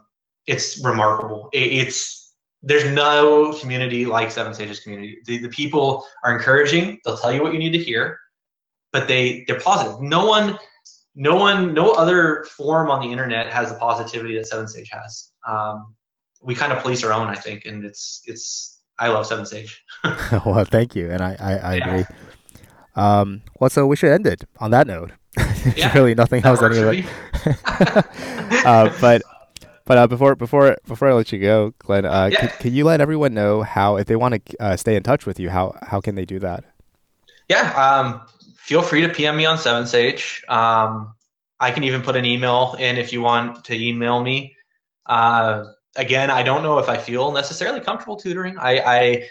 it's 0.47 0.83
remarkable. 0.83 1.49
It, 1.51 1.73
it's 1.73 2.33
there's 2.63 2.89
no 2.91 3.51
community 3.59 4.05
like 4.05 4.31
Seven 4.31 4.53
Sage's 4.53 4.79
community. 4.79 5.19
The, 5.25 5.39
the 5.39 5.49
people 5.49 6.05
are 6.23 6.33
encouraging. 6.33 6.99
They'll 7.03 7.17
tell 7.17 7.33
you 7.33 7.43
what 7.43 7.51
you 7.51 7.59
need 7.59 7.73
to 7.73 7.83
hear, 7.83 8.17
but 8.93 9.09
they 9.09 9.43
they're 9.49 9.59
positive. 9.59 10.01
No 10.01 10.25
one, 10.25 10.57
no 11.13 11.35
one, 11.35 11.73
no 11.73 11.91
other 11.91 12.45
forum 12.55 12.89
on 12.89 13.01
the 13.01 13.11
internet 13.11 13.51
has 13.51 13.69
the 13.69 13.77
positivity 13.77 14.37
that 14.37 14.47
Seven 14.47 14.69
Sage 14.69 14.89
has. 14.91 15.33
Um, 15.45 15.93
we 16.45 16.55
kind 16.55 16.71
of 16.71 16.81
police 16.81 17.03
our 17.03 17.11
own, 17.11 17.27
I 17.27 17.35
think, 17.35 17.65
and 17.65 17.83
it's 17.83 18.21
it's. 18.25 18.79
I 18.97 19.09
love 19.09 19.25
Seven 19.25 19.45
Sage. 19.45 19.83
well, 20.45 20.63
thank 20.63 20.95
you, 20.95 21.11
and 21.11 21.21
I 21.21 21.35
I, 21.39 21.53
I 21.55 21.75
yeah. 21.75 21.87
agree. 21.87 22.05
Um, 22.95 23.41
well, 23.59 23.69
so 23.69 23.85
we 23.85 23.97
should 23.97 24.11
end 24.11 24.25
it 24.25 24.45
on 24.59 24.71
that 24.71 24.87
note. 24.87 25.11
There's 25.35 25.77
yeah, 25.77 25.93
really 25.93 26.15
nothing 26.15 26.45
else 26.45 26.61
anyway. 26.61 27.05
uh, 28.65 28.89
but 29.01 29.21
but 29.83 29.97
uh, 29.97 30.07
before 30.07 30.35
before 30.35 30.77
before 30.87 31.09
I 31.09 31.13
let 31.13 31.31
you 31.31 31.39
go, 31.39 31.73
Glenn, 31.79 32.05
uh, 32.05 32.29
yeah. 32.31 32.39
can, 32.39 32.49
can, 32.59 32.73
you 32.73 32.85
let 32.85 33.01
everyone 33.01 33.33
know 33.33 33.63
how 33.63 33.97
if 33.97 34.07
they 34.07 34.15
want 34.15 34.45
to 34.45 34.57
uh, 34.61 34.77
stay 34.77 34.95
in 34.95 35.03
touch 35.03 35.25
with 35.25 35.39
you, 35.39 35.49
how 35.49 35.77
how 35.81 35.99
can 35.99 36.15
they 36.15 36.25
do 36.25 36.39
that? 36.39 36.63
Yeah, 37.49 37.71
um, 37.73 38.21
feel 38.57 38.81
free 38.81 39.01
to 39.01 39.09
PM 39.09 39.35
me 39.35 39.45
on 39.45 39.57
Seven 39.57 39.85
Sage. 39.85 40.43
Um, 40.47 41.13
I 41.59 41.71
can 41.71 41.83
even 41.83 42.01
put 42.01 42.15
an 42.15 42.25
email 42.25 42.75
in 42.79 42.97
if 42.97 43.11
you 43.11 43.21
want 43.21 43.65
to 43.65 43.75
email 43.75 44.23
me. 44.23 44.55
Uh, 45.05 45.65
again, 45.95 46.29
I 46.29 46.43
don't 46.43 46.63
know 46.63 46.77
if 46.79 46.89
I 46.89 46.97
feel 46.97 47.31
necessarily 47.31 47.79
comfortable 47.79 48.15
tutoring. 48.15 48.57
I, 48.57 48.79
I 48.79 49.29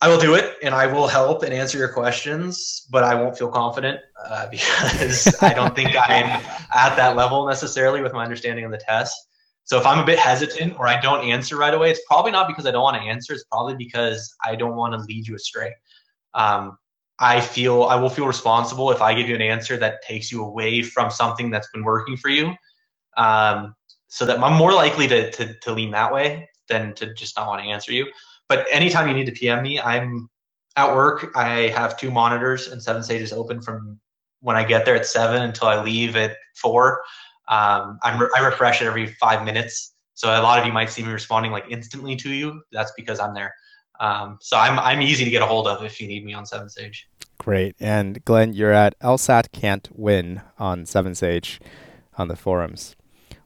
I 0.00 0.08
will 0.08 0.20
do 0.20 0.34
it 0.34 0.56
and 0.62 0.74
I 0.74 0.86
will 0.86 1.08
help 1.08 1.42
and 1.42 1.52
answer 1.52 1.76
your 1.76 1.88
questions, 1.88 2.86
but 2.90 3.02
I 3.02 3.16
won't 3.16 3.36
feel 3.36 3.48
confident 3.48 3.98
uh, 4.24 4.48
because 4.50 5.42
I 5.42 5.52
don't 5.52 5.74
think 5.74 5.88
I'm 5.96 6.26
at 6.72 6.94
that 6.96 7.16
level 7.16 7.46
necessarily 7.46 8.00
with 8.00 8.12
my 8.12 8.22
understanding 8.22 8.64
of 8.64 8.70
the 8.70 8.78
test. 8.78 9.16
So 9.64 9.78
if 9.78 9.84
I'm 9.84 9.98
a 9.98 10.06
bit 10.06 10.18
hesitant 10.18 10.78
or 10.78 10.86
I 10.86 11.00
don't 11.00 11.28
answer 11.28 11.56
right 11.56 11.74
away, 11.74 11.90
it's 11.90 12.00
probably 12.06 12.30
not 12.30 12.46
because 12.46 12.64
I 12.64 12.70
don't 12.70 12.82
want 12.82 12.96
to 12.96 13.02
answer. 13.02 13.34
It's 13.34 13.44
probably 13.50 13.74
because 13.74 14.34
I 14.44 14.54
don't 14.54 14.76
want 14.76 14.94
to 14.94 15.00
lead 15.00 15.26
you 15.26 15.34
astray. 15.34 15.74
Um, 16.32 16.78
I 17.18 17.40
feel 17.40 17.82
I 17.82 17.96
will 17.96 18.08
feel 18.08 18.26
responsible 18.26 18.92
if 18.92 19.02
I 19.02 19.12
give 19.12 19.28
you 19.28 19.34
an 19.34 19.42
answer 19.42 19.76
that 19.78 20.00
takes 20.02 20.30
you 20.30 20.44
away 20.44 20.82
from 20.82 21.10
something 21.10 21.50
that's 21.50 21.68
been 21.72 21.82
working 21.82 22.16
for 22.16 22.28
you. 22.28 22.54
Um, 23.16 23.74
so 24.08 24.24
that 24.26 24.38
I'm 24.40 24.54
more 24.54 24.72
likely 24.72 25.06
to, 25.08 25.30
to, 25.30 25.54
to 25.54 25.72
lean 25.72 25.90
that 25.92 26.12
way 26.12 26.48
than 26.68 26.94
to 26.94 27.14
just 27.14 27.36
not 27.36 27.46
want 27.46 27.62
to 27.62 27.68
answer 27.68 27.92
you. 27.92 28.06
But 28.48 28.66
anytime 28.70 29.08
you 29.08 29.14
need 29.14 29.26
to 29.26 29.32
PM 29.32 29.62
me, 29.62 29.80
I'm 29.80 30.28
at 30.76 30.94
work. 30.94 31.32
I 31.36 31.68
have 31.68 31.98
two 31.98 32.10
monitors 32.10 32.68
and 32.68 32.82
Seven 32.82 33.02
Sage 33.02 33.22
is 33.22 33.32
open 33.32 33.60
from 33.60 34.00
when 34.40 34.56
I 34.56 34.64
get 34.64 34.84
there 34.84 34.96
at 34.96 35.06
seven 35.06 35.42
until 35.42 35.68
I 35.68 35.82
leave 35.82 36.16
at 36.16 36.36
four. 36.56 37.02
Um, 37.48 37.98
re- 38.18 38.28
i 38.36 38.40
refresh 38.40 38.80
it 38.80 38.86
every 38.86 39.06
five 39.14 39.44
minutes. 39.44 39.94
So 40.14 40.28
a 40.28 40.42
lot 40.42 40.58
of 40.58 40.66
you 40.66 40.72
might 40.72 40.90
see 40.90 41.02
me 41.02 41.10
responding 41.10 41.52
like 41.52 41.64
instantly 41.70 42.16
to 42.16 42.30
you. 42.30 42.62
That's 42.72 42.92
because 42.96 43.20
I'm 43.20 43.34
there. 43.34 43.54
Um, 44.00 44.38
so 44.40 44.56
I'm 44.56 44.78
I'm 44.78 45.02
easy 45.02 45.24
to 45.24 45.30
get 45.30 45.42
a 45.42 45.46
hold 45.46 45.66
of 45.66 45.84
if 45.84 46.00
you 46.00 46.06
need 46.06 46.24
me 46.24 46.34
on 46.34 46.46
Seven 46.46 46.68
Sage. 46.68 47.08
Great. 47.38 47.76
And 47.80 48.24
Glenn, 48.24 48.52
you're 48.52 48.72
at 48.72 48.98
LSAT 49.00 49.52
can't 49.52 49.88
win 49.92 50.42
on 50.58 50.86
Seven 50.86 51.14
Sage 51.14 51.60
on 52.16 52.28
the 52.28 52.36
forums. 52.36 52.96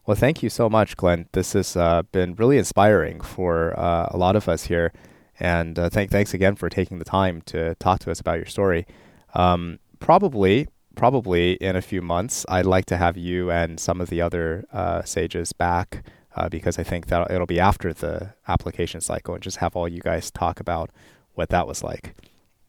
Well, 0.05 0.17
thank 0.17 0.43
you 0.43 0.51
so 0.51 0.69
much, 0.69 0.97
Glenn. 0.97 1.29
This 1.33 1.53
has 1.53 1.77
uh, 1.77 2.03
been 2.11 2.35
really 2.35 2.59
inspiring 2.59 3.21
for 3.21 3.79
uh, 3.79 4.09
a 4.11 4.17
lot 4.17 4.35
of 4.35 4.49
us 4.49 4.65
here. 4.65 4.93
And 5.39 5.79
uh, 5.79 5.91
thank, 5.91 6.11
thanks 6.11 6.35
again 6.35 6.57
for 6.57 6.69
taking 6.69 6.99
the 6.99 7.05
time 7.05 7.41
to 7.47 7.75
talk 7.77 8.01
to 8.01 8.11
us 8.11 8.21
about 8.21 8.37
your 8.37 8.47
story. 8.47 8.87
Um, 9.35 9.79
probably 10.01 10.69
probably 10.95 11.55
in 11.55 11.77
a 11.77 11.83
few 11.83 12.03
months, 12.03 12.45
I'd 12.49 12.67
like 12.67 12.85
to 12.87 12.97
have 12.97 13.17
you 13.17 13.51
and 13.51 13.81
some 13.81 14.01
of 14.01 14.11
the 14.11 14.21
other 14.21 14.65
uh, 14.73 15.03
sages 15.03 15.53
back 15.53 16.05
uh, 16.37 16.49
because 16.49 16.79
I 16.79 16.83
think 16.83 17.07
that 17.07 17.31
it'll 17.31 17.47
be 17.47 17.61
after 17.61 17.93
the 17.93 18.35
application 18.49 19.01
cycle 19.01 19.35
and 19.35 19.43
just 19.43 19.59
have 19.59 19.77
all 19.77 19.89
you 19.89 20.01
guys 20.01 20.31
talk 20.31 20.61
about 20.61 20.91
what 21.35 21.49
that 21.51 21.67
was 21.67 21.83
like. 21.83 22.15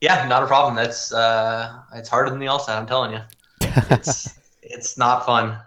Yeah, 0.01 0.27
not 0.27 0.43
a 0.43 0.47
problem. 0.47 0.75
That's 0.75 1.13
uh, 1.13 1.79
it's 1.93 2.09
harder 2.09 2.29
than 2.29 2.39
the 2.39 2.45
LSAT. 2.45 2.77
I'm 2.77 2.85
telling 2.85 3.13
you, 3.13 3.21
it's 3.61 4.37
it's 4.61 4.97
not 4.97 5.25
fun. 5.25 5.57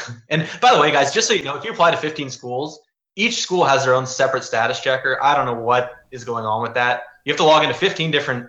and 0.28 0.48
by 0.60 0.74
the 0.74 0.80
way, 0.80 0.90
guys, 0.90 1.12
just 1.12 1.28
so 1.28 1.34
you 1.34 1.42
know, 1.42 1.56
if 1.56 1.64
you 1.64 1.72
apply 1.72 1.90
to 1.90 1.96
15 1.96 2.30
schools, 2.30 2.80
each 3.16 3.42
school 3.42 3.64
has 3.64 3.84
their 3.84 3.94
own 3.94 4.06
separate 4.06 4.44
status 4.44 4.80
checker. 4.80 5.18
I 5.22 5.36
don't 5.36 5.46
know 5.46 5.60
what 5.60 5.92
is 6.10 6.24
going 6.24 6.44
on 6.44 6.62
with 6.62 6.74
that. 6.74 7.04
You 7.24 7.32
have 7.32 7.38
to 7.38 7.44
log 7.44 7.62
into 7.62 7.74
15 7.74 8.10
different 8.10 8.48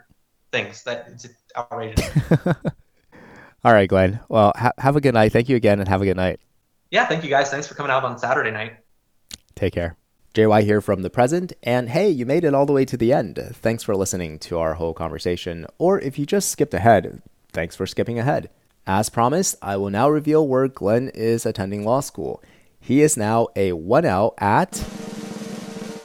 things. 0.52 0.84
That 0.84 1.08
it's 1.10 1.28
outrageous. 1.56 2.10
All 3.66 3.74
right, 3.74 3.88
Glenn. 3.88 4.20
Well, 4.30 4.54
ha- 4.56 4.74
have 4.78 4.96
a 4.96 5.02
good 5.02 5.14
night. 5.14 5.32
Thank 5.32 5.50
you 5.50 5.56
again, 5.56 5.80
and 5.80 5.88
have 5.88 6.02
a 6.02 6.06
good 6.06 6.18
night. 6.18 6.40
Yeah, 6.92 7.06
thank 7.06 7.24
you 7.24 7.30
guys. 7.30 7.50
Thanks 7.50 7.68
for 7.68 7.76
coming 7.76 7.92
out 7.92 8.04
on 8.04 8.18
Saturday 8.18 8.52
night. 8.52 8.78
Take 9.56 9.74
care. 9.74 9.96
JY 10.34 10.64
here 10.64 10.82
from 10.82 11.04
the 11.04 11.10
present, 11.10 11.54
and 11.62 11.90
hey, 11.90 12.10
you 12.10 12.26
made 12.26 12.44
it 12.44 12.56
all 12.56 12.66
the 12.66 12.74
way 12.74 12.86
to 12.86 12.98
the 12.98 13.14
end. 13.14 13.40
Thanks 13.54 13.84
for 13.84 13.96
listening 13.96 14.40
to 14.40 14.58
our 14.58 14.74
whole 14.74 14.94
conversation, 14.94 15.68
or 15.78 16.00
if 16.00 16.18
you 16.18 16.26
just 16.26 16.50
skipped 16.50 16.74
ahead, 16.74 17.22
thanks 17.52 17.76
for 17.76 17.86
skipping 17.86 18.18
ahead. 18.18 18.50
As 18.86 19.10
promised, 19.10 19.56
I 19.62 19.78
will 19.78 19.90
now 19.90 20.10
reveal 20.10 20.48
where 20.48 20.68
Glenn 20.68 21.10
is 21.14 21.46
attending 21.46 21.86
law 21.86 22.02
school. 22.02 22.44
He 22.80 23.02
is 23.02 23.16
now 23.16 23.48
a 23.56 23.72
1L 23.72 24.34
at 24.40 24.84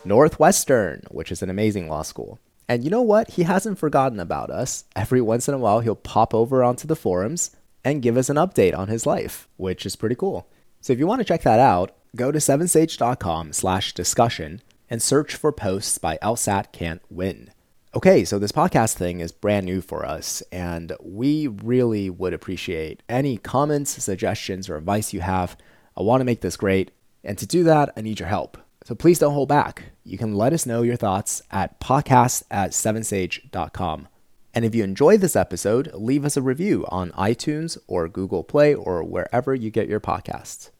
Northwestern, 0.05 1.02
which 1.10 1.32
is 1.32 1.42
an 1.42 1.50
amazing 1.50 1.88
law 1.88 2.02
school. 2.02 2.38
And 2.68 2.84
you 2.84 2.90
know 2.90 3.02
what? 3.02 3.30
He 3.30 3.42
hasn't 3.42 3.78
forgotten 3.78 4.20
about 4.20 4.50
us. 4.50 4.84
Every 4.94 5.20
once 5.20 5.48
in 5.48 5.55
a 5.55 5.59
while, 5.59 5.80
he'll 5.80 5.96
pop 5.96 6.32
over 6.32 6.62
onto 6.62 6.86
the 6.86 6.94
forums 6.94 7.50
and 7.84 8.02
give 8.02 8.16
us 8.16 8.28
an 8.28 8.36
update 8.36 8.76
on 8.76 8.88
his 8.88 9.06
life, 9.06 9.48
which 9.56 9.84
is 9.84 9.96
pretty 9.96 10.14
cool. 10.14 10.48
So 10.80 10.92
if 10.92 11.00
you 11.00 11.06
want 11.06 11.20
to 11.20 11.24
check 11.24 11.42
that 11.42 11.59
out, 11.59 11.96
go 12.14 12.30
to 12.30 12.38
sevensage.com 12.38 13.55
slash 13.55 13.92
discussion 13.92 14.62
and 14.88 15.02
search 15.02 15.34
for 15.34 15.50
posts 15.50 15.98
by 15.98 16.16
LSAT 16.22 16.70
Can't 16.70 17.02
Win. 17.10 17.50
Okay, 17.94 18.23
so 18.23 18.39
this 18.39 18.52
podcast 18.52 18.94
thing 18.94 19.20
is 19.20 19.32
brand 19.32 19.65
new 19.65 19.81
for 19.81 20.05
us, 20.05 20.43
and 20.52 20.93
we 21.02 21.47
really 21.47 22.10
would 22.10 22.35
appreciate 22.35 23.02
any 23.09 23.39
comments, 23.39 24.02
suggestions, 24.02 24.69
or 24.69 24.77
advice 24.77 25.15
you 25.15 25.23
have. 25.23 25.56
I 25.97 26.02
want 26.02 26.20
to 26.20 26.27
make 26.27 26.43
this 26.43 26.59
great, 26.59 26.90
and 27.24 27.39
to 27.39 27.47
do 27.47 27.65
that, 27.65 27.90
I 27.97 28.02
need 28.02 28.20
your 28.20 28.28
help. 28.28 28.59
So 28.85 28.94
please 28.94 29.19
don't 29.19 29.32
hold 29.32 29.48
back. 29.48 29.85
You 30.05 30.19
can 30.19 30.35
let 30.35 30.52
us 30.52 30.66
know 30.66 30.82
your 30.82 30.97
thoughts 30.97 31.40
at 31.51 31.81
podcast 31.81 32.43
at 32.51 32.73
sevensage.com. 32.73 34.09
And 34.52 34.65
if 34.66 34.74
you 34.74 34.85
enjoyed 34.85 35.23
this 35.23 35.36
episode, 35.36 35.90
leave 35.94 36.27
us 36.27 36.36
a 36.36 36.43
review 36.43 36.85
on 36.89 37.10
iTunes 37.12 37.78
or 37.86 38.06
Google 38.06 38.44
Play 38.44 38.74
or 38.74 39.02
wherever 39.02 39.55
you 39.55 39.70
get 39.70 39.89
your 39.89 40.01
podcasts. 40.01 40.70